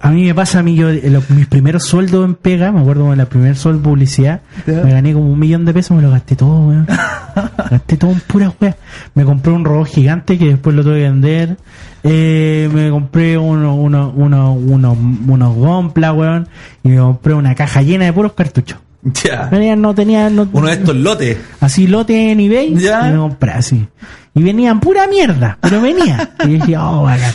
a 0.02 0.12
mí 0.12 0.24
me 0.26 0.34
pasa 0.36 0.60
a 0.60 0.64
mí, 0.64 0.76
yo, 0.76 0.90
eh, 0.90 1.10
los- 1.10 1.30
mis 1.32 1.48
primeros 1.48 1.84
sueldos 1.84 2.24
en 2.26 2.36
pega, 2.36 2.72
me 2.72 2.80
acuerdo 2.82 3.06
con 3.06 3.18
la 3.18 3.26
primer 3.26 3.56
sueldo 3.58 3.82
publicidad, 3.82 4.42
me 4.66 4.92
gané 4.92 5.14
como 5.14 5.32
un 5.32 5.40
millón 5.40 5.66
de 5.66 5.74
pesos, 5.74 5.98
me 5.98 6.04
lo 6.04 6.12
gasté 6.12 6.36
todo, 6.36 6.68
weón. 6.68 6.88
gasté 7.72 7.98
todo 7.98 8.12
en 8.12 8.20
pura 8.22 8.52
weá. 8.62 8.76
Me 9.16 9.26
compré 9.26 9.52
un 9.52 9.66
robot 9.66 9.88
gigante 9.88 10.38
que 10.38 10.46
después 10.50 10.76
lo 10.76 10.84
tuve 10.84 10.96
que 11.00 11.10
vender. 11.10 11.58
Eh, 12.04 12.70
me 12.74 12.90
compré 12.90 13.38
uno, 13.38 13.76
uno, 13.76 14.14
uno, 14.16 14.54
uno, 14.54 14.94
unos 15.28 15.56
gompla, 15.56 16.14
weón. 16.14 16.48
Y 16.84 16.90
me 16.90 16.98
compré 17.00 17.34
una 17.34 17.56
caja 17.56 17.82
llena 17.82 18.06
de 18.06 18.14
puros 18.14 18.34
cartuchos. 18.34 18.80
Ya. 19.24 19.48
Venía, 19.52 19.76
no 19.76 19.96
tenía, 19.96 20.30
no, 20.30 20.48
Uno 20.52 20.68
de 20.68 20.74
estos 20.74 20.96
lotes. 20.96 21.38
así 21.62 21.88
lote 21.88 22.32
en 22.32 22.40
eBay 22.40 22.76
Ya. 22.76 23.08
y 23.08 23.12
me 23.14 23.18
compré 23.18 23.52
así. 23.52 23.88
Y 24.36 24.44
venían 24.44 24.80
pura 24.80 25.08
mierda, 25.08 25.58
pero 25.62 25.82
venía. 25.82 26.32
y 26.46 26.52
yo 26.52 26.54
dije, 26.66 26.78
oh, 26.78 27.04
bacán. 27.04 27.34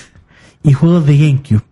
Y 0.62 0.73
juegos 0.73 1.07
de 1.07 1.16
GameCube. 1.19 1.62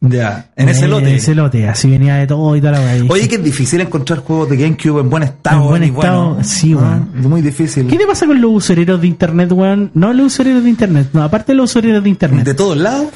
Ya. 0.00 0.50
En 0.54 0.68
ese 0.68 0.84
Eh, 0.84 0.88
lote. 0.88 1.16
ese 1.16 1.34
lote, 1.34 1.66
así 1.68 1.90
venía 1.90 2.14
de 2.16 2.26
todo 2.28 2.54
y 2.54 2.60
toda 2.60 2.72
la 2.74 2.80
weá. 2.80 3.04
Oye, 3.08 3.26
que 3.28 3.34
es 3.34 3.42
difícil 3.44 3.80
encontrar 3.80 4.20
juegos 4.20 4.48
de 4.48 4.56
GameCube 4.56 5.00
en 5.00 5.10
buen 5.10 5.24
estado. 5.24 5.62
En 5.62 5.68
buen 5.68 5.82
estado, 5.82 6.28
bueno. 6.34 6.44
sí, 6.44 6.72
Ah, 6.78 7.00
weón. 7.14 7.28
Muy 7.30 7.42
difícil. 7.42 7.88
¿Qué 7.88 7.96
te 7.96 8.06
pasa 8.06 8.26
con 8.26 8.40
los 8.40 8.50
usureros 8.52 9.00
de 9.00 9.08
internet, 9.08 9.50
weón? 9.50 9.90
No 9.94 10.12
los 10.12 10.26
usureros 10.26 10.62
de 10.62 10.70
internet, 10.70 11.08
no, 11.12 11.22
aparte 11.24 11.52
de 11.52 11.56
los 11.56 11.70
usureros 11.70 12.02
de 12.04 12.10
internet. 12.10 12.44
De 12.44 12.54
todos 12.54 12.76
lados. 12.76 13.06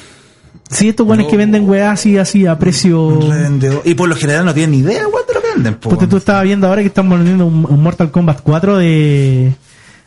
Sí, 0.70 0.88
estos 0.88 1.06
weones 1.06 1.26
que 1.26 1.36
venden 1.36 1.68
weá 1.68 1.92
así, 1.92 2.16
así 2.18 2.46
a 2.46 2.58
precio. 2.58 3.20
revendedor. 3.20 3.82
Y 3.84 3.94
por 3.94 4.08
lo 4.08 4.16
general 4.16 4.44
no 4.46 4.52
tienen 4.54 4.70
ni 4.72 4.78
idea 4.78 5.02
cuánto 5.10 5.34
lo 5.34 5.41
po. 5.80 5.88
Porque 5.90 6.06
tú 6.06 6.16
estabas 6.16 6.44
viendo 6.44 6.66
ahora 6.66 6.82
que 6.82 6.88
estamos 6.88 7.18
vendiendo 7.18 7.46
un, 7.46 7.66
un 7.68 7.82
Mortal 7.82 8.10
Kombat 8.10 8.40
4 8.42 8.78
de. 8.78 9.52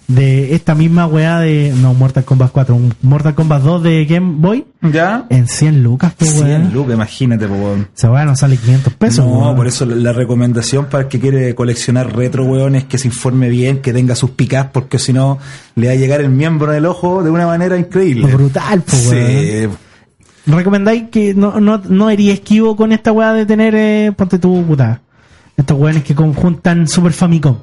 De 0.07 0.53
esta 0.53 0.75
misma 0.75 1.07
weá 1.07 1.39
de. 1.39 1.73
No, 1.81 1.95
Mortal 1.95 2.23
Kombat 2.23 2.51
4, 2.51 2.75
un 2.75 2.93
Mortal 3.01 3.33
Kombat 3.33 3.63
2 3.63 3.81
de 3.81 4.05
Game 4.05 4.35
Boy 4.37 4.63
¿Ya? 4.83 5.25
en 5.31 5.47
100 5.47 5.81
lucas, 5.81 6.13
pues 6.15 6.29
100 6.29 6.45
weón. 6.47 6.73
lucas, 6.73 6.93
imagínate, 6.93 7.47
po. 7.47 7.55
weón. 7.55 7.87
Esa 7.97 8.11
weá 8.11 8.23
no 8.23 8.35
sale 8.35 8.55
500 8.57 8.93
pesos, 8.93 9.25
No, 9.25 9.55
por 9.55 9.65
eso 9.65 9.83
la- 9.87 9.95
la 9.95 10.13
recomendación 10.13 10.85
para 10.85 11.05
el 11.05 11.09
que 11.09 11.19
quiere 11.19 11.55
coleccionar 11.55 12.15
retro, 12.15 12.45
weón, 12.45 12.75
es 12.75 12.83
que 12.83 12.99
se 12.99 13.07
informe 13.07 13.49
bien, 13.49 13.81
que 13.81 13.93
tenga 13.93 14.13
sus 14.15 14.29
picas, 14.29 14.67
porque 14.71 14.99
si 14.99 15.11
no, 15.11 15.39
le 15.73 15.87
va 15.87 15.93
a 15.93 15.95
llegar 15.95 16.21
el 16.21 16.29
miembro 16.29 16.71
del 16.71 16.85
ojo 16.85 17.23
de 17.23 17.31
una 17.31 17.47
manera 17.47 17.75
increíble. 17.75 18.31
Brutal, 18.31 18.83
weón. 19.09 19.09
Sí. 19.11 19.67
¿Recomendáis 20.45 21.05
que 21.09 21.33
no, 21.33 21.59
no, 21.59 21.81
no 21.89 22.09
esquivo 22.11 22.75
con 22.75 22.91
esta 22.91 23.11
weá 23.11 23.33
de 23.33 23.47
tener, 23.47 23.73
eh, 23.75 24.11
ponte 24.15 24.37
tu 24.37 24.63
puta, 24.67 25.01
estos 25.57 25.77
weones 25.79 26.03
que 26.03 26.15
conjuntan 26.15 26.87
Super 26.87 27.13
Famicom? 27.13 27.57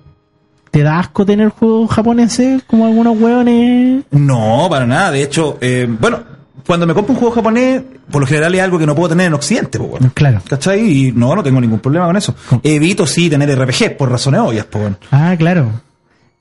¿Te 0.71 0.83
da 0.83 0.99
asco 1.01 1.27
tener 1.27 1.51
juegos 1.51 1.91
japoneses 1.91 2.63
como 2.67 2.87
algunos 2.87 3.21
weones? 3.21 4.05
No, 4.11 4.67
para 4.71 4.87
nada. 4.87 5.11
De 5.11 5.23
hecho, 5.23 5.59
eh, 5.61 5.87
bueno, 6.01 6.21
cuando 6.67 6.87
me 6.87 6.95
compro 6.95 7.13
un 7.13 7.19
juego 7.19 7.35
japonés, 7.35 7.83
por 8.11 8.23
lo 8.23 8.27
general 8.27 8.55
es 8.55 8.63
algo 8.63 8.79
que 8.79 8.87
no 8.87 8.95
puedo 8.95 9.11
tener 9.11 9.27
en 9.27 9.35
Occidente, 9.35 9.79
po, 9.79 9.85
weón. 9.85 10.11
Claro. 10.15 10.41
¿Cachai? 10.49 10.81
Y 10.81 11.13
no, 11.13 11.35
no 11.37 11.43
tengo 11.43 11.61
ningún 11.61 11.81
problema 11.81 12.07
con 12.07 12.17
eso. 12.17 12.35
¿Cómo? 12.49 12.61
Evito 12.65 13.07
sí 13.07 13.29
tener 13.29 13.51
RPG, 13.59 13.99
por 13.99 14.11
razones 14.11 14.41
obvias, 14.41 14.65
po, 14.65 14.79
weón. 14.79 14.97
Ah, 15.11 15.35
claro. 15.39 15.69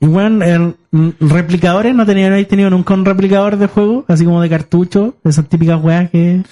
Y 0.00 0.06
bueno, 0.06 0.42
el- 0.44 0.74
mm, 0.90 1.10
replicadores, 1.20 1.94
¿no 1.94 2.06
tenían, 2.06 2.32
habéis 2.32 2.48
tenido 2.48 2.70
nunca 2.70 2.94
un 2.94 3.04
replicador 3.04 3.56
de 3.58 3.66
juego? 3.66 4.04
Así 4.08 4.24
como 4.24 4.40
de 4.40 4.48
cartucho, 4.48 5.14
de 5.22 5.30
esas 5.30 5.44
típicas 5.46 5.78
weas 5.82 6.08
que... 6.10 6.42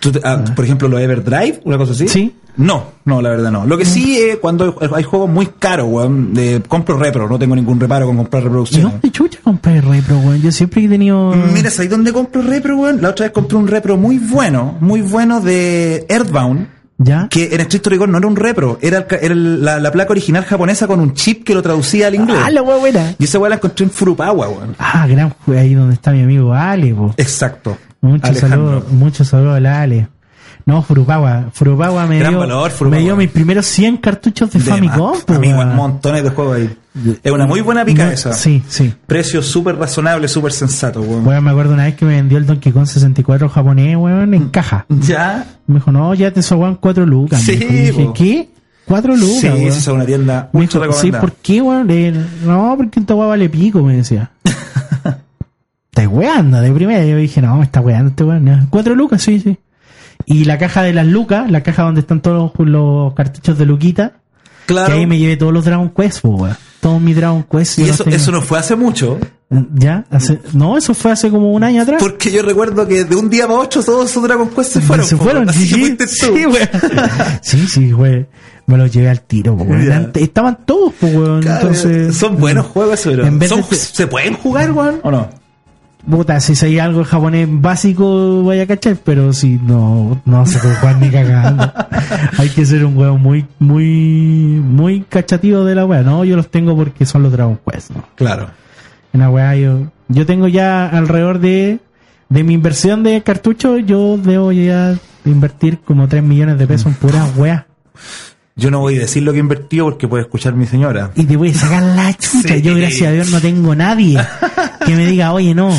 Tú 0.00 0.10
te- 0.12 0.20
ah, 0.24 0.42
por 0.56 0.64
ejemplo, 0.64 0.88
los 0.88 1.00
Everdrive, 1.00 1.60
una 1.64 1.76
cosa 1.78 1.92
así. 1.92 2.08
Sí. 2.08 2.34
No, 2.56 2.84
no, 3.04 3.22
la 3.22 3.30
verdad 3.30 3.50
no. 3.50 3.64
Lo 3.64 3.78
que 3.78 3.84
sí, 3.84 4.18
eh, 4.18 4.38
cuando 4.40 4.76
hay, 4.94 5.02
juegos 5.04 5.30
muy 5.30 5.46
caros, 5.58 5.86
weón, 5.88 6.34
de, 6.34 6.60
compro 6.66 6.98
repro, 6.98 7.28
no 7.28 7.38
tengo 7.38 7.54
ningún 7.54 7.78
reparo 7.78 8.06
con 8.06 8.16
comprar 8.16 8.42
¿Y 8.42 8.44
reproducciones. 8.46 8.92
dónde 8.92 9.10
chucha 9.12 9.38
compré 9.42 9.80
repro, 9.80 10.18
weón? 10.18 10.42
Yo 10.42 10.50
siempre 10.50 10.84
he 10.84 10.88
tenido. 10.88 11.32
Mira, 11.54 11.70
¿sabes 11.70 11.90
dónde 11.90 12.12
compro 12.12 12.42
repro, 12.42 12.76
weón? 12.76 13.00
La 13.00 13.10
otra 13.10 13.26
vez 13.26 13.32
compré 13.32 13.56
un 13.56 13.68
repro 13.68 13.96
muy 13.96 14.18
bueno, 14.18 14.76
muy 14.80 15.00
bueno 15.00 15.40
de 15.40 16.04
Earthbound, 16.08 16.66
¿Ya? 16.98 17.28
que 17.30 17.54
en 17.54 17.60
estricto 17.60 17.88
rigor 17.88 18.08
no 18.10 18.18
era 18.18 18.26
un 18.26 18.36
repro, 18.36 18.78
era, 18.82 18.98
el 18.98 19.04
era 19.22 19.32
el- 19.32 19.64
la, 19.64 19.78
la 19.78 19.92
placa 19.92 20.10
original 20.10 20.44
japonesa 20.44 20.86
con 20.86 21.00
un 21.00 21.14
chip 21.14 21.44
que 21.44 21.54
lo 21.54 21.62
traducía 21.62 22.08
al 22.08 22.14
inglés. 22.16 22.36
Ah, 22.44 22.50
la 22.50 22.62
weá 22.62 22.76
buena. 22.76 23.14
Y 23.18 23.24
esa 23.24 23.38
weá 23.38 23.48
la 23.50 23.56
encontré 23.56 23.84
en 23.84 23.90
Furupawa, 23.90 24.48
weón. 24.48 24.74
Ah, 24.78 25.06
gran 25.06 25.32
ahí 25.56 25.72
donde 25.74 25.94
está 25.94 26.10
mi 26.10 26.22
amigo 26.22 26.52
Ale, 26.52 26.92
po. 26.94 27.14
Exacto. 27.16 27.78
Muchos 28.00 28.38
saludos, 28.38 28.90
muchos 28.90 29.28
saludos 29.28 29.56
a 29.56 29.60
la 29.60 29.82
Ale. 29.82 30.08
No, 30.66 30.82
Furupawa. 30.82 31.46
Furupawa 31.52 32.06
me 32.06 32.18
Gran 32.18 32.32
dio, 32.32 32.40
valor, 32.40 32.70
Furupawa. 32.70 32.98
me 32.98 33.04
dio 33.04 33.16
mis 33.16 33.30
primeros 33.30 33.66
100 33.66 33.96
cartuchos 33.96 34.50
de, 34.52 34.58
De 34.58 34.64
Famicom. 34.64 35.16
Amigo, 35.28 35.58
weón. 35.58 35.74
montones 35.76 36.22
de 36.22 36.30
juegos 36.30 36.56
ahí. 36.56 36.76
Es 37.22 37.32
una 37.32 37.46
muy 37.46 37.60
buena 37.60 37.84
pica 37.84 38.12
esa. 38.12 38.32
Sí, 38.32 38.62
sí. 38.68 38.92
Precio 39.06 39.42
súper 39.42 39.76
razonable, 39.76 40.28
súper 40.28 40.52
sensato, 40.52 41.00
weón. 41.00 41.26
Weón, 41.26 41.44
me 41.44 41.50
acuerdo 41.50 41.74
una 41.74 41.84
vez 41.84 41.94
que 41.94 42.04
me 42.04 42.16
vendió 42.16 42.36
el 42.38 42.46
Donkey 42.46 42.72
Kong 42.72 42.86
64 42.86 43.48
japonés, 43.48 43.96
weón, 43.96 44.34
en 44.34 44.48
caja. 44.50 44.86
Ya. 44.88 45.46
Me 45.66 45.76
dijo, 45.76 45.90
no, 45.92 46.12
ya 46.14 46.30
te 46.32 46.42
soban 46.42 46.76
4 46.76 47.06
lucas. 47.06 47.40
Sí, 47.40 47.56
dije, 47.56 47.92
po. 48.04 48.12
¿qué? 48.12 48.50
4 48.86 49.16
lucas, 49.16 49.40
Sí, 49.40 49.46
weón. 49.48 49.60
esa 49.62 49.78
es 49.78 49.88
una 49.88 50.04
tienda 50.04 50.50
ultra 50.52 50.80
dijo, 50.80 50.92
sí, 50.92 51.10
recomendada. 51.10 51.20
¿por 51.22 51.32
qué, 51.34 51.62
weón? 51.62 51.86
Le- 51.86 52.12
No, 52.44 52.74
porque 52.76 53.00
esta 53.00 53.14
weá 53.14 53.28
vale 53.28 53.48
pico, 53.48 53.82
me 53.82 53.96
decía. 53.96 54.30
Estás 55.92 56.06
weando 56.08 56.60
de 56.60 56.72
primera. 56.72 57.04
Yo 57.04 57.16
dije, 57.16 57.40
no, 57.42 57.56
me 57.56 57.64
está 57.64 57.80
weando 57.80 58.10
este 58.10 58.24
weón. 58.24 58.66
Cuatro 58.70 58.94
lucas, 58.94 59.22
sí, 59.22 59.40
sí. 59.40 59.58
Y 60.26 60.44
la 60.44 60.58
caja 60.58 60.82
de 60.82 60.92
las 60.92 61.06
lucas, 61.06 61.50
la 61.50 61.62
caja 61.62 61.82
donde 61.82 62.00
están 62.02 62.20
todos 62.20 62.52
los, 62.56 62.68
los 62.68 63.14
cartuchos 63.14 63.58
de 63.58 63.66
Luquita, 63.66 64.12
Claro. 64.66 64.86
que 64.92 65.00
ahí 65.00 65.06
me 65.06 65.18
llevé 65.18 65.36
todos 65.36 65.52
los 65.52 65.64
Dragon 65.64 65.90
Quest, 65.90 66.20
po, 66.20 66.28
weón. 66.30 66.56
Todos 66.80 67.00
mis 67.00 67.16
Dragon 67.16 67.42
Quest. 67.42 67.78
Y 67.80 67.88
eso, 67.88 68.04
eso 68.06 68.30
no 68.30 68.40
fue 68.40 68.58
hace 68.58 68.76
mucho. 68.76 69.18
¿Ya? 69.74 70.04
Hace- 70.10 70.38
no, 70.52 70.78
eso 70.78 70.94
fue 70.94 71.10
hace 71.10 71.28
como 71.28 71.50
un 71.52 71.64
año 71.64 71.82
atrás. 71.82 72.00
Porque 72.00 72.30
yo 72.30 72.42
recuerdo 72.42 72.86
que 72.86 73.04
de 73.04 73.16
un 73.16 73.28
día 73.28 73.48
para 73.48 73.58
otro 73.58 73.82
todos 73.82 74.08
esos 74.08 74.22
Dragon 74.22 74.48
Quest 74.50 74.74
se 74.74 74.80
fueron. 74.80 75.04
se 75.06 75.16
fueron, 75.16 75.48
Así 75.50 75.66
sí, 75.66 75.96
que 75.96 76.06
sí, 76.06 76.26
sí, 76.26 76.46
weón. 76.46 76.68
sí, 77.42 77.66
sí, 77.66 77.90
güey. 77.90 78.26
Me 78.66 78.76
los 78.78 78.92
llevé 78.92 79.08
al 79.10 79.22
tiro, 79.22 79.54
weón. 79.54 80.12
Estaban 80.14 80.58
todos, 80.64 80.92
pues, 81.00 81.14
weón. 81.16 81.42
Claro, 81.42 81.60
Entonces, 81.62 82.14
son 82.16 82.38
buenos 82.38 82.66
juegos, 82.66 83.00
son- 83.00 83.38
de- 83.40 83.48
¿se 83.76 84.06
pueden 84.06 84.34
jugar, 84.34 84.70
weón? 84.70 85.00
¿O 85.02 85.10
no? 85.10 85.28
Puta, 86.08 86.40
si 86.40 86.64
hay 86.64 86.78
algo 86.78 87.04
japonés 87.04 87.46
básico, 87.50 88.42
vaya 88.42 88.62
a 88.62 88.66
cachar, 88.66 88.96
pero 89.04 89.32
si 89.32 89.58
no, 89.62 90.20
no 90.24 90.46
se 90.46 90.58
puede 90.58 90.74
jugar 90.76 90.96
ni 90.98 91.10
cagando. 91.10 91.72
Hay 92.38 92.48
que 92.48 92.64
ser 92.64 92.84
un 92.84 92.96
weón 92.96 93.20
muy, 93.20 93.46
muy, 93.58 93.84
muy 94.64 95.02
cachativo 95.02 95.64
de 95.64 95.74
la 95.74 95.84
wea. 95.84 96.02
No, 96.02 96.24
yo 96.24 96.36
los 96.36 96.50
tengo 96.50 96.74
porque 96.74 97.04
son 97.04 97.22
los 97.22 97.32
Dragon 97.32 97.58
Quest, 97.70 97.90
¿no? 97.90 98.04
Claro. 98.16 98.48
En 99.12 99.20
la 99.20 99.30
wea 99.30 99.54
yo, 99.56 99.90
yo 100.08 100.24
tengo 100.26 100.48
ya 100.48 100.88
alrededor 100.88 101.38
de, 101.38 101.80
de 102.28 102.44
mi 102.44 102.54
inversión 102.54 103.02
de 103.02 103.22
cartucho, 103.22 103.76
yo 103.78 104.16
debo 104.16 104.52
ya 104.52 104.96
invertir 105.26 105.80
como 105.80 106.08
3 106.08 106.22
millones 106.22 106.58
de 106.58 106.66
pesos 106.66 106.86
en 106.86 106.94
puras 106.94 107.36
weas. 107.36 107.64
Yo 108.56 108.70
no 108.70 108.80
voy 108.80 108.96
a 108.96 109.00
decir 109.00 109.22
lo 109.22 109.32
que 109.32 109.38
he 109.38 109.40
invertido 109.40 109.86
porque 109.86 110.06
puede 110.08 110.24
escuchar 110.24 110.54
mi 110.54 110.66
señora. 110.66 111.12
y 111.14 111.24
te 111.24 111.36
voy 111.36 111.50
a 111.50 111.54
sacar 111.54 111.82
la 111.82 112.12
chucha. 112.18 112.54
Sí. 112.54 112.62
Yo, 112.62 112.74
gracias 112.74 113.08
a 113.08 113.12
Dios, 113.12 113.30
no 113.30 113.40
tengo 113.40 113.74
nadie 113.74 114.18
que 114.90 114.96
me 114.96 115.06
diga, 115.06 115.32
oye, 115.32 115.54
no. 115.54 115.70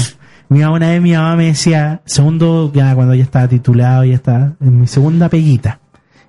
Mi 0.48 0.60
mamá, 0.60 0.76
una 0.76 0.90
vez 0.90 1.02
mi 1.02 1.14
mamá 1.14 1.36
me 1.36 1.48
decía, 1.48 2.02
segundo, 2.06 2.72
ya 2.74 2.96
cuando 2.96 3.14
ya 3.14 3.24
estaba 3.24 3.48
titulado, 3.48 4.06
ya 4.06 4.16
estaba, 4.16 4.54
en 4.60 4.82
mi 4.82 4.88
segunda 4.88 5.30
peguita, 5.30 5.80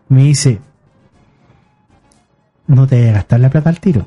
me 0.09 0.24
dice, 0.24 0.60
no 2.66 2.86
te 2.86 3.00
voy 3.00 3.09
a 3.10 3.12
gastar 3.12 3.40
la 3.40 3.50
plata 3.50 3.70
al 3.70 3.80
tiro. 3.80 4.04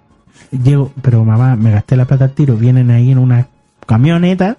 Llego, 0.50 0.92
pero 1.02 1.24
mamá, 1.24 1.56
me 1.56 1.70
gasté 1.70 1.96
la 1.96 2.04
plata 2.04 2.24
al 2.24 2.32
tiro. 2.32 2.56
Vienen 2.56 2.90
ahí 2.90 3.10
en 3.10 3.18
una 3.18 3.48
camioneta, 3.86 4.58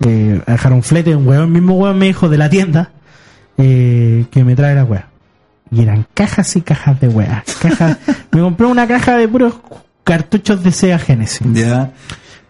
eh, 0.00 0.40
a 0.46 0.52
dejar 0.52 0.72
un 0.72 0.82
flete, 0.82 1.14
un 1.14 1.26
hueón, 1.28 1.44
el 1.44 1.50
mismo 1.50 1.74
hueón 1.74 1.98
me 1.98 2.06
dijo 2.06 2.28
de 2.28 2.38
la 2.38 2.48
tienda, 2.48 2.90
eh, 3.56 4.26
que 4.30 4.44
me 4.44 4.56
trae 4.56 4.74
la 4.74 4.84
hueá. 4.84 5.08
Y 5.70 5.82
eran 5.82 6.06
cajas 6.14 6.56
y 6.56 6.62
cajas 6.62 7.00
de. 7.00 7.08
Cajas. 7.60 7.98
me 8.32 8.40
compré 8.40 8.66
una 8.66 8.86
caja 8.86 9.16
de 9.16 9.28
puros 9.28 9.54
cartuchos 10.04 10.62
de 10.62 10.72
Sega 10.72 10.98
Genesis. 10.98 11.46
Ya. 11.52 11.92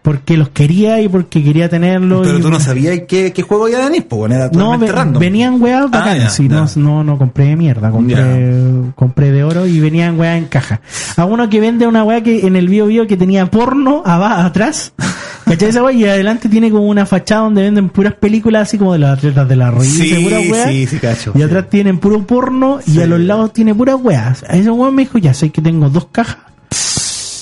Porque 0.05 0.37
los 0.37 0.51
quería 0.51 1.01
y 1.01 1.09
porque 1.09 1.43
quería 1.43 1.71
tenerlo. 1.71 2.21
Pero 2.21 2.39
y- 2.39 2.43
tú 2.43 2.51
no 2.51 2.61
sabías 2.61 3.01
qué, 3.09 3.33
qué 3.33 3.41
juego 3.43 3.71
iba 3.71 3.79
a 3.81 3.85
venir, 3.89 4.07
pues, 4.07 4.19
bueno, 4.19 4.35
era 4.35 4.51
No, 4.53 4.77
random. 4.77 5.19
venían 5.19 5.63
weas 5.63 5.85
Ah, 5.87 5.89
bacanas. 5.99 6.35
sí, 6.35 6.47
no, 6.47 6.67
no, 6.77 7.03
no 7.03 7.17
compré 7.17 7.47
de 7.47 7.57
mierda. 7.57 7.91
Compré, 7.91 8.53
compré 8.97 9.33
de 9.33 9.43
oro 9.45 9.67
y 9.67 9.81
venían 9.81 10.21
weas 10.21 10.37
en 10.37 10.45
caja. 10.45 10.83
A 11.17 11.25
uno 11.25 11.49
que 11.49 11.59
vende 11.59 11.87
una 11.87 12.05
wea 12.05 12.23
que 12.23 12.47
en 12.47 12.55
el 12.55 12.69
bio 12.69 12.85
bio 12.87 13.07
que 13.07 13.17
tenía 13.17 13.47
porno 13.47 14.03
abajo, 14.05 14.43
atrás. 14.43 14.93
¿Cachai 15.47 15.71
esa 15.71 15.83
wea? 15.83 15.95
Y 15.97 16.05
adelante 16.05 16.51
tiene 16.51 16.71
como 16.71 16.85
una 16.87 17.07
fachada 17.07 17.41
donde 17.45 17.63
venden 17.63 17.89
puras 17.89 18.13
películas 18.13 18.69
así 18.69 18.77
como 18.77 18.93
de 18.93 18.99
los 18.99 19.09
atletas 19.09 19.49
de 19.49 19.57
la 19.57 19.71
risa. 19.71 20.05
Sí, 20.05 20.21
puras 20.23 20.43
weas. 20.51 20.69
sí, 20.71 20.87
sí, 20.87 20.99
cacho. 20.99 21.33
Y 21.35 21.41
atrás 21.41 21.71
tienen 21.71 21.97
puro 21.99 22.27
porno 22.27 22.79
y 22.87 22.91
Sí. 22.91 23.01
a 23.01 23.07
los 23.07 23.21
lados 23.21 23.55
tiene 23.55 23.75
puras 23.75 23.97
weas. 24.03 24.45
A 24.51 24.57
ese 24.57 24.71
weón 24.71 24.95
me 24.95 25.03
dijo, 25.05 25.17
ya 25.17 25.33
sé 25.33 25.49
que 25.49 25.63
tengo 25.63 25.89
dos 25.89 26.09
cajas 26.13 26.37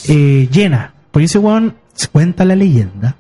eh, 0.09 0.49
llenas. 0.53 0.91
Por 1.11 1.23
ese 1.23 1.39
weón 1.39 1.75
cuenta 2.11 2.45
la 2.45 2.57
leyenda 2.57 3.17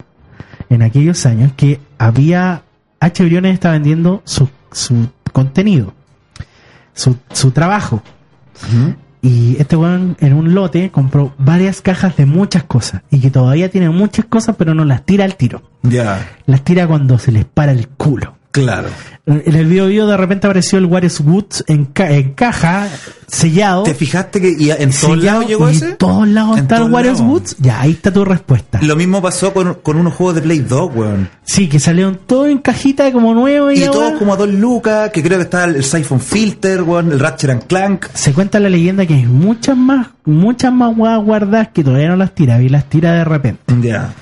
en 0.69 0.82
aquellos 0.82 1.24
años 1.27 1.53
que 1.57 1.81
había 1.99 2.62
H. 3.01 3.24
Briones 3.24 3.55
está 3.55 3.73
vendiendo 3.73 4.23
su, 4.24 4.49
su 4.70 5.09
contenido, 5.32 5.94
su, 6.94 7.16
su 7.32 7.51
trabajo. 7.51 8.03
Y 9.20 9.57
este 9.59 9.77
weón 9.77 10.16
en 10.20 10.32
un 10.35 10.55
lote 10.55 10.90
compró 10.90 11.32
varias 11.39 11.81
cajas 11.81 12.16
de 12.16 12.27
muchas 12.27 12.65
cosas 12.65 13.03
y 13.11 13.20
que 13.20 13.31
todavía 13.31 13.70
tiene 13.70 13.89
muchas 13.90 14.24
cosas 14.27 14.57
pero 14.57 14.74
no 14.74 14.85
las 14.85 15.05
tira 15.05 15.24
al 15.24 15.36
tiro. 15.36 15.62
Ya, 15.82 16.28
Las 16.47 16.62
tira 16.62 16.86
cuando 16.86 17.19
se 17.19 17.32
les 17.32 17.44
para 17.44 17.73
el 17.73 17.89
culo. 17.89 18.36
Claro. 18.53 18.89
En 19.24 19.55
el 19.55 19.66
video 19.66 19.87
video 19.87 20.09
de 20.09 20.16
repente 20.16 20.49
apareció 20.49 20.79
el 20.79 20.87
What 20.87 21.05
is 21.05 21.20
Woods 21.20 21.62
en, 21.69 21.85
ca- 21.85 22.11
en 22.11 22.33
caja, 22.33 22.89
sellado. 23.29 23.85
¿Te 23.85 23.95
fijaste 23.95 24.41
que 24.41 24.53
y 24.59 24.70
en 24.73 24.91
todos 24.91 25.23
lados 25.23 25.47
llegó 25.47 25.70
y 25.70 25.77
ese? 25.77 25.91
en 25.91 25.97
todos 25.97 26.27
lados 26.27 26.59
está 26.59 26.74
el 26.79 26.81
todos 26.83 26.93
What 26.93 27.01
is 27.03 27.07
lados. 27.07 27.20
Woods. 27.20 27.57
Ya, 27.61 27.81
ahí 27.81 27.93
está 27.93 28.12
tu 28.12 28.24
respuesta. 28.24 28.81
Lo 28.83 28.97
mismo 28.97 29.23
pasó 29.23 29.55
con, 29.55 29.74
con 29.74 29.97
unos 29.97 30.15
juegos 30.15 30.35
de 30.35 30.43
Play 30.43 30.59
2, 30.59 30.91
weón. 30.95 31.29
Sí, 31.45 31.69
que 31.69 31.79
salieron 31.79 32.19
todo 32.27 32.47
en 32.49 32.59
cajita 32.59 33.12
como 33.12 33.33
nuevo 33.33 33.70
y, 33.70 33.85
Y 33.85 33.87
todos 33.87 34.19
como 34.19 34.33
a 34.35 34.37
dos 34.37 34.49
lucas, 34.53 35.11
que 35.11 35.23
creo 35.23 35.39
que 35.39 35.45
está 35.45 35.65
el, 35.66 35.77
el 35.77 35.85
Siphon 35.85 36.19
Filter, 36.20 36.83
weón, 36.83 37.12
el 37.12 37.20
Ratchet 37.20 37.51
and 37.51 37.66
Clank. 37.69 38.07
Se 38.15 38.33
cuenta 38.33 38.59
la 38.59 38.69
leyenda 38.70 39.07
que 39.07 39.15
hay 39.15 39.24
muchas 39.27 39.77
más, 39.77 40.09
muchas 40.24 40.73
más 40.73 40.97
weas 40.97 41.23
guardadas 41.23 41.69
que 41.73 41.85
todavía 41.85 42.09
no 42.09 42.16
las 42.16 42.35
tira, 42.35 42.61
y 42.61 42.69
las 42.69 42.89
tira 42.89 43.12
de 43.12 43.24
repente. 43.24 43.62
Ya. 43.83 44.12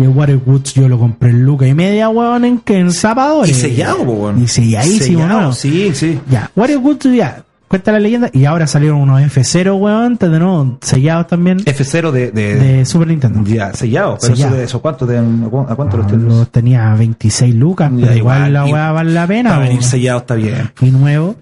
Y 0.00 0.04
el 0.04 0.30
is 0.30 0.40
Woods 0.46 0.74
yo 0.74 0.88
lo 0.88 0.98
compré 0.98 1.30
en 1.30 1.44
Luca 1.44 1.66
y 1.66 1.74
media, 1.74 2.08
weón, 2.08 2.44
en, 2.44 2.58
que 2.60 2.78
en 2.78 2.90
zapadores. 2.92 3.50
Y 3.50 3.54
sellado, 3.60 4.02
weón. 4.02 4.42
Y 4.42 4.48
selladísimo, 4.48 5.20
Sellado, 5.20 5.40
¿no? 5.42 5.52
Sí, 5.52 5.90
sí. 5.94 6.18
Ya, 6.30 6.50
What 6.56 6.70
is 6.70 6.76
Woods 6.78 7.14
ya, 7.14 7.44
cuenta 7.68 7.92
la 7.92 7.98
leyenda. 8.00 8.30
Y 8.32 8.44
ahora 8.46 8.66
salieron 8.66 8.98
unos 9.00 9.20
F0, 9.20 9.78
weón, 9.78 10.16
de 10.16 10.28
nuevo, 10.28 10.78
sellados 10.80 11.26
también. 11.26 11.58
F0 11.58 12.10
de, 12.12 12.30
de, 12.30 12.54
de 12.56 12.84
Super 12.86 13.08
Nintendo. 13.08 13.42
Ya, 13.44 13.72
sellado. 13.74 14.16
Pero 14.20 14.34
Sellado. 14.34 14.54
eso, 14.54 14.58
de 14.58 14.64
eso, 14.64 14.80
¿cuánto, 14.80 15.06
te, 15.06 15.18
¿a 15.18 15.74
cuánto 15.76 15.96
los 15.98 16.06
Ah, 16.06 16.08
tienes? 16.08 16.26
los 16.26 16.50
tenía 16.50 16.94
26 16.94 17.54
lucas, 17.54 17.90
Ya, 17.94 18.06
pero 18.06 18.16
igual, 18.16 18.38
igual, 18.48 18.52
la 18.54 18.64
weá 18.66 18.92
vale 18.92 19.12
la 19.12 19.26
pena. 19.26 19.50
Para 19.50 19.62
venir 19.64 19.82
sellado 19.82 20.18
está 20.20 20.34
bien. 20.34 20.70
y 20.80 20.90
nuevo. 20.90 21.36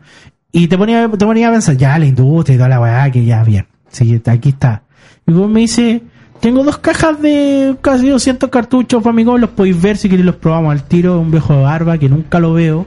Y 0.51 0.67
te 0.67 0.77
ponía, 0.77 1.09
te 1.09 1.25
ponía 1.27 1.49
a 1.49 1.53
pensar, 1.53 1.77
ya 1.77 1.99
la 1.99 2.07
industria 2.07 2.55
y 2.55 2.59
toda 2.59 2.69
la 2.71 2.81
weá, 2.81 3.11
que 3.11 3.25
ya 3.25 3.45
bien. 3.45 3.67
Sí, 3.91 4.21
aquí 4.27 4.49
está. 4.51 4.83
Y 5.27 5.31
luego 5.31 5.47
me 5.49 5.61
dice, 5.61 6.03
tengo 6.41 6.63
dos 6.63 6.79
cajas 6.79 7.21
de 7.21 7.77
casi 7.81 8.09
200 8.09 8.51
cartuchos 8.51 9.03
Famicom, 9.03 9.39
los 9.39 9.51
podéis 9.51 9.81
ver 9.81 9.97
si 9.97 10.09
queréis 10.09 10.27
los 10.27 10.37
probamos 10.37 10.73
al 10.73 10.85
tiro, 10.85 11.21
un 11.21 11.31
viejo 11.31 11.55
de 11.55 11.63
barba 11.63 11.99
que 11.99 12.09
nunca 12.09 12.39
lo 12.39 12.53
veo. 12.53 12.87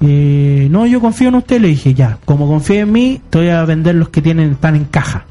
Eh, 0.00 0.68
no, 0.70 0.86
yo 0.86 1.00
confío 1.00 1.28
en 1.28 1.34
usted, 1.36 1.60
le 1.60 1.68
dije, 1.68 1.94
ya, 1.94 2.18
como 2.24 2.46
confío 2.46 2.80
en 2.80 2.92
mí, 2.92 3.20
te 3.28 3.38
voy 3.38 3.48
a 3.48 3.64
vender 3.64 3.94
los 3.96 4.08
que 4.08 4.22
tienen, 4.22 4.52
están 4.52 4.76
en 4.76 4.84
caja. 4.84 5.26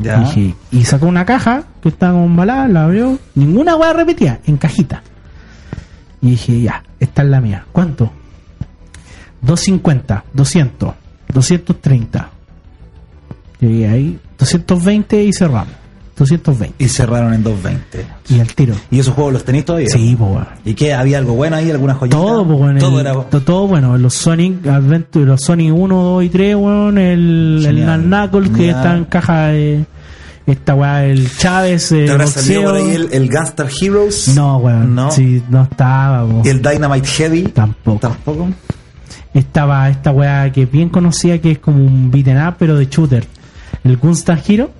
Ya. 0.00 0.20
Dije, 0.20 0.54
y 0.70 0.84
sacó 0.84 1.06
una 1.06 1.24
caja 1.24 1.64
que 1.82 1.88
estaba 1.88 2.22
embalada, 2.22 2.68
la 2.68 2.84
abrió, 2.84 3.18
ninguna 3.34 3.76
weá 3.76 3.92
repetida, 3.92 4.40
en 4.46 4.56
cajita. 4.56 5.02
Y 6.20 6.30
dije, 6.30 6.62
ya, 6.62 6.82
esta 7.00 7.22
es 7.22 7.28
la 7.28 7.40
mía. 7.40 7.66
¿Cuánto? 7.72 8.12
250, 9.42 10.24
200, 10.32 10.94
230. 11.32 12.30
Llegué 13.60 13.88
ahí, 13.88 14.18
220 14.38 15.24
y 15.24 15.32
cerramos. 15.32 15.81
220. 16.30 16.74
Y 16.84 16.88
cerraron 16.88 17.32
en 17.34 17.42
220. 17.42 18.06
Y 18.30 18.40
al 18.40 18.54
tiro. 18.54 18.74
¿Y 18.90 18.98
esos 19.00 19.14
juegos 19.14 19.32
los 19.32 19.44
tenéis 19.44 19.64
todavía? 19.64 19.88
Sí, 19.90 20.14
pues 20.18 20.30
weón. 20.30 20.46
¿Y 20.64 20.74
qué? 20.74 20.94
¿Había 20.94 21.18
algo 21.18 21.34
bueno 21.34 21.56
ahí? 21.56 21.70
¿Alguna 21.70 21.94
joyita? 21.94 22.16
Todo, 22.16 22.46
pues, 22.46 22.58
weón, 22.60 22.78
Todo 22.78 23.00
el- 23.00 23.06
era... 23.06 23.20
to- 23.24 23.40
todo 23.42 23.66
bueno. 23.68 23.96
Los 23.98 24.14
Sonic 24.14 24.66
Adventure, 24.66 25.24
los 25.26 25.40
Sonic 25.42 25.72
1, 25.74 25.94
2 26.02 26.24
y 26.24 26.28
3, 26.28 26.56
weón. 26.56 26.98
El, 26.98 27.64
el. 27.66 28.02
Knuckles 28.04 28.50
que 28.50 28.70
está 28.70 28.96
en 28.96 29.04
caja 29.04 29.46
de. 29.48 29.84
Esta 30.44 30.74
weá, 30.74 31.04
el 31.04 31.30
Chávez, 31.36 31.92
el 31.92 32.16
¿Te 32.18 32.26
salido 32.26 32.62
por 32.64 32.74
ahí 32.74 32.90
el, 32.96 33.08
el 33.12 33.28
Gunstar 33.30 33.68
Heroes? 33.80 34.34
No, 34.34 34.56
weón. 34.56 34.92
No. 34.92 35.10
Sí, 35.12 35.40
no 35.48 35.62
estaba, 35.62 36.26
po. 36.26 36.42
¿Y 36.44 36.48
el 36.48 36.60
Dynamite 36.60 37.06
Heavy? 37.06 37.42
Tampoco. 37.44 38.00
Tampoco. 38.00 38.48
Estaba 39.34 39.88
esta 39.88 40.10
weá 40.10 40.50
que 40.52 40.62
es 40.64 40.70
bien 40.70 40.88
conocida 40.88 41.38
que 41.38 41.52
es 41.52 41.58
como 41.58 41.84
un 41.84 42.10
beaten 42.10 42.36
up, 42.44 42.56
pero 42.58 42.76
de 42.76 42.86
shooter. 42.86 43.24
El 43.84 43.96
Gunstar 43.98 44.42
Hero. 44.46 44.70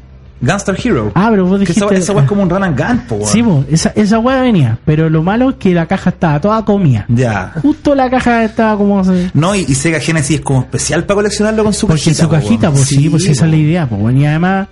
Gunstar 0.43 0.77
Hero. 0.85 1.13
Ah, 1.15 1.29
pero 1.31 1.45
vos 1.47 1.55
Que 1.55 1.61
dijiste. 1.67 1.85
esa, 1.85 1.95
esa 1.95 2.13
weá 2.13 2.23
es 2.25 2.29
como 2.29 2.43
un 2.43 2.51
run 2.51 2.65
and 2.65 2.79
gun, 2.79 2.99
po, 3.07 3.15
weón. 3.15 3.29
Sí, 3.29 3.43
po, 3.43 3.65
esa, 3.71 3.91
esa 3.95 4.19
weá 4.19 4.43
venía. 4.43 4.77
Pero 4.85 5.09
lo 5.09 5.23
malo 5.23 5.51
es 5.51 5.57
que 5.57 5.73
la 5.73 5.87
caja 5.87 6.11
estaba 6.11 6.41
toda 6.41 6.65
comida. 6.65 7.07
Ya. 7.09 7.53
Justo 7.63 7.95
la 7.95 8.11
caja 8.11 8.45
estaba 8.45 8.77
como. 8.77 9.03
No, 9.35 9.55
y, 9.55 9.61
y 9.69 9.75
Sega 9.75 10.01
Genesis 10.01 10.37
es 10.41 10.43
como 10.45 10.61
especial 10.61 11.05
para 11.05 11.15
coleccionarlo 11.17 11.65
con 11.65 11.73
su 11.73 11.87
Porque 11.87 12.03
cajita. 12.03 12.23
su 12.25 12.29
po, 12.29 12.35
cajita, 12.35 12.67
weón. 12.69 12.75
pues 12.75 12.89
sí, 12.89 13.09
pues 13.09 13.25
esa 13.27 13.41
po. 13.43 13.47
es 13.47 13.51
la 13.53 13.57
idea, 13.57 13.87
pues 13.89 14.01
bueno, 14.01 14.19
y 14.21 14.27
además, 14.27 14.69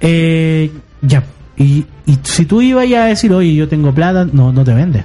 eh, 0.00 0.70
ya, 1.02 1.22
y, 1.56 1.84
y 2.06 2.18
si 2.22 2.46
tú 2.46 2.62
ibas 2.62 2.84
a 2.92 3.04
decir, 3.06 3.32
oye, 3.32 3.54
yo 3.54 3.68
tengo 3.68 3.92
plata, 3.92 4.26
no, 4.32 4.52
no 4.52 4.64
te 4.64 4.72
vende. 4.74 5.04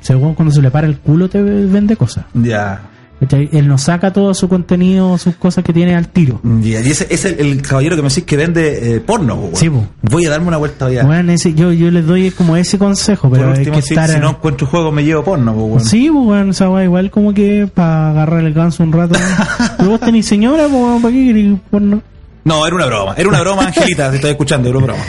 Según 0.00 0.34
cuando 0.34 0.52
se 0.54 0.62
le 0.62 0.70
para 0.70 0.86
el 0.86 0.98
culo 0.98 1.28
te 1.28 1.42
vende 1.42 1.96
cosas. 1.96 2.24
Ya. 2.34 2.80
Él 3.20 3.66
nos 3.66 3.82
saca 3.82 4.12
todo 4.12 4.32
su 4.32 4.48
contenido, 4.48 5.18
sus 5.18 5.34
cosas 5.34 5.64
que 5.64 5.72
tiene 5.72 5.96
al 5.96 6.08
tiro. 6.08 6.40
Y 6.62 6.74
ese 6.74 7.06
es 7.10 7.24
el, 7.24 7.40
el 7.40 7.62
caballero 7.62 7.96
que 7.96 8.02
me 8.02 8.08
decís 8.08 8.24
que 8.24 8.36
vende 8.36 8.96
eh, 8.96 9.00
porno. 9.00 9.50
Sí, 9.54 9.68
po. 9.68 9.86
Voy 10.02 10.26
a 10.26 10.30
darme 10.30 10.46
una 10.46 10.56
vuelta. 10.56 10.88
Bueno, 11.04 11.32
ese, 11.32 11.52
yo, 11.54 11.72
yo 11.72 11.90
les 11.90 12.06
doy 12.06 12.30
como 12.30 12.56
ese 12.56 12.78
consejo, 12.78 13.28
pero 13.28 13.48
último, 13.48 13.74
hay 13.74 13.80
que 13.80 13.86
si, 13.86 13.94
estar... 13.94 14.08
si 14.08 14.20
no 14.20 14.30
encuentro 14.30 14.66
juego, 14.66 14.92
me 14.92 15.04
llevo 15.04 15.24
porno, 15.24 15.52
po, 15.52 15.64
weón. 15.64 15.84
Sí, 15.84 16.08
pues 16.12 16.24
bueno, 16.24 16.72
weá 16.72 16.84
igual 16.84 17.10
como 17.10 17.34
que 17.34 17.68
para 17.72 18.10
agarrar 18.10 18.44
el 18.44 18.54
ganso 18.54 18.84
un 18.84 18.92
rato. 18.92 19.18
pero 19.76 19.90
vos 19.90 20.00
tenés 20.00 20.26
señora, 20.26 20.68
pues 20.68 21.02
¿para 21.02 21.12
qué 21.12 21.26
querés 21.26 21.58
porno? 21.70 22.02
No, 22.44 22.66
era 22.66 22.76
una 22.76 22.86
broma. 22.86 23.14
Era 23.16 23.28
una 23.28 23.40
broma, 23.40 23.66
Angelita, 23.66 24.10
te 24.10 24.16
estoy 24.16 24.30
escuchando, 24.30 24.68
era 24.68 24.78
una 24.78 24.86
broma. 24.86 25.02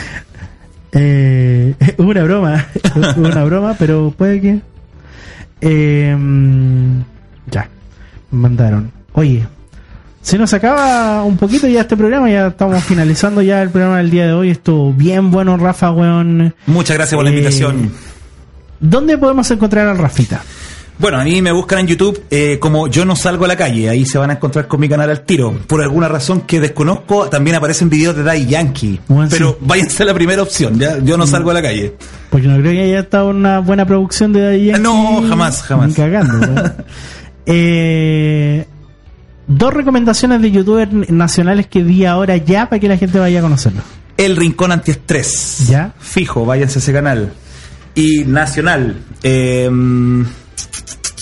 Eh, 0.92 1.74
una 1.98 2.24
broma, 2.24 2.66
una 3.16 3.44
broma, 3.44 3.76
pero 3.78 4.12
puede 4.16 4.40
que. 4.40 4.60
Eh, 5.60 6.16
ya, 7.50 7.68
mandaron. 8.30 8.90
Oye, 9.12 9.46
se 10.22 10.38
nos 10.38 10.52
acaba 10.54 11.22
un 11.24 11.36
poquito 11.36 11.66
ya 11.66 11.80
este 11.82 11.96
programa, 11.96 12.30
ya 12.30 12.48
estamos 12.48 12.82
finalizando 12.84 13.42
ya 13.42 13.62
el 13.62 13.70
programa 13.70 13.98
del 13.98 14.10
día 14.10 14.26
de 14.26 14.32
hoy. 14.32 14.50
Estuvo 14.50 14.92
bien 14.92 15.30
bueno, 15.30 15.56
Rafa, 15.56 15.90
weón. 15.92 16.54
Muchas 16.66 16.96
gracias 16.96 17.16
por 17.16 17.24
la 17.24 17.30
Eh, 17.30 17.34
invitación. 17.34 17.90
¿Dónde 18.80 19.18
podemos 19.18 19.50
encontrar 19.50 19.88
al 19.88 19.98
Rafita? 19.98 20.42
Bueno, 20.98 21.18
a 21.18 21.24
mí 21.24 21.40
me 21.40 21.50
buscan 21.50 21.78
en 21.78 21.86
YouTube 21.86 22.22
eh, 22.30 22.58
como 22.60 22.86
Yo 22.88 23.06
no 23.06 23.16
salgo 23.16 23.46
a 23.46 23.48
la 23.48 23.56
calle. 23.56 23.88
Ahí 23.88 24.04
se 24.04 24.18
van 24.18 24.28
a 24.28 24.34
encontrar 24.34 24.68
con 24.68 24.80
mi 24.80 24.86
canal 24.88 25.08
al 25.08 25.22
tiro. 25.22 25.58
Por 25.66 25.82
alguna 25.82 26.08
razón 26.08 26.42
que 26.42 26.60
desconozco, 26.60 27.26
también 27.30 27.56
aparecen 27.56 27.88
videos 27.88 28.14
de 28.16 28.22
Daddy 28.22 28.44
Yankee. 28.44 29.00
Bueno, 29.08 29.28
pero 29.30 29.50
sí. 29.52 29.56
Mm. 29.64 29.66
váyanse 29.66 30.02
a 30.02 30.06
la 30.06 30.12
primera 30.14 30.42
opción. 30.42 30.78
¿ya? 30.78 30.98
Yo 30.98 31.16
no 31.16 31.26
salgo 31.26 31.50
a 31.52 31.54
la 31.54 31.62
calle. 31.62 31.94
Porque 32.28 32.46
no 32.48 32.58
creo 32.60 32.72
que 32.72 32.82
haya 32.82 33.00
estado 33.00 33.30
una 33.30 33.60
buena 33.60 33.86
producción 33.86 34.34
de 34.34 34.42
Daddy 34.42 34.66
Yankee. 34.66 34.82
No, 34.82 35.22
jamás, 35.26 35.62
jamás. 35.62 35.88
Ni 35.88 35.94
cagando. 35.94 36.72
Eh, 37.52 38.66
dos 39.46 39.74
recomendaciones 39.74 40.40
de 40.42 40.50
youtubers 40.50 40.92
nacionales 41.10 41.66
que 41.66 41.82
di 41.84 42.04
ahora 42.04 42.36
ya 42.36 42.68
para 42.68 42.78
que 42.80 42.88
la 42.88 42.96
gente 42.96 43.18
vaya 43.18 43.40
a 43.40 43.42
conocerlo. 43.42 43.82
El 44.16 44.36
Rincón 44.36 44.70
Antiestrés. 44.72 45.66
Ya. 45.68 45.92
Fijo, 45.98 46.44
váyanse 46.46 46.78
a 46.78 46.82
ese 46.82 46.92
canal. 46.92 47.32
Y 47.94 48.24
nacional. 48.24 48.96
eh, 49.22 49.68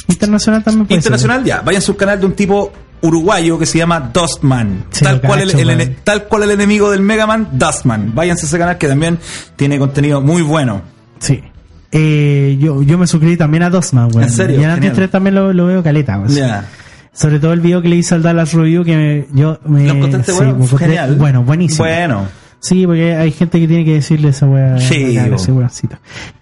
Internacional 0.09 0.65
también 0.65 0.87
puede 0.87 0.99
internacional, 0.99 1.45
ya. 1.45 1.61
Váyanse 1.61 1.91
a 1.91 1.93
un 1.93 1.99
canal 1.99 2.21
de 2.21 2.27
un 2.27 2.33
tipo 2.33 2.73
uruguayo 3.03 3.59
que 3.59 3.67
se 3.67 3.79
llama 3.79 4.01
Dustman. 4.13 4.87
Sí, 4.91 5.05
tal, 5.05 5.21
cual 5.21 5.41
el, 5.43 5.53
cacho, 5.53 5.59
el- 5.71 5.77
weón. 5.79 5.97
tal 6.03 6.25
cual 6.25 6.43
el 6.45 6.51
enemigo 6.53 6.91
del 6.91 7.03
Mega 7.03 7.27
Man, 7.27 7.49
Dustman. 7.53 8.15
Váyanse 8.15 8.47
a 8.47 8.49
ese 8.49 8.59
canal 8.59 8.79
que 8.79 8.89
también 8.89 9.19
tiene 9.57 9.79
contenido 9.79 10.21
muy 10.21 10.43
bueno. 10.43 10.83
Sí. 11.21 11.43
Eh, 11.91 12.59
yo, 12.61 12.83
yo 12.83 12.99
me 12.99 13.07
suscribí 13.07 13.37
también 13.37 13.63
a 13.63 13.71
Dosman, 13.71 14.11
weón. 14.13 14.25
¿En 14.25 14.31
serio? 14.31 14.53
Y 14.53 14.55
en 14.57 14.61
Genial. 14.61 14.73
Antiestrés 14.73 15.11
también 15.11 15.35
lo, 15.35 15.53
lo 15.53 15.67
veo 15.67 15.83
caleta. 15.83 16.23
Ya. 16.29 16.67
Sobre 17.13 17.41
todo 17.41 17.53
el 17.53 17.61
video 17.61 17.83
que 17.83 17.89
le 17.89 17.97
hice 17.97 18.15
al 18.15 18.23
Dallas 18.23 18.53
Review 18.53 18.85
que 18.85 18.97
me, 18.97 19.27
yo 19.35 19.59
me... 19.65 19.87
¿Lo 19.87 19.95
encontraste 19.95 20.33
sí, 20.33 20.39
bueno? 20.39 20.67
Genial. 20.79 21.17
Bueno, 21.17 21.43
buenísimo. 21.43 21.85
Bueno. 21.85 22.27
Sí, 22.61 22.87
porque 22.87 23.15
hay 23.15 23.31
gente 23.33 23.61
que 23.61 23.67
tiene 23.69 23.85
que 23.85 23.95
decirle 23.95 24.29
esa 24.29 24.47
weá. 24.47 24.79
Sí, 24.79 25.17
ese. 25.17 25.53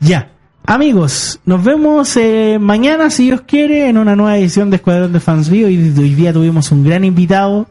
Ya. 0.01 0.31
Amigos, 0.64 1.40
nos 1.44 1.62
vemos 1.62 2.16
eh, 2.16 2.59
mañana, 2.60 3.10
si 3.10 3.27
Dios 3.27 3.43
quiere, 3.43 3.89
en 3.89 3.98
una 3.98 4.16
nueva 4.16 4.36
edición 4.36 4.68
de 4.70 4.77
Escuadrón 4.77 5.12
de 5.12 5.20
Fans 5.20 5.48
Vivo. 5.48 5.68
Y 5.68 5.77
hoy 5.77 6.14
día 6.14 6.32
tuvimos 6.32 6.73
un 6.73 6.85
gran 6.85 7.05
invitado. 7.05 7.68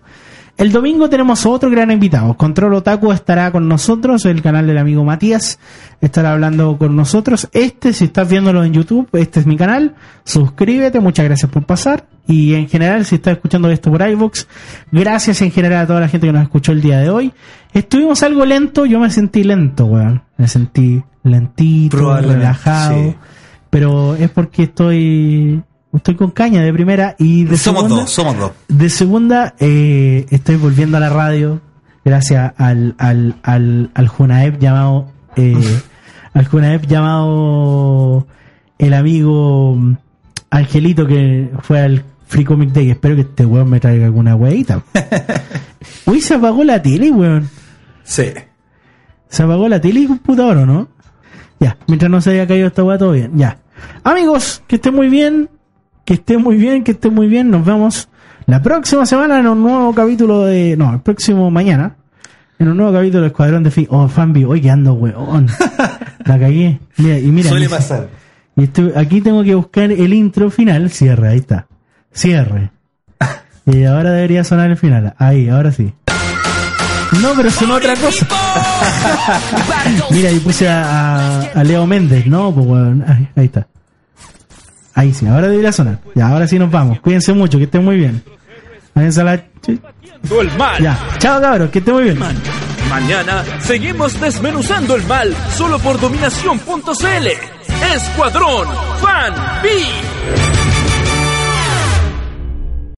El 0.57 0.71
domingo 0.71 1.09
tenemos 1.09 1.45
otro 1.45 1.69
gran 1.69 1.91
invitado. 1.91 2.33
Control 2.35 2.75
Otaku 2.75 3.11
estará 3.11 3.51
con 3.51 3.67
nosotros, 3.67 4.23
el 4.25 4.41
canal 4.41 4.65
del 4.65 4.77
amigo 4.77 5.03
Matías 5.03 5.59
estará 5.99 6.31
hablando 6.31 6.77
con 6.77 6.95
nosotros. 6.95 7.49
Este, 7.51 7.91
si 7.91 8.05
estás 8.05 8.29
viéndolo 8.29 8.63
en 8.63 8.71
YouTube, 8.71 9.09
este 9.13 9.41
es 9.41 9.45
mi 9.45 9.57
canal. 9.57 9.95
Suscríbete, 10.23 11.01
muchas 11.01 11.25
gracias 11.25 11.51
por 11.51 11.65
pasar. 11.65 12.05
Y 12.25 12.53
en 12.53 12.69
general, 12.69 13.03
si 13.03 13.15
estás 13.15 13.33
escuchando 13.33 13.69
esto 13.69 13.91
por 13.91 14.07
iVoox, 14.07 14.45
gracias 14.93 15.41
en 15.41 15.51
general 15.51 15.83
a 15.83 15.87
toda 15.87 15.99
la 15.99 16.07
gente 16.07 16.27
que 16.27 16.33
nos 16.33 16.43
escuchó 16.43 16.71
el 16.71 16.81
día 16.81 16.99
de 16.99 17.09
hoy. 17.09 17.33
Estuvimos 17.73 18.23
algo 18.23 18.45
lento, 18.45 18.85
yo 18.85 18.99
me 18.99 19.09
sentí 19.09 19.43
lento, 19.43 19.85
weón. 19.85 20.23
Me 20.37 20.47
sentí 20.47 21.03
lentito, 21.23 22.15
relajado. 22.21 22.95
sí. 22.95 23.15
Pero 23.69 24.15
es 24.15 24.29
porque 24.29 24.63
estoy, 24.63 25.61
estoy 25.97 26.15
con 26.15 26.31
caña 26.31 26.61
de 26.61 26.73
primera 26.73 27.15
y 27.19 27.43
de 27.45 27.57
Somos 27.57 27.83
segunda. 27.83 28.01
dos, 28.03 28.11
somos 28.11 28.37
dos. 28.37 28.51
De 28.67 28.89
segunda, 28.89 29.55
eh, 29.59 30.25
estoy 30.29 30.55
volviendo 30.57 30.97
a 30.97 30.99
la 30.99 31.09
radio 31.09 31.61
gracias 32.03 32.53
al, 32.57 32.95
al, 32.97 33.35
al, 33.43 33.89
al 33.93 34.07
Junaep 34.07 34.59
llamado, 34.59 35.07
eh, 35.35 35.55
al 36.33 36.45
Junaep 36.47 36.85
llamado 36.85 38.27
el 38.77 38.93
amigo 38.93 39.77
Angelito 40.49 41.07
que 41.07 41.49
fue 41.61 41.79
al 41.79 42.03
Free 42.27 42.45
Comic 42.45 42.69
Day. 42.71 42.91
Espero 42.91 43.15
que 43.15 43.21
este 43.21 43.45
weón 43.45 43.69
me 43.69 43.79
traiga 43.79 44.05
alguna 44.05 44.35
weita. 44.35 44.83
Uy, 46.05 46.21
se 46.21 46.35
apagó 46.35 46.63
la 46.63 46.81
tele, 46.81 47.11
weón. 47.11 47.49
Sí. 48.03 48.25
Se 49.29 49.43
apagó 49.43 49.67
la 49.67 49.81
tele 49.81 50.01
y 50.01 50.07
computador, 50.07 50.57
¿o 50.57 50.65
no? 50.65 50.87
Ya, 51.59 51.77
mientras 51.87 52.11
no 52.11 52.21
se 52.21 52.31
haya 52.31 52.45
caído 52.47 52.67
esta 52.67 52.83
weá, 52.83 52.97
todo 52.97 53.11
bien. 53.13 53.31
Ya. 53.35 53.57
Amigos, 54.03 54.61
que 54.67 54.75
estén 54.75 54.93
muy 54.93 55.09
bien. 55.09 55.49
Que 56.05 56.13
estén 56.15 56.41
muy 56.41 56.55
bien, 56.55 56.83
que 56.83 56.91
estén 56.91 57.13
muy 57.13 57.27
bien. 57.27 57.49
Nos 57.49 57.65
vemos 57.65 58.07
la 58.45 58.61
próxima 58.61 59.05
semana 59.05 59.39
en 59.39 59.47
un 59.47 59.61
nuevo 59.63 59.93
capítulo 59.93 60.45
de. 60.45 60.75
No, 60.77 60.93
el 60.93 60.99
próximo 61.01 61.49
mañana. 61.51 61.95
En 62.59 62.69
un 62.69 62.77
nuevo 62.77 62.93
capítulo 62.93 63.21
de 63.21 63.27
Escuadrón 63.27 63.63
de 63.63 63.71
Fin. 63.71 63.87
Oh, 63.89 64.07
Fanbi, 64.07 64.45
hoy 64.45 64.61
que 64.61 64.69
ando, 64.69 64.93
weón. 64.93 65.47
La 66.25 66.39
cagué. 66.39 66.79
Mira, 66.97 67.19
y 67.19 67.27
mira. 67.31 67.49
Suele 67.49 67.67
pasar. 67.67 68.07
y 68.55 68.63
esto- 68.63 68.91
aquí 68.95 69.19
tengo 69.21 69.43
que 69.43 69.55
buscar 69.55 69.91
el 69.91 70.13
intro 70.13 70.49
final. 70.49 70.89
Cierre, 70.89 71.27
ahí 71.29 71.37
está. 71.39 71.67
Cierre. 72.13 72.71
Y 73.67 73.83
ahora 73.83 74.11
debería 74.11 74.43
sonar 74.43 74.69
el 74.69 74.77
final. 74.77 75.15
Ahí, 75.17 75.49
ahora 75.49 75.71
sí. 75.71 75.91
No, 77.19 77.29
pero 77.35 77.49
sonó 77.49 77.73
otra 77.75 77.95
cosa. 77.95 78.27
Mira, 80.11 80.29
y 80.31 80.37
puse 80.39 80.67
a, 80.69 80.83
a- 80.83 81.41
a 81.55 81.63
Leo 81.63 81.87
Méndez, 81.87 82.27
¿no? 82.27 82.53
Pues, 82.53 82.69
ahí, 83.07 83.27
ahí 83.35 83.45
está. 83.45 83.65
Ahí 84.95 85.13
sí, 85.13 85.27
ahora 85.27 85.49
debería 85.49 85.71
sonar. 85.71 85.99
Ya, 86.15 86.27
ahora 86.27 86.47
sí 86.47 86.57
nos 86.57 86.71
vamos. 86.71 86.99
Cuídense 87.01 87.33
mucho, 87.33 87.57
que 87.57 87.65
estén 87.65 87.83
muy 87.83 87.97
bien. 87.97 88.23
Váyanse 88.93 89.21
a 89.21 89.23
la... 89.25 89.33
El 89.33 90.57
mal. 90.57 90.81
Ya, 90.81 90.97
chao 91.19 91.39
cabros, 91.41 91.69
que 91.69 91.79
estén 91.79 91.93
muy 91.93 92.05
bien. 92.05 92.17
Mañana 92.89 93.43
seguimos 93.59 94.19
desmenuzando 94.19 94.95
el 94.95 95.03
mal 95.03 95.35
solo 95.51 95.77
por 95.79 95.99
dominación.cl. 95.99 97.27
Escuadrón 97.93 98.67
Fan 99.01 99.33
B. 99.61 99.69